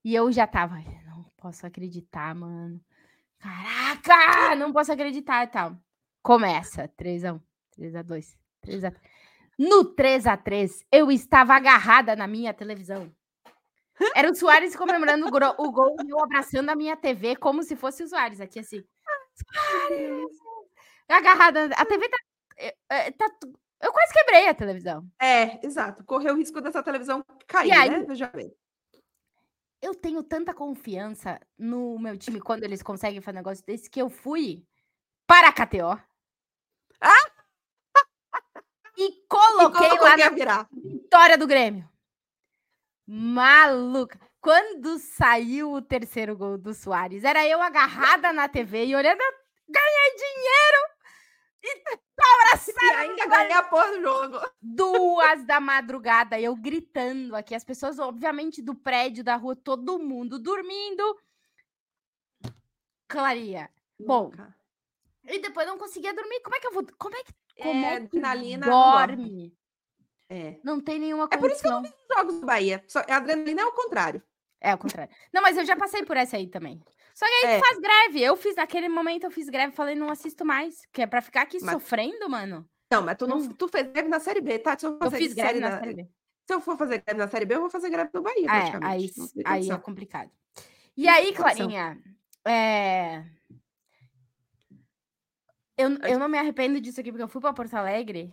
e 0.04 0.14
eu 0.14 0.30
já 0.32 0.46
tava, 0.46 0.76
não 1.06 1.24
posso 1.36 1.66
acreditar, 1.66 2.34
mano. 2.34 2.80
Caraca, 3.38 4.56
não 4.56 4.72
posso 4.72 4.92
acreditar 4.92 5.44
e 5.44 5.48
tal. 5.48 5.76
Começa, 6.22 6.88
3x1, 6.88 7.40
3x2, 7.78 8.36
3x3. 8.64 8.96
No 9.58 9.94
3x3, 9.94 10.84
eu 10.90 11.10
estava 11.10 11.54
agarrada 11.54 12.16
na 12.16 12.26
minha 12.26 12.54
televisão. 12.54 13.14
Era 14.14 14.30
o 14.30 14.34
Soares 14.34 14.74
comemorando 14.74 15.26
o 15.26 15.70
gol 15.70 15.96
e 16.04 16.10
eu 16.10 16.18
abraçando 16.20 16.68
a 16.70 16.74
minha 16.74 16.96
TV 16.96 17.36
como 17.36 17.62
se 17.62 17.76
fosse 17.76 18.02
o 18.02 18.08
Soares. 18.08 18.40
Aqui 18.40 18.58
assim. 18.58 18.82
Soares! 19.34 20.43
Agarrada. 21.08 21.66
A 21.76 21.84
TV 21.84 22.08
tá, 22.08 22.18
eh, 22.58 22.76
eh, 22.90 23.10
tá, 23.12 23.30
Eu 23.80 23.92
quase 23.92 24.12
quebrei 24.12 24.48
a 24.48 24.54
televisão. 24.54 25.06
É, 25.20 25.64
exato. 25.64 26.04
Correu 26.04 26.34
o 26.34 26.36
risco 26.36 26.60
dessa 26.60 26.82
televisão 26.82 27.24
cair, 27.46 27.72
aí, 27.72 27.90
né? 27.90 28.04
Veja 28.04 28.26
bem. 28.28 28.54
Eu 29.82 29.94
tenho 29.94 30.22
tanta 30.22 30.54
confiança 30.54 31.38
no 31.58 31.98
meu 31.98 32.16
time 32.16 32.40
quando 32.40 32.64
eles 32.64 32.82
conseguem 32.82 33.20
fazer 33.20 33.36
um 33.36 33.40
negócio 33.40 33.64
desse 33.66 33.90
que 33.90 34.00
eu 34.00 34.08
fui 34.08 34.64
para 35.26 35.48
a 35.48 35.52
KTO. 35.52 36.00
Ah! 37.00 37.30
E 38.96 39.26
coloquei 39.28 39.88
e 39.88 39.98
lá 39.98 40.16
na 40.16 40.28
virar. 40.30 40.68
vitória 40.72 41.36
do 41.36 41.48
Grêmio. 41.48 41.88
Maluca. 43.04 44.20
Quando 44.40 44.98
saiu 44.98 45.72
o 45.72 45.82
terceiro 45.82 46.36
gol 46.36 46.56
do 46.56 46.72
Soares, 46.72 47.24
era 47.24 47.44
eu 47.46 47.60
agarrada 47.60 48.32
na 48.32 48.48
TV 48.48 48.86
e 48.86 48.94
olhando, 48.94 49.18
ganhei 49.68 50.16
dinheiro! 50.16 50.93
E 51.66 51.80
tá 51.80 51.98
abraçada. 52.42 53.58
A 53.58 53.62
porra 53.62 53.92
do 53.92 54.02
jogo. 54.02 54.50
Duas 54.60 55.44
da 55.46 55.58
madrugada, 55.60 56.38
eu 56.38 56.54
gritando 56.54 57.34
aqui. 57.34 57.54
As 57.54 57.64
pessoas, 57.64 57.98
obviamente, 57.98 58.60
do 58.60 58.74
prédio, 58.74 59.24
da 59.24 59.36
rua, 59.36 59.56
todo 59.56 59.98
mundo 59.98 60.38
dormindo. 60.38 61.18
Claria. 63.08 63.70
Bom. 63.98 64.30
E 65.24 65.38
depois 65.38 65.66
não 65.66 65.78
conseguia 65.78 66.12
dormir. 66.12 66.40
Como 66.40 66.54
é 66.54 66.60
que 66.60 66.66
eu 66.66 66.72
vou. 66.72 66.86
Como 66.98 67.16
é 67.16 67.22
que. 67.24 67.32
Como 67.62 67.84
é, 67.86 67.94
é 67.94 68.00
que 68.00 68.18
adrenalina 68.18 68.66
dorme? 68.66 69.56
Não 70.28 70.36
é. 70.36 70.60
Não 70.62 70.80
tem 70.80 70.98
nenhuma 70.98 71.28
condição. 71.28 71.38
É 71.38 71.40
por 71.40 71.50
isso 71.50 71.62
que 71.62 71.68
eu 71.68 71.72
não 71.72 71.82
vi 71.82 71.94
jogos 72.14 72.40
do 72.40 72.46
Bahia. 72.46 72.84
Só, 72.88 73.00
a 73.08 73.16
adrenalina 73.16 73.62
é 73.62 73.64
o 73.64 73.72
contrário. 73.72 74.22
É 74.60 74.74
o 74.74 74.78
contrário. 74.78 75.14
Não, 75.32 75.40
mas 75.40 75.56
eu 75.56 75.64
já 75.64 75.76
passei 75.76 76.04
por 76.04 76.16
essa 76.16 76.36
aí 76.36 76.46
também. 76.46 76.82
Só 77.14 77.24
que 77.26 77.46
aí 77.46 77.54
é. 77.54 77.60
faz 77.60 77.78
greve. 77.78 78.22
Eu 78.22 78.36
fiz, 78.36 78.56
naquele 78.56 78.88
momento, 78.88 79.24
eu 79.24 79.30
fiz 79.30 79.48
greve 79.48 79.72
falei, 79.72 79.94
não 79.94 80.10
assisto 80.10 80.44
mais. 80.44 80.82
Que 80.92 81.02
é 81.02 81.06
pra 81.06 81.22
ficar 81.22 81.42
aqui 81.42 81.58
mas... 81.62 81.72
sofrendo, 81.72 82.28
mano. 82.28 82.68
Não, 82.92 83.02
mas 83.02 83.16
tu, 83.16 83.26
não, 83.26 83.48
tu 83.48 83.68
fez 83.68 83.86
greve 83.90 84.08
na 84.08 84.20
Série 84.20 84.40
B, 84.40 84.58
tá? 84.58 84.76
Eu, 84.82 84.98
eu 85.00 85.10
fiz 85.12 85.32
greve 85.32 85.60
na, 85.60 85.70
na 85.70 85.78
Série 85.78 85.94
B. 85.94 86.08
Se 86.46 86.54
eu 86.54 86.60
for 86.60 86.76
fazer 86.76 87.02
greve 87.02 87.18
na 87.18 87.28
Série 87.28 87.46
B, 87.46 87.54
eu 87.54 87.60
vou 87.60 87.70
fazer 87.70 87.88
greve 87.88 88.10
no 88.12 88.22
Bahia, 88.22 88.46
é, 88.46 88.86
aí, 88.86 89.10
aí 89.46 89.70
é 89.70 89.78
complicado. 89.78 90.30
E 90.96 91.08
aí, 91.08 91.32
Clarinha, 91.32 91.98
é... 92.46 93.24
Eu, 95.76 95.90
eu 96.02 96.18
não 96.18 96.28
me 96.28 96.38
arrependo 96.38 96.80
disso 96.80 97.00
aqui, 97.00 97.10
porque 97.10 97.22
eu 97.22 97.28
fui 97.28 97.40
para 97.40 97.52
Porto 97.52 97.74
Alegre. 97.74 98.32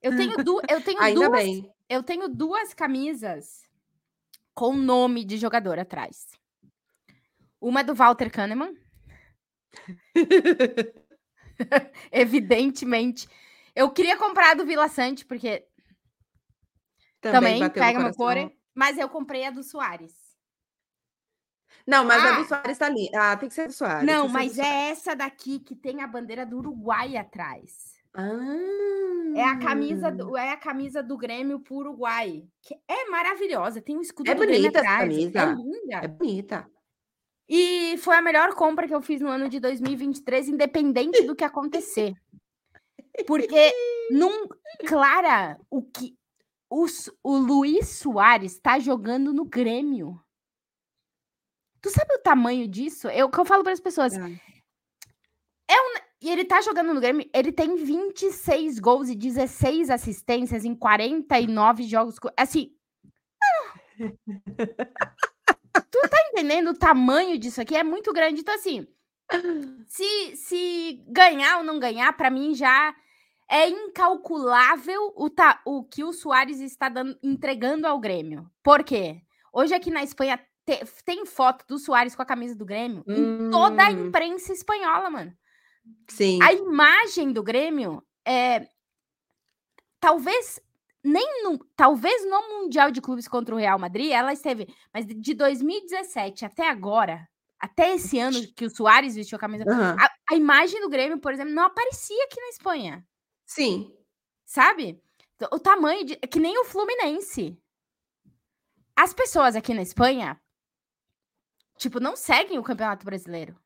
Eu 0.00 0.16
tenho, 0.16 0.36
du 0.44 0.60
eu 0.68 0.80
tenho 0.84 1.00
Ainda 1.00 1.28
duas. 1.28 1.42
Bem. 1.42 1.74
Eu 1.88 2.02
tenho 2.02 2.28
duas 2.28 2.72
camisas 2.72 3.62
com 4.54 4.74
nome 4.74 5.24
de 5.24 5.36
jogador 5.36 5.78
atrás. 5.78 6.26
Uma 7.64 7.80
é 7.80 7.82
do 7.82 7.94
Walter 7.94 8.30
Kahneman. 8.30 8.74
Evidentemente. 12.12 13.26
Eu 13.74 13.90
queria 13.90 14.18
comprar 14.18 14.50
a 14.50 14.54
do 14.54 14.66
Vila 14.66 14.86
Sante, 14.86 15.24
porque 15.24 15.66
também, 17.22 17.60
também 17.60 17.70
pega 17.70 18.00
meu 18.00 18.14
core, 18.14 18.54
mas 18.74 18.98
eu 18.98 19.08
comprei 19.08 19.46
a 19.46 19.50
do 19.50 19.62
Soares. 19.62 20.12
Não, 21.86 22.04
mas 22.04 22.22
ah. 22.22 22.34
a 22.34 22.38
do 22.38 22.46
Soares 22.46 22.76
tá 22.76 22.84
ali. 22.84 23.10
Ah, 23.14 23.34
tem 23.34 23.48
que 23.48 23.54
ser 23.54 23.66
do 23.66 23.72
Soares. 23.72 24.06
Não, 24.06 24.28
mas 24.28 24.58
é 24.58 24.90
essa 24.90 25.16
daqui 25.16 25.58
que 25.58 25.74
tem 25.74 26.02
a 26.02 26.06
bandeira 26.06 26.44
do 26.44 26.58
Uruguai 26.58 27.16
atrás. 27.16 27.94
Ah. 28.12 29.32
É 29.34 29.42
a 29.42 29.58
camisa 29.58 30.10
do, 30.10 30.36
é 30.36 30.52
a 30.52 30.56
camisa 30.58 31.02
do 31.02 31.16
Grêmio 31.16 31.60
pro 31.60 31.76
Uruguai. 31.76 32.46
Que 32.60 32.74
é 32.86 33.08
maravilhosa. 33.08 33.80
Tem 33.80 33.96
um 33.96 34.02
escudo 34.02 34.30
é 34.30 34.34
do 34.34 34.42
Grêmio 34.42 34.68
atrás. 34.68 35.00
Camisa. 35.00 35.40
É 35.40 35.54
linda. 35.54 35.96
É 35.96 36.08
bonita. 36.08 36.73
E 37.48 37.96
foi 37.98 38.16
a 38.16 38.22
melhor 38.22 38.54
compra 38.54 38.86
que 38.86 38.94
eu 38.94 39.02
fiz 39.02 39.20
no 39.20 39.28
ano 39.28 39.48
de 39.48 39.60
2023, 39.60 40.48
independente 40.48 41.22
do 41.22 41.36
que 41.36 41.44
acontecer. 41.44 42.14
Porque, 43.26 43.72
num, 44.10 44.48
Clara, 44.86 45.58
o 45.70 45.82
que 45.82 46.16
o, 46.70 46.86
o 47.22 47.36
Luiz 47.36 47.88
Soares 47.88 48.54
está 48.54 48.78
jogando 48.78 49.32
no 49.32 49.44
Grêmio. 49.44 50.20
Tu 51.80 51.90
sabe 51.90 52.14
o 52.14 52.22
tamanho 52.22 52.66
disso? 52.66 53.08
Eu 53.08 53.30
que 53.30 53.38
eu 53.38 53.44
falo 53.44 53.62
para 53.62 53.72
as 53.72 53.80
pessoas. 53.80 54.14
É. 54.16 54.20
é 55.70 55.80
um, 55.80 55.94
e 56.22 56.30
ele 56.30 56.44
tá 56.44 56.62
jogando 56.62 56.94
no 56.94 57.00
Grêmio, 57.00 57.28
ele 57.34 57.52
tem 57.52 57.76
26 57.76 58.78
gols 58.78 59.08
e 59.08 59.14
16 59.14 59.90
assistências 59.90 60.64
em 60.64 60.74
49 60.74 61.82
jogos. 61.84 62.16
Assim. 62.36 62.74
tu 65.80 66.00
tá 66.08 66.16
entendendo 66.30 66.68
o 66.68 66.78
tamanho 66.78 67.38
disso 67.38 67.60
aqui? 67.60 67.76
É 67.76 67.82
muito 67.82 68.12
grande. 68.12 68.40
Então, 68.40 68.54
assim, 68.54 68.86
se, 69.86 70.36
se 70.36 71.04
ganhar 71.08 71.58
ou 71.58 71.64
não 71.64 71.78
ganhar, 71.78 72.12
para 72.12 72.30
mim 72.30 72.54
já 72.54 72.94
é 73.50 73.68
incalculável 73.68 75.12
o, 75.16 75.28
ta, 75.28 75.60
o 75.64 75.84
que 75.84 76.02
o 76.02 76.12
Soares 76.12 76.60
está 76.60 76.88
dando, 76.88 77.18
entregando 77.22 77.86
ao 77.86 77.98
Grêmio. 77.98 78.50
Por 78.62 78.82
quê? 78.82 79.20
Hoje 79.52 79.74
aqui 79.74 79.90
na 79.90 80.02
Espanha 80.02 80.38
te, 80.66 80.84
tem 81.04 81.26
foto 81.26 81.64
do 81.68 81.78
Soares 81.78 82.16
com 82.16 82.22
a 82.22 82.26
camisa 82.26 82.54
do 82.54 82.64
Grêmio 82.64 83.04
hum. 83.06 83.48
em 83.48 83.50
toda 83.50 83.84
a 83.84 83.90
hum. 83.90 84.06
imprensa 84.06 84.52
espanhola, 84.52 85.10
mano. 85.10 85.32
Sim. 86.08 86.42
A 86.42 86.52
imagem 86.52 87.32
do 87.32 87.42
Grêmio 87.42 88.02
é 88.26 88.66
talvez 90.00 90.60
nem 91.04 91.42
no, 91.42 91.58
talvez 91.76 92.24
no 92.24 92.62
Mundial 92.62 92.90
de 92.90 93.00
Clubes 93.02 93.28
contra 93.28 93.54
o 93.54 93.58
Real 93.58 93.78
Madrid 93.78 94.10
ela 94.10 94.32
esteve, 94.32 94.74
mas 94.92 95.06
de 95.06 95.34
2017 95.34 96.46
até 96.46 96.68
agora, 96.68 97.28
até 97.60 97.94
esse 97.94 98.18
ano 98.18 98.38
que 98.56 98.64
o 98.64 98.70
Soares 98.70 99.14
vestiu 99.14 99.36
a 99.36 99.38
camisa, 99.38 99.64
uhum. 99.66 99.96
a, 99.98 100.10
a, 100.30 100.34
imagem 100.34 100.80
do 100.80 100.88
Grêmio, 100.88 101.20
por 101.20 101.32
exemplo, 101.32 101.52
não 101.52 101.64
aparecia 101.64 102.24
aqui 102.24 102.40
na 102.40 102.48
Espanha. 102.48 103.06
Sim. 103.44 103.94
Sabe? 104.46 105.02
O 105.52 105.58
tamanho 105.58 106.04
de. 106.04 106.16
Que 106.16 106.40
nem 106.40 106.58
o 106.58 106.64
Fluminense. 106.64 107.58
As 108.96 109.12
pessoas 109.12 109.56
aqui 109.56 109.74
na 109.74 109.82
Espanha, 109.82 110.40
tipo, 111.76 112.00
não 112.00 112.16
seguem 112.16 112.58
o 112.58 112.62
Campeonato 112.62 113.04
Brasileiro. 113.04 113.58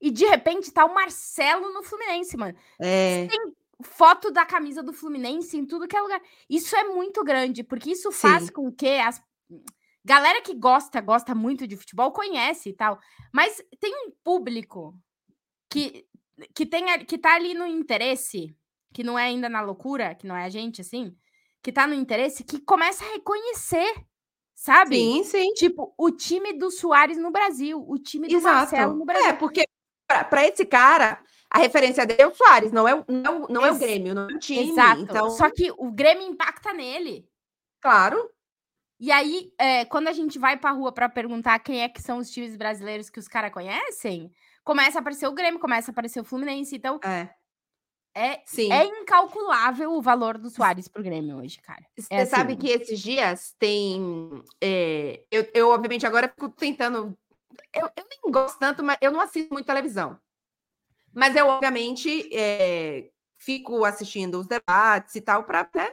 E 0.00 0.10
de 0.10 0.26
repente 0.26 0.70
tá 0.70 0.84
o 0.84 0.94
Marcelo 0.94 1.72
no 1.72 1.82
Fluminense, 1.82 2.36
mano. 2.36 2.56
É. 2.78 3.26
Tem 3.26 3.54
foto 3.82 4.30
da 4.30 4.44
camisa 4.44 4.82
do 4.82 4.92
Fluminense 4.92 5.56
em 5.56 5.66
tudo 5.66 5.88
que 5.88 5.96
é 5.96 6.00
lugar. 6.00 6.20
Isso 6.48 6.76
é 6.76 6.84
muito 6.84 7.22
grande, 7.24 7.62
porque 7.62 7.92
isso 7.92 8.12
faz 8.12 8.44
Sim. 8.44 8.52
com 8.52 8.72
que 8.72 8.98
as. 8.98 9.22
Galera 10.04 10.42
que 10.42 10.54
gosta, 10.54 11.00
gosta 11.00 11.34
muito 11.34 11.66
de 11.66 11.76
futebol, 11.76 12.12
conhece 12.12 12.68
e 12.68 12.72
tal. 12.74 12.98
Mas 13.32 13.62
tem 13.80 13.92
um 14.06 14.10
público 14.22 14.94
que, 15.70 16.06
que, 16.54 16.66
tem, 16.66 16.84
que 17.06 17.16
tá 17.16 17.34
ali 17.34 17.54
no 17.54 17.66
interesse 17.66 18.54
que 18.94 19.02
não 19.02 19.18
é 19.18 19.24
ainda 19.24 19.48
na 19.48 19.60
loucura, 19.60 20.14
que 20.14 20.26
não 20.26 20.36
é 20.36 20.44
a 20.44 20.48
gente, 20.48 20.80
assim, 20.80 21.14
que 21.60 21.72
tá 21.72 21.86
no 21.86 21.94
interesse, 21.94 22.44
que 22.44 22.60
começa 22.60 23.04
a 23.04 23.08
reconhecer, 23.08 23.92
sabe? 24.54 24.96
Sim, 24.96 25.24
sim. 25.24 25.52
Tipo, 25.54 25.92
o 25.98 26.12
time 26.12 26.52
do 26.52 26.70
Soares 26.70 27.18
no 27.18 27.32
Brasil, 27.32 27.84
o 27.86 27.98
time 27.98 28.28
do 28.28 28.36
Exato. 28.36 28.54
Marcelo 28.54 28.94
no 28.94 29.04
Brasil. 29.04 29.28
É, 29.28 29.32
porque 29.32 29.64
para 30.06 30.46
esse 30.46 30.64
cara, 30.64 31.23
a 31.54 31.58
referência 31.58 32.04
dele 32.04 32.22
é 32.22 32.26
o 32.26 32.34
Soares, 32.34 32.72
não 32.72 32.88
é, 32.88 33.04
não, 33.06 33.46
não 33.48 33.64
é 33.64 33.70
o 33.70 33.78
Grêmio, 33.78 34.12
não 34.12 34.28
é 34.28 34.34
o 34.34 34.38
time. 34.40 34.72
Exato. 34.72 35.02
Então... 35.02 35.30
Só 35.30 35.48
que 35.48 35.70
o 35.78 35.92
Grêmio 35.92 36.26
impacta 36.26 36.72
nele. 36.72 37.28
Claro. 37.80 38.28
E 38.98 39.12
aí, 39.12 39.52
é, 39.56 39.84
quando 39.84 40.08
a 40.08 40.12
gente 40.12 40.36
vai 40.36 40.56
pra 40.56 40.72
rua 40.72 40.90
para 40.90 41.08
perguntar 41.08 41.60
quem 41.60 41.84
é 41.84 41.88
que 41.88 42.02
são 42.02 42.18
os 42.18 42.28
times 42.28 42.56
brasileiros 42.56 43.08
que 43.08 43.20
os 43.20 43.28
caras 43.28 43.52
conhecem, 43.52 44.32
começa 44.64 44.98
a 44.98 45.00
aparecer 45.00 45.28
o 45.28 45.32
Grêmio, 45.32 45.60
começa 45.60 45.90
a 45.90 45.92
aparecer 45.92 46.18
o 46.18 46.24
Fluminense. 46.24 46.74
Então, 46.74 46.98
é. 47.04 47.28
É, 48.16 48.42
Sim. 48.44 48.72
é 48.72 48.84
incalculável 48.86 49.92
o 49.92 50.02
valor 50.02 50.36
do 50.36 50.50
Soares 50.50 50.88
pro 50.88 51.04
Grêmio 51.04 51.36
hoje, 51.36 51.60
cara. 51.60 51.84
Você 51.96 52.08
é 52.10 52.24
sabe 52.24 52.54
assim. 52.54 52.62
que 52.62 52.68
esses 52.68 52.98
dias 52.98 53.54
tem. 53.60 54.42
É, 54.60 55.22
eu, 55.30 55.48
eu, 55.54 55.68
obviamente, 55.68 56.04
agora 56.04 56.28
fico 56.28 56.48
tentando. 56.48 57.16
Eu, 57.72 57.88
eu, 57.96 58.04
nem 58.10 58.32
gosto 58.32 58.58
tanto, 58.58 58.82
mas 58.82 58.98
eu 59.00 59.12
não 59.12 59.20
assisto 59.20 59.52
muito 59.52 59.66
televisão. 59.66 60.18
Mas 61.14 61.36
eu, 61.36 61.46
obviamente, 61.46 62.28
é, 62.32 63.10
fico 63.38 63.84
assistindo 63.84 64.38
os 64.38 64.46
debates 64.46 65.14
e 65.14 65.20
tal, 65.20 65.44
para 65.44 65.68
né, 65.74 65.90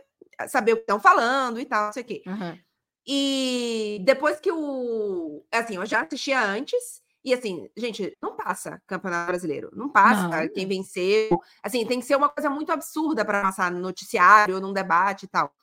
saber 0.48 0.73
o 0.73 0.77
que 0.77 0.81
estão 0.81 0.99
falando 0.99 1.60
e 1.60 1.65
tal, 1.65 1.85
não 1.85 1.93
sei 1.93 2.03
o 2.03 2.06
quê. 2.06 2.23
Uhum. 2.26 2.57
E 3.06 4.02
depois 4.03 4.39
que 4.39 4.52
o. 4.52 5.43
Assim, 5.52 5.76
eu 5.76 5.85
já 5.85 6.02
assistia 6.02 6.41
antes. 6.41 7.02
E 7.23 7.34
assim, 7.34 7.69
gente, 7.77 8.18
não 8.22 8.35
passa 8.35 8.81
Campeonato 8.88 9.27
Brasileiro. 9.27 9.69
Não 9.73 9.89
passa 9.89 10.27
não. 10.27 10.49
quem 10.49 10.68
venceu. 10.68 11.39
Assim, 11.61 11.85
tem 11.85 11.99
que 11.99 12.06
ser 12.06 12.15
uma 12.15 12.30
coisa 12.30 12.49
muito 12.49 12.72
absurda 12.72 13.23
para 13.23 13.43
passar 13.43 13.72
no 13.72 13.80
noticiário, 13.80 14.60
num 14.60 14.73
debate 14.73 15.26
e 15.26 15.27
tal. 15.27 15.53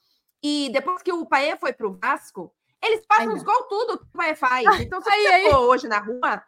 E 0.43 0.71
depois 0.73 1.03
que 1.03 1.13
o 1.13 1.27
Paê 1.27 1.57
foi 1.57 1.73
pro 1.73 1.99
Vasco, 2.01 2.55
eles 2.83 3.05
passam 3.07 3.35
os 3.35 3.43
gols 3.43 3.67
tudo 3.69 3.99
que 3.99 4.05
o 4.05 4.19
Paê 4.19 4.37
faz. 4.37 4.67
Então, 4.81 5.01
se 5.01 5.11
aí, 5.11 5.23
você 5.23 5.29
aí. 5.29 5.51
for 5.51 5.59
hoje 5.59 5.89
na 5.89 5.99
rua, 5.99 6.43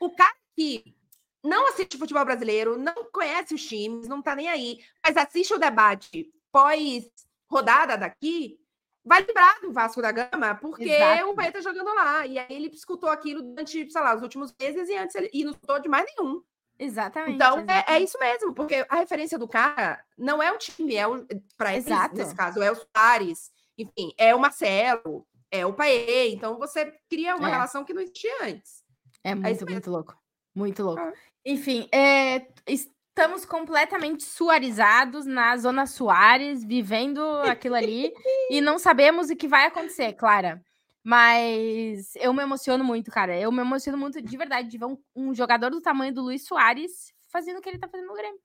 o 0.00 0.10
cara 0.14 0.34
que 0.54 0.96
não 1.46 1.68
assiste 1.68 1.96
futebol 1.96 2.24
brasileiro, 2.24 2.76
não 2.76 2.94
conhece 3.12 3.54
os 3.54 3.64
times, 3.64 4.08
não 4.08 4.20
tá 4.20 4.34
nem 4.34 4.48
aí, 4.48 4.80
mas 5.04 5.16
assiste 5.16 5.54
o 5.54 5.58
debate 5.58 6.30
pós 6.50 7.08
rodada 7.48 7.96
daqui, 7.96 8.58
vai 9.04 9.22
lembrar 9.22 9.60
do 9.60 9.72
Vasco 9.72 10.02
da 10.02 10.10
Gama, 10.10 10.56
porque 10.56 10.90
Exato. 10.90 11.30
o 11.30 11.34
pai 11.34 11.52
tá 11.52 11.60
jogando 11.60 11.94
lá. 11.94 12.26
E 12.26 12.38
aí 12.38 12.46
ele 12.50 12.68
escutou 12.74 13.08
aquilo 13.08 13.42
durante, 13.42 13.90
sei 13.90 14.00
lá, 14.00 14.16
os 14.16 14.22
últimos 14.22 14.52
meses 14.60 14.88
e 14.88 14.96
antes 14.96 15.14
ele 15.14 15.30
e 15.32 15.44
não 15.44 15.52
escutou 15.52 15.78
de 15.78 15.88
mais 15.88 16.06
nenhum. 16.16 16.42
Exatamente. 16.78 17.36
Então 17.36 17.58
exatamente. 17.58 17.90
É, 17.90 17.94
é, 17.94 18.00
isso 18.02 18.18
mesmo, 18.18 18.52
porque 18.52 18.84
a 18.88 18.96
referência 18.96 19.38
do 19.38 19.48
cara 19.48 20.02
não 20.18 20.42
é 20.42 20.52
o 20.52 20.58
time, 20.58 20.96
é 20.96 21.06
o 21.06 21.24
para 21.56 21.76
esse 21.76 21.90
nesse 22.12 22.34
caso 22.34 22.60
é 22.60 22.70
o 22.70 22.74
Soares, 22.74 23.50
enfim, 23.78 24.12
é 24.18 24.34
o 24.34 24.40
Marcelo, 24.40 25.26
é 25.50 25.64
o 25.64 25.72
Paê. 25.72 26.32
Então 26.32 26.58
você 26.58 26.92
cria 27.08 27.36
uma 27.36 27.48
é. 27.48 27.52
relação 27.52 27.84
que 27.84 27.94
não 27.94 28.02
existia 28.02 28.34
antes. 28.42 28.84
É, 29.22 29.30
é 29.30 29.34
muito, 29.34 29.68
é 29.68 29.72
muito 29.72 29.90
louco. 29.90 30.16
Muito 30.56 30.82
louco. 30.82 31.02
Ah. 31.02 31.12
Enfim, 31.46 31.88
é, 31.92 32.48
estamos 32.66 33.44
completamente 33.44 34.24
suarizados 34.24 35.24
na 35.24 35.56
Zona 35.56 35.86
Soares, 35.86 36.64
vivendo 36.64 37.20
aquilo 37.42 37.76
ali, 37.76 38.12
e 38.50 38.60
não 38.60 38.80
sabemos 38.80 39.30
o 39.30 39.36
que 39.36 39.46
vai 39.46 39.64
acontecer, 39.64 40.12
Clara. 40.14 40.60
Mas 41.04 42.16
eu 42.16 42.34
me 42.34 42.42
emociono 42.42 42.82
muito, 42.82 43.12
cara. 43.12 43.38
Eu 43.38 43.52
me 43.52 43.60
emociono 43.60 43.96
muito 43.96 44.20
de 44.20 44.36
verdade 44.36 44.68
de 44.68 44.76
ver 44.76 44.86
um, 44.86 44.98
um 45.14 45.32
jogador 45.32 45.70
do 45.70 45.80
tamanho 45.80 46.12
do 46.12 46.22
Luiz 46.22 46.44
Soares 46.44 47.14
fazendo 47.28 47.58
o 47.58 47.60
que 47.60 47.68
ele 47.68 47.78
tá 47.78 47.86
fazendo 47.86 48.08
no 48.08 48.14
Grêmio. 48.14 48.40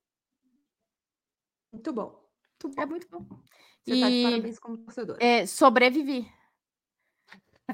Muito 1.73 1.91
bom. 1.91 2.29
Muito 2.63 2.75
bom. 2.75 2.81
É 2.83 2.85
muito 2.85 3.09
bom. 3.09 3.25
Você 3.83 3.95
e, 3.95 3.99
tá 3.99 4.09
de 4.11 4.23
parabéns 4.23 4.59
como 4.59 4.77
torcedor. 4.77 5.17
É, 5.19 5.47
sobrevivi. 5.47 6.31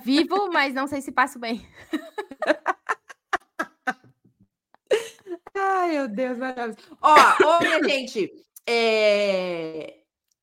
Vivo, 0.06 0.50
mas 0.54 0.74
não 0.74 0.88
sei 0.88 1.02
se 1.02 1.12
passo 1.12 1.38
bem. 1.38 1.68
Ai, 5.88 5.94
meu 5.94 6.08
Deus, 6.10 6.38
maravilhoso. 6.38 6.98
Ó, 7.02 7.60
minha 7.62 7.82
gente, 7.84 8.30
é... 8.68 10.00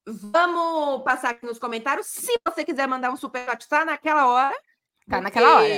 vamos 0.06 1.02
passar 1.02 1.30
aqui 1.30 1.44
nos 1.44 1.58
comentários. 1.58 2.06
Se 2.06 2.32
você 2.46 2.64
quiser 2.64 2.88
mandar 2.88 3.10
um 3.10 3.16
superchat, 3.16 3.68
tá 3.68 3.84
naquela 3.84 4.26
hora. 4.26 4.56
Tá 5.08 5.20
naquela 5.20 5.56
hora. 5.56 5.68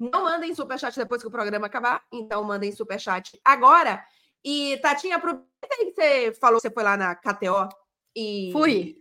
Não 0.00 0.24
mandem 0.24 0.54
superchat 0.54 0.96
depois 0.96 1.20
que 1.20 1.28
o 1.28 1.30
programa 1.30 1.66
acabar. 1.66 2.02
Então, 2.10 2.42
mandem 2.42 2.72
superchat 2.72 3.38
agora. 3.44 4.02
E, 4.42 4.78
Tatinha, 4.78 5.16
aproveita 5.16 5.46
aí 5.78 5.86
que 5.86 5.94
você 5.94 6.32
falou 6.40 6.56
que 6.56 6.68
você 6.68 6.72
foi 6.72 6.82
lá 6.82 6.96
na 6.96 7.14
KTO 7.14 7.68
e. 8.14 8.50
Fui. 8.52 8.96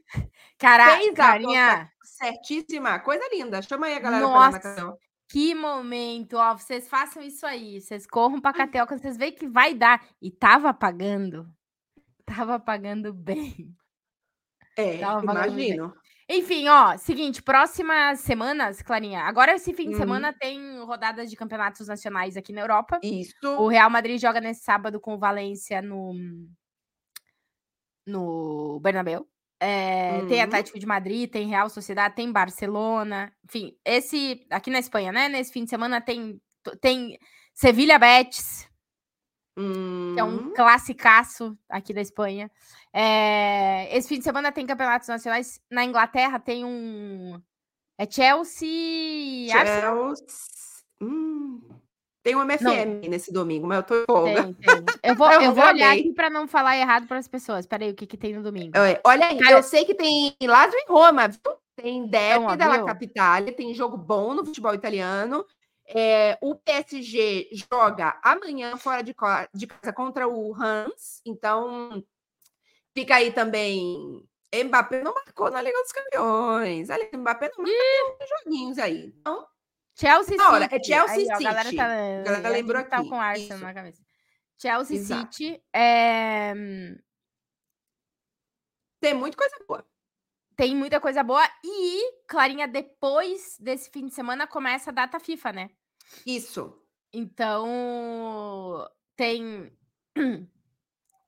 Caraca, 0.60 1.14
carinha. 1.14 1.90
Certíssima. 2.04 3.00
Coisa 3.00 3.24
linda. 3.32 3.62
Chama 3.62 3.88
aí 3.88 3.96
a 3.96 4.00
galera 4.00 4.24
Nossa. 4.26 4.60
pra 4.60 4.70
lá 4.70 4.76
na 4.76 4.92
KTO. 4.92 5.05
Que 5.30 5.56
momento, 5.56 6.38
ó, 6.38 6.56
vocês 6.56 6.88
façam 6.88 7.22
isso 7.24 7.46
aí, 7.46 7.82
vocês 7.82 8.06
corram 8.06 8.40
para 8.40 8.56
Catel, 8.56 8.86
que 8.86 8.98
vocês 8.98 9.18
veem 9.18 9.32
que 9.34 9.48
vai 9.48 9.74
dar. 9.74 10.06
E 10.22 10.30
tava 10.32 10.74
pagando, 10.74 11.48
tava 12.26 12.60
pagando 12.60 13.14
bem. 13.14 13.76
É, 14.78 15.00
tava 15.00 15.24
imagino. 15.24 15.90
Bem. 15.90 15.98
Enfim, 16.40 16.68
ó, 16.68 16.98
seguinte, 16.98 17.42
próximas 17.42 18.20
semanas, 18.22 18.82
Clarinha. 18.82 19.22
Agora, 19.22 19.54
esse 19.54 19.74
fim 19.74 19.86
de 19.90 19.94
Uhum. 19.94 20.00
semana, 20.00 20.34
tem 20.34 20.80
rodadas 20.80 21.30
de 21.30 21.36
campeonatos 21.36 21.88
nacionais 21.88 22.36
aqui 22.36 22.52
na 22.52 22.62
Europa. 22.62 23.00
O 23.02 23.06
Isso. 23.06 23.68
Real 23.68 23.90
Madrid 23.90 24.20
joga 24.20 24.42
nesse 24.42 24.64
sábado 24.64 25.00
com 25.00 25.14
o 25.14 25.20
Valência 25.20 25.82
no, 25.84 26.14
no 28.06 28.80
Bernabéu. 28.80 29.28
É, 29.66 30.26
Tem 30.28 30.38
Uhum. 30.40 30.44
Atlético 30.46 30.78
de 30.78 30.86
Madrid, 30.86 31.30
tem 31.30 31.48
Real 31.48 31.70
Sociedade, 31.70 32.16
tem 32.16 32.32
Barcelona. 32.32 33.34
Enfim, 33.44 33.76
esse 33.84 34.46
aqui 34.52 34.70
na 34.70 34.80
Espanha, 34.80 35.12
né? 35.12 35.28
Nesse 35.28 35.52
fim 35.52 35.64
de 35.64 35.70
semana 35.70 36.00
tem, 36.00 36.40
tem 36.80 37.18
Sevilha 37.54 37.98
Betis, 37.98 38.68
que 39.56 40.20
é 40.20 40.24
um 40.24 40.50
Hum. 40.50 40.54
classicaço 40.54 41.58
aqui 41.70 41.94
da 41.94 42.02
Espanha. 42.02 42.52
É, 42.94 43.88
esse 43.98 44.08
fim 44.08 44.18
de 44.20 44.24
semana 44.24 44.52
tem 44.52 44.66
campeonatos 44.68 45.08
nacionais. 45.08 45.60
Na 45.72 45.84
Inglaterra 45.84 46.40
tem 46.40 46.64
um. 46.66 47.42
É 47.98 48.06
Chelsea. 48.10 49.50
Chelsea. 49.50 50.16
Hum. 51.02 51.62
Tem 52.26 52.36
um 52.36 52.42
MFM 52.42 53.08
nesse 53.08 53.32
domingo, 53.32 53.68
mas 53.68 53.78
eu 53.78 53.84
tô 53.84 53.96
em 54.02 54.06
folga. 54.08 54.42
Tem, 54.42 54.54
tem. 54.56 54.86
Eu 55.04 55.16
vou, 55.16 55.30
Eu 55.32 55.42
eu 55.44 55.54
vou 55.54 55.64
olhar 55.64 55.94
aqui 55.94 56.12
para 56.12 56.28
não 56.28 56.48
falar 56.48 56.76
errado 56.76 57.06
para 57.06 57.20
as 57.20 57.28
pessoas. 57.28 57.68
Peraí, 57.68 57.92
o 57.92 57.94
que, 57.94 58.08
que 58.08 58.18
tem 58.18 58.34
no 58.34 58.42
domingo? 58.42 58.72
Olha 59.04 59.28
aí, 59.28 59.38
Cara- 59.38 59.58
eu 59.60 59.62
sei 59.62 59.86
que 59.86 59.94
tem 59.94 60.36
Lazio 60.42 60.80
em 60.80 60.88
Roma, 60.92 61.28
viu? 61.28 61.40
Tem 61.76 62.08
Derby 62.08 62.46
ó, 62.46 62.56
della? 62.56 62.84
Capitale, 62.84 63.52
tem 63.52 63.76
jogo 63.76 63.96
bom 63.96 64.34
no 64.34 64.44
futebol 64.44 64.74
italiano. 64.74 65.46
É, 65.88 66.36
o 66.42 66.56
PSG 66.56 67.48
joga 67.72 68.20
amanhã 68.24 68.76
fora 68.76 69.04
de, 69.04 69.16
de 69.54 69.68
casa 69.68 69.94
contra 69.94 70.28
o 70.28 70.56
Hans, 70.60 71.22
então 71.24 72.04
fica 72.98 73.18
aí 73.18 73.32
também. 73.32 74.28
Mbappé 74.52 75.04
não 75.04 75.14
marcou 75.14 75.52
na 75.52 75.62
Liga 75.62 75.80
dos 75.80 75.92
Campeões. 75.92 76.90
Ali, 76.90 77.08
Mbappé 77.14 77.52
não 77.56 77.64
marcou 77.66 78.28
joguinhos 78.40 78.80
aí. 78.80 79.14
Então, 79.20 79.46
Chelsea 79.98 80.38
hora, 80.42 80.64
City. 80.70 80.76
é 80.76 80.84
Chelsea 80.84 81.16
Aí, 81.16 81.28
ó, 81.30 81.36
a 81.36 81.40
galera 81.42 81.64
City. 81.70 81.78
tá, 81.78 81.86
A 81.86 82.24
galera 82.24 82.50
lembrou 82.50 82.84
tá 82.84 82.98
aqui, 82.98 83.10
com 83.10 83.20
Arsenal 83.20 83.56
isso. 83.58 83.66
na 83.66 83.74
cabeça. 83.74 84.04
Chelsea 84.62 84.98
Exato. 84.98 85.34
City. 85.34 85.64
é, 85.74 86.54
tem 89.00 89.14
muita 89.14 89.38
coisa 89.38 89.56
boa. 89.68 89.88
Tem 90.56 90.76
muita 90.76 91.00
coisa 91.02 91.24
boa. 91.24 91.44
E, 91.64 92.14
Clarinha, 92.28 92.68
depois 92.68 93.58
desse 93.60 93.90
fim 93.90 94.06
de 94.08 94.14
semana 94.14 94.48
começa 94.48 94.90
a 94.90 94.94
data 94.94 95.20
FIFA, 95.20 95.52
né? 95.52 95.70
Isso. 96.26 96.82
Então, 97.12 98.90
tem 99.16 99.72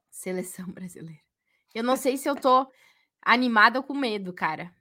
seleção 0.10 0.66
brasileira. 0.72 1.22
Eu 1.74 1.84
não 1.84 1.96
sei 1.98 2.18
se 2.18 2.28
eu 2.30 2.36
tô 2.36 2.70
animada 3.22 3.80
ou 3.80 3.84
com 3.84 3.94
medo, 3.94 4.34
cara. 4.34 4.74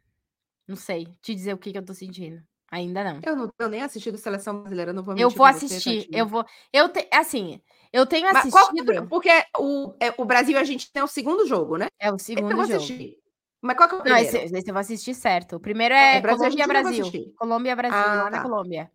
Não 0.67 0.77
sei 0.77 1.07
te 1.21 1.35
dizer 1.35 1.53
o 1.55 1.59
que, 1.59 1.73
que 1.73 1.79
eu 1.79 1.85
tô 1.85 1.93
sentindo. 1.95 2.43
Ainda 2.71 3.05
não. 3.05 3.21
Eu 3.25 3.37
não 3.37 3.49
tenho 3.49 3.71
nem 3.71 3.83
assistido 3.83 4.19
Seleção 4.19 4.61
Brasileira, 4.61 4.93
não 4.93 5.03
vou 5.03 5.15
Eu 5.15 5.29
mentir 5.29 5.39
vou 5.39 5.47
pra 5.47 5.53
você, 5.57 5.65
assistir. 5.67 6.01
tadinha. 6.05 6.19
eu 6.21 6.27
vou. 6.27 6.45
Eu 6.73 6.89
te, 6.89 7.09
assim, 7.13 7.61
eu 7.93 8.05
tenho 8.07 8.29
qual- 8.29 8.37
assistido. 8.69 9.07
porque 9.09 9.31
o, 9.59 9.95
é, 10.01 10.13
o 10.19 10.25
Brasil 10.25 10.59
a 10.59 10.65
gente 10.65 10.91
tem 10.93 11.03
o 11.03 11.07
segundo 11.07 11.47
jogo, 11.47 11.77
né? 11.77 11.87
É 11.99 12.11
o 12.11 12.15
eu 12.15 12.19
segundo 12.19 12.57
vou 12.57 12.65
jogo. 12.65 12.77
assistir. 12.77 13.17
Mas 13.63 13.77
qual 13.77 13.89
que 13.89 13.95
é 13.95 13.99
o 13.99 13.99
Não, 13.99 14.05
primeiro? 14.05 14.37
esse, 14.37 14.57
esse 14.57 14.69
eu 14.69 14.75
vou 14.75 14.81
assistir 14.81 15.15
certo. 15.15 15.57
O 15.57 15.61
primeiro 15.61 15.95
é, 15.95 16.17
É, 16.17 16.21
Brasil, 16.21 16.51
gente 16.51 16.57
Colômbia 16.59 16.67
não 16.75 16.83
Brasil. 16.83 17.03
assistir. 17.07 17.35
Colômbia 17.37 17.77
Brasil, 17.77 17.99
Ah, 17.99 18.15
lá 18.25 18.31
na 18.31 18.37
tá. 18.39 18.43
Colômbia. 18.43 18.91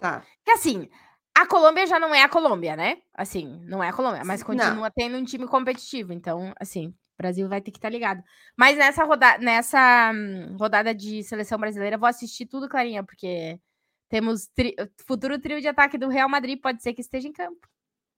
Tá. 0.00 0.24
Que 0.44 0.50
assim, 0.50 0.88
a 1.36 1.46
Colômbia 1.46 1.86
já 1.86 1.98
não 2.00 2.14
é 2.14 2.22
a 2.22 2.28
Colômbia, 2.28 2.74
né? 2.76 2.98
Assim, 3.14 3.60
não 3.66 3.82
é 3.82 3.88
a 3.88 3.92
Colômbia, 3.92 4.22
mas 4.24 4.40
Não. 4.40 4.46
continua 4.46 4.90
tendo 4.90 5.16
um 5.16 5.24
time 5.24 5.46
competitivo. 5.46 6.12
Então, 6.12 6.52
assim, 6.58 6.92
o 7.14 7.22
Brasil 7.22 7.48
vai 7.48 7.60
ter 7.60 7.70
que 7.70 7.78
estar 7.78 7.88
ligado. 7.88 8.22
Mas 8.56 8.76
nessa, 8.76 9.04
roda 9.04 9.38
nessa 9.38 10.12
hum, 10.14 10.56
rodada 10.56 10.94
de 10.94 11.22
seleção 11.22 11.58
brasileira, 11.58 11.96
eu 11.96 12.00
vou 12.00 12.08
assistir 12.08 12.46
tudo, 12.46 12.68
Clarinha, 12.68 13.04
porque 13.04 13.60
temos 14.08 14.46
tri- 14.48 14.74
futuro 15.06 15.38
trio 15.40 15.60
de 15.60 15.68
ataque 15.68 15.96
do 15.96 16.08
Real 16.08 16.28
Madrid, 16.28 16.60
pode 16.60 16.82
ser 16.82 16.92
que 16.92 17.00
esteja 17.00 17.28
em 17.28 17.32
campo. 17.32 17.68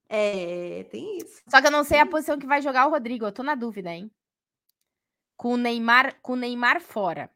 É, 0.09 0.85
tem 0.85 1.19
isso. 1.19 1.43
Só 1.49 1.61
que 1.61 1.67
eu 1.67 1.71
não 1.71 1.85
sei 1.85 1.99
a 1.99 2.07
posição 2.07 2.39
que 2.39 2.47
vai 2.47 2.63
jogar 2.63 2.87
o 2.87 2.91
Rodrigo, 2.91 3.27
eu 3.27 3.33
tô 3.33 3.43
na 3.43 3.55
dúvida, 3.55 3.91
hein? 3.93 4.11
Com 5.37 5.55
o 5.55 5.57
Neymar, 5.57 6.19
com 6.23 6.33
o 6.33 6.37
Neymar 6.37 6.81
fora. 6.81 7.31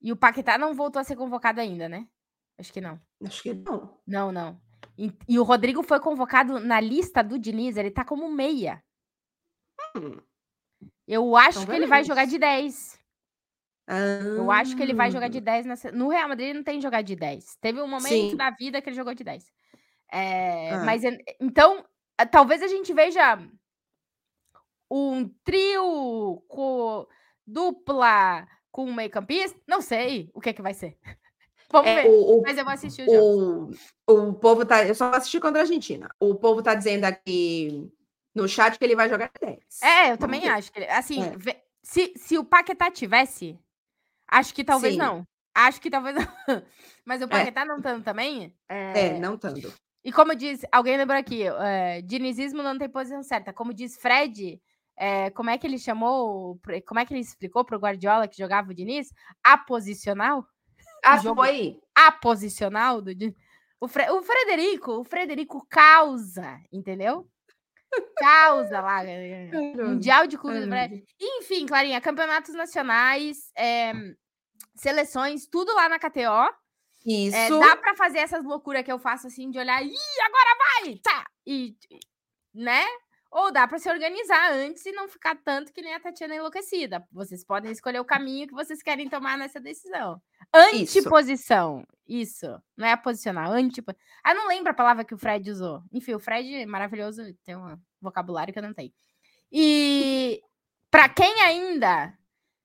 E 0.00 0.12
o 0.12 0.16
Paquetá 0.16 0.56
não 0.56 0.74
voltou 0.74 1.00
a 1.00 1.04
ser 1.04 1.16
convocado 1.16 1.60
ainda, 1.60 1.88
né? 1.88 2.06
Acho 2.56 2.72
que 2.72 2.80
não. 2.80 3.00
Acho 3.24 3.42
que 3.42 3.52
não. 3.52 3.98
Não, 4.06 4.32
não. 4.32 4.60
E, 4.96 5.12
e 5.28 5.38
o 5.38 5.42
Rodrigo 5.42 5.82
foi 5.82 6.00
convocado 6.00 6.58
na 6.60 6.80
lista 6.80 7.22
do 7.22 7.38
Diniz, 7.38 7.76
ele 7.76 7.90
tá 7.90 8.04
como 8.04 8.30
meia. 8.30 8.82
Eu 11.06 11.34
acho 11.36 11.60
Então 11.60 11.70
que 11.70 11.76
ele 11.80 11.86
vai 11.86 12.04
jogar 12.04 12.26
de 12.26 12.38
10. 12.38 12.98
Eu 14.36 14.50
acho 14.50 14.76
que 14.76 14.82
ele 14.82 14.92
vai 14.92 15.10
jogar 15.10 15.26
Ah. 15.26 15.30
de 15.30 15.40
10 15.40 15.64
nessa... 15.66 15.90
No 15.90 16.08
Real 16.08 16.28
Madrid 16.28 16.48
ele 16.48 16.58
não 16.58 16.64
tem 16.64 16.80
jogar 16.80 17.00
de 17.02 17.16
10. 17.16 17.56
Teve 17.60 17.80
um 17.80 17.88
momento 17.88 18.30
Sim. 18.30 18.36
da 18.36 18.50
vida 18.50 18.82
que 18.82 18.88
ele 18.90 18.96
jogou 18.96 19.14
de 19.14 19.24
10. 19.24 19.50
É, 20.12 20.70
Ah. 20.74 20.84
Mas 20.84 21.04
en- 21.04 21.18
então, 21.40 21.84
ah, 22.18 22.26
talvez 22.26 22.62
a 22.62 22.68
gente 22.68 22.92
veja 22.92 23.38
um 24.90 25.28
trio 25.44 26.42
com 26.48 27.06
dupla 27.46 28.46
com 28.70 28.84
um 28.84 28.94
meio-campista. 28.94 29.58
Não 29.66 29.80
sei 29.80 30.30
o 30.34 30.40
que, 30.40 30.52
que 30.52 30.62
vai 30.62 30.74
ser. 30.74 30.98
Vamos 31.70 31.90
É, 31.90 32.02
ver. 32.02 32.08
o, 32.10 32.40
Mas 32.42 32.56
eu 32.56 32.64
vou 32.64 32.72
assistir 32.72 33.02
o 33.02 33.12
jogo. 33.14 33.74
o, 34.06 34.12
o 34.12 34.34
povo 34.34 34.64
tá. 34.64 34.86
Eu 34.86 34.94
só 34.94 35.10
assisti 35.10 35.38
contra 35.40 35.60
a 35.60 35.62
Argentina. 35.64 36.08
O 36.20 36.34
povo 36.34 36.62
tá 36.62 36.74
dizendo 36.74 37.04
aqui 37.04 37.90
no 38.34 38.48
chat 38.48 38.78
que 38.78 38.84
ele 38.84 38.96
vai 38.96 39.08
jogar 39.08 39.30
10. 39.40 39.58
É, 39.82 40.02
eu 40.02 40.04
Vamos 40.06 40.18
também 40.18 40.40
ver. 40.42 40.48
acho 40.50 40.72
que 40.72 40.78
ele- 40.78 40.88
assim, 40.90 41.22
É. 41.22 41.62
se, 41.82 42.12
se 42.16 42.38
o 42.38 42.44
Paquetá 42.44 42.90
tivesse, 42.90 43.58
acho 44.28 44.54
que 44.54 44.62
talvez 44.64 44.94
Sim. 44.94 45.00
não. 45.00 45.26
Acho 45.54 45.80
que 45.80 45.90
talvez 45.90 46.14
não. 46.14 46.22
Mas 47.04 47.20
o 47.20 47.24
É. 47.24 47.28
Paquetá 47.28 47.64
não 47.64 47.80
tanto 47.80 48.04
também. 48.04 48.54
É, 48.68 49.18
não 49.18 49.36
tanto. 49.36 49.72
E 50.04 50.12
como 50.12 50.34
diz, 50.34 50.60
alguém 50.70 50.96
lembrou 50.96 51.18
aqui, 51.18 51.42
é, 51.42 52.00
dinizismo 52.02 52.62
não 52.62 52.78
tem 52.78 52.88
posição 52.88 53.22
certa. 53.22 53.52
Como 53.52 53.74
diz 53.74 53.96
Fred, 53.96 54.60
é, 54.96 55.30
como 55.30 55.50
é 55.50 55.58
que 55.58 55.66
ele 55.66 55.78
chamou, 55.78 56.52
o- 56.52 56.60
como 56.86 57.00
é 57.00 57.04
que 57.04 57.12
ele 57.12 57.20
explicou 57.20 57.64
pro 57.64 57.78
Guardiola 57.78 58.28
que 58.28 58.38
jogava 58.38 58.70
o 58.70 58.74
Diniz? 58.74 59.12
Aposicional? 59.42 60.46
Ah, 61.04 61.20
foi? 61.22 61.78
Aposicional 61.94 63.00
do 63.00 63.14
Diniz. 63.14 63.34
O, 63.80 63.86
Fre- 63.86 64.10
o 64.10 64.20
Frederico, 64.22 64.92
o 64.98 65.04
Frederico 65.04 65.64
causa, 65.70 66.60
entendeu? 66.72 67.28
Causa 68.16 68.80
lá. 68.80 69.04
é, 69.04 69.50
Mundial 69.76 70.26
de 70.26 70.36
Clubes 70.38 70.60
do 70.62 70.68
Brasil. 70.68 71.04
Enfim, 71.20 71.66
Clarinha, 71.66 72.00
campeonatos 72.00 72.54
nacionais, 72.54 73.50
é, 73.56 73.92
seleções, 74.74 75.46
tudo 75.46 75.74
lá 75.74 75.88
na 75.88 75.98
KTO. 75.98 76.54
Isso. 77.06 77.36
É, 77.36 77.48
dá 77.50 77.76
pra 77.76 77.94
fazer 77.94 78.18
essas 78.18 78.44
loucuras 78.44 78.82
que 78.84 78.92
eu 78.92 78.98
faço 78.98 79.26
assim, 79.28 79.50
de 79.50 79.58
olhar, 79.58 79.82
ih, 79.82 79.94
agora 80.24 80.56
vai! 80.84 80.96
Tá! 81.02 81.24
E, 81.46 81.76
e- 81.90 81.98
né? 82.54 82.84
Ou 83.30 83.52
dá 83.52 83.68
pra 83.68 83.78
se 83.78 83.90
organizar 83.90 84.52
antes 84.52 84.84
e 84.86 84.92
não 84.92 85.06
ficar 85.06 85.36
tanto 85.44 85.72
que 85.72 85.82
nem 85.82 85.94
a 85.94 86.00
Tatiana 86.00 86.34
enlouquecida. 86.36 87.06
Vocês 87.12 87.44
podem 87.44 87.70
escolher 87.70 88.00
o 88.00 88.04
caminho 88.04 88.46
que 88.48 88.54
vocês 88.54 88.82
querem 88.82 89.08
tomar 89.08 89.36
nessa 89.36 89.60
decisão. 89.60 90.20
Isso. 90.72 90.98
Antiposição. 90.98 91.84
Isso. 92.06 92.46
Não 92.76 92.86
é 92.86 92.96
posicional. 92.96 93.52
Antipo... 93.52 93.94
Ah, 94.24 94.32
não 94.32 94.48
lembro 94.48 94.70
a 94.70 94.74
palavra 94.74 95.04
que 95.04 95.14
o 95.14 95.18
Fred 95.18 95.50
usou. 95.50 95.82
Enfim, 95.92 96.14
o 96.14 96.18
Fred 96.18 96.54
é 96.54 96.64
maravilhoso, 96.66 97.22
tem 97.44 97.54
um 97.54 97.78
vocabulário 98.00 98.52
que 98.52 98.58
eu 98.58 98.62
não 98.62 98.72
tenho. 98.72 98.92
E 99.52 100.40
pra 100.90 101.06
quem 101.08 101.42
ainda 101.42 102.16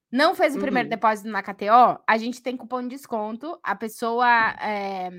não 0.09 0.33
fez 0.33 0.55
o 0.55 0.59
primeiro 0.59 0.85
Uhum. 0.87 0.91
depósito 0.91 1.27
na 1.27 1.43
KTO, 1.43 2.01
a 2.07 2.17
gente 2.17 2.41
tem 2.41 2.55
cupom 2.55 2.81
de 2.83 2.89
desconto. 2.89 3.59
A 3.63 3.75
pessoa 3.75 4.27
é, 4.61 5.09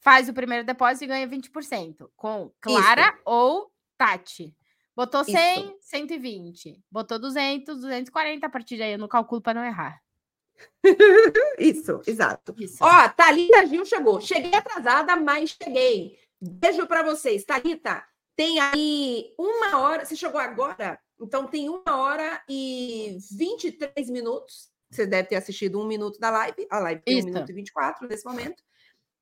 faz 0.00 0.28
o 0.28 0.34
primeiro 0.34 0.66
depósito 0.66 1.04
e 1.04 1.08
ganha 1.08 1.26
20%. 1.28 2.10
Com 2.16 2.52
Clara 2.60 3.18
ou 3.24 3.70
Tati. 4.00 4.56
Botou 4.96 5.22
100, 5.22 5.76
120. 5.78 6.82
Botou 6.90 7.18
200, 7.18 7.82
240. 7.82 8.46
A 8.46 8.50
partir 8.50 8.78
daí 8.78 8.92
eu 8.92 8.98
não 8.98 9.06
calculo 9.06 9.42
para 9.42 9.60
não 9.60 9.66
errar. 9.66 10.00
Isso, 11.58 12.00
exato. 12.06 12.54
Isso. 12.58 12.78
Ó, 12.80 13.08
Thalita 13.10 13.66
Gil 13.66 13.84
chegou. 13.84 14.18
Cheguei 14.18 14.54
atrasada, 14.54 15.16
mas 15.16 15.50
cheguei. 15.50 16.18
Beijo 16.40 16.86
pra 16.86 17.02
vocês. 17.02 17.44
Thalita, 17.44 18.02
tem 18.34 18.58
aí 18.58 19.34
uma 19.38 19.78
hora. 19.80 20.06
Você 20.06 20.16
chegou 20.16 20.40
agora? 20.40 20.98
Então 21.20 21.46
tem 21.46 21.68
uma 21.68 21.98
hora 21.98 22.42
e 22.48 23.18
23 23.36 24.08
minutos. 24.08 24.70
Você 24.90 25.06
deve 25.06 25.28
ter 25.28 25.36
assistido 25.36 25.78
um 25.78 25.86
minuto 25.86 26.18
da 26.18 26.30
live. 26.30 26.66
A 26.70 26.78
live 26.78 27.02
tem 27.02 27.18
Isso. 27.18 27.28
um 27.28 27.32
minuto 27.32 27.50
e 27.50 27.52
24 27.52 28.08
nesse 28.08 28.24
momento. 28.24 28.62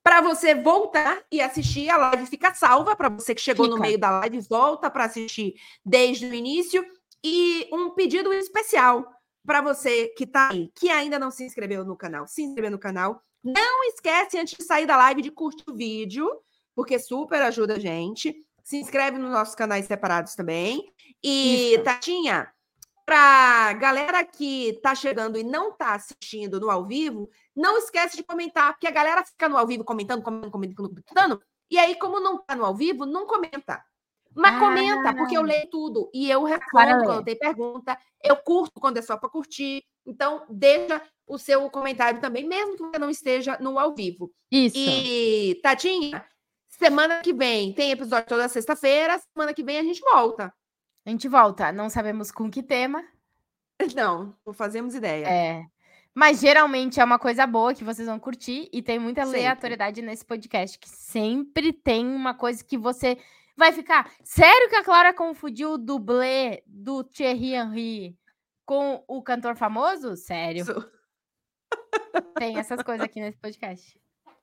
Para 0.08 0.22
você 0.22 0.54
voltar 0.54 1.22
e 1.30 1.38
assistir, 1.38 1.90
a 1.90 1.98
live 1.98 2.24
fica 2.24 2.54
salva. 2.54 2.96
Para 2.96 3.10
você 3.10 3.34
que 3.34 3.42
chegou 3.42 3.66
no 3.66 3.74
Fica. 3.74 3.86
meio 3.86 3.98
da 3.98 4.20
live, 4.20 4.40
volta 4.48 4.90
para 4.90 5.04
assistir 5.04 5.52
desde 5.84 6.24
o 6.24 6.32
início. 6.32 6.82
E 7.22 7.68
um 7.70 7.90
pedido 7.90 8.32
especial 8.32 9.06
para 9.44 9.60
você 9.60 10.08
que 10.16 10.24
está 10.24 10.48
aí, 10.50 10.72
que 10.74 10.88
ainda 10.88 11.18
não 11.18 11.30
se 11.30 11.44
inscreveu 11.44 11.84
no 11.84 11.94
canal, 11.94 12.26
se 12.26 12.42
inscrever 12.42 12.70
no 12.70 12.78
canal. 12.78 13.20
Não 13.44 13.84
esquece, 13.84 14.38
antes 14.38 14.56
de 14.56 14.64
sair 14.64 14.86
da 14.86 14.96
live, 14.96 15.20
de 15.20 15.30
curtir 15.30 15.64
o 15.68 15.76
vídeo, 15.76 16.26
porque 16.74 16.98
super 16.98 17.42
ajuda 17.42 17.74
a 17.74 17.78
gente. 17.78 18.34
Se 18.64 18.78
inscreve 18.78 19.18
nos 19.18 19.30
nossos 19.30 19.54
canais 19.54 19.84
separados 19.84 20.34
também. 20.34 20.90
E, 21.22 21.74
Isso. 21.74 21.84
Tatinha, 21.84 22.50
para 23.08 23.72
galera 23.72 24.22
que 24.22 24.78
tá 24.82 24.94
chegando 24.94 25.38
e 25.38 25.42
não 25.42 25.72
tá 25.72 25.94
assistindo 25.94 26.60
no 26.60 26.70
ao 26.70 26.84
vivo, 26.84 27.30
não 27.56 27.78
esquece 27.78 28.14
de 28.14 28.22
comentar, 28.22 28.74
porque 28.74 28.86
a 28.86 28.90
galera 28.90 29.24
fica 29.24 29.48
no 29.48 29.56
ao 29.56 29.66
vivo 29.66 29.82
comentando, 29.82 30.22
comentando, 30.22 30.50
comentando, 30.50 30.88
comentando 30.90 31.42
e 31.70 31.78
aí, 31.78 31.94
como 31.96 32.20
não 32.20 32.36
tá 32.36 32.54
no 32.54 32.66
ao 32.66 32.74
vivo, 32.74 33.06
não 33.06 33.26
comenta. 33.26 33.82
Mas 34.34 34.56
ah, 34.56 34.58
comenta, 34.58 35.14
porque 35.14 35.36
eu 35.36 35.42
leio 35.42 35.68
tudo 35.70 36.10
e 36.12 36.30
eu 36.30 36.44
respondo 36.44 37.04
quando 37.04 37.24
tem 37.24 37.36
pergunta, 37.36 37.98
eu 38.22 38.36
curto 38.36 38.78
quando 38.78 38.98
é 38.98 39.02
só 39.02 39.16
para 39.16 39.30
curtir. 39.30 39.82
Então, 40.06 40.44
deixa 40.50 41.02
o 41.26 41.38
seu 41.38 41.68
comentário 41.70 42.20
também, 42.20 42.46
mesmo 42.46 42.76
que 42.76 42.82
você 42.82 42.98
não 42.98 43.08
esteja 43.08 43.56
no 43.58 43.78
ao 43.78 43.94
vivo. 43.94 44.30
Isso. 44.50 44.76
E, 44.76 45.58
Tadinha, 45.62 46.22
semana 46.68 47.22
que 47.22 47.32
vem 47.32 47.72
tem 47.72 47.90
episódio 47.90 48.28
toda 48.28 48.48
sexta-feira, 48.48 49.18
semana 49.32 49.54
que 49.54 49.64
vem 49.64 49.78
a 49.78 49.82
gente 49.82 50.00
volta. 50.00 50.52
A 51.08 51.10
gente 51.10 51.26
volta, 51.26 51.72
não 51.72 51.88
sabemos 51.88 52.30
com 52.30 52.50
que 52.50 52.62
tema. 52.62 53.02
Não, 53.96 54.36
não 54.44 54.52
fazemos 54.52 54.94
ideia. 54.94 55.24
É. 55.24 55.64
Mas 56.12 56.38
geralmente 56.38 57.00
é 57.00 57.04
uma 57.04 57.18
coisa 57.18 57.46
boa 57.46 57.72
que 57.72 57.82
vocês 57.82 58.06
vão 58.06 58.18
curtir 58.18 58.68
e 58.70 58.82
tem 58.82 58.98
muita 58.98 59.24
sempre. 59.24 59.38
aleatoriedade 59.38 60.02
nesse 60.02 60.22
podcast, 60.22 60.78
que 60.78 60.88
sempre 60.88 61.72
tem 61.72 62.06
uma 62.06 62.34
coisa 62.34 62.62
que 62.62 62.76
você 62.76 63.16
vai 63.56 63.72
ficar. 63.72 64.12
Sério 64.22 64.68
que 64.68 64.76
a 64.76 64.84
Clara 64.84 65.14
confundiu 65.14 65.72
o 65.72 65.78
dublê 65.78 66.62
do 66.66 67.02
Thierry 67.02 67.54
Henry 67.54 68.18
com 68.66 69.02
o 69.08 69.22
cantor 69.22 69.56
famoso? 69.56 70.14
Sério. 70.14 70.66
Tem 72.36 72.58
essas 72.58 72.82
coisas 72.82 73.06
aqui 73.06 73.18
nesse 73.18 73.38
podcast. 73.38 73.98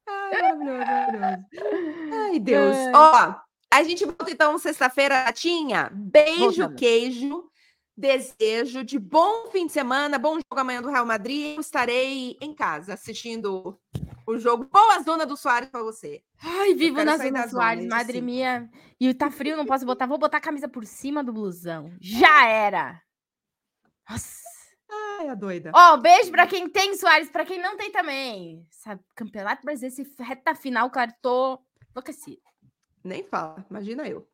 Ai, 0.07 0.31
maravilhoso, 0.31 0.87
maravilhoso. 0.87 1.45
Ai, 2.25 2.39
Deus. 2.39 2.75
Ó, 2.95 3.44
a 3.75 3.83
gente 3.83 4.05
volta 4.05 4.31
então 4.31 4.57
sexta-feira, 4.57 5.31
Tinha. 5.33 5.89
Beijo, 5.93 6.39
Voltando. 6.39 6.75
queijo. 6.75 7.49
Desejo 7.97 8.83
de 8.83 8.99
bom 8.99 9.49
fim 9.51 9.67
de 9.67 9.71
semana, 9.71 10.17
bom 10.17 10.33
jogo 10.33 10.59
amanhã 10.59 10.81
do 10.81 10.89
Real 10.89 11.05
Madrid. 11.05 11.55
Eu 11.55 11.61
estarei 11.61 12.37
em 12.41 12.53
casa 12.53 12.93
assistindo 12.93 13.79
o 14.27 14.37
jogo. 14.37 14.65
Boa 14.65 15.01
zona 15.01 15.25
do 15.25 15.37
Soares 15.37 15.69
para 15.69 15.81
você. 15.81 16.21
Ai, 16.41 16.73
vivo 16.73 17.01
na 17.05 17.17
zona 17.17 17.45
do 17.45 17.51
Soares, 17.51 17.85
madre 17.85 18.19
sim. 18.19 18.23
minha. 18.23 18.69
E 18.99 19.13
tá 19.13 19.31
frio, 19.31 19.55
não 19.55 19.65
posso 19.65 19.85
botar. 19.85 20.07
Vou 20.07 20.17
botar 20.17 20.37
a 20.37 20.41
camisa 20.41 20.67
por 20.67 20.85
cima 20.85 21.23
do 21.23 21.31
blusão. 21.31 21.93
Já 22.01 22.45
era. 22.45 23.01
Nossa. 24.09 24.43
Ai, 24.89 25.29
a 25.29 25.35
doida. 25.35 25.71
Ó, 25.73 25.93
oh, 25.93 25.97
beijo 25.97 26.31
pra 26.31 26.47
quem 26.47 26.69
tem 26.69 26.97
Soares, 26.97 27.29
pra 27.29 27.45
quem 27.45 27.61
não 27.61 27.77
tem 27.77 27.91
também. 27.91 28.65
Sabe, 28.71 29.01
Campeonato 29.15 29.65
Brasileiro, 29.65 30.01
esse 30.01 30.21
reta 30.21 30.53
final, 30.53 30.89
claro, 30.89 31.13
tô 31.21 31.59
enlouquecido. 31.91 32.41
Nem 33.05 33.23
fala, 33.23 33.63
imagina 33.69 34.07
eu. 34.09 34.27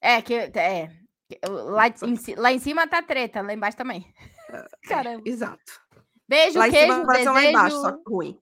É, 0.00 0.20
que 0.20 0.34
é. 0.34 0.90
Lá 1.48 1.88
em, 1.88 1.94
lá 2.36 2.52
em 2.52 2.58
cima 2.58 2.86
tá 2.86 3.00
treta, 3.00 3.40
lá 3.40 3.54
embaixo 3.54 3.76
também. 3.78 4.12
É, 4.50 4.66
Caramba. 4.86 5.22
Exato. 5.24 5.80
Beijo, 6.28 6.58
lá 6.58 6.68
queijo, 6.68 6.92
cima, 6.92 7.06
desejo. 7.06 7.32
Lá 7.32 7.44
embaixo, 7.44 7.80
só 7.80 8.02
ruim. 8.06 8.38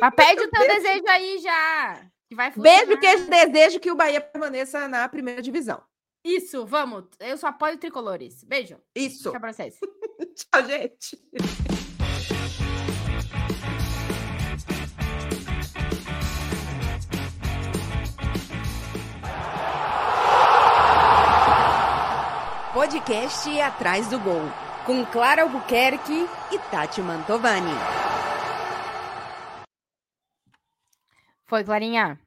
Mas 0.00 0.14
pede 0.14 0.42
o 0.42 0.50
teu 0.50 0.60
beijo. 0.60 0.74
desejo 0.74 1.08
aí 1.08 1.38
já. 1.38 2.10
Que 2.28 2.34
vai 2.34 2.50
Beijo, 2.50 2.98
queijo, 2.98 3.30
desejo 3.30 3.80
que 3.80 3.90
o 3.90 3.94
Bahia 3.94 4.20
permaneça 4.20 4.86
na 4.88 5.08
primeira 5.08 5.40
divisão. 5.40 5.82
Isso, 6.24 6.66
vamos. 6.66 7.04
Eu 7.20 7.38
só 7.38 7.46
apoio 7.46 7.78
tricolores. 7.78 8.42
Beijo. 8.44 8.78
Isso. 8.94 9.30
Tchau 9.30 9.40
pra 9.40 9.52
vocês. 9.52 9.78
Tchau, 10.34 10.64
gente. 10.66 11.75
Podcast 22.86 23.60
Atrás 23.60 24.06
do 24.06 24.20
Gol, 24.20 24.48
com 24.84 25.04
Clara 25.06 25.42
Albuquerque 25.42 26.24
e 26.52 26.58
Tati 26.70 27.02
Mantovani. 27.02 27.72
Foi, 31.46 31.64
Clarinha. 31.64 32.16